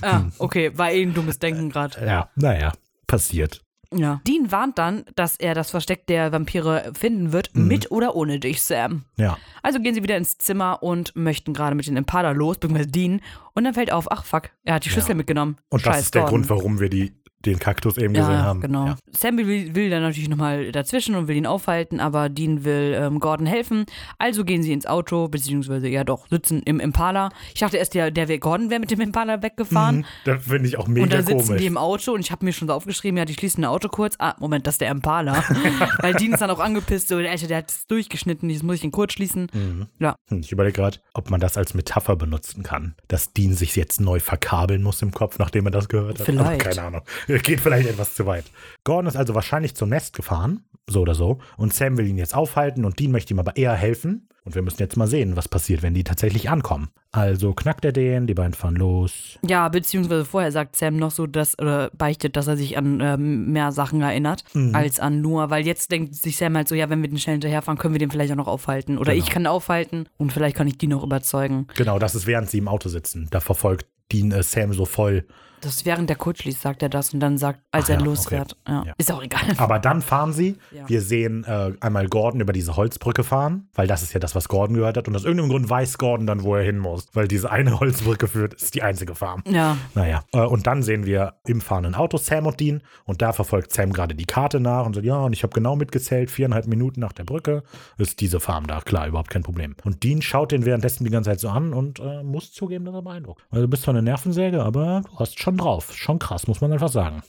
Ah, 0.00 0.24
okay, 0.38 0.70
war 0.76 0.90
eh 0.92 1.02
ein 1.02 1.12
dummes 1.14 1.38
Denken 1.38 1.70
gerade. 1.70 2.04
Ja, 2.04 2.30
naja, 2.36 2.72
passiert. 3.06 3.62
Ja. 3.92 4.20
Dean 4.26 4.52
warnt 4.52 4.76
dann, 4.78 5.04
dass 5.16 5.36
er 5.36 5.54
das 5.54 5.70
Versteck 5.70 6.06
der 6.08 6.30
Vampire 6.30 6.92
finden 6.98 7.32
wird, 7.32 7.54
Mhm. 7.54 7.68
mit 7.68 7.90
oder 7.90 8.14
ohne 8.16 8.38
dich, 8.38 8.60
Sam. 8.62 9.04
Ja. 9.16 9.38
Also 9.62 9.80
gehen 9.80 9.94
sie 9.94 10.02
wieder 10.02 10.16
ins 10.18 10.36
Zimmer 10.36 10.82
und 10.82 11.16
möchten 11.16 11.54
gerade 11.54 11.74
mit 11.74 11.86
den 11.86 11.96
Impala 11.96 12.32
los, 12.32 12.58
beziehungsweise 12.58 12.90
Dean. 12.90 13.22
Und 13.54 13.64
dann 13.64 13.72
fällt 13.74 13.90
auf, 13.90 14.10
ach 14.12 14.24
fuck, 14.24 14.50
er 14.64 14.74
hat 14.74 14.84
die 14.84 14.90
Schlüssel 14.90 15.10
Ja. 15.10 15.14
mitgenommen. 15.16 15.56
Und 15.70 15.86
das 15.86 15.94
Scheiß 15.94 16.04
ist 16.04 16.14
der 16.14 16.22
Gordon. 16.22 16.42
Grund, 16.42 16.50
warum 16.50 16.80
wir 16.80 16.90
die, 16.90 17.14
den 17.46 17.58
Kaktus 17.60 17.96
eben 17.98 18.14
Ja, 18.14 18.20
gesehen 18.22 18.42
haben. 18.42 18.60
genau. 18.60 18.86
Ja. 18.86 18.96
Sam 19.12 19.38
will, 19.38 19.74
will 19.74 19.90
dann 19.90 20.02
natürlich 20.02 20.28
nochmal 20.28 20.72
dazwischen 20.72 21.14
und 21.14 21.28
will 21.28 21.36
ihn 21.36 21.46
aufhalten, 21.46 22.00
aber 22.00 22.28
Dean 22.28 22.64
will 22.64 22.96
ähm, 23.00 23.20
Gordon 23.20 23.46
helfen. 23.46 23.86
Also 24.18 24.44
gehen 24.44 24.62
sie 24.64 24.72
ins 24.72 24.86
Auto, 24.86 25.28
beziehungsweise 25.28 25.88
ja 25.88 26.02
doch, 26.02 26.26
sitzen 26.28 26.62
im 26.64 26.80
Impala. 26.80 27.28
Ich 27.54 27.60
dachte 27.60 27.76
erst, 27.76 27.94
der, 27.94 28.10
der 28.10 28.26
Gordon 28.38 28.70
wäre 28.70 28.80
mit 28.80 28.90
dem 28.90 29.00
Impala 29.00 29.40
weggefahren. 29.42 29.98
Mhm, 29.98 30.04
Das 30.24 30.44
finde 30.44 30.68
ich 30.68 30.78
auch 30.78 30.88
mega 30.88 31.04
Und 31.04 31.12
dann 31.12 31.24
sitzen 31.24 31.46
komisch. 31.46 31.60
die 31.60 31.66
im 31.66 31.76
Auto 31.76 32.12
und 32.12 32.20
ich 32.20 32.32
habe 32.32 32.44
mir 32.44 32.52
schon 32.52 32.66
so 32.68 32.74
aufgeschrieben, 32.74 33.16
ja, 33.18 33.24
die 33.24 33.34
schließen 33.34 33.62
ein 33.64 33.70
Auto 33.70 33.88
kurz. 33.88 34.16
Ah, 34.18 34.34
Moment, 34.40 34.66
das 34.66 34.74
ist 34.74 34.80
der 34.80 34.90
Impala. 34.90 35.44
Weil 36.00 36.14
Dean 36.14 36.32
ist 36.32 36.40
dann 36.40 36.50
auch 36.50 36.60
angepisst, 36.60 37.08
so, 37.08 37.16
Alter, 37.16 37.46
der 37.46 37.58
hat 37.58 37.70
es 37.70 37.86
durchgeschnitten, 37.86 38.50
jetzt 38.50 38.62
muss 38.64 38.76
ich 38.76 38.84
ihn 38.84 38.90
kurz 38.90 39.12
schließen. 39.12 39.46
Mhm. 39.52 39.86
Ja. 40.00 40.16
Hm, 40.28 40.40
Ich 40.40 40.50
überlege 40.52 40.74
gerade, 40.80 40.98
ob 41.14 41.30
man 41.30 41.38
das 41.40 41.56
als 41.56 41.74
Metapher 41.74 42.16
benutzen 42.16 42.62
kann. 42.64 42.94
Dass 43.06 43.32
Dean 43.32 43.54
sich 43.54 43.76
jetzt 43.76 44.00
neu 44.00 44.18
verkabeln 44.20 44.82
muss 44.82 45.02
im 45.02 45.12
Kopf, 45.12 45.38
nachdem 45.38 45.66
er 45.66 45.70
das 45.70 45.88
gehört 45.88 46.18
hat. 46.18 46.26
Vielleicht. 46.26 46.48
Aber 46.66 46.70
keine 46.74 46.82
Ahnung. 46.82 47.02
Geht 47.42 47.60
vielleicht 47.60 47.88
etwas 47.88 48.14
zu 48.14 48.26
weit. 48.26 48.44
Gordon 48.84 49.06
ist 49.06 49.16
also 49.16 49.34
wahrscheinlich 49.34 49.74
zum 49.74 49.88
Nest 49.90 50.14
gefahren, 50.16 50.64
so 50.88 51.02
oder 51.02 51.14
so. 51.14 51.38
Und 51.56 51.72
Sam 51.74 51.96
will 51.98 52.06
ihn 52.06 52.18
jetzt 52.18 52.34
aufhalten 52.34 52.84
und 52.84 52.98
Dean 52.98 53.12
möchte 53.12 53.34
ihm 53.34 53.38
aber 53.38 53.56
eher 53.56 53.74
helfen. 53.74 54.24
Und 54.44 54.54
wir 54.54 54.62
müssen 54.62 54.78
jetzt 54.80 54.96
mal 54.96 55.06
sehen, 55.06 55.36
was 55.36 55.46
passiert, 55.46 55.82
wenn 55.82 55.92
die 55.92 56.04
tatsächlich 56.04 56.48
ankommen. 56.48 56.88
Also 57.12 57.52
knackt 57.52 57.84
er 57.84 57.92
den, 57.92 58.26
die 58.26 58.32
beiden 58.32 58.54
fahren 58.54 58.76
los. 58.76 59.38
Ja, 59.46 59.68
beziehungsweise 59.68 60.24
vorher 60.24 60.50
sagt 60.52 60.74
Sam 60.74 60.96
noch 60.96 61.10
so, 61.10 61.26
dass, 61.26 61.58
oder 61.58 61.90
beichtet, 61.90 62.34
dass 62.34 62.46
er 62.46 62.56
sich 62.56 62.78
an 62.78 63.00
ähm, 63.02 63.52
mehr 63.52 63.72
Sachen 63.72 64.00
erinnert, 64.00 64.44
Mhm. 64.54 64.74
als 64.74 65.00
an 65.00 65.20
Noah, 65.20 65.50
weil 65.50 65.66
jetzt 65.66 65.90
denkt 65.92 66.14
sich 66.14 66.38
Sam 66.38 66.56
halt 66.56 66.66
so, 66.66 66.74
ja, 66.74 66.88
wenn 66.88 67.02
wir 67.02 67.10
den 67.10 67.18
schnell 67.18 67.34
hinterherfahren, 67.34 67.76
können 67.76 67.92
wir 67.92 67.98
den 67.98 68.10
vielleicht 68.10 68.32
auch 68.32 68.36
noch 68.36 68.46
aufhalten. 68.48 68.96
Oder 68.96 69.12
Genau. 69.12 69.22
ich 69.26 69.30
kann 69.30 69.46
aufhalten 69.46 70.06
und 70.16 70.32
vielleicht 70.32 70.56
kann 70.56 70.66
ich 70.66 70.78
die 70.78 70.86
noch 70.86 71.02
überzeugen. 71.04 71.66
Genau, 71.76 71.98
das 71.98 72.14
ist 72.14 72.26
während 72.26 72.48
sie 72.48 72.58
im 72.58 72.68
Auto 72.68 72.88
sitzen. 72.88 73.26
Da 73.30 73.40
verfolgt 73.40 73.86
Dean 74.12 74.32
äh, 74.32 74.42
Sam 74.42 74.72
so 74.72 74.86
voll. 74.86 75.26
Das 75.60 75.84
während 75.84 76.08
der 76.08 76.16
Kurzschließ, 76.16 76.60
sagt 76.60 76.82
er 76.82 76.88
das 76.88 77.12
und 77.14 77.20
dann 77.20 77.38
sagt, 77.38 77.60
als 77.70 77.86
Ach 77.86 77.90
er 77.90 77.98
ja, 77.98 78.04
losfährt. 78.04 78.56
Ja. 78.66 78.84
Ja. 78.86 78.94
Ist 78.98 79.12
auch 79.12 79.22
egal. 79.22 79.40
Aber 79.56 79.78
dann 79.78 80.02
fahren 80.02 80.32
sie. 80.32 80.56
Wir 80.86 81.00
sehen 81.00 81.44
äh, 81.44 81.72
einmal 81.80 82.06
Gordon 82.08 82.40
über 82.40 82.52
diese 82.52 82.76
Holzbrücke 82.76 83.24
fahren, 83.24 83.68
weil 83.74 83.86
das 83.86 84.02
ist 84.02 84.12
ja 84.12 84.20
das, 84.20 84.34
was 84.34 84.48
Gordon 84.48 84.76
gehört 84.76 84.96
hat. 84.96 85.08
Und 85.08 85.16
aus 85.16 85.24
irgendeinem 85.24 85.50
Grund 85.50 85.68
weiß 85.68 85.98
Gordon 85.98 86.26
dann, 86.26 86.42
wo 86.42 86.54
er 86.54 86.62
hin 86.62 86.78
muss, 86.78 87.06
weil 87.12 87.28
diese 87.28 87.50
eine 87.50 87.80
Holzbrücke 87.80 88.28
führt, 88.28 88.54
ist 88.54 88.74
die 88.74 88.82
einzige 88.82 89.14
Farm. 89.14 89.42
Ja. 89.46 89.76
Naja, 89.94 90.22
äh, 90.32 90.40
und 90.40 90.66
dann 90.66 90.82
sehen 90.82 91.06
wir 91.06 91.34
im 91.46 91.60
fahrenden 91.60 91.94
Auto 91.94 92.18
Sam 92.18 92.46
und 92.46 92.60
Dean 92.60 92.82
und 93.04 93.22
da 93.22 93.32
verfolgt 93.32 93.72
Sam 93.72 93.92
gerade 93.92 94.14
die 94.14 94.24
Karte 94.26 94.60
nach 94.60 94.86
und 94.86 94.94
sagt, 94.94 95.06
ja, 95.06 95.16
und 95.16 95.32
ich 95.32 95.42
habe 95.42 95.52
genau 95.52 95.76
mitgezählt, 95.76 96.30
viereinhalb 96.30 96.66
Minuten 96.66 97.00
nach 97.00 97.12
der 97.12 97.24
Brücke 97.24 97.62
ist 97.96 98.20
diese 98.20 98.40
Farm 98.40 98.66
da, 98.66 98.80
klar, 98.80 99.06
überhaupt 99.06 99.30
kein 99.30 99.42
Problem. 99.42 99.74
Und 99.84 100.02
Dean 100.02 100.22
schaut 100.22 100.52
den 100.52 100.64
währenddessen 100.64 101.04
die 101.04 101.10
ganze 101.10 101.30
Zeit 101.30 101.40
so 101.40 101.48
an 101.48 101.72
und 101.72 102.00
äh, 102.00 102.22
muss 102.22 102.52
zugeben, 102.52 102.84
dass 102.84 102.94
er 102.94 103.02
beeindruckt. 103.02 103.42
Also 103.50 103.62
du 103.62 103.68
bist 103.68 103.82
zwar 103.82 103.94
eine 103.94 104.02
Nervensäge, 104.02 104.62
aber 104.62 105.02
du 105.10 105.18
hast 105.18 105.40
schon 105.40 105.47
drauf. 105.56 105.94
Schon 105.96 106.18
krass, 106.18 106.46
muss 106.46 106.60
man 106.60 106.72
einfach 106.72 106.88
sagen. 106.88 107.22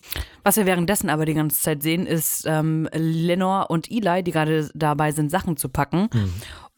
Was 0.43 0.57
wir 0.57 0.65
währenddessen 0.65 1.09
aber 1.09 1.25
die 1.25 1.33
ganze 1.33 1.61
Zeit 1.61 1.83
sehen, 1.83 2.05
ist 2.05 2.45
ähm, 2.47 2.89
Lenore 2.93 3.67
und 3.67 3.89
Eli, 3.91 4.23
die 4.23 4.31
gerade 4.31 4.69
dabei 4.73 5.11
sind, 5.11 5.31
Sachen 5.31 5.57
zu 5.57 5.69
packen. 5.69 6.09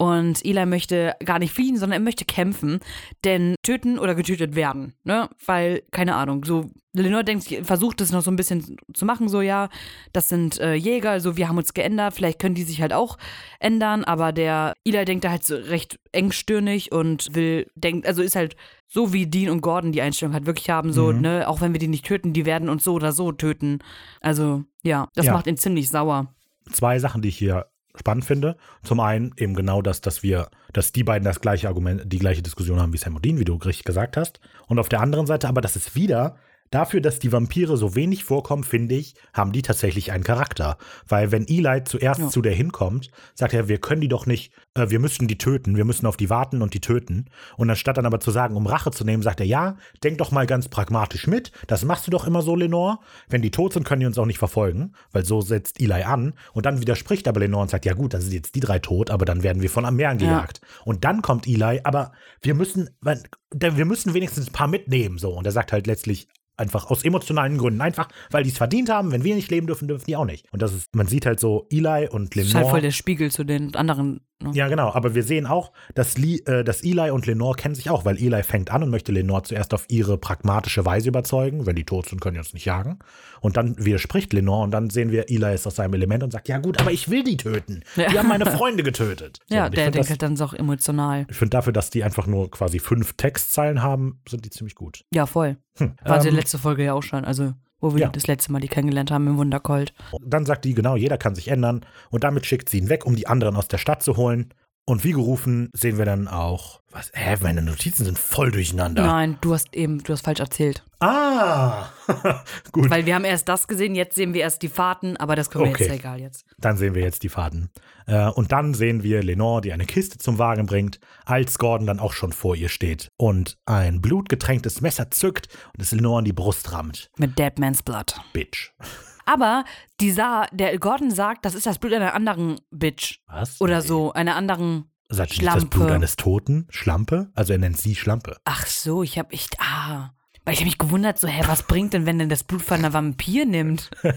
Und 0.02 0.44
Eli 0.44 0.66
möchte 0.66 1.16
gar 1.24 1.38
nicht 1.38 1.54
fliehen, 1.54 1.78
sondern 1.78 2.02
er 2.02 2.04
möchte 2.04 2.26
kämpfen. 2.26 2.80
Denn 3.24 3.54
töten 3.62 4.00
oder 4.00 4.16
getötet 4.16 4.56
werden. 4.56 4.96
Ne? 5.04 5.30
Weil, 5.46 5.84
keine 5.92 6.16
Ahnung, 6.16 6.44
so 6.44 6.72
Lenore 6.94 7.24
denkt, 7.24 7.46
versucht 7.64 8.02
es 8.02 8.12
noch 8.12 8.22
so 8.22 8.32
ein 8.32 8.36
bisschen 8.36 8.78
zu 8.94 9.06
machen, 9.06 9.30
so 9.30 9.42
ja, 9.42 9.70
das 10.12 10.28
sind 10.28 10.60
äh, 10.60 10.74
Jäger, 10.74 11.12
also 11.12 11.38
wir 11.38 11.48
haben 11.48 11.58
uns 11.58 11.74
geändert, 11.74 12.14
vielleicht 12.16 12.40
können 12.40 12.56
die 12.56 12.64
sich 12.64 12.82
halt 12.82 12.92
auch 12.92 13.18
ändern, 13.62 14.04
aber 14.04 14.34
der 14.34 14.74
Eli 14.84 15.06
denkt 15.06 15.24
da 15.24 15.30
halt 15.30 15.46
so 15.46 15.56
recht 15.56 16.00
engstirnig 16.12 16.92
und 16.92 17.34
will, 17.34 17.68
denkt, 17.76 18.06
also 18.08 18.22
ist 18.22 18.36
halt 18.36 18.58
so 18.90 19.14
wie 19.14 19.26
Dean 19.28 19.50
und 19.50 19.62
Gordon 19.62 19.94
die 19.94 20.02
Einstellung 20.02 20.34
halt 20.34 20.46
wirklich 20.48 20.70
haben, 20.70 20.92
so, 20.92 21.14
Mhm. 21.14 21.22
ne, 21.22 21.48
auch 21.48 21.62
wenn 21.62 21.72
wir 21.74 21.80
die 21.80 21.88
nicht 21.88 22.06
töten, 22.06 22.34
die 22.34 22.46
werden 22.46 22.68
uns 22.68 22.84
so 22.84 22.94
oder 22.94 23.14
so 23.14 23.32
töten. 23.32 23.80
Also, 24.20 24.64
ja, 24.84 25.08
das 25.16 25.28
Ja. 25.28 25.34
macht 25.34 25.48
ihn 25.48 25.56
ziemlich 25.58 25.88
sauer. 25.90 26.34
zwei 26.72 27.00
Sachen, 27.00 27.22
die 27.22 27.30
ich 27.30 27.38
hier 27.38 27.68
spannend 27.96 28.26
finde. 28.26 28.58
Zum 28.84 29.00
einen 29.00 29.34
eben 29.38 29.54
genau 29.54 29.82
das, 29.82 30.02
dass 30.02 30.24
wir, 30.24 30.50
dass 30.74 30.92
die 30.92 31.04
beiden 31.04 31.26
das 31.26 31.42
gleiche 31.42 31.68
Argument, 31.68 32.04
die 32.06 32.20
gleiche 32.20 32.42
Diskussion 32.42 32.80
haben 32.80 32.94
wie 32.94 32.98
Sam 32.98 33.16
und 33.16 33.26
Dean, 33.26 33.40
wie 33.40 33.46
du 33.46 33.56
richtig 33.56 33.86
gesagt 33.86 34.18
hast. 34.18 34.40
Und 34.68 34.80
auf 34.80 34.90
der 34.90 35.02
anderen 35.02 35.28
Seite 35.28 35.48
aber, 35.48 35.62
dass 35.62 35.76
es 35.76 35.96
wieder 35.96 36.38
Dafür, 36.72 37.02
dass 37.02 37.20
die 37.20 37.32
Vampire 37.32 37.76
so 37.76 37.96
wenig 37.96 38.24
vorkommen, 38.24 38.64
finde 38.64 38.96
ich, 38.96 39.14
haben 39.34 39.52
die 39.52 39.62
tatsächlich 39.62 40.12
einen 40.14 40.24
Charakter. 40.24 40.78
Weil 41.08 41.32
wenn 41.32 41.46
Eli 41.48 41.84
zuerst 41.84 42.22
Ja. 42.22 42.30
zu 42.30 42.42
der 42.42 42.54
hinkommt, 42.54 43.12
sagt 43.36 43.54
er, 43.54 43.68
wir 43.68 43.78
können 43.78 44.00
die 44.00 44.08
doch 44.08 44.26
nicht, 44.26 44.54
äh, 44.76 44.90
wir 44.90 45.00
müssen 45.00 45.28
die 45.28 45.38
töten, 45.38 45.76
wir 45.76 45.84
müssen 45.84 46.06
auf 46.06 46.16
die 46.16 46.30
warten 46.30 46.62
und 46.62 46.74
die 46.74 46.80
töten. 46.80 47.26
Und 47.58 47.70
anstatt 47.70 47.98
dann 47.98 48.06
aber 48.06 48.22
zu 48.22 48.32
sagen, 48.32 48.56
um 48.56 48.68
Rache 48.68 48.92
zu 48.92 49.04
nehmen, 49.04 49.22
sagt 49.22 49.42
er, 49.42 49.46
ja, 49.46 49.76
denk 50.02 50.18
doch 50.18 50.32
mal 50.32 50.48
ganz 50.48 50.70
pragmatisch 50.70 51.28
mit. 51.28 51.52
Das 51.68 51.84
machst 51.84 52.08
du 52.08 52.12
doch 52.12 52.26
immer 52.26 52.42
so, 52.42 52.56
Lenore. 52.56 53.00
Wenn 53.28 53.42
die 53.42 53.52
tot 53.52 53.74
sind, 53.74 53.84
können 53.86 54.00
die 54.00 54.06
uns 54.08 54.18
auch 54.18 54.26
nicht 54.26 54.40
verfolgen, 54.40 54.94
weil 55.12 55.26
so 55.26 55.42
setzt 55.42 55.82
Eli 55.82 56.04
an. 56.04 56.34
Und 56.54 56.66
dann 56.66 56.80
widerspricht 56.80 57.28
aber 57.28 57.42
Lenore 57.42 57.64
und 57.64 57.70
sagt, 57.70 57.86
ja 57.86 57.94
gut, 57.94 58.14
dann 58.14 58.22
sind 58.22 58.32
jetzt 58.34 58.56
die 58.56 58.62
drei 58.62 58.80
tot, 58.80 59.10
aber 59.10 59.26
dann 59.26 59.44
werden 59.44 59.62
wir 59.62 59.70
von 59.70 59.84
am 59.86 59.98
Meer 59.98 60.16
gejagt. 60.16 60.62
Und 60.86 61.04
dann 61.04 61.22
kommt 61.22 61.48
Eli, 61.48 61.82
aber 61.84 62.14
wir 62.42 62.56
müssen, 62.56 62.90
wir 63.02 63.86
müssen 63.86 64.14
wenigstens 64.14 64.48
ein 64.48 64.54
paar 64.54 64.68
mitnehmen, 64.68 65.18
so. 65.18 65.34
Und 65.34 65.46
er 65.46 65.52
sagt 65.52 65.74
halt 65.74 65.86
letztlich, 65.86 66.30
Einfach 66.58 66.92
aus 66.92 67.04
emotionalen 67.04 67.58
Gründen. 67.58 67.82
Einfach, 67.82 68.08
weil 68.30 68.44
die 68.44 68.50
es 68.50 68.58
verdient 68.58 68.90
haben. 68.90 69.12
Wenn 69.12 69.24
wir 69.24 69.36
nicht 69.36 69.50
leben 69.50 69.68
dürfen, 69.68 69.88
dürfen 69.88 70.06
die 70.06 70.16
auch 70.16 70.26
nicht. 70.26 70.52
Und 70.52 70.62
das 70.62 70.74
ist, 70.74 70.96
man 70.96 71.08
sieht 71.08 71.26
halt 71.26 71.40
so 71.40 71.68
Eli 71.72 72.08
und 72.10 72.36
Das 72.36 72.46
ist 72.46 72.56
halt 72.56 72.68
voll 72.68 72.82
der 72.82 72.92
Spiegel 72.92 73.32
zu 73.32 73.44
den 73.44 73.76
anderen. 73.76 74.22
Ne? 74.42 74.52
Ja, 74.54 74.68
genau. 74.68 74.92
Aber 74.94 75.16
wir 75.16 75.24
sehen 75.24 75.46
auch, 75.46 75.72
dass, 75.96 76.18
Lee, 76.18 76.38
äh, 76.46 76.64
dass 76.64 76.84
Eli 76.84 77.10
und 77.12 77.26
Lenore 77.26 77.56
kennen 77.56 77.76
sich 77.76 77.90
auch, 77.90 78.06
weil 78.06 78.18
Eli 78.18 78.44
fängt 78.44 78.72
an 78.72 78.84
und 78.84 78.90
möchte 78.90 79.12
Lenore 79.12 79.44
zuerst 79.44 79.74
auf 79.74 79.86
ihre 79.90 80.18
pragmatische 80.18 80.86
Weise 80.86 81.10
überzeugen. 81.10 81.66
Wenn 81.66 81.76
die 81.76 81.84
tot 81.86 82.08
sind, 82.10 82.22
können 82.22 82.34
die 82.36 82.40
uns 82.40 82.54
nicht 82.54 82.66
jagen. 82.66 83.00
Und 83.42 83.58
dann 83.58 83.76
widerspricht 83.84 84.34
Lenore 84.34 84.64
und 84.64 84.72
dann 84.72 84.90
sehen 84.90 85.12
wir, 85.12 85.30
Eli 85.30 85.54
ist 85.56 85.66
aus 85.68 85.76
seinem 85.76 85.94
Element 85.94 86.24
und 86.24 86.32
sagt, 86.32 86.48
ja 86.48 86.58
gut, 86.60 86.80
aber 86.80 86.92
ich 86.92 87.10
will 87.10 87.24
die 87.24 87.38
töten. 87.38 87.84
Die 87.96 88.02
Ja. 88.02 88.14
haben 88.20 88.28
meine 88.30 88.46
Freunde 88.58 88.84
getötet. 88.84 89.40
So, 89.48 89.56
Ja, 89.56 89.70
der 89.70 89.92
halt 89.92 90.22
dann 90.22 90.36
so 90.36 90.46
auch 90.46 90.54
emotional. 90.54 91.26
Ich 91.30 91.38
finde 91.38 91.52
dafür, 91.52 91.74
dass 91.74 91.90
die 91.90 92.04
einfach 92.04 92.28
nur 92.28 92.50
quasi 92.52 92.80
fünf 92.80 93.14
Textzeilen 93.14 93.82
haben, 93.82 94.20
sind 94.28 94.46
die 94.46 94.50
ziemlich 94.50 94.76
gut. 94.76 95.04
Ja, 95.14 95.26
voll. 95.26 95.58
War 96.04 96.20
die 96.20 96.28
Ähm, 96.28 96.36
letzte 96.36 96.58
Folge 96.58 96.84
ja 96.84 96.94
auch 96.94 97.04
schon. 97.04 97.26
Also, 97.26 97.54
wo 97.82 97.94
wir 97.94 98.02
ja. 98.02 98.10
das 98.10 98.28
letzte 98.28 98.52
Mal 98.52 98.62
die 98.62 98.68
kennengelernt 98.68 99.12
haben 99.12 99.28
im 99.28 99.38
Wundercold. 99.38 99.94
Und 100.12 100.30
dann 100.30 100.46
sagt 100.46 100.64
die, 100.64 100.74
genau, 100.74 100.96
jeder 100.96 101.18
kann 101.18 101.36
sich 101.36 101.50
ändern. 101.50 101.86
Und 102.10 102.24
damit 102.24 102.46
schickt 102.46 102.70
sie 102.70 102.78
ihn 102.78 102.90
weg, 102.90 103.06
um 103.06 103.16
die 103.16 103.28
anderen 103.28 103.56
aus 103.56 103.68
der 103.68 103.80
Stadt 103.80 104.04
zu 104.04 104.16
holen. 104.16 104.54
Und 104.86 105.04
wie 105.04 105.12
gerufen 105.12 105.70
sehen 105.74 105.98
wir 105.98 106.06
dann 106.06 106.28
auch, 106.28 106.82
was, 106.90 107.12
hä, 107.14 107.38
meine 107.42 107.62
Notizen 107.62 108.04
sind 108.04 108.20
voll 108.20 108.52
durcheinander. 108.52 109.06
Nein, 109.06 109.38
du 109.40 109.54
hast 109.54 109.74
eben, 109.76 110.04
du 110.04 110.12
hast 110.12 110.26
falsch 110.26 110.40
erzählt. 110.40 110.84
Ah, 111.00 111.86
gut. 112.72 112.90
Weil 112.90 113.06
wir 113.06 113.16
haben 113.16 113.24
erst 113.24 113.48
das 113.48 113.68
gesehen, 113.68 113.96
jetzt 113.96 114.16
sehen 114.16 114.34
wir 114.34 114.42
erst 114.42 114.62
die 114.62 114.68
Fahrten, 114.68 115.16
aber 115.18 115.36
das 115.36 115.50
können 115.50 115.66
wir 115.66 115.72
Okay. 115.72 115.86
jetzt, 115.86 115.94
egal 115.94 116.20
jetzt. 116.20 116.46
Dann 116.58 116.78
sehen 116.78 116.94
wir 116.96 117.04
jetzt 117.04 117.24
die 117.24 117.30
Faden. 117.30 117.70
Äh, 118.08 118.28
und 118.30 118.52
dann 118.52 118.74
sehen 118.74 119.04
wir 119.04 119.24
Lenore, 119.24 119.62
die 119.62 119.72
eine 119.72 119.86
Kiste 119.86 120.18
zum 120.18 120.38
Wagen 120.40 120.66
bringt, 120.66 121.00
als 121.26 121.58
Gordon 121.60 121.88
dann 121.88 122.00
auch 122.00 122.14
schon 122.14 122.34
vor 122.34 122.56
ihr 122.56 122.70
steht 122.70 123.08
und 123.18 123.58
ein 123.66 124.02
blutgetränktes 124.02 124.82
Messer 124.82 125.10
zückt 125.12 125.48
und 125.74 125.82
es 125.82 125.92
Lenore 125.92 126.20
in 126.20 126.26
die 126.26 126.34
Brust 126.34 126.72
rammt. 126.74 127.10
Mit 127.18 127.38
Dead 127.40 127.58
Man's 127.60 127.84
Blood. 127.84 128.16
Bitch. 128.34 128.72
Aber 129.26 129.66
die 130.00 130.12
sah, 130.12 130.48
der 130.52 130.78
Gordon 130.80 131.12
sagt, 131.12 131.46
das 131.46 131.56
ist 131.56 131.66
das 131.66 131.80
Blut 131.80 131.94
einer 131.94 132.14
anderen 132.14 132.60
Bitch. 132.72 133.20
Was? 133.28 133.60
Oder 133.62 133.82
so, 133.82 134.14
einer 134.14 134.36
anderen. 134.36 134.86
Sagt 135.10 135.32
sie 135.32 135.40
nicht 135.40 135.48
das 135.48 135.54
Schlampe. 135.62 135.78
Blut 135.78 135.92
eines 135.92 136.16
Toten? 136.16 136.68
Schlampe? 136.70 137.32
Also 137.36 137.54
er 137.54 137.60
nennt 137.60 137.78
sie 137.78 137.96
Schlampe. 137.96 138.38
Ach 138.46 138.66
so, 138.66 139.04
ich 139.04 139.20
hab 139.20 139.34
echt. 139.34 139.60
Ah. 139.60 140.12
Weil 140.46 140.54
ich 140.54 140.62
habe 140.62 140.68
mich 140.68 140.78
gewundert, 140.78 141.20
so, 141.20 141.28
hä, 141.28 141.44
was 141.48 141.64
bringt 141.64 141.94
denn, 141.94 142.06
wenn 142.06 142.18
denn 142.18 142.30
das 142.30 142.44
Blut 142.44 142.62
von 142.62 142.78
einer 142.78 142.94
Vampir 142.94 143.46
nimmt? 143.46 143.92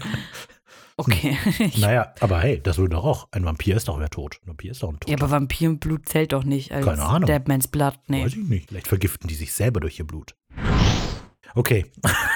Okay. 0.97 1.37
Naja, 1.77 2.13
aber 2.21 2.39
hey, 2.39 2.61
das 2.63 2.77
würde 2.77 2.95
doch 2.95 3.03
auch. 3.03 3.27
Ein 3.31 3.43
Vampir 3.43 3.75
ist 3.75 3.89
doch 3.89 3.99
wer 3.99 4.09
tot. 4.09 4.39
Ein 4.43 4.47
Vampir 4.49 4.71
ist 4.71 4.81
doch 4.81 4.89
ein 4.89 4.99
Toter. 4.99 5.11
ja, 5.11 5.17
aber 5.17 5.29
Vampirenblut 5.29 6.07
zählt 6.07 6.31
doch 6.31 6.45
nicht 6.45 6.71
als 6.71 6.85
Keine 6.85 7.03
Ahnung. 7.03 7.27
Dead 7.27 7.45
Man's 7.49 7.67
Blood. 7.67 7.95
Nee. 8.07 8.23
Weiß 8.23 8.31
ich 8.33 8.47
nicht. 8.47 8.69
Vielleicht 8.69 8.87
vergiften 8.87 9.27
die 9.27 9.35
sich 9.35 9.51
selber 9.51 9.81
durch 9.81 9.99
ihr 9.99 10.07
Blut. 10.07 10.35
Okay, 11.55 11.85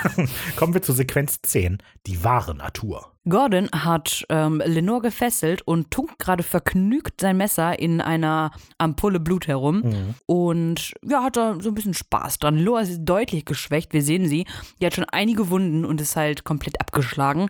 kommen 0.56 0.74
wir 0.74 0.82
zur 0.82 0.96
Sequenz 0.96 1.41
10, 1.41 1.80
die 2.08 2.24
wahre 2.24 2.56
Natur. 2.56 3.12
Gordon 3.28 3.70
hat 3.72 4.26
ähm, 4.30 4.62
Lenore 4.66 5.02
gefesselt 5.02 5.62
und 5.62 5.91
tunkt 5.91 6.20
gerade 6.20 6.41
vergnügt 6.41 7.20
sein 7.20 7.36
Messer 7.36 7.78
in 7.78 8.00
einer 8.00 8.52
Ampulle 8.78 9.20
Blut 9.20 9.48
herum. 9.48 9.82
Mhm. 9.82 10.16
Und 10.26 10.94
ja, 11.06 11.24
hat 11.24 11.36
da 11.36 11.58
so 11.60 11.70
ein 11.70 11.76
bisschen 11.76 11.94
Spaß 11.94 12.40
dran. 12.40 12.58
Loa 12.58 12.80
ist 12.80 13.02
deutlich 13.04 13.44
geschwächt, 13.44 13.91
wir 13.91 14.02
sehen 14.02 14.28
sie. 14.28 14.46
Die 14.82 14.86
hat 14.86 14.96
schon 14.96 15.06
einige 15.06 15.50
Wunden 15.50 15.84
und 15.84 16.00
ist 16.00 16.16
halt 16.16 16.46
komplett 16.46 16.80
abgeschlagen. 16.80 17.50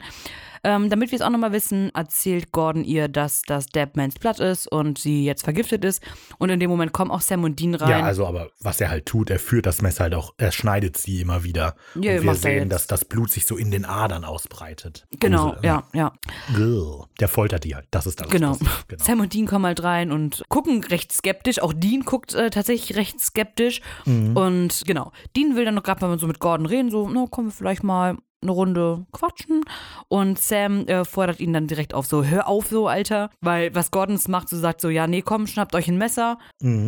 Ähm, 0.63 0.89
damit 0.89 1.11
wir 1.11 1.17
es 1.17 1.21
auch 1.21 1.29
nochmal 1.29 1.51
wissen, 1.51 1.91
erzählt 1.93 2.51
Gordon 2.51 2.83
ihr, 2.83 3.07
dass 3.07 3.41
das 3.43 3.67
Deadmans 3.67 4.15
Blood 4.15 4.39
ist 4.39 4.67
und 4.67 4.97
sie 4.97 5.25
jetzt 5.25 5.43
vergiftet 5.43 5.85
ist. 5.85 6.03
Und 6.37 6.49
in 6.49 6.59
dem 6.59 6.69
Moment 6.69 6.93
kommen 6.93 7.11
auch 7.11 7.21
Sam 7.21 7.43
und 7.43 7.59
Dean 7.59 7.75
rein. 7.75 7.89
Ja, 7.89 8.01
also 8.01 8.25
aber 8.25 8.49
was 8.61 8.81
er 8.81 8.89
halt 8.89 9.05
tut, 9.05 9.29
er 9.29 9.39
führt 9.39 9.65
das 9.65 9.81
Messer 9.81 10.05
halt 10.05 10.15
auch, 10.15 10.33
er 10.37 10.51
schneidet 10.51 10.97
sie 10.97 11.21
immer 11.21 11.43
wieder. 11.43 11.75
Ja, 11.95 12.17
und 12.17 12.23
wir 12.23 12.35
sehen, 12.35 12.69
dass 12.69 12.87
das 12.87 13.05
Blut 13.05 13.31
sich 13.31 13.45
so 13.45 13.57
in 13.57 13.71
den 13.71 13.85
Adern 13.85 14.23
ausbreitet. 14.23 15.07
genau, 15.19 15.51
Grusel, 15.51 15.65
ja, 15.65 15.83
ja. 15.93 16.13
Grrr. 16.53 17.07
Der 17.19 17.27
foltert 17.27 17.63
die 17.63 17.75
halt. 17.75 17.87
Das 17.91 18.05
ist 18.05 18.19
das. 18.21 18.29
Genau. 18.29 18.57
genau. 18.87 19.03
Sam 19.03 19.19
und 19.19 19.33
Dean 19.33 19.47
kommen 19.47 19.65
halt 19.65 19.83
rein 19.83 20.11
und 20.11 20.43
gucken 20.49 20.83
recht 20.83 21.11
skeptisch. 21.11 21.61
Auch 21.61 21.73
Dean 21.73 22.01
guckt 22.01 22.33
äh, 22.33 22.49
tatsächlich 22.49 22.97
recht 22.97 23.19
skeptisch. 23.19 23.81
Mhm. 24.05 24.35
Und 24.35 24.83
genau, 24.85 25.11
Dean 25.35 25.55
will 25.55 25.65
dann 25.65 25.75
noch 25.75 25.83
gerade 25.83 26.05
mal 26.05 26.19
so 26.19 26.27
mit 26.27 26.39
Gordon 26.39 26.65
reden, 26.65 26.91
so, 26.91 27.09
na, 27.09 27.25
kommen 27.27 27.47
wir 27.47 27.53
vielleicht 27.53 27.83
mal 27.83 28.17
eine 28.41 28.51
Runde 28.51 29.05
quatschen. 29.11 29.63
Und 30.07 30.39
Sam 30.39 30.87
äh, 30.87 31.05
fordert 31.05 31.39
ihn 31.39 31.53
dann 31.53 31.67
direkt 31.67 31.93
auf, 31.93 32.05
so, 32.05 32.23
hör 32.23 32.47
auf 32.47 32.67
so, 32.67 32.87
Alter. 32.87 33.29
Weil 33.41 33.73
was 33.75 33.91
Gordons 33.91 34.27
macht, 34.27 34.49
so 34.49 34.57
sagt 34.57 34.81
so, 34.81 34.89
ja, 34.89 35.07
nee, 35.07 35.21
komm, 35.21 35.47
schnappt 35.47 35.75
euch 35.75 35.87
ein 35.87 35.97
Messer. 35.97 36.37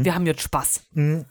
Wir 0.03 0.15
haben 0.15 0.26
jetzt 0.26 0.41
Spaß. 0.41 0.84
Mhm. 0.94 1.26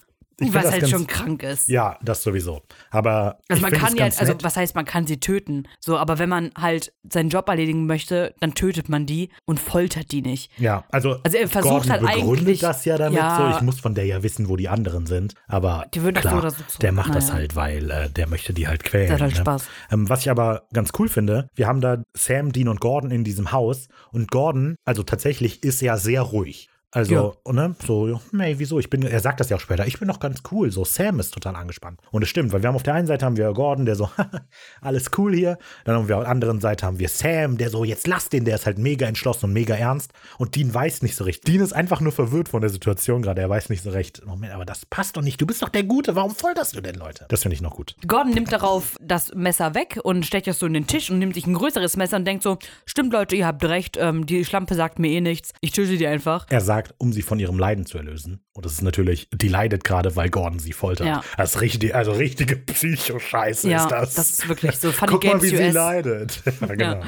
Ich 0.49 0.55
was 0.55 0.63
das 0.65 0.73
halt 0.73 0.81
ganz- 0.83 0.91
schon 0.93 1.07
krank 1.07 1.43
ist. 1.43 1.69
Ja, 1.69 1.99
das 2.03 2.23
sowieso. 2.23 2.63
Aber 2.91 3.39
Also 3.49 3.59
ich 3.59 3.61
man 3.63 3.73
kann 3.81 3.97
ja, 3.97 4.05
also 4.07 4.35
was 4.43 4.57
heißt, 4.57 4.75
man 4.75 4.85
kann 4.85 5.07
sie 5.07 5.21
töten. 5.21 5.69
So, 5.81 5.97
aber 5.99 6.19
wenn 6.19 6.29
man 6.29 6.51
halt 6.57 6.93
seinen 7.11 7.29
Job 7.29 7.49
erledigen 7.49 7.87
möchte, 7.87 8.35
dann 8.41 8.55
tötet 8.55 8.89
man 8.89 9.07
die 9.07 9.31
und 9.45 9.61
foltert 9.61 10.13
die 10.13 10.23
nicht. 10.23 10.51
Ja, 10.59 10.85
also, 10.91 11.19
Also 11.23 11.37
er 11.37 11.49
versucht 11.49 11.73
Gordon 11.73 11.91
halt 11.93 12.01
begründet 12.03 12.41
eigentlich- 12.47 12.61
das 12.61 12.85
ja 12.85 12.97
damit 12.97 13.19
Ja. 13.19 13.51
so. 13.53 13.57
Ich 13.57 13.63
muss 13.63 13.79
von 13.81 13.95
der 13.95 14.07
ja 14.07 14.23
wissen, 14.23 14.49
wo 14.49 14.57
die 14.57 14.69
anderen 14.69 15.07
sind. 15.07 15.35
Aber 15.47 15.87
klar, 15.91 16.51
so 16.51 16.79
der 16.81 16.93
macht 16.93 17.15
das 17.15 17.25
Naja. 17.29 17.35
halt, 17.41 17.57
weil 17.57 17.91
äh, 17.91 18.09
der 18.11 18.27
möchte 18.29 18.55
die 18.55 18.67
halt 18.67 18.83
quälen. 18.85 19.07
Der 19.09 19.15
hat 19.17 19.21
halt 19.23 19.35
ne? 19.35 19.41
Spaß. 19.41 19.65
Ähm, 19.93 20.09
was 20.09 20.21
ich 20.21 20.31
aber 20.31 20.63
ganz 20.73 20.91
cool 20.99 21.09
finde, 21.09 21.49
wir 21.55 21.67
haben 21.67 21.81
da 21.83 22.03
Sam, 22.17 22.53
Dean 22.53 22.69
und 22.69 22.81
Gordon 22.81 23.11
in 23.11 23.25
diesem 23.25 23.53
Haus. 23.53 23.89
Und 24.11 24.31
Gordon, 24.31 24.77
also 24.87 25.03
tatsächlich, 25.03 25.63
ist 25.63 25.83
ja 25.83 25.99
sehr 25.99 26.23
ruhig. 26.23 26.70
Also, 26.93 27.37
ne, 27.49 27.77
so, 27.87 28.21
nee, 28.33 28.55
wieso? 28.59 28.81
Ich 28.81 28.91
bin, 28.91 29.03
er 29.03 29.21
sagt 29.21 29.39
das 29.39 29.49
ja 29.49 29.57
auch 29.57 29.61
später, 29.61 29.87
ich 29.87 30.01
bin 30.01 30.09
doch 30.09 30.19
ganz 30.19 30.43
cool. 30.51 30.73
So, 30.73 30.85
Sam 30.85 31.21
ist 31.21 31.33
total 31.33 31.55
angespannt. 31.55 32.01
Und 32.11 32.23
es 32.23 32.29
stimmt, 32.29 32.53
weil 32.53 32.63
wir 32.63 32.69
haben 32.69 32.75
auf 32.75 32.83
der 32.83 32.95
einen 32.95 33.07
Seite 33.07 33.25
haben 33.25 33.37
wir 33.37 33.53
Gordon, 33.53 33.87
der 33.87 33.95
so, 33.95 34.11
alles 34.81 35.11
cool 35.17 35.33
hier. 35.33 35.59
Dann 35.85 35.95
haben 35.95 36.09
wir 36.09 36.17
auf 36.17 36.25
der 36.25 36.31
anderen 36.31 36.61
Seite 36.61 36.87
haben 36.87 36.99
wir 36.99 37.09
Sam, 37.09 37.59
der 37.59 37.71
so, 37.71 37.85
jetzt 37.85 38.09
lass 38.09 38.29
den, 38.29 38.45
der 38.45 38.57
ist 38.57 38.67
halt 38.67 38.79
mega 38.79 39.07
entschlossen 39.07 39.47
und 39.47 39.53
mega 39.53 39.75
ernst. 39.75 40.13
Und 40.39 40.57
Dean 40.57 40.75
weiß 40.75 41.03
nicht 41.03 41.15
so 41.15 41.25
recht. 41.25 41.47
Dean 41.47 41.61
ist 41.61 41.73
einfach 41.73 42.01
nur 42.01 42.11
verwirrt 42.11 42.49
von 42.49 42.61
der 42.61 42.71
Situation 42.71 43.23
gerade. 43.23 43.41
Er 43.41 43.49
weiß 43.49 43.69
nicht 43.69 43.85
so 43.85 43.91
recht. 43.91 44.27
Moment, 44.27 44.53
aber 44.53 44.65
das 44.65 44.85
passt 44.85 45.17
doch 45.17 45.23
nicht. 45.23 45.41
Du 45.41 45.47
bist 45.47 45.63
doch 45.63 45.69
der 45.69 45.85
Gute. 45.85 46.17
Warum 46.17 46.35
folterst 46.35 46.75
du 46.75 46.81
denn 46.81 46.97
Leute? 46.97 47.27
Das 47.29 47.43
finde 47.43 47.55
ich 47.55 47.63
noch 47.63 47.77
gut. 47.77 47.95
Gordon 48.07 48.33
nimmt 48.33 48.51
darauf 48.51 48.97
das 49.01 49.33
Messer 49.35 49.77
weg 49.77 50.01
und 50.03 50.27
steckt 50.27 50.49
es 50.49 50.59
so 50.59 50.67
in 50.67 50.75
den 50.75 50.89
Tisch 50.89 51.09
und 51.09 51.21
nimmt 51.21 51.35
sich 51.35 51.47
ein 51.47 51.55
größeres 51.55 51.97
Messer 51.97 52.17
und 52.17 52.25
denkt 52.25 52.43
so, 52.43 52.59
stimmt 52.85 53.13
Leute, 53.13 53.37
ihr 53.37 53.47
habt 53.47 53.65
recht, 53.65 53.97
ähm, 54.01 54.27
die 54.27 54.45
Schlampe 54.45 54.75
sagt 54.75 54.99
mir 54.99 55.09
eh 55.09 55.21
nichts, 55.21 55.53
ich 55.61 55.71
töte 55.71 55.97
die 55.97 56.07
einfach. 56.07 56.47
Er 56.51 56.61
sagt, 56.61 56.80
um 56.99 57.13
sie 57.13 57.23
von 57.23 57.39
ihrem 57.39 57.59
Leiden 57.59 57.87
zu 57.87 57.99
erlösen. 57.99 58.45
Und 58.53 58.65
das 58.67 58.73
ist 58.73 58.83
natürlich, 58.83 59.29
die 59.33 59.49
leidet 59.49 59.85
gerade, 59.85 60.17
weil 60.17 60.31
Gordon 60.31 60.59
sie 60.59 60.73
foltert. 60.73 61.07
Ja. 61.07 61.23
Das 61.37 61.55
ist 61.57 61.61
richtig, 61.61 61.95
also 61.95 62.13
richtige 62.13 62.57
Psycho-Scheiße 62.57 63.71
Ja, 63.71 63.83
ist 63.85 63.91
das. 63.91 64.15
das 64.15 64.31
ist 64.31 64.49
wirklich 64.49 64.77
so 64.79 64.93
Funny 64.93 65.13
Guck 65.13 65.25
mal, 65.25 65.31
Games 65.33 65.43
wie 65.45 65.49
sie 65.57 65.65
US. 65.65 65.75
leidet. 65.75 66.43
ja, 66.61 66.67
genau. 66.75 67.03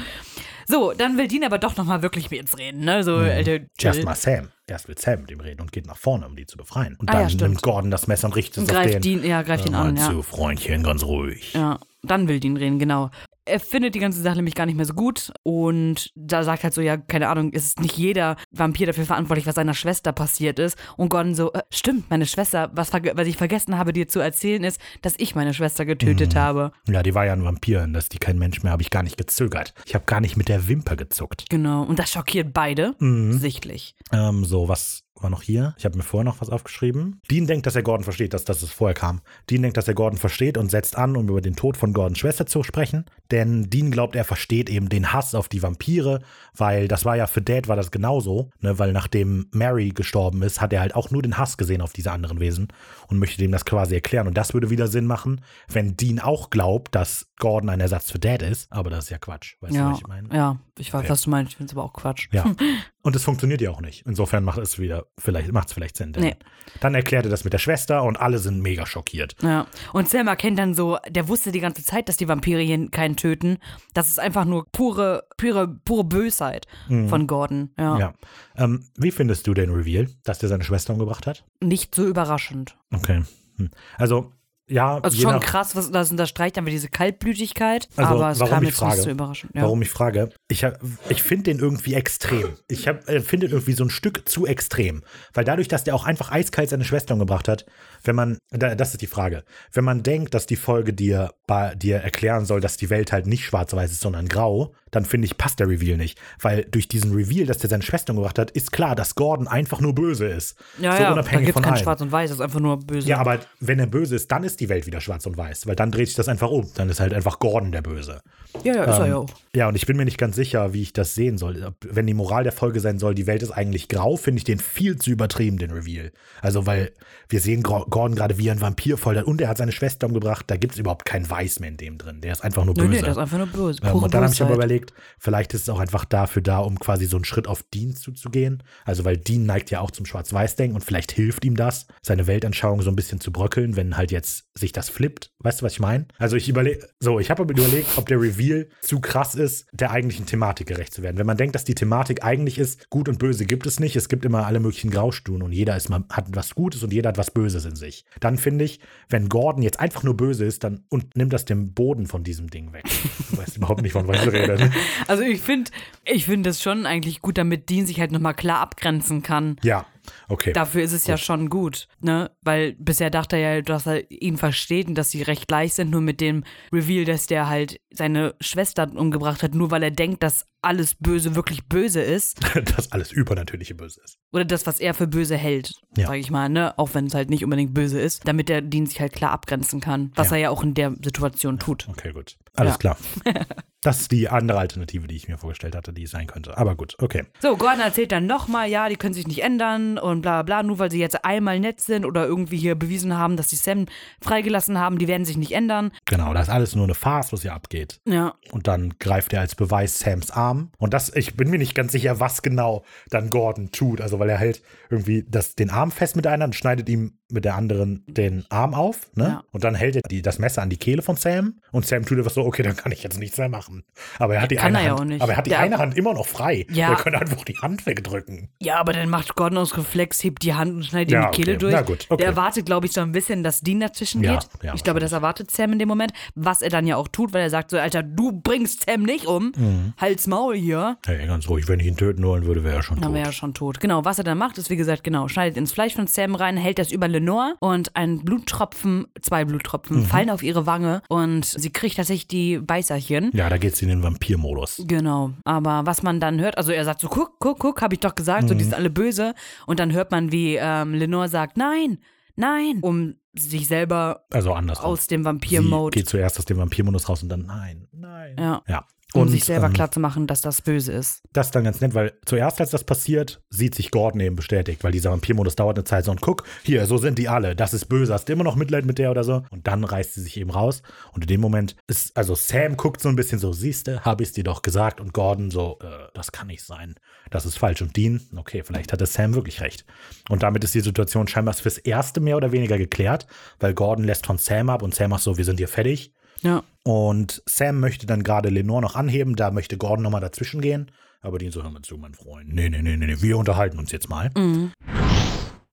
So, 0.65 0.93
dann 0.93 1.17
will 1.17 1.27
Dean 1.27 1.43
aber 1.43 1.59
doch 1.59 1.75
nochmal 1.75 2.01
wirklich 2.01 2.31
mit 2.31 2.39
uns 2.41 2.57
reden, 2.57 2.85
ne? 2.85 3.03
So, 3.03 3.15
Alter, 3.17 3.59
chill. 3.59 3.67
Erstmal 3.87 4.15
Sam. 4.15 4.47
Erst 4.65 4.87
will 4.87 4.97
Sam 4.97 5.21
mit 5.21 5.31
ihm 5.31 5.41
reden 5.41 5.59
und 5.59 5.73
geht 5.73 5.85
nach 5.87 5.97
vorne, 5.97 6.25
um 6.25 6.37
die 6.37 6.45
zu 6.45 6.55
befreien. 6.55 6.95
Und 6.97 7.09
Ah, 7.09 7.13
ja, 7.15 7.19
dann 7.21 7.29
stimmt. 7.29 7.41
nimmt 7.51 7.61
Gordon 7.63 7.91
das 7.91 8.07
Messer 8.07 8.27
und 8.27 8.35
richtet 8.37 8.59
Und 8.59 8.63
es 8.63 8.69
auf 8.69 8.75
greift 8.81 8.93
den. 8.93 9.01
Dean, 9.01 9.25
ja, 9.25 9.41
greift 9.41 9.65
ihn 9.65 9.73
mal 9.73 9.89
an, 9.89 9.97
ja. 9.97 10.09
zu, 10.09 10.21
Freundchen, 10.23 10.83
ganz 10.83 11.03
ruhig. 11.03 11.53
Ja, 11.53 11.79
dann 12.01 12.29
will 12.29 12.39
Dean 12.39 12.55
reden, 12.55 12.79
genau. 12.79 13.09
Er 13.45 13.59
findet 13.59 13.93
die 13.95 13.99
ganze 13.99 14.21
Sache 14.21 14.37
nämlich 14.37 14.55
gar 14.55 14.65
nicht 14.65 14.75
mehr 14.75 14.85
so 14.85 14.93
gut 14.93 15.31
und 15.43 16.11
da 16.15 16.43
sagt 16.43 16.63
halt 16.63 16.73
so, 16.73 16.81
ja, 16.81 16.95
keine 16.97 17.27
Ahnung, 17.27 17.51
ist 17.51 17.79
nicht 17.81 17.97
jeder 17.97 18.37
Vampir 18.51 18.87
dafür 18.87 19.05
verantwortlich, 19.05 19.45
was 19.45 19.55
seiner 19.55 19.73
Schwester 19.73 20.13
passiert 20.13 20.59
ist. 20.59 20.77
Und 20.95 21.09
Gordon 21.09 21.35
so, 21.35 21.51
äh, 21.53 21.61
stimmt, 21.69 22.09
meine 22.09 22.25
Schwester, 22.25 22.71
was, 22.73 22.93
was 22.93 23.27
ich 23.27 23.35
vergessen 23.37 23.77
habe, 23.77 23.91
dir 23.93 24.07
zu 24.07 24.19
erzählen, 24.19 24.63
ist, 24.63 24.79
dass 25.01 25.15
ich 25.17 25.35
meine 25.35 25.53
Schwester 25.53 25.85
getötet 25.85 26.35
habe. 26.35 26.71
Ja, 26.87 27.03
die 27.03 27.13
war 27.15 27.25
ja 27.25 27.33
ein 27.33 27.43
Vampir, 27.43 27.85
dass 27.87 28.09
die 28.09 28.17
kein 28.19 28.37
Mensch 28.39 28.63
mehr, 28.63 28.71
habe 28.71 28.81
ich 28.81 28.89
gar 28.89 29.03
nicht 29.03 29.17
gezögert. 29.17 29.73
Ich 29.85 29.93
habe 29.95 30.05
gar 30.05 30.21
nicht 30.21 30.37
mit 30.37 30.47
der 30.47 30.67
Wimper 30.67 30.95
gezuckt. 30.95 31.45
Genau, 31.49 31.83
und 31.83 31.99
das 31.99 32.11
schockiert 32.11 32.53
beide, 32.53 32.95
Mhm. 32.99 33.33
sichtlich. 33.33 33.95
Ähm, 34.11 34.45
so, 34.45 34.67
was 34.69 35.02
war 35.23 35.29
noch 35.29 35.41
hier? 35.41 35.73
Ich 35.77 35.85
habe 35.85 35.97
mir 35.97 36.03
vorher 36.03 36.25
noch 36.25 36.41
was 36.41 36.49
aufgeschrieben. 36.49 37.21
Dean 37.31 37.47
denkt, 37.47 37.65
dass 37.65 37.75
er 37.75 37.83
Gordon 37.83 38.03
versteht, 38.03 38.33
dass, 38.33 38.43
dass 38.45 38.61
es 38.61 38.71
vorher 38.71 38.93
kam. 38.93 39.21
Dean 39.49 39.61
denkt, 39.61 39.77
dass 39.77 39.87
er 39.87 39.93
Gordon 39.93 40.17
versteht 40.19 40.57
und 40.57 40.69
setzt 40.69 40.97
an, 40.97 41.15
um 41.15 41.27
über 41.29 41.41
den 41.41 41.55
Tod 41.55 41.77
von 41.77 41.93
Gordons 41.93 42.19
Schwester 42.19 42.45
zu 42.45 42.63
sprechen. 42.63 43.05
Denn 43.31 43.69
Dean 43.69 43.89
glaubt, 43.91 44.15
er 44.15 44.25
versteht 44.25 44.69
eben 44.69 44.89
den 44.89 45.13
Hass 45.13 45.33
auf 45.33 45.47
die 45.49 45.63
Vampire, 45.63 46.19
weil 46.55 46.87
das 46.87 47.05
war 47.05 47.15
ja 47.15 47.25
für 47.27 47.41
Dad 47.41 47.67
war 47.67 47.75
das 47.75 47.89
genauso, 47.91 48.51
ne? 48.59 48.77
weil 48.77 48.91
nachdem 48.93 49.47
Mary 49.51 49.89
gestorben 49.89 50.41
ist, 50.43 50.61
hat 50.61 50.73
er 50.73 50.81
halt 50.81 50.95
auch 50.95 51.09
nur 51.09 51.21
den 51.21 51.37
Hass 51.37 51.57
gesehen 51.57 51.81
auf 51.81 51.93
diese 51.93 52.11
anderen 52.11 52.39
Wesen 52.39 52.67
und 53.07 53.19
möchte 53.19 53.37
dem 53.37 53.51
das 53.51 53.65
quasi 53.65 53.95
erklären. 53.95 54.27
Und 54.27 54.35
das 54.37 54.53
würde 54.53 54.69
wieder 54.69 54.87
Sinn 54.87 55.05
machen, 55.05 55.41
wenn 55.69 55.95
Dean 55.97 56.19
auch 56.19 56.49
glaubt, 56.49 56.93
dass 56.93 57.27
Gordon 57.39 57.69
ein 57.69 57.79
Ersatz 57.79 58.11
für 58.11 58.19
Dad 58.19 58.41
ist. 58.41 58.71
Aber 58.71 58.89
das 58.89 59.05
ist 59.05 59.09
ja 59.09 59.17
Quatsch. 59.17 59.55
Weißt 59.61 59.73
du, 59.73 59.77
Ja, 59.77 59.91
was 59.91 59.99
ich 59.99 60.07
meine? 60.07 60.29
ja, 60.35 60.57
ich 60.77 60.93
weiß, 60.93 61.01
Okay. 61.01 61.09
was 61.09 61.21
du 61.21 61.29
meinst, 61.29 61.51
ich 61.51 61.57
finde 61.57 61.71
es 61.71 61.77
aber 61.77 61.83
auch 61.85 61.93
Quatsch. 61.93 62.27
Ja. 62.31 62.45
Und 63.03 63.17
es 63.17 63.23
funktioniert 63.23 63.59
ja 63.59 63.69
auch 63.69 63.81
nicht. 63.81 64.05
Insofern 64.05 64.45
macht 64.45 64.59
es 64.59 64.79
wieder, 64.79 65.07
vielleicht, 65.19 65.51
macht 65.51 65.67
es 65.67 65.73
vielleicht 65.73 65.97
Sinn. 65.97 66.15
Nee. 66.17 66.35
Dann 66.79 66.95
erklärt 66.95 67.25
er 67.25 67.29
das 67.29 67.43
mit 67.43 67.51
der 67.51 67.57
Schwester 67.57 68.01
und 68.03 68.15
alle 68.15 68.39
sind 68.39 68.61
mega 68.61 68.85
schockiert. 68.85 69.35
Ja, 69.41 69.67
und 69.91 70.09
Sam 70.09 70.27
erkennt 70.27 70.57
dann 70.57 70.73
so, 70.73 70.97
der 71.09 71.27
wusste 71.27 71.51
die 71.51 71.59
ganze 71.59 71.83
Zeit, 71.83 72.07
dass 72.07 72.15
die 72.15 72.29
Vampire 72.29 72.61
hier 72.61 72.89
keinen 72.89 73.17
töten. 73.17 73.57
Das 73.93 74.07
ist 74.07 74.21
einfach 74.21 74.45
nur 74.45 74.65
pure, 74.71 75.27
pure, 75.35 75.67
pure 75.83 76.05
Bösheit 76.05 76.65
von 76.87 77.27
Gordon. 77.27 77.71
Ja. 77.77 77.93
Mhm. 77.93 77.99
Ja. 77.99 78.13
Ähm, 78.55 78.85
wie 78.95 79.11
findest 79.11 79.47
du 79.47 79.53
den 79.53 79.71
Reveal, 79.71 80.07
dass 80.23 80.39
der 80.39 80.47
seine 80.47 80.63
Schwester 80.63 80.93
umgebracht 80.93 81.27
hat? 81.27 81.43
Nicht 81.61 81.93
so 81.93 82.07
überraschend. 82.07 82.77
Okay. 82.93 83.23
Hm. 83.57 83.69
Also, 83.97 84.31
ja, 84.73 84.97
Also 84.99 85.21
schon 85.21 85.31
nach, 85.31 85.39
krass, 85.41 85.75
was 85.75 85.91
das 85.91 86.11
unterstreicht 86.11 86.57
einfach 86.57 86.71
diese 86.71 86.89
Kaltblütigkeit, 86.89 87.87
Also, 87.95 88.09
aber 88.15 88.31
es 88.31 88.39
warum 88.39 88.53
kam 88.53 88.63
ich 88.63 88.69
jetzt 88.69 88.79
frage, 88.79 88.95
nicht 88.95 89.03
so 89.03 89.09
überraschend. 89.09 89.55
Ja. 89.55 89.61
warum 89.63 89.81
ich 89.81 89.89
frage, 89.89 90.29
ich, 90.49 90.63
hab- 90.63 90.79
ich 91.09 91.23
finde 91.23 91.43
den 91.45 91.59
irgendwie 91.59 91.93
extrem. 91.93 92.53
Ich 92.67 92.87
äh, 92.87 93.21
finde 93.21 93.47
den 93.47 93.53
irgendwie 93.55 93.73
so 93.73 93.83
ein 93.83 93.89
Stück 93.89 94.27
zu 94.27 94.45
extrem. 94.45 95.03
Weil 95.33 95.45
dadurch, 95.45 95.67
dass 95.67 95.83
der 95.83 95.95
auch 95.95 96.05
einfach 96.05 96.31
eiskalt 96.31 96.69
seine 96.69 96.83
Schwester 96.85 97.13
umgebracht 97.13 97.47
hat, 97.47 97.65
wenn 98.03 98.15
man, 98.15 98.37
da- 98.51 98.75
das 98.75 98.91
ist 98.93 99.01
die 99.01 99.07
Frage, 99.07 99.43
wenn 99.71 99.83
man 99.83 100.03
denkt, 100.03 100.33
dass 100.33 100.45
die 100.45 100.55
Folge 100.55 100.93
dir, 100.93 101.31
bei, 101.47 101.75
dir 101.75 101.97
erklären 101.97 102.45
soll, 102.45 102.59
dass 102.61 102.77
die 102.77 102.89
Welt 102.89 103.11
halt 103.11 103.27
nicht 103.27 103.45
schwarz-weiß 103.45 103.91
ist, 103.91 104.01
sondern 104.01 104.27
grau, 104.27 104.73
dann 104.93 105.05
finde 105.05 105.25
ich, 105.25 105.37
passt 105.37 105.59
der 105.59 105.67
Reveal 105.67 105.97
nicht. 105.97 106.19
Weil 106.39 106.63
durch 106.71 106.87
diesen 106.87 107.13
Reveal, 107.13 107.45
dass 107.45 107.57
der 107.57 107.69
seine 107.69 107.83
Schwester 107.83 108.11
umgebracht 108.13 108.39
hat, 108.39 108.51
ist 108.51 108.71
klar, 108.71 108.95
dass 108.95 109.15
Gordon 109.15 109.47
einfach 109.47 109.81
nur 109.81 109.93
böse 109.93 110.27
ist. 110.27 110.55
ja, 110.79 110.91
so 110.95 110.97
ja, 111.01 111.07
da 111.07 111.13
unabhängig 111.13 111.47
gibt 111.47 111.49
es 111.49 111.53
von 111.55 111.63
kein 111.63 111.73
allem. 111.73 111.83
Schwarz 111.83 112.01
und 112.01 112.11
Weiß, 112.11 112.29
das 112.29 112.37
ist 112.37 112.41
einfach 112.41 112.59
nur 112.59 112.77
böse. 112.79 113.07
Ja, 113.09 113.17
aber 113.17 113.39
wenn 113.59 113.79
er 113.79 113.87
böse 113.87 114.15
ist, 114.15 114.31
dann 114.31 114.43
ist 114.43 114.59
die 114.59 114.69
Welt 114.69 114.85
wieder 114.85 115.01
schwarz 115.01 115.25
und 115.25 115.35
weiß, 115.37 115.67
weil 115.67 115.75
dann 115.75 115.91
dreht 115.91 116.07
sich 116.07 116.15
das 116.15 116.27
einfach 116.29 116.49
um. 116.49 116.69
Dann 116.75 116.89
ist 116.89 116.99
halt 116.99 117.13
einfach 117.13 117.39
Gordon 117.39 117.71
der 117.71 117.81
Böse. 117.81 118.21
ja, 118.63 118.75
ja, 118.75 118.83
ist 118.83 118.97
er 118.99 119.05
Ähm, 119.05 119.09
ja 119.09 119.17
auch. 119.17 119.29
Ja, 119.55 119.67
und 119.67 119.75
ich 119.75 119.85
bin 119.85 119.97
mir 119.97 120.05
nicht 120.05 120.17
ganz 120.17 120.35
sicher, 120.35 120.73
wie 120.73 120.81
ich 120.81 120.93
das 120.93 121.13
sehen 121.13 121.37
soll. 121.37 121.75
Wenn 121.81 122.07
die 122.07 122.15
Moral 122.15 122.43
der 122.43 122.51
Folge 122.51 122.79
sein 122.79 122.97
soll, 122.97 123.13
die 123.13 123.27
Welt 123.27 123.43
ist 123.43 123.51
eigentlich 123.51 123.87
grau, 123.87 124.15
finde 124.15 124.39
ich 124.39 124.43
den 124.45 124.57
viel 124.57 124.97
zu 124.97 125.11
übertrieben, 125.11 125.59
den 125.59 125.69
Reveal. 125.69 126.11
Also, 126.41 126.65
weil 126.65 126.91
wir 127.29 127.39
sehen 127.39 127.61
Gordon 127.61 128.15
gerade, 128.15 128.39
wie 128.39 128.49
ein 128.49 128.61
Vampir 128.61 128.97
foltert 128.97 129.27
und 129.27 129.39
er 129.41 129.49
hat 129.49 129.59
seine 129.59 129.71
Schwester 129.71 130.07
umgebracht. 130.07 130.45
Da 130.47 130.57
gibt 130.57 130.73
es 130.73 130.79
überhaupt 130.79 131.05
kein 131.05 131.29
Weiß 131.29 131.59
mehr 131.59 131.69
in 131.69 131.77
dem 131.77 131.99
drin. 131.99 132.21
Der 132.21 132.31
ist 132.31 132.43
einfach 132.43 132.65
nur 132.65 132.73
böse. 132.73 132.89
nee, 132.89 133.01
das 133.01 133.11
ist 133.11 133.17
einfach 133.19 133.37
nur 133.37 133.45
böse. 133.45 133.79
Ähm, 133.83 133.93
und 133.93 134.11
dann 134.11 134.23
habe 134.23 134.33
ich 134.33 134.41
aber 134.41 134.55
überlegt, 134.55 134.91
vielleicht 135.19 135.53
ist 135.53 135.61
es 135.61 135.69
auch 135.69 135.79
einfach 135.79 136.05
dafür 136.05 136.41
da, 136.41 136.57
um 136.57 136.79
quasi 136.79 137.05
so 137.05 137.17
einen 137.17 137.25
Schritt 137.25 137.47
auf 137.47 137.61
Dean 137.61 137.95
zuzugehen. 137.95 138.63
Also, 138.85 139.05
weil 139.05 139.17
Dean 139.17 139.45
neigt 139.45 139.69
ja 139.69 139.81
auch 139.81 139.91
zum 139.91 140.07
Schwarz-Weiß-Denken 140.07 140.75
und 140.75 140.81
vielleicht 140.81 141.11
hilft 141.11 141.45
ihm 141.45 141.55
das, 141.55 141.85
seine 142.01 142.25
Weltanschauung 142.25 142.81
so 142.81 142.89
ein 142.89 142.95
bisschen 142.95 143.19
zu 143.19 143.31
bröckeln, 143.31 143.75
wenn 143.75 143.97
halt 143.97 144.11
jetzt 144.11 144.45
sich 144.55 144.71
das 144.71 144.89
flippt. 144.89 145.31
Weißt 145.39 145.61
du, 145.61 145.65
was 145.65 145.73
ich 145.73 145.79
meine? 145.79 146.05
Also, 146.17 146.35
ich 146.35 146.47
überlege, 146.47 146.87
so, 146.99 147.19
ich 147.19 147.29
habe 147.31 147.43
überlegt, 147.43 147.97
ob 147.97 148.05
der 148.05 148.21
Reveal 148.21 148.67
zu 148.81 149.01
krass 149.01 149.35
ist, 149.35 149.67
der 149.71 149.91
eigentlichen 149.91 150.25
Thematik 150.25 150.67
gerecht 150.67 150.93
zu 150.93 151.01
werden. 151.01 151.17
Wenn 151.17 151.25
man 151.25 151.37
denkt, 151.37 151.55
dass 151.55 151.63
die 151.63 151.75
Thematik 151.75 152.23
eigentlich 152.23 152.59
ist, 152.59 152.89
gut 152.89 153.09
und 153.09 153.19
böse 153.19 153.45
gibt 153.45 153.65
es 153.65 153.79
nicht, 153.79 153.95
es 153.95 154.09
gibt 154.09 154.25
immer 154.25 154.45
alle 154.45 154.59
möglichen 154.59 154.91
Graustufen 154.91 155.41
und 155.41 155.51
jeder 155.51 155.75
ist 155.75 155.89
mal, 155.89 156.03
hat 156.09 156.27
was 156.29 156.53
Gutes 156.55 156.83
und 156.83 156.93
jeder 156.93 157.09
hat 157.09 157.17
was 157.17 157.31
Böses 157.31 157.65
in 157.65 157.75
sich. 157.75 158.05
Dann 158.19 158.37
finde 158.37 158.65
ich, 158.65 158.79
wenn 159.09 159.29
Gordon 159.29 159.63
jetzt 159.63 159.79
einfach 159.79 160.03
nur 160.03 160.15
böse 160.15 160.45
ist, 160.45 160.63
dann 160.63 160.83
und 160.89 161.15
nimmt 161.15 161.33
das 161.33 161.45
den 161.45 161.73
Boden 161.73 162.05
von 162.05 162.23
diesem 162.23 162.49
Ding 162.49 162.73
weg. 162.73 162.83
Du 163.31 163.37
weißt 163.37 163.57
überhaupt 163.57 163.81
nicht, 163.81 163.93
von 163.93 164.07
was 164.07 164.25
ich 164.25 164.31
rede. 164.31 164.71
Also 165.07 165.23
ich 165.23 165.41
finde, 165.41 165.71
ich 166.05 166.25
finde 166.25 166.49
es 166.49 166.61
schon 166.61 166.85
eigentlich 166.85 167.21
gut, 167.21 167.37
damit 167.37 167.69
Dean 167.69 167.85
sich 167.85 167.99
halt 167.99 168.11
nochmal 168.11 168.33
klar 168.33 168.59
abgrenzen 168.59 169.21
kann. 169.23 169.57
Ja, 169.63 169.85
okay. 170.27 170.53
Dafür 170.53 170.83
ist 170.83 170.93
es 170.93 171.07
ja 171.07 171.17
schon 171.17 171.49
gut, 171.49 171.87
ne? 172.01 172.31
Weil 172.41 172.73
bisher 172.73 173.09
dachte 173.09 173.37
er 173.37 173.55
ja, 173.55 173.61
dass 173.61 173.87
er 173.87 174.09
ihn 174.11 174.37
versteht 174.37 174.87
und 174.87 174.95
dass 174.95 175.11
sie 175.11 175.21
recht 175.21 175.47
gleich 175.47 175.73
sind, 175.73 175.89
nur 175.91 176.01
mit 176.01 176.21
dem 176.21 176.43
Reveal, 176.71 177.05
dass 177.05 177.27
der 177.27 177.47
halt 177.49 177.79
seine 177.91 178.35
Schwester 178.41 178.89
umgebracht 178.95 179.43
hat, 179.43 179.55
nur 179.55 179.71
weil 179.71 179.83
er 179.83 179.91
denkt, 179.91 180.23
dass 180.23 180.45
alles 180.61 180.95
Böse 180.95 181.35
wirklich 181.35 181.65
böse 181.65 182.01
ist. 182.01 182.39
dass 182.77 182.91
alles 182.91 183.11
Übernatürliche 183.11 183.75
böse 183.75 183.99
ist. 184.03 184.17
Oder 184.31 184.45
das, 184.45 184.65
was 184.65 184.79
er 184.79 184.93
für 184.93 185.07
böse 185.07 185.35
hält, 185.37 185.71
Ja. 185.97 186.07
sag 186.07 186.17
ich 186.17 186.31
mal, 186.31 186.49
ne? 186.49 186.77
Auch 186.77 186.93
wenn 186.93 187.07
es 187.07 187.13
halt 187.13 187.29
nicht 187.29 187.43
unbedingt 187.43 187.73
böse 187.73 187.99
ist, 187.99 188.27
damit 188.27 188.49
der 188.49 188.61
Dean 188.61 188.85
sich 188.85 188.99
halt 189.01 189.13
klar 189.13 189.31
abgrenzen 189.31 189.79
kann. 189.81 190.11
Was 190.15 190.29
Ja. 190.29 190.37
er 190.37 190.41
ja 190.43 190.49
auch 190.49 190.63
in 190.63 190.73
der 190.73 190.93
Situation 191.03 191.59
tut. 191.59 191.87
Okay, 191.89 192.13
gut. 192.13 192.37
Alles 192.55 192.73
Ja. 192.73 192.77
klar. 192.77 192.97
Das 193.85 193.99
ist 193.99 194.13
die 194.13 194.29
andere 194.29 194.59
Alternative, 194.59 195.07
die 195.07 195.15
ich 195.17 195.27
mir 195.27 195.37
vorgestellt 195.37 195.75
hatte, 195.75 195.91
die 195.91 196.03
es 196.03 196.11
sein 196.11 196.25
könnte. 196.25 196.57
Aber 196.57 196.77
gut, 196.77 196.95
okay. 197.01 197.25
So, 197.41 197.57
Gordon 197.57 197.81
erzählt 197.81 198.13
dann 198.13 198.27
nochmal, 198.27 198.69
ja, 198.69 198.87
die 198.87 198.95
können 198.95 199.13
sich 199.13 199.27
nicht 199.27 199.43
ändern 199.43 199.97
und 199.97 200.21
bla 200.21 200.41
bla 200.41 200.61
bla, 200.61 200.63
nur 200.63 200.79
weil 200.79 200.89
sie 200.89 200.99
jetzt 201.01 201.25
einmal 201.25 201.59
nett 201.59 201.81
sind 201.81 202.05
oder 202.05 202.25
irgendwie 202.25 202.55
hier 202.55 202.75
bewiesen 202.75 203.17
haben, 203.17 203.35
dass 203.35 203.49
sie 203.49 203.57
Sam 203.57 203.87
freigelassen 204.21 204.79
haben, 204.79 204.99
die 204.99 205.09
werden 205.09 205.25
sich 205.25 205.35
nicht 205.35 205.51
ändern. 205.51 205.91
Genau, 206.05 206.33
das 206.33 206.47
ist 206.47 206.53
alles 206.53 206.75
nur 206.77 206.85
eine 206.85 206.93
Farce, 206.95 207.33
was 207.33 207.41
hier 207.41 207.53
abgeht. 207.53 207.99
Ja, 208.07 208.35
Und 208.51 208.67
dann 208.69 208.93
greift 208.99 209.33
er 209.33 209.41
als 209.41 209.55
Beweis 209.55 209.99
Sams 209.99 210.31
Arm. 210.31 210.71
Und 210.77 210.93
das, 210.93 211.13
ich 211.13 211.35
bin 211.35 211.49
mir 211.49 211.57
nicht 211.59 211.75
ganz 211.75 211.91
sicher, 211.91 212.21
was 212.21 212.41
genau 212.41 212.85
dann 213.09 213.29
Gordon 213.29 213.71
tut. 213.71 213.99
Also, 213.99 214.17
weil 214.17 214.29
er 214.29 214.37
hält 214.37 214.61
irgendwie 214.89 215.25
das, 215.27 215.55
den 215.55 215.69
Arm 215.71 215.91
fest 215.91 216.15
mit 216.15 216.25
einer 216.25 216.45
und 216.45 216.55
schneidet 216.55 216.87
ihm 216.87 217.17
mit 217.33 217.45
der 217.45 217.55
anderen 217.55 218.03
den 218.07 218.45
Arm 218.49 218.73
auf. 218.73 219.01
Ne? 219.15 219.23
Ja. 219.25 219.43
Und 219.51 219.63
dann 219.63 219.75
hält 219.75 219.95
er 219.95 220.01
die, 220.09 220.21
das 220.21 220.39
Messer 220.39 220.61
an 220.61 220.69
die 220.69 220.77
Kehle 220.77 221.01
von 221.01 221.15
Sam. 221.15 221.55
Und 221.71 221.85
Sam 221.85 222.05
tut 222.05 222.17
einfach 222.17 222.31
so, 222.31 222.45
okay, 222.45 222.63
dann 222.63 222.75
kann 222.75 222.91
ich 222.91 223.03
jetzt 223.03 223.19
nichts 223.19 223.37
mehr 223.37 223.49
machen. 223.49 223.83
Aber 224.19 224.35
er 224.35 224.41
hat 224.41 224.51
die, 224.51 224.55
Kann 224.55 224.75
eine, 224.75 224.79
er 224.79 224.93
ja 224.93 224.99
Hand, 224.99 225.09
nicht. 225.09 225.21
Aber 225.21 225.31
er 225.33 225.37
hat 225.37 225.45
die 225.45 225.49
Der- 225.51 225.59
eine 225.59 225.77
Hand 225.77 225.97
immer 225.97 226.13
noch 226.13 226.27
frei. 226.27 226.65
Ja. 226.69 226.91
Er 226.91 226.95
könnte 226.95 227.19
einfach 227.19 227.43
die 227.43 227.57
Hand 227.57 227.85
wegdrücken. 227.85 228.49
Ja, 228.61 228.79
aber 228.79 228.93
dann 228.93 229.09
macht 229.09 229.35
Gordon 229.35 229.57
aus 229.57 229.77
Reflex, 229.77 230.23
hebt 230.23 230.43
die 230.43 230.53
Hand 230.53 230.73
und 230.73 230.85
schneidet 230.85 231.11
ihm 231.11 231.15
Ja, 231.21 231.31
die 231.31 231.35
Kehle 231.41 231.51
okay. 231.53 231.59
durch. 231.59 231.73
Na 231.73 231.81
gut, 231.81 232.05
okay. 232.09 232.17
Der 232.17 232.27
erwartet, 232.27 232.65
glaube 232.65 232.85
ich, 232.85 232.93
so 232.93 233.01
ein 233.01 233.11
bisschen, 233.11 233.43
dass 233.43 233.61
Dean 233.61 233.79
dazwischen 233.79 234.23
Ja, 234.23 234.35
geht. 234.35 234.47
ja, 234.63 234.73
ich 234.75 234.83
glaube, 234.83 234.99
das 234.99 235.11
erwartet 235.11 235.51
Sam 235.51 235.73
in 235.73 235.79
dem 235.79 235.87
Moment. 235.87 236.13
Was 236.35 236.61
er 236.61 236.69
dann 236.69 236.85
ja 236.87 236.95
auch 236.97 237.07
tut, 237.07 237.33
weil 237.33 237.41
er 237.41 237.49
sagt 237.49 237.71
so, 237.71 237.77
Alter, 237.77 238.03
du 238.03 238.31
bringst 238.31 238.85
Sam 238.85 239.03
nicht 239.03 239.25
um. 239.25 239.51
Mhm. 239.55 239.93
Halt's 239.97 240.27
Maul 240.27 240.55
hier. 240.55 240.97
Hey, 241.05 241.25
ganz 241.27 241.47
ruhig, 241.49 241.67
wenn 241.67 241.79
ich 241.79 241.87
ihn 241.87 241.97
töten 241.97 242.23
wollen 242.23 242.45
würde, 242.45 242.63
wäre 242.63 242.75
er 242.77 242.83
schon 242.83 242.97
Dann 242.99 243.09
tot. 243.09 243.15
wäre 243.15 243.25
er 243.27 243.31
schon 243.33 243.53
tot. 243.53 243.79
Genau, 243.79 244.05
was 244.05 244.17
er 244.17 244.23
dann 244.23 244.37
macht, 244.37 244.57
ist 244.57 244.69
wie 244.69 244.75
gesagt, 244.75 245.03
genau, 245.03 245.27
schneidet 245.27 245.57
ins 245.57 245.71
Fleisch 245.71 245.95
von 245.95 246.07
Sam 246.07 246.35
rein, 246.35 246.57
hält 246.57 246.79
das 246.79 246.91
über 246.91 247.07
Lenore 247.23 247.55
und 247.59 247.95
ein 247.95 248.19
Bluttropfen, 248.19 249.07
zwei 249.21 249.45
Bluttropfen 249.45 249.99
Mhm. 250.01 250.05
fallen 250.05 250.29
auf 250.29 250.43
ihre 250.43 250.65
Wange 250.65 251.01
und 251.09 251.45
sie 251.45 251.71
kriegt 251.71 251.95
tatsächlich 251.95 252.27
die 252.27 252.57
Beißerchen. 252.59 253.31
Ja, 253.33 253.49
da 253.49 253.57
geht's 253.57 253.81
in 253.81 253.87
den 253.87 254.03
Vampirmodus. 254.03 254.83
Genau, 254.87 255.31
aber 255.45 255.85
was 255.85 256.03
man 256.03 256.19
dann 256.19 256.39
hört, 256.41 256.57
also 256.57 256.71
er 256.71 256.83
sagt 256.85 256.99
so, 256.99 257.07
guck, 257.07 257.39
guck, 257.39 257.59
guck, 257.59 257.81
hab 257.81 257.93
ich 257.93 257.99
doch 257.99 258.15
gesagt, 258.15 258.43
Mhm. 258.43 258.47
so 258.49 258.53
die 258.55 258.63
sind 258.63 258.73
alle 258.73 258.89
böse 258.89 259.33
und 259.67 259.79
dann 259.79 259.91
hört 259.93 260.11
man, 260.11 260.31
wie 260.31 260.57
ähm, 260.59 260.93
Lenore 260.93 261.29
sagt, 261.29 261.57
nein, 261.57 261.99
nein, 262.35 262.79
um 262.81 263.15
sich 263.35 263.67
selber 263.67 264.25
Also 264.31 264.53
aus 264.53 265.07
dem 265.07 265.21
Sie 265.21 265.25
Vampir-Mode, 265.25 265.95
geht 265.97 266.07
zuerst 266.09 266.37
aus 266.37 266.45
dem 266.45 266.57
Vampirmodus 266.57 267.09
raus 267.09 267.23
und 267.23 267.29
dann 267.29 267.45
nein, 267.47 267.87
nein. 267.91 268.35
ja, 268.37 268.61
Ja. 268.67 268.85
Um 269.13 269.29
sich 269.29 269.45
selber 269.45 269.67
ähm, 269.67 269.73
klarzumachen, 269.73 270.27
dass 270.27 270.41
das 270.41 270.61
böse 270.61 270.91
ist. 270.91 271.21
Das 271.31 271.47
ist 271.47 271.55
dann 271.55 271.63
ganz 271.63 271.81
nett, 271.81 271.93
weil 271.93 272.13
zuerst, 272.25 272.59
als 272.59 272.71
das 272.71 272.83
passiert, 272.83 273.41
sieht 273.49 273.75
sich 273.75 273.91
Gordon 273.91 274.19
eben 274.21 274.35
bestätigt, 274.35 274.83
weil 274.83 274.91
dieser 274.91 275.11
Vampirmodus 275.11 275.55
dauert 275.55 275.77
eine 275.77 275.83
Zeit 275.83 276.05
so 276.05 276.11
und 276.11 276.21
guck, 276.21 276.43
hier, 276.63 276.85
so 276.85 276.97
sind 276.97 277.17
die 277.19 277.29
alle, 277.29 277.55
das 277.55 277.73
ist 277.73 277.85
böse, 277.85 278.13
hast 278.13 278.25
du 278.25 278.33
immer 278.33 278.43
noch 278.43 278.55
Mitleid 278.55 278.85
mit 278.85 278.97
der 278.97 279.11
oder 279.11 279.23
so? 279.23 279.43
Und 279.49 279.67
dann 279.67 279.83
reißt 279.83 280.13
sie 280.13 280.21
sich 280.21 280.37
eben 280.37 280.49
raus 280.49 280.81
und 281.11 281.23
in 281.23 281.27
dem 281.27 281.41
Moment 281.41 281.75
ist, 281.87 282.15
also 282.17 282.35
Sam 282.35 282.77
guckt 282.77 283.01
so 283.01 283.09
ein 283.09 283.15
bisschen 283.15 283.39
so, 283.39 283.53
siehste, 283.53 284.03
hab 284.03 284.21
ich's 284.21 284.33
dir 284.33 284.43
doch 284.43 284.61
gesagt 284.61 284.99
und 284.99 285.13
Gordon 285.13 285.51
so, 285.51 285.77
äh, 285.81 286.09
das 286.13 286.31
kann 286.31 286.47
nicht 286.47 286.63
sein, 286.63 286.95
das 287.29 287.45
ist 287.45 287.57
falsch 287.57 287.81
und 287.81 287.95
Dean, 287.95 288.21
okay, 288.35 288.63
vielleicht 288.63 288.91
hatte 288.91 289.05
Sam 289.05 289.33
wirklich 289.33 289.61
recht. 289.61 289.85
Und 290.29 290.43
damit 290.43 290.63
ist 290.63 290.73
die 290.75 290.81
Situation 290.81 291.27
scheinbar 291.27 291.53
fürs 291.53 291.77
Erste 291.77 292.19
mehr 292.19 292.37
oder 292.37 292.51
weniger 292.51 292.77
geklärt, 292.77 293.27
weil 293.59 293.73
Gordon 293.73 294.05
lässt 294.05 294.25
von 294.25 294.37
Sam 294.37 294.69
ab 294.69 294.81
und 294.81 294.95
Sam 294.95 295.11
macht 295.11 295.23
so, 295.23 295.37
wir 295.37 295.45
sind 295.45 295.57
hier 295.57 295.67
fertig. 295.67 296.13
Ja, 296.43 296.63
Und 296.83 297.41
Sam 297.45 297.79
möchte 297.79 298.05
dann 298.05 298.23
gerade 298.23 298.49
Lenore 298.49 298.81
noch 298.81 298.95
anheben, 298.95 299.35
da 299.35 299.51
möchte 299.51 299.77
Gordon 299.77 300.03
nochmal 300.03 300.21
dazwischen 300.21 300.61
gehen. 300.61 300.91
Aber 301.21 301.37
Dean 301.39 301.51
so, 301.51 301.63
hör 301.63 301.69
mal 301.71 301.81
zu, 301.81 301.97
mein 301.97 302.13
Freund. 302.13 302.53
Nee, 302.53 302.69
nee, 302.69 302.81
nee, 302.81 302.97
nee, 302.97 303.15
wir 303.21 303.37
unterhalten 303.37 303.79
uns 303.79 303.91
jetzt 303.91 304.09
mal. 304.09 304.29
mhm. 304.35 304.71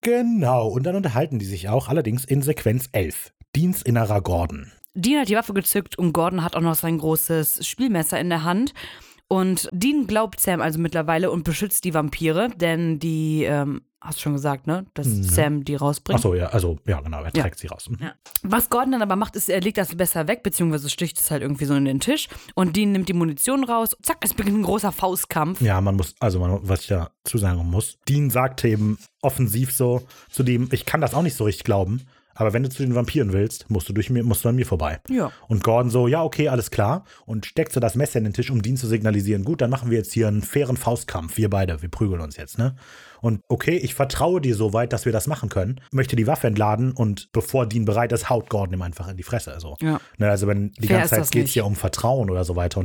Genau, 0.02 0.66
und 0.68 0.84
dann 0.84 0.96
unterhalten 0.96 1.38
die 1.38 1.44
sich 1.44 1.68
auch, 1.68 1.88
allerdings 1.88 2.24
in 2.24 2.40
Sequenz 2.40 2.88
11. 2.92 3.32
Deans 3.54 3.82
innerer 3.82 4.22
Gordon. 4.22 4.72
Dean 4.94 5.20
hat 5.20 5.28
die 5.28 5.36
Waffe 5.36 5.52
gezückt 5.52 5.98
und 5.98 6.12
Gordon 6.12 6.42
hat 6.42 6.56
auch 6.56 6.62
noch 6.62 6.74
sein 6.74 6.96
großes 6.98 7.66
Spielmesser 7.66 8.18
in 8.18 8.30
der 8.30 8.44
Hand. 8.44 8.72
Und 9.28 9.68
Dean 9.72 10.06
glaubt 10.06 10.40
Sam 10.40 10.60
also 10.60 10.78
mittlerweile 10.78 11.30
und 11.30 11.44
beschützt 11.44 11.84
die 11.84 11.92
Vampire, 11.94 12.48
denn 12.56 12.98
die, 12.98 13.44
ähm, 13.44 13.82
hast 14.00 14.18
du 14.18 14.22
schon 14.22 14.32
gesagt, 14.32 14.66
ne? 14.66 14.86
Dass 14.94 15.06
Sam 15.06 15.64
die 15.64 15.74
rausbringt. 15.74 16.18
Achso, 16.18 16.34
ja, 16.34 16.46
also, 16.46 16.78
ja, 16.86 17.00
genau, 17.00 17.18
er 17.22 17.30
Ja. 17.34 17.42
trägt 17.42 17.58
sie 17.58 17.66
raus. 17.66 17.88
Mhm. 17.90 17.98
Ja. 18.00 18.12
Was 18.42 18.70
Gordon 18.70 18.92
dann 18.92 19.02
aber 19.02 19.16
macht, 19.16 19.36
ist, 19.36 19.48
er 19.50 19.60
legt 19.60 19.76
das 19.78 19.94
besser 19.94 20.26
weg, 20.26 20.42
beziehungsweise 20.42 20.88
sticht 20.88 21.18
es 21.20 21.30
halt 21.30 21.42
irgendwie 21.42 21.66
so 21.66 21.74
in 21.74 21.84
den 21.84 22.00
Tisch. 22.00 22.28
Und 22.54 22.76
Dean 22.76 22.92
nimmt 22.92 23.08
die 23.08 23.12
Munition 23.12 23.64
raus. 23.64 23.96
Zack, 24.02 24.18
es 24.22 24.32
beginnt 24.34 24.58
ein 24.58 24.62
großer 24.62 24.92
Faustkampf. 24.92 25.60
Ja, 25.60 25.80
man 25.80 25.96
muss, 25.96 26.14
also 26.20 26.38
man, 26.40 26.60
was 26.62 26.80
ich 26.82 26.86
dazu 26.88 27.38
sagen 27.38 27.58
muss, 27.66 27.98
Dean 28.08 28.30
sagt 28.30 28.64
eben 28.64 28.98
offensiv 29.22 29.72
so 29.72 30.02
zu 30.30 30.42
dem, 30.42 30.68
ich 30.72 30.86
kann 30.86 31.00
das 31.00 31.12
auch 31.14 31.22
nicht 31.22 31.36
so 31.36 31.44
richtig 31.44 31.64
glauben, 31.64 32.02
aber 32.34 32.54
wenn 32.54 32.62
du 32.62 32.70
zu 32.70 32.82
den 32.82 32.94
Vampiren 32.94 33.34
willst, 33.34 33.68
musst 33.68 33.86
du 33.90 33.92
durch 33.92 34.08
mir, 34.08 34.24
musst 34.24 34.44
du 34.44 34.48
an 34.48 34.56
mir 34.56 34.64
vorbei. 34.64 34.98
Ja. 35.10 35.30
Und 35.48 35.62
Gordon 35.62 35.90
so, 35.90 36.08
ja, 36.08 36.22
okay, 36.22 36.48
alles 36.48 36.70
klar. 36.70 37.04
Und 37.26 37.44
steckt 37.44 37.72
so 37.72 37.80
das 37.80 37.96
Messer 37.96 38.16
in 38.18 38.24
den 38.24 38.32
Tisch, 38.32 38.50
um 38.50 38.62
Dean 38.62 38.78
zu 38.78 38.86
signalisieren, 38.86 39.44
gut, 39.44 39.60
dann 39.60 39.68
machen 39.68 39.90
wir 39.90 39.98
jetzt 39.98 40.14
hier 40.14 40.28
einen 40.28 40.40
fairen 40.40 40.78
Faustkampf, 40.78 41.36
wir 41.36 41.50
beide, 41.50 41.82
wir 41.82 41.90
prügeln 41.90 42.22
uns 42.22 42.38
jetzt, 42.38 42.56
ne? 42.56 42.76
Und 43.22 43.42
okay, 43.48 43.76
ich 43.76 43.94
vertraue 43.94 44.40
dir 44.40 44.54
so 44.54 44.72
weit, 44.72 44.92
dass 44.92 45.04
wir 45.04 45.12
das 45.12 45.26
machen 45.26 45.48
können, 45.48 45.80
möchte 45.92 46.16
die 46.16 46.26
Waffe 46.26 46.46
entladen 46.46 46.92
und 46.92 47.30
bevor 47.32 47.66
Dean 47.66 47.84
bereit 47.84 48.12
ist, 48.12 48.30
haut 48.30 48.48
Gordon 48.48 48.74
ihm 48.74 48.82
einfach 48.82 49.08
in 49.08 49.16
die 49.16 49.22
Fresse. 49.22 49.52
Also, 49.52 49.76
Ja. 49.80 50.00
ne, 50.18 50.30
also 50.30 50.46
wenn 50.46 50.72
die 50.72 50.86
Fair 50.86 50.98
ganze 51.00 51.16
Zeit 51.16 51.30
geht 51.30 51.42
es 51.44 51.48
nicht. 51.48 51.54
ja 51.56 51.64
um 51.64 51.76
Vertrauen 51.76 52.30
oder 52.30 52.44
so 52.44 52.56
weiter 52.56 52.80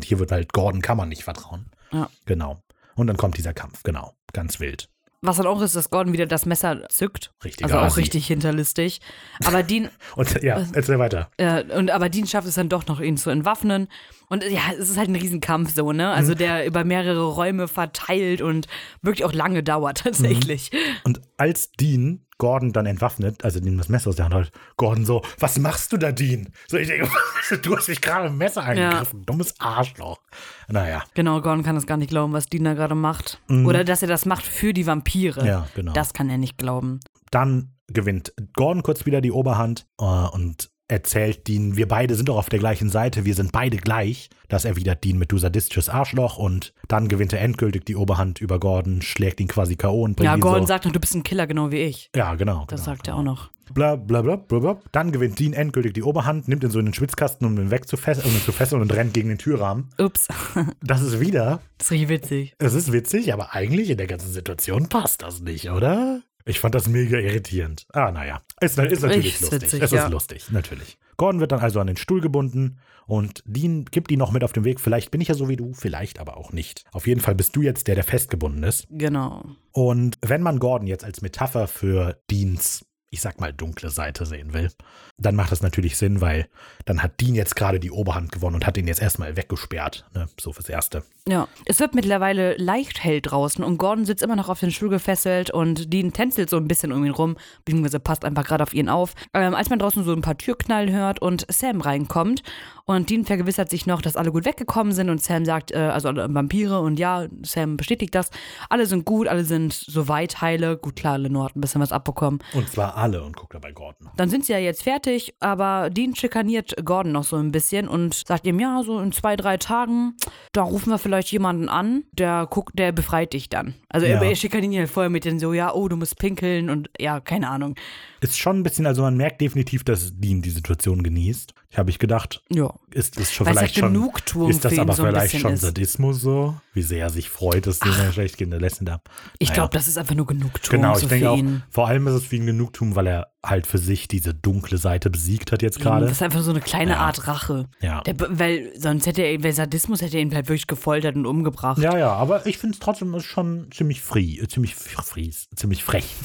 halt. 5.26 5.27
Ja. 5.27 5.30
Was 5.30 5.38
dann 5.38 5.47
auch 5.47 5.61
ist, 5.61 5.76
dass 5.76 5.89
Gordon 5.89 6.14
wieder 6.14 6.26
das 6.26 6.45
Messer 6.45 6.88
zückt. 6.89 7.31
Richtiger 7.43 7.65
Also 7.65 7.77
auch 7.80 7.84
Assi. 7.84 8.02
richtig 8.02 8.27
hinterlistig. 8.27 9.02
Aber 9.45 9.64
Dean, 9.64 9.89
Und 10.15 10.41
ja, 10.43 10.64
erzähl 10.73 10.99
weiter. 10.99 11.30
äh, 11.38 11.64
und, 11.76 11.91
aber 11.91 12.10
Dean 12.10 12.27
schafft 12.27 12.47
es 12.47 12.56
dann 12.56 12.69
doch 12.69 12.88
noch, 12.88 12.99
ihn 12.99 13.18
zu 13.18 13.30
entwaffnen. 13.30 13.88
Und 14.27 14.43
ja, 14.43 14.61
es 14.77 14.89
ist 14.89 14.97
halt 14.97 15.10
ein 15.10 15.15
Riesenkampf 15.15 15.73
so, 15.76 15.91
ne? 15.91 16.10
Also 16.10 16.31
Mhm. 16.34 16.38
der 16.38 16.65
über 16.65 16.84
mehrere 16.84 17.26
Räume 17.26 17.68
verteilt 17.68 18.41
und 18.41 18.68
wirklich 19.03 19.23
auch 19.23 19.34
lange 19.34 19.61
dauert 19.61 19.99
tatsächlich. 20.03 20.72
Und 21.03 21.22
als 21.38 21.72
Dean 21.73 22.24
Gordon 22.38 22.74
dann 22.74 22.86
entwaffnet, 22.86 23.44
also 23.45 23.60
ihm 23.60 23.78
das 23.78 23.88
Messer 23.90 24.10
aus 24.10 24.16
der 24.18 24.26
Hand 24.26 24.36
holt, 24.36 24.52
Gordon 24.78 25.06
so, 25.06 25.22
was 25.40 25.57
machst 25.57 25.94
du 25.94 25.98
da, 25.98 26.12
Dean? 26.12 26.49
So, 26.68 26.78
ich 26.78 26.88
denke, 26.88 27.10
du 27.62 27.78
hast 27.78 27.88
mich 27.88 28.02
gerade 28.02 28.24
mit 28.26 28.34
dem 28.34 28.38
Messer 28.40 28.64
angegriffen. 28.64 29.26
Dummes 29.26 29.53
Arschloch. 29.60 30.20
Naja, 30.68 31.03
Genau, 31.14 31.41
Gordon 31.41 31.64
kann 31.64 31.78
es 31.78 31.86
gar 31.88 31.98
nicht 31.98 32.10
glauben, 32.10 32.34
was 32.34 32.48
Dean 32.48 32.64
da 32.66 32.74
gerade 32.74 32.95
macht. 32.95 33.40
Oder 33.49 33.84
dass 33.84 34.02
er 34.02 34.07
das 34.07 34.26
macht 34.26 34.44
für 34.45 34.74
die 34.74 34.86
Vampire. 34.86 35.41
Mhm. 35.41 35.48
Ja, 35.48 35.68
genau. 35.76 35.94
Das 35.94 36.14
kann 36.14 36.30
er 36.30 36.38
nicht 36.38 36.57
glauben. 36.57 36.99
dann 37.32 37.72
gewinnt 37.88 38.34
Gordon 38.56 38.82
kurz 38.82 39.06
wieder 39.06 39.22
die 39.22 39.32
Oberhand 39.32 39.86
äh, 39.99 40.03
und 40.03 40.72
erzählt 40.88 41.48
Dean, 41.48 41.76
wir 41.78 41.88
beide 41.88 42.16
sind 42.16 42.30
doch 42.30 42.38
auf 42.38 42.49
der 42.49 42.60
gleichen 42.60 42.90
Seite, 42.90 43.26
wir 43.26 43.34
sind 43.36 43.52
beide 43.52 43.78
gleich. 43.78 44.30
Das 44.49 44.66
erwidert 44.66 45.03
Dean 45.03 45.18
mit 45.18 45.32
du 45.32 45.38
sadistisches 45.38 45.90
Arschloch 45.90 46.38
und 46.38 46.74
dann 46.88 47.07
gewinnt 47.07 47.34
er 47.34 47.41
endgültig 47.41 47.86
die 47.86 47.95
Oberhand 47.95 48.40
über 48.41 48.60
Gordon, 48.60 49.02
schlägt 49.02 49.40
ihn 49.40 49.48
quasi 49.48 49.76
K.O. 49.76 50.03
und 50.03 50.16
bringt 50.16 50.26
Ja, 50.28 50.36
ihn 50.36 50.41
Gordon 50.41 50.62
so. 50.64 50.68
sagt 50.68 50.86
noch, 50.86 50.91
du 50.91 50.99
bist 50.99 51.16
ein 51.16 51.24
Killer, 51.24 51.48
genau 51.48 51.72
wie 51.72 51.78
ich. 51.82 52.10
ja, 52.16 52.36
genau. 52.36 52.66
Das 52.68 52.82
genau, 52.82 52.95
sagt 52.95 53.07
er 53.07 53.16
genau. 53.16 53.32
auch 53.32 53.36
noch. 53.36 53.49
Bla, 53.74 53.95
bla, 53.95 54.22
bla, 54.22 54.36
bla, 54.36 54.60
bla. 54.60 54.80
Dann 54.91 55.12
gewinnt 55.12 55.40
Dean 55.40 55.53
endgültig 55.53 55.94
die 55.95 56.03
Oberhand, 56.03 56.48
nimmt 56.48 56.64
ihn 56.64 56.70
so 56.70 56.78
in 56.78 56.86
den 56.86 56.94
Schwitzkasten, 56.94 57.48
um 57.48 57.57
ihn 57.57 57.72
wegzufesseln, 57.72 58.28
um 58.30 58.36
ihn 58.36 58.41
zu 58.44 58.52
fesseln 58.52 58.80
und 58.84 58.94
rennt 58.94 59.16
gegen 59.16 59.30
den 59.30 59.40
Türrahmen. 59.40 59.90
Ups. 59.98 60.28
Das 60.84 61.02
ist 61.02 61.20
wieder, 61.20 61.62
Das 61.80 61.88
ist 61.88 61.91
richtig 61.94 62.10
witzig. 62.10 62.53
es 62.60 62.76
ist 62.76 62.91
witzig, 62.94 63.34
aber 63.34 63.56
eigentlich 63.56 63.90
in 63.90 63.98
der 63.98 64.06
ganzen 64.06 64.32
Situation 64.32 64.88
passt 64.88 65.24
das 65.24 65.41
nicht, 65.41 65.72
oder? 65.72 66.22
Ich 66.47 66.59
fand 66.59 66.76
das 66.76 66.88
mega 66.88 67.17
irritierend. 67.17 67.88
Ah, 67.91 68.11
naja. 68.11 68.41
Ist, 68.61 68.77
ist 68.77 69.01
natürlich 69.01 69.41
lustig. 69.41 69.61
witzig, 69.63 69.81
es 69.81 69.91
ja. 69.91 70.05
ist 70.05 70.11
lustig, 70.11 70.51
natürlich. 70.51 70.97
Gordon 71.17 71.41
wird 71.41 71.51
dann 71.51 71.59
also 71.59 71.80
an 71.80 71.88
den 71.88 71.97
Stuhl 71.97 72.22
gebunden 72.22 72.80
und 73.07 73.43
Dean 73.45 73.85
gibt 73.85 74.11
ihn 74.11 74.19
noch 74.19 74.31
mit 74.31 74.43
auf 74.43 74.53
den 74.53 74.63
Weg. 74.63 74.80
Vielleicht 74.80 75.09
bin 75.09 75.22
ich 75.22 75.27
ja 75.27 75.34
so 75.34 75.49
wie 75.49 75.55
du, 75.55 75.73
vielleicht 75.73 76.19
aber 76.19 76.38
auch 76.38 76.51
nicht. 76.51 76.84
Auf 76.91 77.07
jeden 77.07 77.19
Fall 77.19 77.34
bist 77.34 77.55
du 77.55 77.63
jetzt 77.63 77.88
der, 77.88 77.95
der 77.95 78.03
festgebunden 78.03 78.63
ist. 78.63 78.85
Genau. 78.91 79.43
Und 79.72 80.17
wenn 80.22 80.43
man 80.43 80.59
Gordon 80.59 80.88
jetzt 80.88 81.03
als 81.03 81.22
Metapher 81.22 81.67
für 81.67 82.19
Deans, 82.30 82.85
ich 83.10 83.22
sag 83.22 83.40
mal, 83.40 83.53
dunkle 83.53 83.90
Seite 83.90 84.26
sehen 84.26 84.53
will, 84.53 84.72
dann 85.18 85.36
macht 85.36 85.52
das 85.52 85.61
natürlich 85.61 85.98
Sinn, 85.98 86.19
weil 86.19 86.48
dann 86.84 87.02
hat 87.02 87.22
Dean 87.22 87.36
jetzt 87.36 87.56
gerade 87.56 87.80
die 87.80 87.91
Oberhand 87.91 88.32
gewonnen 88.32 88.56
und 88.56 88.68
hat 88.68 88.77
ihn 88.77 88.88
jetzt 88.88 89.02
erstmal 89.02 89.38
weggesperrt. 89.38 90.06
Ne? 90.14 90.27
So 90.40 90.52
fürs 90.52 90.68
Erste. 90.68 91.03
Ja, 91.27 91.48
es 91.65 91.80
wird 91.80 91.95
mittlerweile 91.95 92.56
leicht 92.57 93.03
hell 93.03 93.22
draußen 93.22 93.64
und 93.64 93.77
Gordon 93.77 94.06
sitzt 94.06 94.22
immer 94.22 94.36
noch 94.36 94.49
auf 94.49 94.60
den 94.60 94.72
Stuhl 94.72 94.90
gefesselt 94.90 95.49
und 95.49 95.94
Dean 95.94 96.14
tänzelt 96.14 96.49
so 96.49 96.57
ein 96.57 96.68
bisschen 96.68 96.91
um 96.91 97.06
ihn 97.06 97.11
rum, 97.11 97.38
beziehungsweise 97.64 97.99
passt 97.99 98.26
einfach 98.26 98.45
gerade 98.45 98.64
auf 98.64 98.73
ihn 98.73 98.90
auf. 98.90 99.15
Ähm, 99.34 99.56
als 99.56 99.69
man 99.69 99.80
draußen 99.80 100.03
so 100.03 100.14
ein 100.14 100.22
paar 100.22 100.38
Türknallen 100.38 100.94
hört 100.94 101.22
und 101.22 101.45
Sam 101.49 101.82
reinkommt 101.82 102.44
und 102.86 103.10
Dean 103.10 103.26
vergewissert 103.26 103.69
sich 103.69 103.88
noch, 103.88 104.02
dass 104.02 104.15
alle 104.15 104.32
gut 104.32 104.45
weggekommen 104.45 104.94
sind 104.94 105.10
und 105.10 105.22
Sam 105.22 105.45
sagt, 105.45 105.72
äh, 105.72 105.77
also 105.77 106.10
alle 106.10 106.32
Vampire 106.32 106.82
und 106.82 106.99
ja, 106.99 107.26
Sam 107.41 107.77
bestätigt 107.77 108.14
das. 108.14 108.30
Alle 108.69 108.86
sind 108.86 109.06
gut, 109.06 109.27
alle 109.27 109.44
sind 109.45 109.73
soweit 109.73 110.41
heile. 110.41 110.77
Gut, 110.77 110.95
klar, 110.95 111.18
Lenore 111.18 111.45
hat 111.45 111.56
ein 111.56 111.61
bisschen 111.61 111.82
was 111.82 111.91
abbekommen. 111.91 112.40
Und 112.53 112.69
zwar 112.69 112.94
beinahe 112.95 113.03
alle 113.05 113.23
und 113.23 113.35
guckt 113.35 113.53
dabei 113.53 113.72
Gordon. 113.72 114.09
Dann 114.17 114.30
sind 114.30 114.45
sie 114.45 114.53
ja 114.53 114.59
jetzt 114.59 114.84
fertig, 114.84 115.34
aber 115.39 115.89
Dean 115.89 116.15
schikaniert 116.15 116.73
Gordon 116.84 117.11
noch 117.11 117.23
so 117.23 117.35
ein 117.35 117.51
bisschen 117.51 117.88
und 117.88 118.13
sagt 118.13 118.47
ihm, 118.47 118.59
ja, 118.59 118.81
so 118.84 118.99
in 118.99 119.11
zwei, 119.11 119.35
drei 119.35 119.57
Tagen, 119.57 120.15
da 120.53 120.63
rufen 120.63 120.89
wir 120.89 120.97
vielleicht 120.97 121.31
jemanden 121.31 121.69
an, 121.69 122.03
der 122.13 122.47
guckt, 122.49 122.77
der 122.77 122.91
befreit 122.91 123.34
dich 123.34 123.49
dann. 123.49 123.76
Also 123.89 124.07
Ja. 124.07 124.13
er, 124.22 124.22
er 124.23 124.35
schikaniert 124.35 124.73
ihn 124.73 124.80
halt 124.80 124.89
vorher 124.89 125.09
mit 125.09 125.26
den 125.26 125.39
so, 125.39 125.53
ja, 125.53 125.73
oh, 125.73 125.88
du 125.88 125.95
musst 125.97 126.17
pinkeln 126.17 126.69
und 126.69 126.89
ja, 126.99 127.19
keine 127.19 127.49
Ahnung. 127.49 127.76
Ist 128.22 128.38
schon 128.39 128.59
ein 128.59 128.63
bisschen, 128.63 128.85
also 128.88 129.01
man 129.03 129.17
merkt 129.17 129.41
definitiv, 129.41 129.84
dass 129.84 130.13
Dean 130.19 130.41
die 130.41 130.49
Situation 130.49 131.03
genießt. 131.03 131.53
Habe 131.76 131.89
ich 131.89 131.99
gedacht, 131.99 132.41
Ja. 132.49 132.73
Ist 132.95 133.19
das 133.19 133.34
schon 133.34 133.45
Weil 133.45 133.53
es 133.53 133.59
vielleicht 133.59 133.76
halt 133.76 133.84
schon. 133.84 133.93
Genugtuung 133.93 134.49
Ist 134.49 134.63
das 134.63 134.80
aber 134.80 134.93
so 134.93 135.05
vielleicht 135.05 135.38
schon 135.38 135.53
ist. 135.53 135.61
Sadismus 135.61 136.22
so? 136.22 136.55
Wie 136.73 136.81
sehr 136.81 136.99
er 136.99 137.09
sich 137.09 137.30
freut, 137.30 137.67
dass 137.67 137.80
Dean 137.80 138.11
schlecht 138.13 138.38
geht, 138.38 138.51
der 138.51 138.59
lässt 138.61 138.81
ihn 138.81 138.85
da. 138.85 139.01
Ich 139.38 139.49
Naja. 139.49 139.61
glaube, 139.61 139.73
das 139.73 139.88
ist 139.88 139.97
einfach 139.97 140.15
nur 140.15 140.26
Genugtuung 140.26 140.81
Genau, 140.81 140.95
so 140.95 141.01
ich 141.03 141.07
denke 141.09 141.26
für 141.26 141.31
auch, 141.31 141.43
vor 141.69 141.88
allem 141.88 142.07
ist 142.07 142.13
es 142.13 142.31
wie 142.31 142.39
ein 142.39 142.45
Genugtuung, 142.45 142.95
weil 142.95 143.07
er 143.07 143.27
halt 143.43 143.67
für 143.67 143.77
sich 143.77 144.07
diese 144.07 144.34
dunkle 144.34 144.77
Seite 144.77 145.09
besiegt 145.09 145.51
hat 145.51 145.61
jetzt 145.61 145.80
gerade. 145.80 146.05
Das 146.05 146.13
ist 146.13 146.22
einfach 146.23 146.41
so 146.41 146.49
eine 146.51 146.61
kleine 146.61 146.91
Ja. 146.91 146.97
Art 147.01 147.27
Rache. 147.27 147.67
Ja. 147.80 148.01
Der, 148.01 148.15
weil 148.30 148.72
sonst 148.77 149.05
hätte 149.05 149.22
er, 149.22 149.43
weil 149.43 149.53
Sadismus 149.53 150.01
hätte 150.01 150.15
er 150.17 150.23
ihn 150.23 150.34
halt 150.34 150.47
wirklich 150.47 150.65
gefoltert 150.67 151.15
und 151.15 151.26
umgebracht. 151.26 151.77
Ja, 151.77 151.97
ja, 151.97 152.11
aber 152.13 152.45
ich 152.47 152.57
finde 152.57 152.73
es 152.73 152.80
trotzdem 152.80 153.17
schon 153.19 153.67
ziemlich 153.72 154.01
free, 154.01 154.39
äh, 154.39 154.47
ziemlich 154.47 154.73
fries, 154.76 155.47
ziemlich 155.55 155.84
frech. 155.84 156.05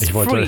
Ich 0.00 0.12
wollte, 0.14 0.46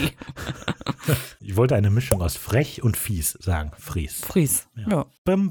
ich 1.41 1.57
wollte 1.57 1.75
eine 1.77 1.91
Mischung 1.91 2.21
aus 2.23 2.37
frech 2.37 2.83
und 2.83 2.97
fies 2.97 3.37
sagen. 3.41 3.71
Fries. 3.79 4.21
Fries. 4.27 4.67
Ja. 4.77 5.07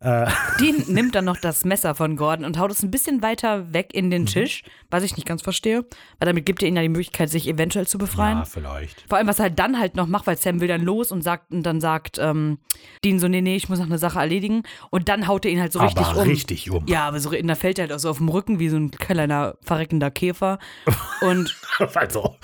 Äh, 0.00 0.26
Dean 0.60 0.84
nimmt 0.88 1.14
dann 1.14 1.24
noch 1.24 1.36
das 1.38 1.64
Messer 1.64 1.94
von 1.94 2.16
Gordon 2.16 2.44
und 2.44 2.58
haut 2.58 2.70
es 2.70 2.82
ein 2.82 2.90
bisschen 2.90 3.22
weiter 3.22 3.72
weg 3.72 3.94
in 3.94 4.06
Mhm. 4.06 4.10
den 4.10 4.26
Tisch, 4.26 4.62
was 4.90 5.02
ich 5.02 5.16
nicht 5.16 5.26
ganz 5.26 5.40
verstehe, 5.42 5.84
weil 6.18 6.26
damit 6.26 6.44
gibt 6.46 6.62
er 6.62 6.68
ihnen 6.68 6.76
ja 6.76 6.82
die 6.82 6.88
Möglichkeit, 6.88 7.30
sich 7.30 7.48
eventuell 7.48 7.86
zu 7.86 7.96
befreien. 7.98 8.38
ja, 8.38 8.44
vielleicht. 8.44 9.04
Vor 9.08 9.18
allem, 9.18 9.26
was 9.26 9.38
er 9.38 9.44
halt 9.44 9.58
dann 9.58 9.78
halt 9.78 9.96
noch 9.96 10.06
macht, 10.06 10.26
weil 10.26 10.36
Sam 10.36 10.60
will 10.60 10.68
dann 10.68 10.82
los 10.82 11.10
und 11.10 11.22
sagt 11.22 11.52
und 11.52 11.62
dann 11.62 11.80
sagt 11.80 12.18
ähm, 12.18 12.58
Dean 13.04 13.18
so, 13.18 13.28
nee, 13.28 13.40
nee, 13.40 13.56
ich 13.56 13.68
muss 13.68 13.78
noch 13.78 13.86
eine 13.86 13.98
Sache 13.98 14.18
erledigen. 14.18 14.62
Und 14.90 15.08
dann 15.08 15.26
haut 15.26 15.44
er 15.44 15.50
ihn 15.52 15.60
halt 15.60 15.72
so 15.72 15.78
richtig 15.80 16.04
aber 16.06 16.20
um. 16.22 16.28
richtig 16.28 16.70
um. 16.70 16.86
Ja, 16.86 17.08
aber 17.08 17.18
so, 17.20 17.30
da 17.30 17.54
fällt 17.54 17.78
er 17.78 17.82
halt 17.84 17.92
auch 17.92 17.98
so 17.98 18.10
auf 18.10 18.18
dem 18.18 18.28
Rücken 18.28 18.58
wie 18.58 18.68
so 18.68 18.76
ein 18.76 18.90
kleiner 18.90 19.56
verreckender 19.62 20.10
Käfer. 20.10 20.58
Und 21.22 21.56
Also, 21.94 22.36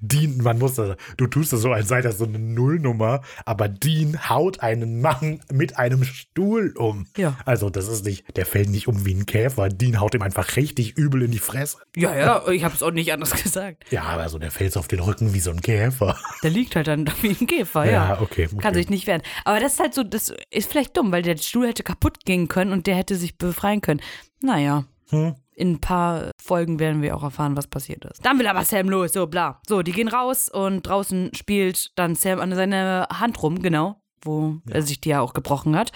Dean, 0.00 0.38
man 0.42 0.58
muss 0.58 0.74
das, 0.74 0.96
du 1.16 1.26
tust 1.26 1.52
das 1.52 1.60
so, 1.60 1.72
als 1.72 1.88
sei 1.88 2.02
das 2.02 2.18
so 2.18 2.24
eine 2.24 2.38
Nullnummer, 2.38 3.22
aber 3.44 3.68
Dean 3.68 4.28
haut 4.28 4.60
einen 4.60 5.00
Mann 5.00 5.40
mit 5.52 5.78
einem 5.78 6.04
Stuhl 6.04 6.72
um. 6.76 6.85
Ja. 7.16 7.36
Also, 7.44 7.70
das 7.70 7.88
ist 7.88 8.04
nicht, 8.04 8.36
der 8.36 8.46
fällt 8.46 8.68
nicht 8.68 8.88
um 8.88 9.04
wie 9.04 9.14
ein 9.14 9.26
Käfer. 9.26 9.68
Dean 9.68 10.00
haut 10.00 10.14
ihm 10.14 10.22
einfach 10.22 10.56
richtig 10.56 10.96
übel 10.96 11.22
in 11.22 11.30
die 11.30 11.38
Fresse. 11.38 11.78
ja, 11.96 12.16
ja, 12.16 12.48
ich 12.48 12.64
habe 12.64 12.74
es 12.74 12.82
auch 12.82 12.90
nicht 12.90 13.12
anders 13.12 13.30
gesagt. 13.42 13.84
Ja, 13.90 14.02
aber 14.04 14.28
so, 14.28 14.38
der 14.38 14.50
fällt 14.50 14.76
auf 14.76 14.88
den 14.88 15.00
Rücken 15.00 15.34
wie 15.34 15.40
so 15.40 15.50
ein 15.50 15.60
Käfer. 15.60 16.16
Der 16.42 16.50
liegt 16.50 16.76
halt 16.76 16.86
dann 16.86 17.04
da 17.04 17.12
wie 17.22 17.36
ein 17.40 17.46
Käfer, 17.46 17.84
ja. 17.84 17.90
Ja, 17.90 18.20
okay, 18.20 18.46
okay. 18.46 18.56
Kann 18.58 18.74
sich 18.74 18.88
nicht 18.88 19.06
wehren. 19.06 19.22
Aber 19.44 19.60
das 19.60 19.74
ist 19.74 19.80
halt 19.80 19.94
so, 19.94 20.02
das 20.02 20.32
ist 20.50 20.70
vielleicht 20.70 20.96
dumm, 20.96 21.12
weil 21.12 21.22
der 21.22 21.36
Stuhl 21.36 21.68
hätte 21.68 21.82
kaputt 21.82 22.24
gehen 22.24 22.48
können 22.48 22.72
und 22.72 22.86
der 22.86 22.96
hätte 22.96 23.16
sich 23.16 23.38
befreien 23.38 23.80
können. 23.80 24.00
Naja. 24.40 24.84
Hm. 25.10 25.34
In 25.54 25.72
ein 25.72 25.80
paar 25.80 26.32
Folgen 26.42 26.78
werden 26.78 27.00
wir 27.00 27.16
auch 27.16 27.22
erfahren, 27.22 27.56
was 27.56 27.66
passiert 27.66 28.04
ist. 28.04 28.24
Dann 28.26 28.38
will 28.38 28.46
aber 28.46 28.64
Sam 28.64 28.90
los, 28.90 29.14
so 29.14 29.26
bla. 29.26 29.60
So, 29.66 29.82
die 29.82 29.92
gehen 29.92 30.08
raus 30.08 30.50
und 30.52 30.86
draußen 30.86 31.30
spielt 31.34 31.92
dann 31.96 32.14
Sam 32.14 32.40
an 32.40 32.54
seine 32.54 33.06
Hand 33.10 33.42
rum, 33.42 33.62
genau, 33.62 34.02
wo 34.22 34.56
er 34.68 34.82
sich 34.82 35.00
die 35.00 35.10
ja 35.10 35.20
auch 35.20 35.32
gebrochen 35.32 35.74
hat. 35.76 35.92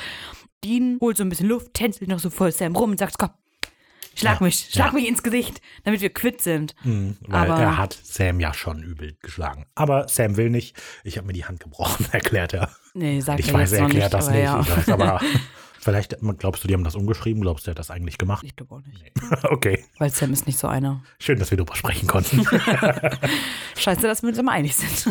Dean 0.64 0.98
holt 1.00 1.16
so 1.16 1.22
ein 1.24 1.28
bisschen 1.28 1.48
Luft, 1.48 1.74
tänzelt 1.74 2.08
noch 2.10 2.18
so 2.18 2.30
voll 2.30 2.52
Sam 2.52 2.76
rum 2.76 2.90
und 2.90 2.98
sagt, 2.98 3.18
komm, 3.18 3.30
schlag 4.14 4.40
Ja, 4.40 4.44
mich, 4.46 4.68
schlag 4.70 4.88
ja. 4.88 4.92
mich 4.92 5.08
ins 5.08 5.22
Gesicht, 5.22 5.60
damit 5.84 6.00
wir 6.02 6.10
quitt 6.12 6.40
sind. 6.42 6.74
Hm, 6.82 7.16
weil 7.22 7.50
Aber- 7.50 7.60
er 7.62 7.76
hat 7.78 7.98
Sam 8.02 8.40
ja 8.40 8.52
schon 8.52 8.82
übel 8.82 9.16
geschlagen. 9.22 9.66
Aber 9.74 10.08
Sam 10.08 10.36
will 10.36 10.50
nicht. 10.50 10.76
Ich 11.04 11.16
habe 11.16 11.26
mir 11.26 11.32
die 11.32 11.44
Hand 11.44 11.60
gebrochen, 11.60 12.06
erklärt 12.12 12.52
er. 12.54 12.70
Nee, 12.94 13.20
sagt 13.20 13.40
Ich 13.40 13.48
er 13.48 13.54
weiß, 13.54 13.72
er 13.72 13.78
erklärt 13.84 14.12
nicht, 14.12 14.14
das 14.14 14.28
nicht. 14.30 14.42
ja. 14.44 14.60
Ich 14.60 14.76
weiß, 14.76 14.88
aber 14.90 15.20
vielleicht 15.80 16.16
glaubst 16.38 16.62
du, 16.62 16.68
die 16.68 16.74
haben 16.74 16.84
das 16.84 16.94
umgeschrieben? 16.94 17.40
Glaubst 17.40 17.66
du, 17.66 17.70
er 17.70 17.72
hat 17.72 17.78
das 17.78 17.90
eigentlich 17.90 18.18
gemacht? 18.18 18.44
Ich 18.44 18.54
glaube 18.56 18.74
auch 18.74 18.82
nicht. 18.82 19.04
Okay, 19.44 19.82
Weil 19.98 20.10
Sam 20.10 20.32
ist 20.32 20.46
nicht 20.46 20.58
so 20.58 20.66
einer. 20.68 21.02
schön, 21.18 21.38
dass 21.38 21.50
wir 21.50 21.56
darüber 21.56 21.74
sprechen 21.76 22.06
konnten. 22.06 22.44
Scheiße, 23.78 24.02
dass 24.02 24.22
wir 24.22 24.28
uns 24.28 24.38
immer 24.38 24.52
einig 24.52 24.76
sind. 24.76 25.06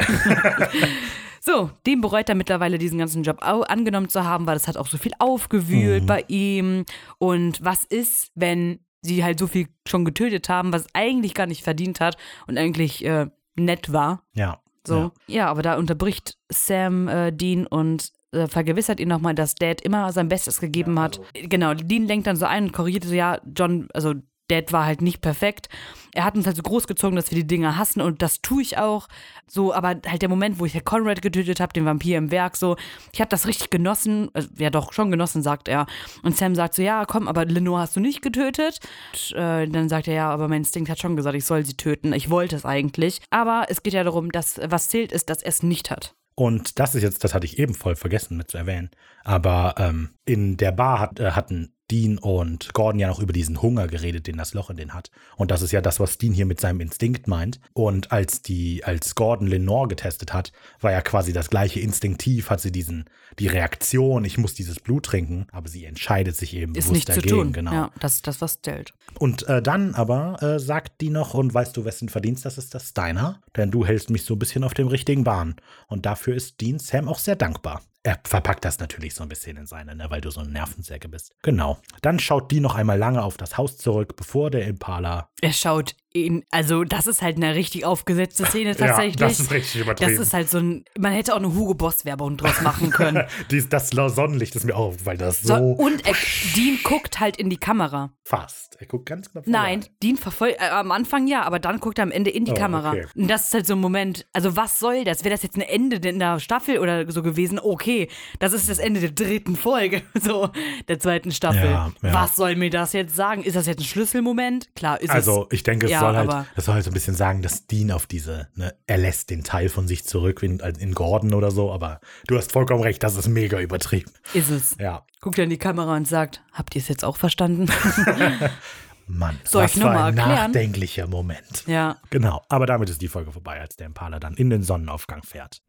So, 1.41 1.71
Dean 1.85 2.01
bereut 2.01 2.29
dann 2.29 2.37
mittlerweile 2.37 2.77
diesen 2.77 2.99
ganzen 2.99 3.23
Job 3.23 3.39
angenommen 3.41 4.09
zu 4.09 4.23
haben, 4.23 4.47
weil 4.47 4.55
das 4.55 4.67
hat 4.67 4.77
auch 4.77 4.87
so 4.87 4.97
viel 4.97 5.13
aufgewühlt 5.19 6.05
bei 6.05 6.25
ihm. 6.27 6.85
Und 7.17 7.63
was 7.63 7.83
ist, 7.83 8.31
wenn 8.35 8.79
sie 9.01 9.23
halt 9.23 9.39
so 9.39 9.47
viel 9.47 9.67
schon 9.87 10.05
getötet 10.05 10.49
haben, 10.49 10.73
was 10.73 10.87
eigentlich 10.93 11.33
gar 11.33 11.47
nicht 11.47 11.63
verdient 11.63 11.99
hat 11.99 12.17
und 12.47 12.57
eigentlich 12.57 13.05
äh, 13.05 13.27
nett 13.55 13.93
war? 13.93 14.23
ja. 14.33 14.59
So. 14.87 15.11
Ja, 15.27 15.47
aber 15.47 15.61
da 15.61 15.77
unterbricht 15.77 16.37
Sam 16.49 17.07
äh, 17.07 17.31
Dean 17.31 17.67
und 17.67 18.11
äh, 18.31 18.47
vergewissert 18.47 18.99
ihn 18.99 19.09
nochmal, 19.09 19.35
dass 19.35 19.55
Dad 19.55 19.81
immer 19.81 20.11
sein 20.11 20.29
Bestes 20.29 20.59
gegeben 20.59 20.99
hat. 20.99 21.19
Genau, 21.33 21.73
Dean 21.73 22.05
lenkt 22.07 22.27
dann 22.27 22.35
so 22.35 22.45
ein 22.45 22.65
und 22.65 22.73
korrigiert 22.73 23.03
so, 23.03 23.13
ja, 23.13 23.39
John, 23.55 23.87
also 23.93 24.15
Dad 24.49 24.73
war 24.73 24.85
halt 24.85 25.01
nicht 25.01 25.21
perfekt. 25.21 25.69
Er 26.13 26.25
hat 26.25 26.35
uns 26.35 26.45
halt 26.45 26.55
so 26.57 26.63
großgezogen, 26.63 27.15
dass 27.15 27.31
wir 27.31 27.37
die 27.37 27.47
Dinger 27.47 27.77
hassen 27.77 28.01
und 28.01 28.21
das 28.21 28.41
tue 28.41 28.61
ich 28.61 28.77
auch. 28.77 29.07
So, 29.47 29.73
aber 29.73 29.95
halt 30.07 30.21
der 30.21 30.29
Moment, 30.29 30.59
wo 30.59 30.65
ich 30.65 30.73
halt 30.73 30.85
Conrad 30.85 31.21
getötet 31.21 31.59
habe, 31.59 31.73
den 31.73 31.85
Vampir 31.85 32.17
im 32.17 32.31
Werk, 32.31 32.57
so, 32.57 32.75
ich 33.11 33.21
habe 33.21 33.29
das 33.29 33.47
richtig 33.47 33.69
genossen. 33.69 34.29
Also, 34.33 34.49
ja, 34.57 34.69
doch, 34.69 34.93
schon 34.93 35.11
genossen, 35.11 35.41
sagt 35.41 35.67
er. 35.67 35.85
Und 36.23 36.35
Sam 36.35 36.55
sagt 36.55 36.75
so, 36.75 36.81
ja, 36.81 37.05
komm, 37.05 37.27
aber 37.27 37.45
Lenore 37.45 37.81
hast 37.81 37.95
du 37.95 37.99
nicht 37.99 38.21
getötet. 38.21 38.79
Und, 39.13 39.37
äh, 39.37 39.67
dann 39.67 39.89
sagt 39.89 40.07
er, 40.07 40.13
ja, 40.15 40.29
aber 40.29 40.47
mein 40.47 40.61
Instinkt 40.61 40.89
hat 40.89 40.99
schon 40.99 41.15
gesagt, 41.15 41.35
ich 41.35 41.45
soll 41.45 41.65
sie 41.65 41.75
töten. 41.75 42.13
Ich 42.13 42.29
wollte 42.29 42.55
es 42.55 42.65
eigentlich. 42.65 43.21
Aber 43.29 43.65
es 43.69 43.83
geht 43.83 43.93
ja 43.93 44.03
darum, 44.03 44.31
dass 44.31 44.59
was 44.63 44.89
zählt, 44.89 45.11
ist, 45.11 45.29
dass 45.29 45.41
er 45.41 45.49
es 45.49 45.63
nicht 45.63 45.89
hat. 45.91 46.15
Und 46.35 46.79
das 46.79 46.95
ist 46.95 47.03
jetzt, 47.03 47.23
das 47.23 47.33
hatte 47.33 47.45
ich 47.45 47.59
eben 47.59 47.73
voll 47.73 47.97
vergessen 47.97 48.37
mit 48.37 48.49
zu 48.49 48.57
erwähnen. 48.57 48.91
Aber 49.23 49.75
ähm, 49.77 50.11
in 50.25 50.55
der 50.55 50.71
Bar 50.71 50.99
hat, 50.99 51.19
äh, 51.19 51.31
hatten 51.31 51.73
Dean 51.91 52.17
und 52.17 52.73
Gordon 52.73 52.99
ja 52.99 53.07
noch 53.07 53.19
über 53.19 53.33
diesen 53.33 53.61
Hunger 53.61 53.87
geredet, 53.87 54.27
den 54.27 54.37
das 54.37 54.53
Loch 54.53 54.69
in 54.69 54.77
den 54.77 54.93
hat. 54.93 55.11
Und 55.35 55.51
das 55.51 55.61
ist 55.61 55.71
ja 55.71 55.81
das, 55.81 55.99
was 55.99 56.17
Dean 56.17 56.33
hier 56.33 56.45
mit 56.45 56.59
seinem 56.59 56.81
Instinkt 56.81 57.27
meint. 57.27 57.59
Und 57.73 58.11
als 58.11 58.41
die, 58.41 58.83
als 58.83 59.15
Gordon 59.15 59.47
Lenore 59.47 59.87
getestet 59.87 60.33
hat, 60.33 60.51
war 60.79 60.91
ja 60.91 61.01
quasi 61.01 61.33
das 61.33 61.49
gleiche 61.49 61.79
instinktiv, 61.79 62.49
hat 62.49 62.61
sie 62.61 62.71
diesen, 62.71 63.05
die 63.39 63.47
Reaktion, 63.47 64.25
ich 64.25 64.37
muss 64.37 64.53
dieses 64.53 64.79
Blut 64.79 65.05
trinken, 65.05 65.47
aber 65.51 65.67
sie 65.67 65.85
entscheidet 65.85 66.35
sich 66.35 66.55
eben 66.55 66.75
Ist 66.75 66.85
bewusst 66.85 66.93
nicht 66.93 67.13
zu 67.13 67.21
dagegen, 67.21 67.35
tun. 67.35 67.53
genau. 67.53 67.73
Ja, 67.73 67.91
das 67.99 68.15
ist 68.15 68.27
das, 68.27 68.41
was 68.41 68.61
zählt. 68.61 68.93
Und 69.17 69.47
äh, 69.47 69.61
dann 69.61 69.95
aber 69.95 70.41
äh, 70.43 70.59
sagt 70.59 71.01
die 71.01 71.09
noch, 71.09 71.33
und 71.33 71.53
weißt 71.53 71.75
du, 71.75 71.85
wessen 71.85 72.09
Verdienst 72.09 72.45
das 72.45 72.57
ist? 72.57 72.75
Das 72.75 72.85
ist 72.85 72.97
deiner, 72.97 73.41
denn 73.55 73.71
du 73.71 73.85
hältst 73.85 74.09
mich 74.09 74.23
so 74.23 74.35
ein 74.35 74.39
bisschen 74.39 74.63
auf 74.63 74.73
dem 74.73 74.87
richtigen 74.87 75.23
Bahn. 75.23 75.55
Und 75.87 76.05
dafür 76.05 76.35
ist 76.35 76.61
Dean 76.61 76.79
Sam 76.79 77.07
auch 77.07 77.19
sehr 77.19 77.35
dankbar. 77.35 77.81
Er 78.09 78.17
verpackt 78.23 78.65
das 78.65 78.79
natürlich 78.79 79.13
so 79.13 79.21
ein 79.21 79.29
bisschen 79.29 79.55
in 79.55 79.67
seine, 79.67 79.95
ne, 79.95 80.09
weil 80.09 80.19
du 80.19 80.31
so 80.31 80.39
eine 80.39 80.49
Nervensäge 80.49 81.07
bist. 81.07 81.35
Genau. 81.43 81.77
Dann 82.01 82.17
schaut 82.17 82.49
die 82.49 82.59
noch 82.59 82.73
einmal 82.73 82.97
lange 82.97 83.21
auf 83.21 83.37
das 83.37 83.55
Haus 83.55 83.77
zurück, 83.77 84.15
bevor 84.15 84.49
der 84.49 84.65
Impala. 84.65 85.29
Er 85.41 85.53
schaut 85.53 85.95
ihn, 86.13 86.43
also 86.51 86.83
das 86.83 87.07
ist 87.07 87.21
halt 87.21 87.37
eine 87.37 87.55
richtig 87.55 87.85
aufgesetzte 87.85 88.45
Szene 88.45 88.75
tatsächlich. 88.75 89.15
das 89.17 89.39
ist 89.39 89.51
richtig 89.51 89.81
übertrieben. 89.81 90.11
Das 90.15 90.19
ist 90.27 90.33
halt 90.33 90.49
so 90.49 90.57
ein, 90.57 90.85
man 90.97 91.11
hätte 91.13 91.33
auch 91.33 91.37
eine 91.39 91.53
Hugo 91.53 91.73
Boss 91.73 92.05
Werbung 92.05 92.37
draus 92.37 92.61
machen 92.61 92.89
können. 92.89 93.25
Dies, 93.51 93.69
das 93.69 93.89
Sonnenlicht 93.89 94.55
ist 94.55 94.65
mir 94.65 94.75
auch, 94.75 94.95
weil 95.03 95.17
das 95.17 95.41
So, 95.41 95.55
so, 95.55 95.63
und 95.63 96.05
er, 96.07 96.15
Dean 96.55 96.79
guckt 96.83 97.19
halt 97.19 97.37
in 97.37 97.49
die 97.49 97.57
Kamera. 97.57 98.11
fast. 98.23 98.77
Er 98.79 98.87
guckt 98.87 99.07
ganz 99.07 99.29
knapp 99.31 99.45
Nein, 99.47 99.81
vorbei. 99.81 99.95
Dean 100.03 100.17
verfolgt, 100.17 100.61
äh, 100.61 100.69
am 100.69 100.91
Anfang 100.91 101.27
ja, 101.27 101.43
aber 101.43 101.59
dann 101.59 101.79
guckt 101.79 101.97
er 101.99 102.03
am 102.03 102.11
Ende 102.11 102.29
in 102.31 102.45
die 102.45 102.51
Oh, 102.51 102.55
Kamera. 102.55 102.91
okay. 102.91 103.05
Und 103.15 103.27
das 103.29 103.47
ist 103.47 103.53
halt 103.53 103.67
so 103.67 103.73
ein 103.73 103.79
Moment, 103.81 104.25
also 104.33 104.55
was 104.55 104.79
soll 104.79 105.03
das? 105.03 105.23
Wäre 105.23 105.33
das 105.33 105.43
jetzt 105.43 105.57
ein 105.57 105.61
Ende 105.61 105.97
in 106.07 106.19
der 106.19 106.39
Staffel 106.39 106.79
oder 106.79 107.11
so 107.11 107.21
gewesen? 107.21 107.59
Okay, 107.59 108.07
das 108.39 108.53
ist 108.53 108.69
das 108.69 108.79
Ende 108.79 108.99
der 109.01 109.11
dritten 109.11 109.55
Folge, 109.55 110.01
so 110.21 110.49
der 110.87 110.99
zweiten 110.99 111.31
Staffel. 111.31 111.69
Ja, 111.69 111.91
ja. 112.01 112.13
Was 112.13 112.35
soll 112.35 112.55
mir 112.55 112.69
das 112.69 112.93
jetzt 112.93 113.15
sagen? 113.15 113.43
Ist 113.43 113.55
das 113.55 113.67
jetzt 113.67 113.79
ein 113.81 113.85
Schlüsselmoment? 113.85 114.73
Klar, 114.75 115.01
ist 115.01 115.09
es. 115.09 115.15
Also, 115.15 115.47
ich 115.51 115.63
denke, 115.63 115.87
es 115.87 115.98
Ja, 116.01 116.13
soll 116.13 116.17
halt, 116.33 116.47
das 116.55 116.65
soll 116.65 116.75
halt 116.75 116.83
so 116.85 116.91
ein 116.91 116.93
bisschen 116.93 117.15
sagen, 117.15 117.41
dass 117.41 117.67
Dean 117.67 117.91
auf 117.91 118.07
diese, 118.07 118.47
ne, 118.55 118.73
er 118.87 118.97
lässt 118.97 119.29
den 119.29 119.43
Teil 119.43 119.69
von 119.69 119.87
sich 119.87 120.05
zurück 120.05 120.43
in, 120.43 120.59
in 120.59 120.93
Gordon 120.93 121.33
oder 121.33 121.51
so, 121.51 121.71
aber 121.71 121.99
du 122.27 122.37
hast 122.37 122.51
vollkommen 122.51 122.83
recht, 122.83 123.03
das 123.03 123.15
ist 123.15 123.27
mega 123.27 123.59
übertrieben. 123.59 124.11
Ist 124.33 124.49
es. 124.49 124.75
Ja, 124.79 125.05
Guckt 125.21 125.37
er 125.37 125.43
in 125.43 125.49
die 125.49 125.57
Kamera 125.57 125.97
und 125.97 126.07
sagt, 126.07 126.41
habt 126.53 126.75
ihr 126.75 126.81
es 126.81 126.87
jetzt 126.87 127.03
auch 127.03 127.17
verstanden? 127.17 127.65
Mann, 129.07 129.37
Soll 129.43 129.67
für 129.67 129.79
mal 129.81 130.07
ein 130.11 130.17
erklären? 130.17 130.51
nachdenklicher 130.51 131.07
Moment. 131.07 131.63
ja. 131.67 131.97
Genau, 132.09 132.41
aber 132.47 132.65
damit 132.65 132.89
ist 132.89 133.01
die 133.01 133.07
Folge 133.07 133.31
vorbei, 133.31 133.59
als 133.59 133.75
der 133.75 133.87
Impala 133.87 134.19
dann 134.19 134.35
in 134.35 134.49
den 134.49 134.63
Sonnenaufgang 134.63 135.23
fährt. 135.23 135.61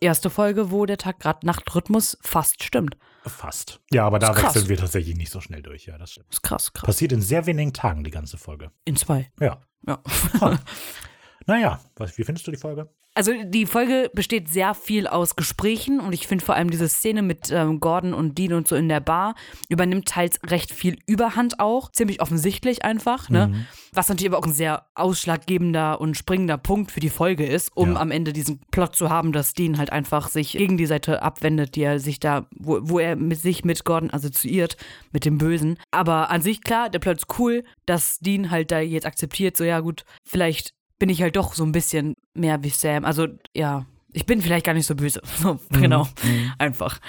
Erste 0.00 0.30
Folge, 0.30 0.70
wo 0.70 0.86
der 0.86 0.96
Tag-Nacht-Rhythmus 0.96 2.16
fast 2.22 2.62
stimmt. 2.62 2.96
Fast. 3.26 3.80
Ja, 3.92 4.06
aber 4.06 4.18
da 4.18 4.34
wechseln 4.34 4.68
wir 4.68 4.76
tatsächlich 4.78 5.16
nicht 5.16 5.30
so 5.30 5.40
schnell 5.40 5.62
durch, 5.62 5.86
ja, 5.86 5.98
das 5.98 6.12
stimmt. 6.12 6.32
Ist 6.32 6.42
krass, 6.42 6.72
krass. 6.72 6.86
Passiert 6.86 7.12
in 7.12 7.20
sehr 7.20 7.46
wenigen 7.46 7.72
Tagen 7.72 8.02
die 8.02 8.10
ganze 8.10 8.38
Folge. 8.38 8.70
In 8.84 8.96
zwei. 8.96 9.30
Ja. 9.40 9.60
Ja. 9.86 10.02
Naja, 11.46 11.80
was, 11.96 12.16
wie 12.18 12.22
findest 12.22 12.46
du 12.46 12.50
die 12.52 12.58
Folge? 12.58 12.88
Also 13.20 13.34
die 13.44 13.66
Folge 13.66 14.10
besteht 14.14 14.48
sehr 14.48 14.72
viel 14.72 15.06
aus 15.06 15.36
Gesprächen 15.36 16.00
und 16.00 16.14
ich 16.14 16.26
finde 16.26 16.42
vor 16.42 16.54
allem 16.54 16.70
diese 16.70 16.88
Szene 16.88 17.20
mit 17.20 17.50
ähm, 17.50 17.78
Gordon 17.78 18.14
und 18.14 18.38
Dean 18.38 18.54
und 18.54 18.66
so 18.66 18.76
in 18.76 18.88
der 18.88 19.00
Bar 19.00 19.34
übernimmt 19.68 20.08
teils 20.08 20.40
recht 20.46 20.72
viel 20.72 20.96
Überhand 21.04 21.60
auch, 21.60 21.92
ziemlich 21.92 22.22
offensichtlich 22.22 22.82
einfach, 22.82 23.28
ne? 23.28 23.48
Mhm. 23.48 23.66
Was 23.92 24.08
natürlich 24.08 24.30
aber 24.32 24.38
auch 24.38 24.46
ein 24.46 24.54
sehr 24.54 24.86
ausschlaggebender 24.94 26.00
und 26.00 26.16
springender 26.16 26.56
Punkt 26.56 26.92
für 26.92 27.00
die 27.00 27.10
Folge 27.10 27.44
ist, 27.44 27.76
um 27.76 27.92
Ja. 27.92 28.00
am 28.00 28.10
Ende 28.10 28.32
diesen 28.32 28.60
Plot 28.70 28.96
zu 28.96 29.10
haben, 29.10 29.32
dass 29.32 29.52
Dean 29.52 29.76
halt 29.76 29.92
einfach 29.92 30.30
sich 30.30 30.52
gegen 30.52 30.78
die 30.78 30.86
Seite 30.86 31.20
abwendet, 31.20 31.76
die 31.76 31.82
er 31.82 32.00
sich 32.00 32.20
da, 32.20 32.46
wo, 32.56 32.78
wo 32.80 32.98
er 33.00 33.16
mit 33.16 33.38
sich 33.38 33.66
mit 33.66 33.84
Gordon 33.84 34.10
assoziiert, 34.14 34.78
mit 35.12 35.26
dem 35.26 35.36
Bösen. 35.36 35.76
Aber 35.90 36.30
an 36.30 36.40
sich 36.40 36.62
klar, 36.62 36.88
der 36.88 37.00
Plot 37.00 37.18
ist 37.18 37.38
cool, 37.38 37.64
dass 37.84 38.18
Dean 38.20 38.50
halt 38.50 38.70
da 38.70 38.80
jetzt 38.80 39.04
akzeptiert, 39.04 39.58
so 39.58 39.64
ja 39.64 39.80
gut, 39.80 40.04
vielleicht 40.24 40.72
bin 41.00 41.08
ich 41.08 41.22
halt 41.22 41.34
doch 41.34 41.54
so 41.54 41.64
ein 41.64 41.72
bisschen 41.72 42.14
mehr 42.34 42.62
wie 42.62 42.68
Sam. 42.68 43.04
Also 43.04 43.26
ja, 43.56 43.86
ich 44.12 44.26
bin 44.26 44.40
vielleicht 44.40 44.66
gar 44.66 44.74
nicht 44.74 44.86
so 44.86 44.94
böse. 44.94 45.20
Genau, 45.70 46.06
einfach. 46.58 47.00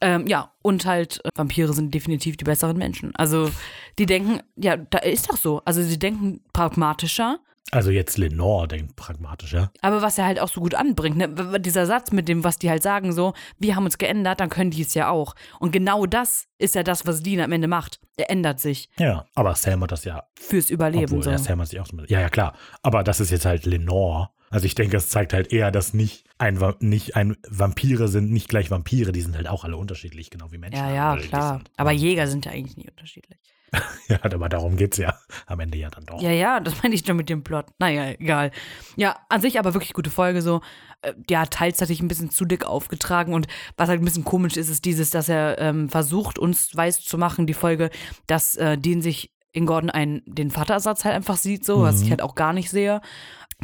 Ähm, 0.00 0.28
ja, 0.28 0.52
und 0.62 0.86
halt, 0.86 1.20
äh, 1.24 1.30
Vampire 1.34 1.72
sind 1.72 1.92
definitiv 1.92 2.36
die 2.36 2.44
besseren 2.44 2.76
Menschen. 2.76 3.16
Also, 3.16 3.50
die 3.98 4.06
denken, 4.06 4.40
ja, 4.54 4.76
da 4.76 4.98
ist 4.98 5.28
doch 5.28 5.36
so. 5.36 5.60
Also, 5.64 5.82
sie 5.82 5.98
denken 5.98 6.40
pragmatischer, 6.52 7.40
Also 7.70 7.90
jetzt 7.90 8.16
Lenore 8.16 8.66
denkt 8.68 8.96
pragmatischer. 8.96 9.70
aber 9.82 10.00
was 10.00 10.16
er 10.18 10.24
halt 10.24 10.40
auch 10.40 10.48
so 10.48 10.60
gut 10.60 10.74
anbringt, 10.74 11.16
ne? 11.16 11.60
dieser 11.60 11.86
Satz 11.86 12.12
mit 12.12 12.28
dem, 12.28 12.42
was 12.44 12.58
die 12.58 12.70
halt 12.70 12.82
sagen, 12.82 13.12
so, 13.12 13.34
wir 13.58 13.76
haben 13.76 13.84
uns 13.84 13.98
geändert, 13.98 14.40
dann 14.40 14.48
können 14.48 14.70
die 14.70 14.82
es 14.82 14.94
ja 14.94 15.10
auch. 15.10 15.34
Und 15.60 15.72
genau 15.72 16.06
das 16.06 16.46
ist 16.58 16.74
ja 16.74 16.82
das, 16.82 17.06
was 17.06 17.22
Dean 17.22 17.40
am 17.40 17.52
Ende 17.52 17.68
macht. 17.68 18.00
Er 18.16 18.30
ändert 18.30 18.58
sich 18.58 18.88
Ja, 18.98 19.26
aber 19.34 19.54
Sam 19.54 19.82
hat 19.82 19.92
das 19.92 20.04
ja 20.04 20.24
fürs 20.34 20.70
Überleben. 20.70 21.04
Obwohl, 21.04 21.22
so. 21.22 21.30
ja, 21.30 21.38
Sam 21.38 21.60
hat 21.60 21.68
sich 21.68 21.80
auch 21.80 21.86
so. 21.86 21.96
Ja, 22.08 22.20
ja, 22.20 22.28
klar. 22.28 22.54
Aber 22.82 23.04
das 23.04 23.20
ist 23.20 23.30
jetzt 23.30 23.44
halt 23.44 23.66
Lenore. 23.66 24.30
Also 24.50 24.64
ich 24.64 24.74
denke, 24.74 24.96
es 24.96 25.10
zeigt 25.10 25.34
halt 25.34 25.52
eher, 25.52 25.70
dass 25.70 25.92
nicht 25.92 26.24
ein, 26.38 26.58
nicht 26.80 27.16
ein 27.16 27.36
Vampire 27.48 28.08
sind 28.08 28.30
nicht 28.32 28.48
gleich 28.48 28.70
Vampire, 28.70 29.12
die 29.12 29.20
sind 29.20 29.36
halt 29.36 29.48
auch 29.48 29.64
alle 29.64 29.76
unterschiedlich, 29.76 30.30
genau 30.30 30.50
wie 30.52 30.58
Menschen. 30.58 30.78
ja, 30.78 30.90
ja, 30.90 31.16
klar. 31.16 31.56
Sind. 31.56 31.70
Aber 31.76 31.92
Jäger 31.92 32.26
sind 32.26 32.46
ja 32.46 32.52
eigentlich 32.52 32.76
nie 32.76 32.88
unterschiedlich. 32.88 33.38
Ja, 34.08 34.18
aber 34.22 34.48
darum 34.48 34.76
geht's 34.76 34.96
ja 34.96 35.18
am 35.46 35.60
Ende 35.60 35.76
ja 35.76 35.90
dann 35.90 36.06
doch. 36.06 36.20
Ja, 36.22 36.30
ja, 36.30 36.60
das 36.60 36.74
meine 36.82 36.94
ich 36.94 37.04
schon 37.06 37.16
mit 37.18 37.28
dem 37.28 37.44
Plot. 37.44 37.66
Naja, 37.78 38.08
egal. 38.18 38.50
Ja, 38.96 39.16
an 39.28 39.42
sich 39.42 39.58
aber 39.58 39.74
wirklich 39.74 39.92
gute 39.92 40.08
Folge 40.10 40.40
so. 40.40 40.62
Äh, 41.02 41.12
Ja, 41.28 41.44
teils 41.44 41.80
hatte 41.82 41.92
ich 41.92 42.00
ein 42.00 42.08
bisschen 42.08 42.30
zu 42.30 42.46
dick 42.46 42.64
aufgetragen 42.64 43.34
und 43.34 43.46
was 43.76 43.88
halt 43.90 44.00
ein 44.00 44.04
bisschen 44.06 44.24
komisch 44.24 44.56
ist, 44.56 44.70
ist 44.70 44.84
dieses, 44.86 45.10
dass 45.10 45.28
er 45.28 45.58
ähm, 45.58 45.90
versucht, 45.90 46.38
uns 46.38 46.74
weiß 46.74 47.02
zu 47.04 47.18
machen, 47.18 47.46
die 47.46 47.52
Folge, 47.54 47.90
dass 48.26 48.54
äh, 48.56 48.78
Dean 48.78 49.02
sich 49.02 49.30
in 49.52 49.66
Gordon 49.66 49.90
einen, 49.90 50.22
den 50.26 50.50
Vaterersatz 50.50 51.04
halt 51.04 51.14
einfach 51.14 51.36
sieht, 51.36 51.64
so, 51.66 51.82
was 51.82 52.00
ich 52.02 52.10
halt 52.10 52.22
auch 52.22 52.34
gar 52.34 52.52
nicht 52.54 52.70
sehe. 52.70 53.00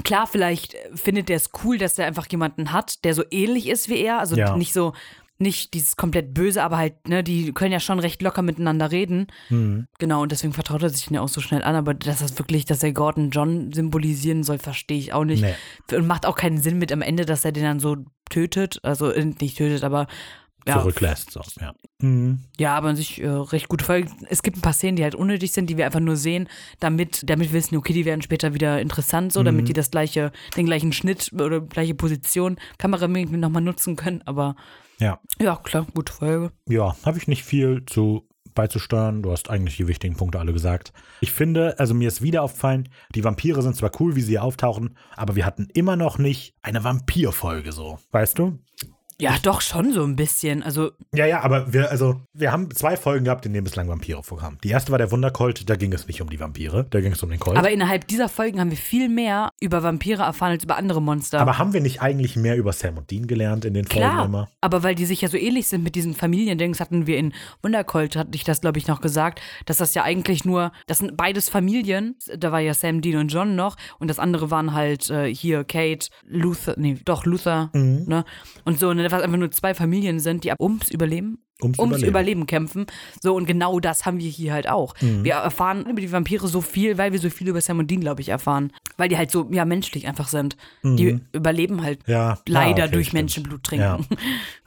Klar, 0.02 0.26
vielleicht 0.26 0.74
findet 0.94 1.30
er 1.30 1.36
es 1.36 1.50
cool, 1.62 1.78
dass 1.78 1.98
er 1.98 2.06
einfach 2.06 2.26
jemanden 2.28 2.72
hat, 2.72 3.04
der 3.04 3.14
so 3.14 3.22
ähnlich 3.30 3.68
ist 3.68 3.88
wie 3.88 3.98
er. 4.00 4.18
Also 4.18 4.34
Ja. 4.36 4.56
nicht 4.56 4.72
so, 4.72 4.92
nicht 5.38 5.74
dieses 5.74 5.96
komplett 5.96 6.32
Böse, 6.32 6.62
aber 6.62 6.76
halt, 6.76 7.08
ne, 7.08 7.24
die 7.24 7.52
können 7.52 7.72
ja 7.72 7.80
schon 7.80 7.98
recht 7.98 8.22
locker 8.22 8.42
miteinander 8.42 8.92
reden. 8.92 9.26
Mhm. 9.50 9.86
Genau, 9.98 10.22
und 10.22 10.32
deswegen 10.32 10.52
vertraut 10.52 10.82
er 10.82 10.90
sich 10.90 11.10
ja 11.10 11.20
auch 11.20 11.28
so 11.28 11.40
schnell 11.40 11.62
an, 11.64 11.74
aber 11.74 11.92
dass 11.94 12.20
das 12.20 12.38
wirklich, 12.38 12.64
dass 12.64 12.82
er 12.82 12.92
Gordon 12.92 13.30
John 13.30 13.72
symbolisieren 13.72 14.44
soll, 14.44 14.58
verstehe 14.58 14.98
ich 14.98 15.12
auch 15.12 15.24
nicht. 15.24 15.42
Nee. 15.42 15.96
Und 15.96 16.06
macht 16.06 16.24
auch 16.26 16.36
keinen 16.36 16.62
Sinn 16.62 16.78
mit 16.78 16.92
am 16.92 17.02
Ende, 17.02 17.26
dass 17.26 17.44
er 17.44 17.52
den 17.52 17.64
dann 17.64 17.80
so 17.80 17.96
tötet. 18.30 18.78
Also 18.84 19.10
äh, 19.10 19.24
nicht 19.24 19.58
tötet, 19.58 19.82
aber 19.82 20.06
ja. 20.66 20.78
Zurücklässt. 20.78 21.30
So, 21.32 21.42
ja. 21.60 21.74
Mhm. 22.00 22.38
Ja, 22.56 22.74
aber 22.76 22.88
an 22.88 22.96
sich 22.96 23.20
äh, 23.20 23.28
recht 23.28 23.68
gute 23.68 23.84
Folge. 23.84 24.08
Es 24.30 24.42
gibt 24.42 24.56
ein 24.56 24.62
paar 24.62 24.72
Szenen, 24.72 24.96
die 24.96 25.02
halt 25.02 25.14
unnötig 25.14 25.52
sind, 25.52 25.68
die 25.68 25.76
wir 25.76 25.84
einfach 25.84 26.00
nur 26.00 26.16
sehen, 26.16 26.48
damit, 26.80 27.28
damit 27.28 27.52
wir 27.52 27.58
wissen, 27.58 27.76
okay, 27.76 27.92
die 27.92 28.06
werden 28.06 28.22
später 28.22 28.54
wieder 28.54 28.80
interessant, 28.80 29.32
so, 29.32 29.40
Mhm. 29.40 29.44
damit 29.44 29.68
die 29.68 29.74
das 29.74 29.90
gleiche, 29.90 30.32
den 30.56 30.64
gleichen 30.64 30.92
Schnitt 30.92 31.32
oder 31.34 31.60
gleiche 31.60 31.94
Position 31.94 32.56
kameramäßig 32.78 33.36
nochmal 33.36 33.60
nutzen 33.62 33.96
können. 33.96 34.22
Aber 34.24 34.56
Ja. 34.98 35.20
ja, 35.38 35.56
klar, 35.56 35.86
gute 35.94 36.12
Folge. 36.12 36.52
Ja, 36.68 36.96
habe 37.04 37.18
ich 37.18 37.28
nicht 37.28 37.44
viel 37.44 37.84
zu 37.86 38.28
beizusteuern. 38.54 39.22
Du 39.22 39.32
hast 39.32 39.50
eigentlich 39.50 39.76
die 39.76 39.88
wichtigen 39.88 40.16
Punkte 40.16 40.38
alle 40.38 40.52
gesagt. 40.52 40.92
Ich 41.20 41.32
finde, 41.32 41.78
also 41.78 41.94
mir 41.94 42.08
ist 42.08 42.22
wieder 42.22 42.42
aufgefallen, 42.42 42.88
die 43.14 43.24
Vampire 43.24 43.62
sind 43.62 43.76
zwar 43.76 43.90
cool, 44.00 44.16
wie 44.16 44.20
sie 44.20 44.38
auftauchen, 44.38 44.96
aber 45.16 45.36
wir 45.36 45.44
hatten 45.44 45.68
immer 45.74 45.96
noch 45.96 46.18
nicht 46.18 46.54
eine 46.62 46.84
Vampirfolge 46.84 47.72
so. 47.72 47.98
Weißt 48.12 48.38
du? 48.38 48.58
Ja, 49.20 49.36
doch 49.42 49.60
schon 49.60 49.92
so 49.92 50.02
ein 50.02 50.16
bisschen. 50.16 50.62
Also 50.62 50.90
Ja, 51.14 51.24
ja, 51.26 51.40
aber 51.42 51.72
wir, 51.72 51.90
also, 51.90 52.20
wir 52.32 52.50
haben 52.50 52.70
zwei 52.74 52.96
Folgen 52.96 53.24
gehabt, 53.26 53.46
in 53.46 53.52
denen 53.52 53.64
bislang 53.64 53.88
Vampire 53.88 54.22
vorkamen. 54.22 54.58
Die 54.64 54.70
erste 54.70 54.90
war 54.90 54.98
der 54.98 55.10
Wundercolt, 55.12 55.68
da 55.70 55.76
ging 55.76 55.92
es 55.92 56.06
nicht 56.08 56.20
um 56.20 56.28
die 56.30 56.40
Vampire, 56.40 56.86
da 56.90 57.00
ging 57.00 57.12
es 57.12 57.22
um 57.22 57.30
den 57.30 57.38
Colt. 57.38 57.56
Aber 57.56 57.70
innerhalb 57.70 58.08
dieser 58.08 58.28
Folgen 58.28 58.58
haben 58.60 58.70
wir 58.70 58.76
viel 58.78 59.08
mehr 59.08 59.50
über 59.60 59.82
Vampire 59.82 60.22
erfahren 60.24 60.50
als 60.52 60.64
über 60.64 60.76
andere 60.76 61.00
Monster. 61.00 61.40
Aber 61.40 61.58
haben 61.58 61.72
wir 61.72 61.80
nicht 61.80 62.02
eigentlich 62.02 62.34
mehr 62.36 62.56
über 62.56 62.72
Sam 62.72 62.98
und 62.98 63.10
Dean 63.10 63.26
gelernt 63.26 63.64
in 63.64 63.74
den 63.74 63.84
Folgen 63.86 64.08
Klar, 64.10 64.24
immer? 64.24 64.48
aber 64.60 64.82
weil 64.82 64.94
die 64.96 65.04
sich 65.06 65.20
ja 65.20 65.28
so 65.28 65.36
ähnlich 65.36 65.68
sind 65.68 65.84
mit 65.84 65.94
diesen 65.94 66.14
Familiendings, 66.14 66.80
hatten 66.80 67.06
wir 67.06 67.16
in 67.18 67.32
Wundercolt, 67.62 68.16
hatte 68.16 68.30
ich 68.34 68.44
das, 68.44 68.60
glaube 68.62 68.78
ich, 68.78 68.88
noch 68.88 69.00
gesagt, 69.00 69.40
dass 69.66 69.76
das 69.76 69.94
ja 69.94 70.02
eigentlich 70.02 70.44
nur, 70.44 70.72
das 70.86 70.98
sind 70.98 71.16
beides 71.16 71.48
Familien, 71.48 72.16
da 72.36 72.50
war 72.50 72.60
ja 72.60 72.74
Sam, 72.74 73.00
Dean 73.00 73.18
und 73.20 73.28
John 73.28 73.54
noch 73.54 73.76
und 74.00 74.08
das 74.08 74.18
andere 74.18 74.50
waren 74.50 74.72
halt 74.74 75.08
äh, 75.10 75.32
hier 75.32 75.62
Kate, 75.64 76.08
Luther, 76.26 76.74
nee, 76.76 76.98
doch 77.04 77.24
Luther, 77.24 77.70
Mhm. 77.74 78.04
ne, 78.06 78.24
und 78.64 78.78
so, 78.80 78.92
ne, 78.92 79.03
was 79.12 79.22
einfach 79.22 79.38
nur 79.38 79.50
zwei 79.50 79.74
Familien 79.74 80.20
sind, 80.20 80.44
die 80.44 80.52
ab 80.52 80.60
ums 80.60 80.90
Überleben 80.90 81.38
Ums, 81.62 81.78
ums 81.78 81.96
Überleben. 81.98 82.08
Überleben. 82.10 82.46
kämpfen. 82.46 82.86
So, 83.22 83.34
und 83.36 83.46
genau 83.46 83.78
das 83.78 84.04
haben 84.06 84.18
wir 84.18 84.28
hier 84.28 84.52
halt 84.52 84.68
auch. 84.68 84.94
Mhm. 85.00 85.22
Wir 85.24 85.34
erfahren 85.34 85.86
über 85.86 86.00
die 86.00 86.10
Vampire 86.10 86.48
so 86.48 86.60
viel, 86.60 86.98
weil 86.98 87.12
wir 87.12 87.20
so 87.20 87.30
viel 87.30 87.48
über 87.48 87.60
Sam 87.60 87.78
und 87.78 87.90
Dean, 87.90 88.00
glaube 88.00 88.20
ich, 88.22 88.28
erfahren. 88.28 88.72
Weil 88.96 89.08
die 89.08 89.16
halt 89.16 89.30
so, 89.30 89.48
ja, 89.52 89.64
menschlich 89.64 90.06
einfach 90.08 90.28
sind. 90.28 90.56
Die 90.82 91.20
überleben 91.32 91.82
halt 91.82 92.06
Mhm. 92.08 92.12
Ja, 92.12 92.38
leider 92.48 92.78
ja, 92.78 92.84
okay, 92.86 92.92
durch 92.92 93.06
stimmt. 93.08 93.22
Menschenblut 93.22 93.62
trinken. 93.62 93.84
Ja. 93.84 94.16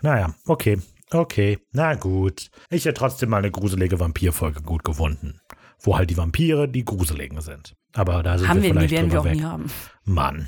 Naja, 0.01 0.35
okay. 0.47 0.79
Okay, 1.11 1.59
na 1.71 1.95
gut. 1.95 2.49
Ich 2.69 2.85
hätte 2.85 2.99
trotzdem 2.99 3.29
mal 3.29 3.37
eine 3.37 3.51
gruselige 3.51 3.99
Vampirfolge 3.99 4.61
gut 4.61 4.83
gefunden. 4.83 5.39
Wo 5.79 5.97
halt 5.97 6.09
die 6.09 6.17
Vampire 6.17 6.67
die 6.67 6.83
gruseligen 6.83 7.39
sind. 7.41 7.75
Aber 7.93 8.23
da 8.23 8.37
sind 8.37 8.47
haben 8.49 8.61
wir, 8.63 8.73
wir 8.73 8.81
nie, 8.81 8.87
vielleicht 8.87 8.93
werden 8.93 9.11
wir 9.11 9.21
auch 9.21 9.25
weg. 9.25 9.35
nie 9.35 9.43
haben. 9.43 9.71
Mann. 10.03 10.47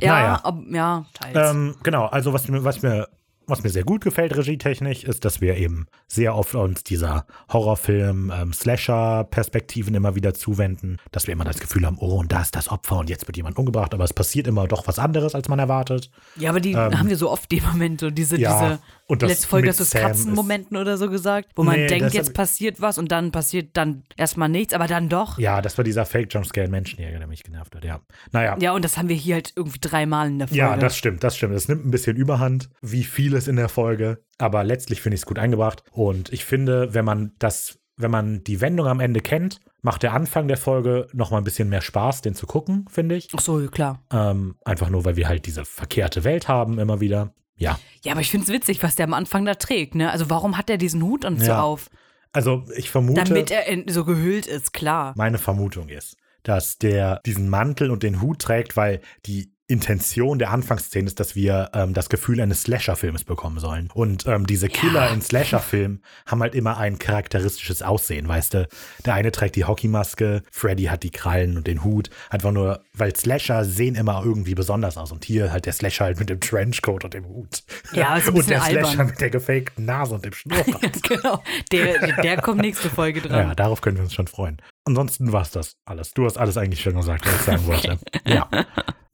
Ja, 0.00 0.12
Naja. 0.12 0.40
ob, 0.44 0.62
ja, 0.70 1.06
teils. 1.14 1.50
Ähm, 1.50 1.74
genau, 1.82 2.06
also 2.06 2.32
was 2.32 2.48
mir, 2.48 2.64
was 2.64 2.82
mir, 2.82 3.08
was 3.46 3.62
mir 3.62 3.70
sehr 3.70 3.84
gut 3.84 4.02
gefällt, 4.02 4.36
regietechnisch, 4.36 5.04
ist, 5.04 5.24
dass 5.24 5.40
wir 5.40 5.56
eben 5.56 5.86
sehr 6.08 6.34
oft 6.34 6.54
uns 6.54 6.84
dieser 6.84 7.26
Horrorfilm, 7.52 8.32
ähm, 8.34 8.52
Slasher-Perspektiven 8.52 9.94
immer 9.94 10.14
wieder 10.14 10.34
zuwenden, 10.34 10.98
dass 11.12 11.26
wir 11.26 11.32
immer 11.32 11.44
das 11.44 11.58
Gefühl 11.58 11.86
haben, 11.86 11.98
oh, 12.00 12.18
und 12.18 12.32
da 12.32 12.42
ist 12.42 12.56
das 12.56 12.68
Opfer 12.68 12.98
und 12.98 13.08
jetzt 13.10 13.26
wird 13.26 13.36
jemand 13.36 13.58
umgebracht, 13.58 13.94
aber 13.94 14.04
es 14.04 14.12
passiert 14.12 14.46
immer 14.46 14.66
doch 14.66 14.86
was 14.86 14.98
anderes, 14.98 15.34
als 15.34 15.48
man 15.48 15.58
erwartet. 15.58 16.10
ja, 16.36 16.50
aber 16.50 16.60
die 16.60 16.76
haben 16.76 17.08
wir 17.08 17.16
so 17.16 17.30
oft, 17.30 17.50
die 17.50 17.60
Momente, 17.60 18.12
diese, 18.12 18.36
ähm, 18.36 18.42
ja, 18.42 18.62
diese 18.62 18.80
und 19.08 19.22
das 19.22 19.30
letzte 19.30 19.48
Folge 19.48 19.68
hast 19.68 19.78
du 19.78 19.84
es 19.84 19.90
Katzenmomenten 19.92 20.76
oder 20.76 20.96
so 20.96 21.08
gesagt, 21.08 21.50
wo 21.54 21.62
man 21.62 21.76
Nee, 21.76 21.86
denkt, 21.86 22.06
das 22.06 22.12
jetzt 22.14 22.34
passiert 22.34 22.80
was 22.80 22.98
und 22.98 23.12
dann 23.12 23.30
passiert 23.30 23.76
dann 23.76 24.02
erstmal 24.16 24.48
nichts, 24.48 24.74
aber 24.74 24.86
dann 24.88 25.08
doch. 25.08 25.38
Ja, 25.38 25.62
das 25.62 25.78
war 25.78 25.84
dieser 25.84 26.04
Fake-Jumpscare-Menschenjäger, 26.06 27.18
der 27.18 27.26
mich 27.28 27.44
genervt 27.44 27.74
hat, 27.76 27.84
ja. 27.84 28.00
Naja. 28.32 28.56
Ja, 28.60 28.72
und 28.72 28.84
das 28.84 28.96
haben 28.98 29.08
wir 29.08 29.16
hier 29.16 29.36
halt 29.36 29.52
irgendwie 29.54 29.78
dreimal 29.80 30.26
in 30.28 30.38
der 30.38 30.48
Folge. 30.48 30.58
Ja, 30.58 30.76
das 30.76 30.96
stimmt, 30.96 31.22
das 31.22 31.36
stimmt. 31.36 31.54
Es 31.54 31.68
nimmt 31.68 31.86
ein 31.86 31.90
bisschen 31.90 32.16
Überhand, 32.16 32.68
wie 32.82 33.04
vieles 33.04 33.48
in 33.48 33.56
der 33.56 33.68
Folge, 33.68 34.24
aber 34.38 34.64
letztlich 34.64 35.00
finde 35.00 35.14
ich 35.14 35.20
es 35.20 35.26
gut 35.26 35.38
eingebracht. 35.38 35.84
Und 35.92 36.32
ich 36.32 36.44
finde, 36.44 36.92
wenn 36.94 37.04
man 37.04 37.32
das, 37.38 37.78
wenn 37.96 38.10
man 38.10 38.42
die 38.42 38.60
Wendung 38.60 38.86
am 38.86 39.00
Ende 39.00 39.20
kennt, 39.20 39.60
macht 39.82 40.02
der 40.02 40.14
Anfang 40.14 40.48
der 40.48 40.56
Folge 40.56 41.06
noch 41.12 41.30
mal 41.30 41.38
ein 41.38 41.44
bisschen 41.44 41.68
mehr 41.68 41.80
Spaß, 41.80 42.22
den 42.22 42.34
zu 42.34 42.46
gucken, 42.46 42.86
finde 42.90 43.14
ich. 43.14 43.28
Ach 43.36 43.40
so, 43.40 43.64
klar. 43.68 44.02
Ähm, 44.12 44.56
einfach 44.64 44.90
nur, 44.90 45.04
weil 45.04 45.14
wir 45.16 45.28
halt 45.28 45.46
diese 45.46 45.64
verkehrte 45.64 46.24
Welt 46.24 46.48
haben 46.48 46.80
immer 46.80 47.00
wieder. 47.00 47.32
Ja, 47.56 47.78
Ja, 48.02 48.12
aber 48.12 48.20
ich 48.20 48.30
finde 48.30 48.44
es 48.46 48.52
witzig, 48.52 48.82
was 48.82 48.96
der 48.96 49.04
am 49.06 49.14
Anfang 49.14 49.44
da 49.44 49.54
trägt, 49.54 49.94
ne? 49.94 50.10
Also 50.10 50.28
warum 50.30 50.56
hat 50.58 50.68
er 50.70 50.76
diesen 50.78 51.02
Hut 51.02 51.24
und 51.24 51.40
so 51.40 51.46
Ja. 51.52 51.62
auf? 51.62 51.88
also 52.32 52.64
ich 52.76 52.90
vermute, 52.90 53.22
Damit 53.24 53.50
er 53.50 53.66
in, 53.66 53.88
so 53.88 54.04
gehüllt 54.04 54.46
ist, 54.46 54.72
klar. 54.74 55.14
meine 55.16 55.38
Vermutung 55.38 55.88
ist, 55.88 56.16
dass 56.42 56.76
der 56.78 57.20
diesen 57.24 57.48
Mantel 57.48 57.90
und 57.90 58.02
den 58.02 58.20
Hut 58.20 58.40
trägt, 58.40 58.76
weil 58.76 59.00
die 59.24 59.52
Intention 59.68 60.38
der 60.38 60.50
Anfangsszene 60.52 61.06
ist, 61.06 61.18
dass 61.18 61.34
wir 61.34 61.70
ähm, 61.74 61.92
das 61.92 62.08
Gefühl 62.08 62.40
eines 62.40 62.62
Slasher-Films 62.62 63.24
bekommen 63.24 63.58
sollen. 63.58 63.90
Und 63.92 64.26
ähm, 64.26 64.46
diese 64.46 64.68
Killer 64.68 65.10
in 65.10 65.20
Slasher-Filmen 65.22 66.02
haben 66.26 66.40
halt 66.40 66.54
immer 66.54 66.76
ein 66.76 67.00
charakteristisches 67.00 67.82
Aussehen, 67.82 68.28
weißt 68.28 68.54
du? 68.54 68.68
Der 69.04 69.14
eine 69.14 69.32
trägt 69.32 69.56
die 69.56 69.64
Hockeymaske, 69.64 70.42
Freddy 70.52 70.84
hat 70.84 71.02
die 71.02 71.10
Krallen 71.10 71.56
und 71.56 71.66
den 71.66 71.82
Hut. 71.82 72.10
Einfach 72.30 72.52
nur, 72.52 72.84
weil 72.92 73.14
Slasher 73.16 73.64
sehen 73.64 73.96
immer 73.96 74.22
irgendwie 74.24 74.54
besonders 74.54 74.96
aus. 74.96 75.10
Und 75.10 75.24
hier 75.24 75.50
halt 75.50 75.66
der 75.66 75.72
Slasher 75.72 76.04
halt 76.04 76.20
mit 76.20 76.30
dem 76.30 76.38
Trenchcoat 76.38 77.04
und 77.04 77.14
dem 77.14 77.26
Hut. 77.26 77.64
Ja, 77.92 78.16
ist 78.16 78.28
ein 78.28 78.34
und 78.36 78.48
der 78.48 78.62
albern. 78.62 78.84
Slasher 78.84 79.04
mit 79.04 79.20
der 79.20 79.30
gefakten 79.30 79.84
Nase 79.84 80.14
und 80.14 80.24
dem 80.24 80.32
Schnurrbart. 80.32 81.02
genau. 81.08 81.42
Der, 81.72 82.22
der 82.22 82.40
kommt 82.40 82.60
nächste 82.60 82.88
Folge 82.88 83.20
dran. 83.20 83.48
Ja, 83.48 83.54
darauf 83.56 83.80
können 83.80 83.96
wir 83.96 84.04
uns 84.04 84.14
schon 84.14 84.28
freuen. 84.28 84.58
Ansonsten 84.84 85.32
war 85.32 85.42
es 85.42 85.50
das 85.50 85.72
alles. 85.84 86.12
Du 86.12 86.24
hast 86.24 86.38
alles 86.38 86.56
eigentlich 86.56 86.82
schon 86.82 86.94
gesagt, 86.94 87.26
was 87.26 87.34
ich 87.34 87.40
sagen 87.42 87.66
wollte. 87.66 87.98
Ja. 88.24 88.48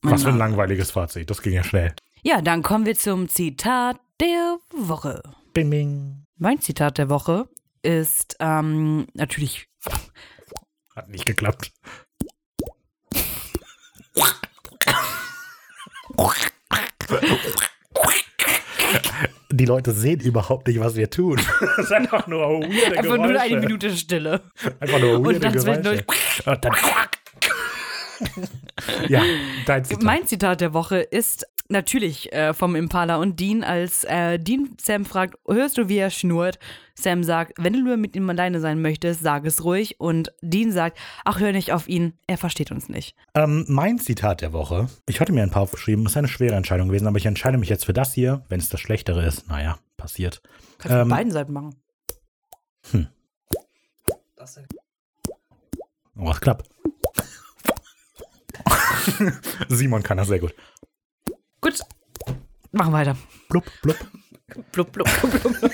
Was 0.03 0.25
für 0.25 0.31
ein 0.31 0.39
langweiliges 0.39 0.91
Fazit. 0.91 1.31
Das 1.31 1.43
ging 1.43 1.53
ja 1.53 1.63
schnell. 1.63 1.95
Ja, 2.23 2.43
dann 2.43 2.63
kommen 2.63 2.87
wir 2.87 2.97
zum 2.97 3.29
Zitat 3.29 4.01
der 4.21 4.59
Woche. 4.75 5.23
Bing, 5.55 5.71
bing. 5.71 6.25
Mein 6.39 6.61
Zitat 6.61 6.99
der 6.99 7.09
Woche 7.09 7.49
ist 7.83 8.37
ähm, 8.41 9.07
natürlich 9.15 9.69
Hat 10.97 11.09
nicht 11.09 11.25
geklappt. 11.25 11.73
die 19.51 19.65
Leute 19.65 19.93
sehen 19.93 20.21
überhaupt 20.21 20.67
nicht, 20.67 20.81
was 20.81 20.97
wir 20.97 21.09
tun. 21.11 21.41
Das 21.77 21.87
ist 21.87 21.93
einfach 21.93 22.27
nur 22.27 22.41
weirde 22.41 22.99
Einfach 22.99 23.17
nur 23.17 23.27
eine 23.27 23.35
Geräusche. 23.35 23.57
Minute 23.61 23.97
Stille. 23.97 24.43
Einfach 24.81 24.99
nur 24.99 25.25
weirde 25.25 25.37
Und 25.37 25.45
dann 25.45 25.53
Geräusche. 25.53 26.05
Und 26.47 26.65
dann 26.65 26.75
ja, 29.09 29.23
dein 29.67 29.85
Zitat. 29.85 30.03
Mein 30.03 30.27
Zitat 30.27 30.61
der 30.61 30.73
Woche 30.75 30.99
ist 30.99 31.47
natürlich 31.69 32.33
äh, 32.33 32.53
vom 32.53 32.77
Impala 32.77 33.17
und 33.17 33.41
Dean, 33.41 33.65
als 33.65 34.05
äh, 34.05 34.39
Dean 34.39 34.77
Sam 34.81 35.05
fragt, 35.05 35.37
hörst 35.49 35.79
du, 35.79 35.89
wie 35.89 35.97
er 35.97 36.11
schnurrt? 36.11 36.59
Sam 36.95 37.25
sagt, 37.25 37.55
wenn 37.57 37.73
du 37.73 37.83
nur 37.83 37.97
mit 37.97 38.15
ihm 38.15 38.29
alleine 38.29 38.61
sein 38.61 38.83
möchtest, 38.83 39.23
sag 39.23 39.47
es 39.47 39.65
ruhig. 39.65 39.99
Und 39.99 40.33
Dean 40.43 40.71
sagt, 40.73 40.99
ach, 41.25 41.41
hör 41.41 41.53
nicht 41.53 41.73
auf 41.73 41.89
ihn, 41.89 42.13
er 42.27 42.37
versteht 42.37 42.71
uns 42.71 42.89
nicht. 42.91 43.17
Ähm, 43.35 43.65
mein 43.69 43.99
Zitat 43.99 44.43
der 44.43 44.53
Woche. 44.53 44.89
Ich 45.09 45.21
hatte 45.21 45.33
mir 45.33 45.43
ein 45.43 45.51
paar 45.51 45.63
aufgeschrieben. 45.63 46.05
Ist 46.05 46.17
eine 46.17 46.29
schwere 46.29 46.55
Entscheidung 46.57 46.89
gewesen, 46.89 47.07
aber 47.07 47.17
ich 47.17 47.27
entscheide 47.27 47.57
mich 47.57 47.71
jetzt 47.71 47.87
für 47.87 47.95
das 47.95 48.13
hier. 48.13 48.45
Wenn 48.49 48.61
es 48.61 48.69
das 48.69 48.81
Schlechtere 48.81 49.25
ist, 49.25 49.49
naja, 49.49 49.79
passiert. 49.97 50.43
Kannst 50.79 50.95
du 50.95 50.99
Ähm, 51.01 51.09
von 51.09 51.17
beiden 51.17 51.33
Seiten 51.33 51.53
machen. 51.53 51.75
Oh, 56.17 56.31
es 56.31 56.41
klappt. 56.41 56.69
Simon 59.69 60.03
kann 60.03 60.17
das 60.17 60.29
sehr 60.29 60.39
gut. 60.39 60.55
Gut, 61.61 61.81
machen 62.73 62.93
weiter. 62.93 63.17
Blub, 63.49 63.65
blub. 63.83 63.97
Blub, 64.73 64.93
blub, 64.93 65.09
blub, 65.21 65.41
blub. 65.41 65.73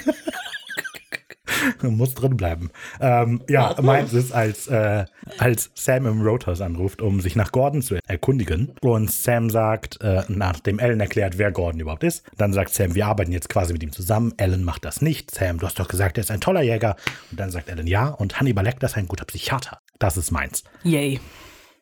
Muss 1.83 2.15
drin 2.15 2.37
bleiben. 2.37 2.71
Ähm, 3.01 3.43
ja, 3.49 3.75
meins 3.81 4.13
ist, 4.13 4.33
als, 4.33 4.69
äh, 4.69 5.05
als 5.39 5.71
Sam 5.75 6.07
im 6.07 6.23
Roadhouse 6.23 6.61
anruft, 6.61 7.03
um 7.03 7.21
sich 7.21 7.37
nach 7.37 7.53
Gordon 7.53 7.83
zu 7.83 7.97
erkundigen. 8.07 8.73
Und 8.81 9.11
Sam 9.11 9.51
sagt, 9.51 10.01
äh, 10.01 10.23
nachdem 10.29 10.79
Ellen 10.79 11.01
erklärt, 11.01 11.39
wer 11.39 11.53
Gordon 11.53 11.81
überhaupt 11.81 12.05
ist, 12.05 12.25
dann 12.37 12.53
sagt 12.53 12.75
Sam, 12.75 12.95
wir 12.95 13.07
arbeiten 13.07 13.33
jetzt 13.33 13.49
quasi 13.49 13.73
mit 13.73 13.83
ihm 13.83 13.93
zusammen. 13.93 14.35
Ellen 14.37 14.65
macht 14.65 14.85
das 14.85 15.03
nicht. 15.03 15.35
Sam, 15.35 15.59
du 15.59 15.67
hast 15.67 15.79
doch 15.79 15.89
gesagt, 15.89 16.19
er 16.19 16.23
ist 16.23 16.31
ein 16.31 16.41
toller 16.41 16.63
Jäger. 16.63 16.97
Und 17.31 17.41
dann 17.41 17.51
sagt 17.51 17.69
Ellen 17.69 17.87
ja. 17.87 18.09
Und 18.09 18.41
Hannibal 18.41 18.65
Lecter 18.65 18.87
ist 18.87 18.97
ein 18.97 19.09
guter 19.09 19.25
Psychiater. 19.25 19.81
Das 19.99 20.17
ist 20.17 20.31
meins. 20.31 20.65
Yay. 20.85 21.21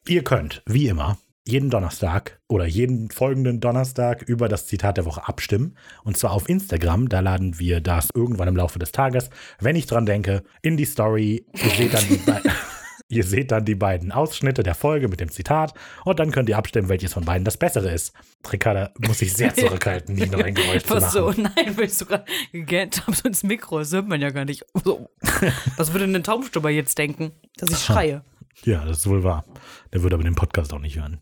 Ihr 0.08 0.22
könnt, 0.22 0.62
wie 0.66 0.86
immer, 0.86 1.18
jeden 1.44 1.68
Donnerstag 1.68 2.38
oder 2.46 2.64
jeden 2.64 3.10
folgenden 3.10 3.58
Donnerstag 3.58 4.22
über 4.22 4.48
das 4.48 4.68
Zitat 4.68 4.98
der 4.98 5.04
Woche 5.04 5.26
abstimmen. 5.26 5.76
Und 6.04 6.16
zwar 6.16 6.30
auf 6.30 6.48
Instagram. 6.48 7.08
Da 7.08 7.18
laden 7.18 7.58
wir 7.58 7.80
das 7.80 8.10
irgendwann 8.14 8.46
im 8.46 8.56
Laufe 8.56 8.78
des 8.78 8.92
Tages, 8.92 9.30
wenn 9.58 9.74
ich 9.74 9.86
dran 9.86 10.06
denke, 10.06 10.44
in 10.62 10.76
die 10.76 10.84
Story. 10.84 11.44
Ihr 11.54 11.70
seht 11.70 11.94
dann 11.94 12.04
die, 12.08 12.18
be 12.18 12.40
ihr 13.08 13.24
seht 13.24 13.50
dann 13.50 13.64
die 13.64 13.74
beiden 13.74 14.12
Ausschnitte 14.12 14.62
der 14.62 14.76
Folge 14.76 15.08
mit 15.08 15.18
dem 15.18 15.32
Zitat. 15.32 15.74
Und 16.04 16.20
dann 16.20 16.30
könnt 16.30 16.48
ihr 16.48 16.56
abstimmen, 16.56 16.88
welches 16.88 17.12
von 17.12 17.24
beiden 17.24 17.44
das 17.44 17.56
bessere 17.56 17.90
ist. 17.90 18.12
Ricarda 18.52 18.92
muss 18.98 19.18
sich 19.18 19.32
sehr 19.32 19.52
zurückhalten, 19.56 20.14
nie 20.14 20.26
noch 20.26 20.38
ein 20.38 20.54
Geräusch 20.54 20.84
zu 20.84 20.94
Was 20.94 21.12
so? 21.12 21.26
machen. 21.26 21.48
Nein, 21.56 21.76
weil 21.76 21.86
ich 21.86 21.94
sogar 21.94 22.24
gegähnt 22.52 23.04
habe, 23.04 23.16
so 23.16 23.26
ins 23.26 23.42
Mikro. 23.42 23.80
Das 23.80 23.92
hört 23.92 24.06
man 24.06 24.20
ja 24.20 24.30
gar 24.30 24.44
nicht. 24.44 24.64
So. 24.84 25.10
Was 25.76 25.92
würde 25.92 26.04
ein 26.04 26.22
Taubstubber 26.22 26.70
jetzt 26.70 26.96
denken? 26.96 27.32
Dass 27.56 27.70
ich 27.70 27.78
schreie. 27.78 28.22
Ja, 28.64 28.84
das 28.84 28.98
ist 28.98 29.08
wohl 29.08 29.24
wahr. 29.24 29.44
Der 29.92 30.02
würde 30.02 30.14
aber 30.14 30.24
den 30.24 30.34
Podcast 30.34 30.72
auch 30.72 30.78
nicht 30.78 30.98
hören. 30.98 31.20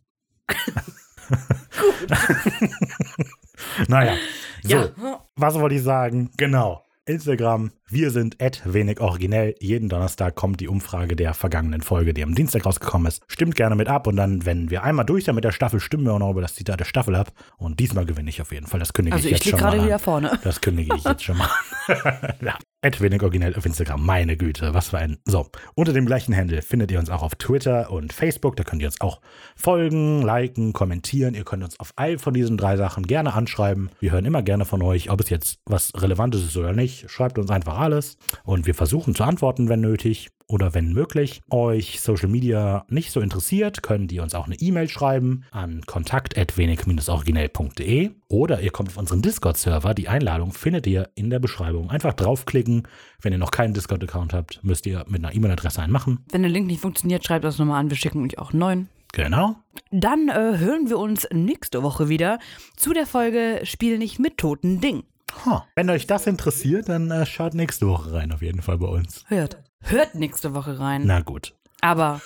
naja, 3.88 4.16
so. 4.62 4.76
Ja. 4.76 4.90
Was 5.36 5.54
wollte 5.54 5.76
ich 5.76 5.82
sagen? 5.82 6.30
Genau. 6.36 6.84
Instagram, 7.06 7.70
wir 7.94 8.10
sind 8.10 8.36
wenig 8.64 9.00
originell. 9.00 9.54
Jeden 9.60 9.88
Donnerstag 9.88 10.34
kommt 10.34 10.60
die 10.60 10.66
Umfrage 10.66 11.14
der 11.14 11.32
vergangenen 11.32 11.80
Folge, 11.80 12.12
die 12.12 12.24
am 12.24 12.34
Dienstag 12.34 12.66
rausgekommen 12.66 13.06
ist. 13.06 13.22
Stimmt 13.28 13.54
gerne 13.54 13.76
mit 13.76 13.88
ab 13.88 14.08
und 14.08 14.16
dann, 14.16 14.44
wenn 14.44 14.68
wir 14.70 14.82
einmal 14.82 15.06
durch 15.06 15.24
sind 15.24 15.36
mit 15.36 15.44
der 15.44 15.52
Staffel, 15.52 15.78
stimmen 15.78 16.04
wir 16.04 16.12
auch 16.12 16.18
noch 16.18 16.32
über 16.32 16.42
das 16.42 16.54
Zitat 16.54 16.80
der 16.80 16.86
Staffel 16.86 17.14
ab. 17.14 17.32
Und 17.56 17.78
diesmal 17.78 18.04
gewinne 18.04 18.28
ich 18.30 18.42
auf 18.42 18.50
jeden 18.52 18.66
Fall. 18.66 18.80
Das 18.80 18.92
kündige 18.92 19.14
Also 19.14 19.28
ich 19.28 19.34
ich 19.36 19.44
jetzt 19.44 19.50
schon 19.50 19.60
mal 19.60 19.66
gerade 19.70 19.80
an. 19.80 19.86
wieder 19.86 19.98
vorne. 19.98 20.30
Das 20.44 20.60
kündige 20.60 20.94
ich 20.96 21.04
jetzt 21.04 21.22
schon 21.22 21.38
mal. 21.38 21.48
an. 21.86 22.34
ja. 22.44 23.00
wenig 23.00 23.22
originell 23.22 23.54
auf 23.54 23.64
Instagram. 23.64 24.04
Meine 24.04 24.36
Güte, 24.36 24.74
was 24.74 24.88
für 24.88 24.98
ein. 24.98 25.18
So, 25.24 25.46
unter 25.74 25.92
dem 25.92 26.06
gleichen 26.06 26.36
Handle 26.36 26.62
findet 26.62 26.90
ihr 26.90 26.98
uns 26.98 27.10
auch 27.10 27.22
auf 27.22 27.36
Twitter 27.36 27.90
und 27.90 28.12
Facebook. 28.12 28.56
Da 28.56 28.64
könnt 28.64 28.82
ihr 28.82 28.88
uns 28.88 29.00
auch 29.00 29.20
folgen, 29.56 30.22
liken, 30.22 30.72
kommentieren. 30.72 31.34
Ihr 31.34 31.44
könnt 31.44 31.62
uns 31.62 31.78
auf 31.78 31.92
all 31.96 32.18
von 32.18 32.34
diesen 32.34 32.56
drei 32.56 32.76
Sachen 32.76 33.06
gerne 33.06 33.34
anschreiben. 33.34 33.90
Wir 34.00 34.10
hören 34.10 34.24
immer 34.24 34.42
gerne 34.42 34.64
von 34.64 34.82
euch, 34.82 35.10
ob 35.10 35.20
es 35.20 35.30
jetzt 35.30 35.60
was 35.66 35.92
Relevantes 35.96 36.42
ist 36.42 36.56
oder 36.56 36.72
nicht. 36.72 37.10
Schreibt 37.10 37.38
uns 37.38 37.50
einfach 37.50 37.78
alles 37.84 38.16
und 38.44 38.66
wir 38.66 38.74
versuchen 38.74 39.14
zu 39.14 39.22
antworten, 39.22 39.68
wenn 39.68 39.80
nötig 39.80 40.30
oder 40.46 40.74
wenn 40.74 40.92
möglich. 40.92 41.40
Euch 41.50 42.00
Social 42.00 42.28
Media 42.28 42.84
nicht 42.88 43.10
so 43.12 43.20
interessiert, 43.20 43.82
könnt 43.82 44.12
ihr 44.12 44.22
uns 44.22 44.34
auch 44.34 44.46
eine 44.46 44.54
E-Mail 44.56 44.88
schreiben 44.88 45.44
an 45.50 45.82
kontakt.wenig-originell.de 45.86 48.10
oder 48.28 48.60
ihr 48.60 48.70
kommt 48.70 48.90
auf 48.90 48.96
unseren 48.96 49.20
Discord-Server. 49.22 49.94
Die 49.94 50.08
Einladung 50.08 50.52
findet 50.52 50.86
ihr 50.86 51.10
in 51.14 51.30
der 51.30 51.38
Beschreibung. 51.38 51.90
Einfach 51.90 52.14
draufklicken. 52.14 52.88
Wenn 53.20 53.32
ihr 53.32 53.38
noch 53.38 53.52
keinen 53.52 53.72
Discord-Account 53.74 54.34
habt, 54.34 54.60
müsst 54.62 54.86
ihr 54.86 55.04
mit 55.08 55.24
einer 55.24 55.34
E-Mail-Adresse 55.34 55.82
einen 55.82 55.92
machen. 55.92 56.24
Wenn 56.30 56.42
der 56.42 56.50
Link 56.50 56.66
nicht 56.66 56.80
funktioniert, 56.80 57.24
schreibt 57.24 57.44
das 57.44 57.58
nochmal 57.58 57.80
an. 57.80 57.90
Wir 57.90 57.96
schicken 57.96 58.24
euch 58.24 58.38
auch 58.38 58.50
einen 58.50 58.60
neuen. 58.60 58.88
Genau. 59.12 59.56
Dann 59.92 60.28
äh, 60.28 60.58
hören 60.58 60.88
wir 60.88 60.98
uns 60.98 61.28
nächste 61.32 61.84
Woche 61.84 62.08
wieder 62.08 62.40
zu 62.76 62.92
der 62.92 63.06
Folge 63.06 63.60
Spiel 63.62 63.98
nicht 63.98 64.18
mit 64.18 64.38
toten 64.38 64.80
Ding. 64.80 65.04
Huh. 65.44 65.60
Wenn 65.76 65.90
euch 65.90 66.06
das 66.06 66.26
interessiert, 66.26 66.88
dann 66.88 67.10
äh, 67.10 67.26
schaut 67.26 67.54
nächste 67.54 67.88
Woche 67.88 68.12
rein, 68.12 68.32
auf 68.32 68.42
jeden 68.42 68.62
Fall 68.62 68.78
bei 68.78 68.86
uns. 68.86 69.24
Hört. 69.28 69.62
Hört 69.80 70.14
nächste 70.14 70.54
Woche 70.54 70.78
rein. 70.78 71.02
Na 71.06 71.20
gut. 71.20 71.54
Aber, 71.80 72.22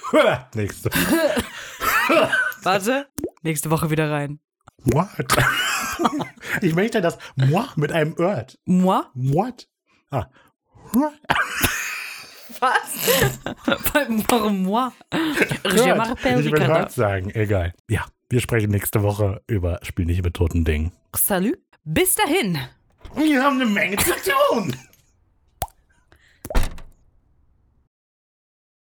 nächste. 0.54 0.90
warte, 2.62 3.08
nächste 3.42 3.70
Woche 3.70 3.90
wieder 3.90 4.10
rein. 4.10 4.38
What? 4.84 5.08
ich 6.62 6.74
möchte 6.74 7.00
das 7.00 7.18
moi 7.34 7.64
mit 7.74 7.90
einem 7.90 8.14
Ört. 8.18 8.58
Moi? 8.64 9.02
What? 9.14 9.68
Ah. 10.10 10.26
Was? 12.60 13.08
Warum 14.28 14.62
moi? 14.62 14.92
Je 15.12 15.86
Hört. 15.86 15.98
m'appelle 15.98 16.40
Ich 16.40 16.52
will. 16.52 16.66
Hört 16.66 16.92
sagen. 16.92 17.30
Egal. 17.30 17.74
Ja, 17.90 18.06
wir 18.30 18.40
sprechen 18.40 18.70
nächste 18.70 19.02
Woche 19.02 19.42
über 19.46 19.80
Spiel 19.82 20.06
nicht 20.06 20.22
mit 20.22 20.34
toten 20.34 20.64
Dingen. 20.64 20.92
Salut. 21.16 21.58
Bis 21.84 22.14
dahin. 22.14 22.58
Wir 23.14 23.42
haben 23.42 23.60
eine 23.60 23.66
er 23.66 23.70
Menge 23.70 23.96
zu 23.96 24.12
tun. 24.12 24.74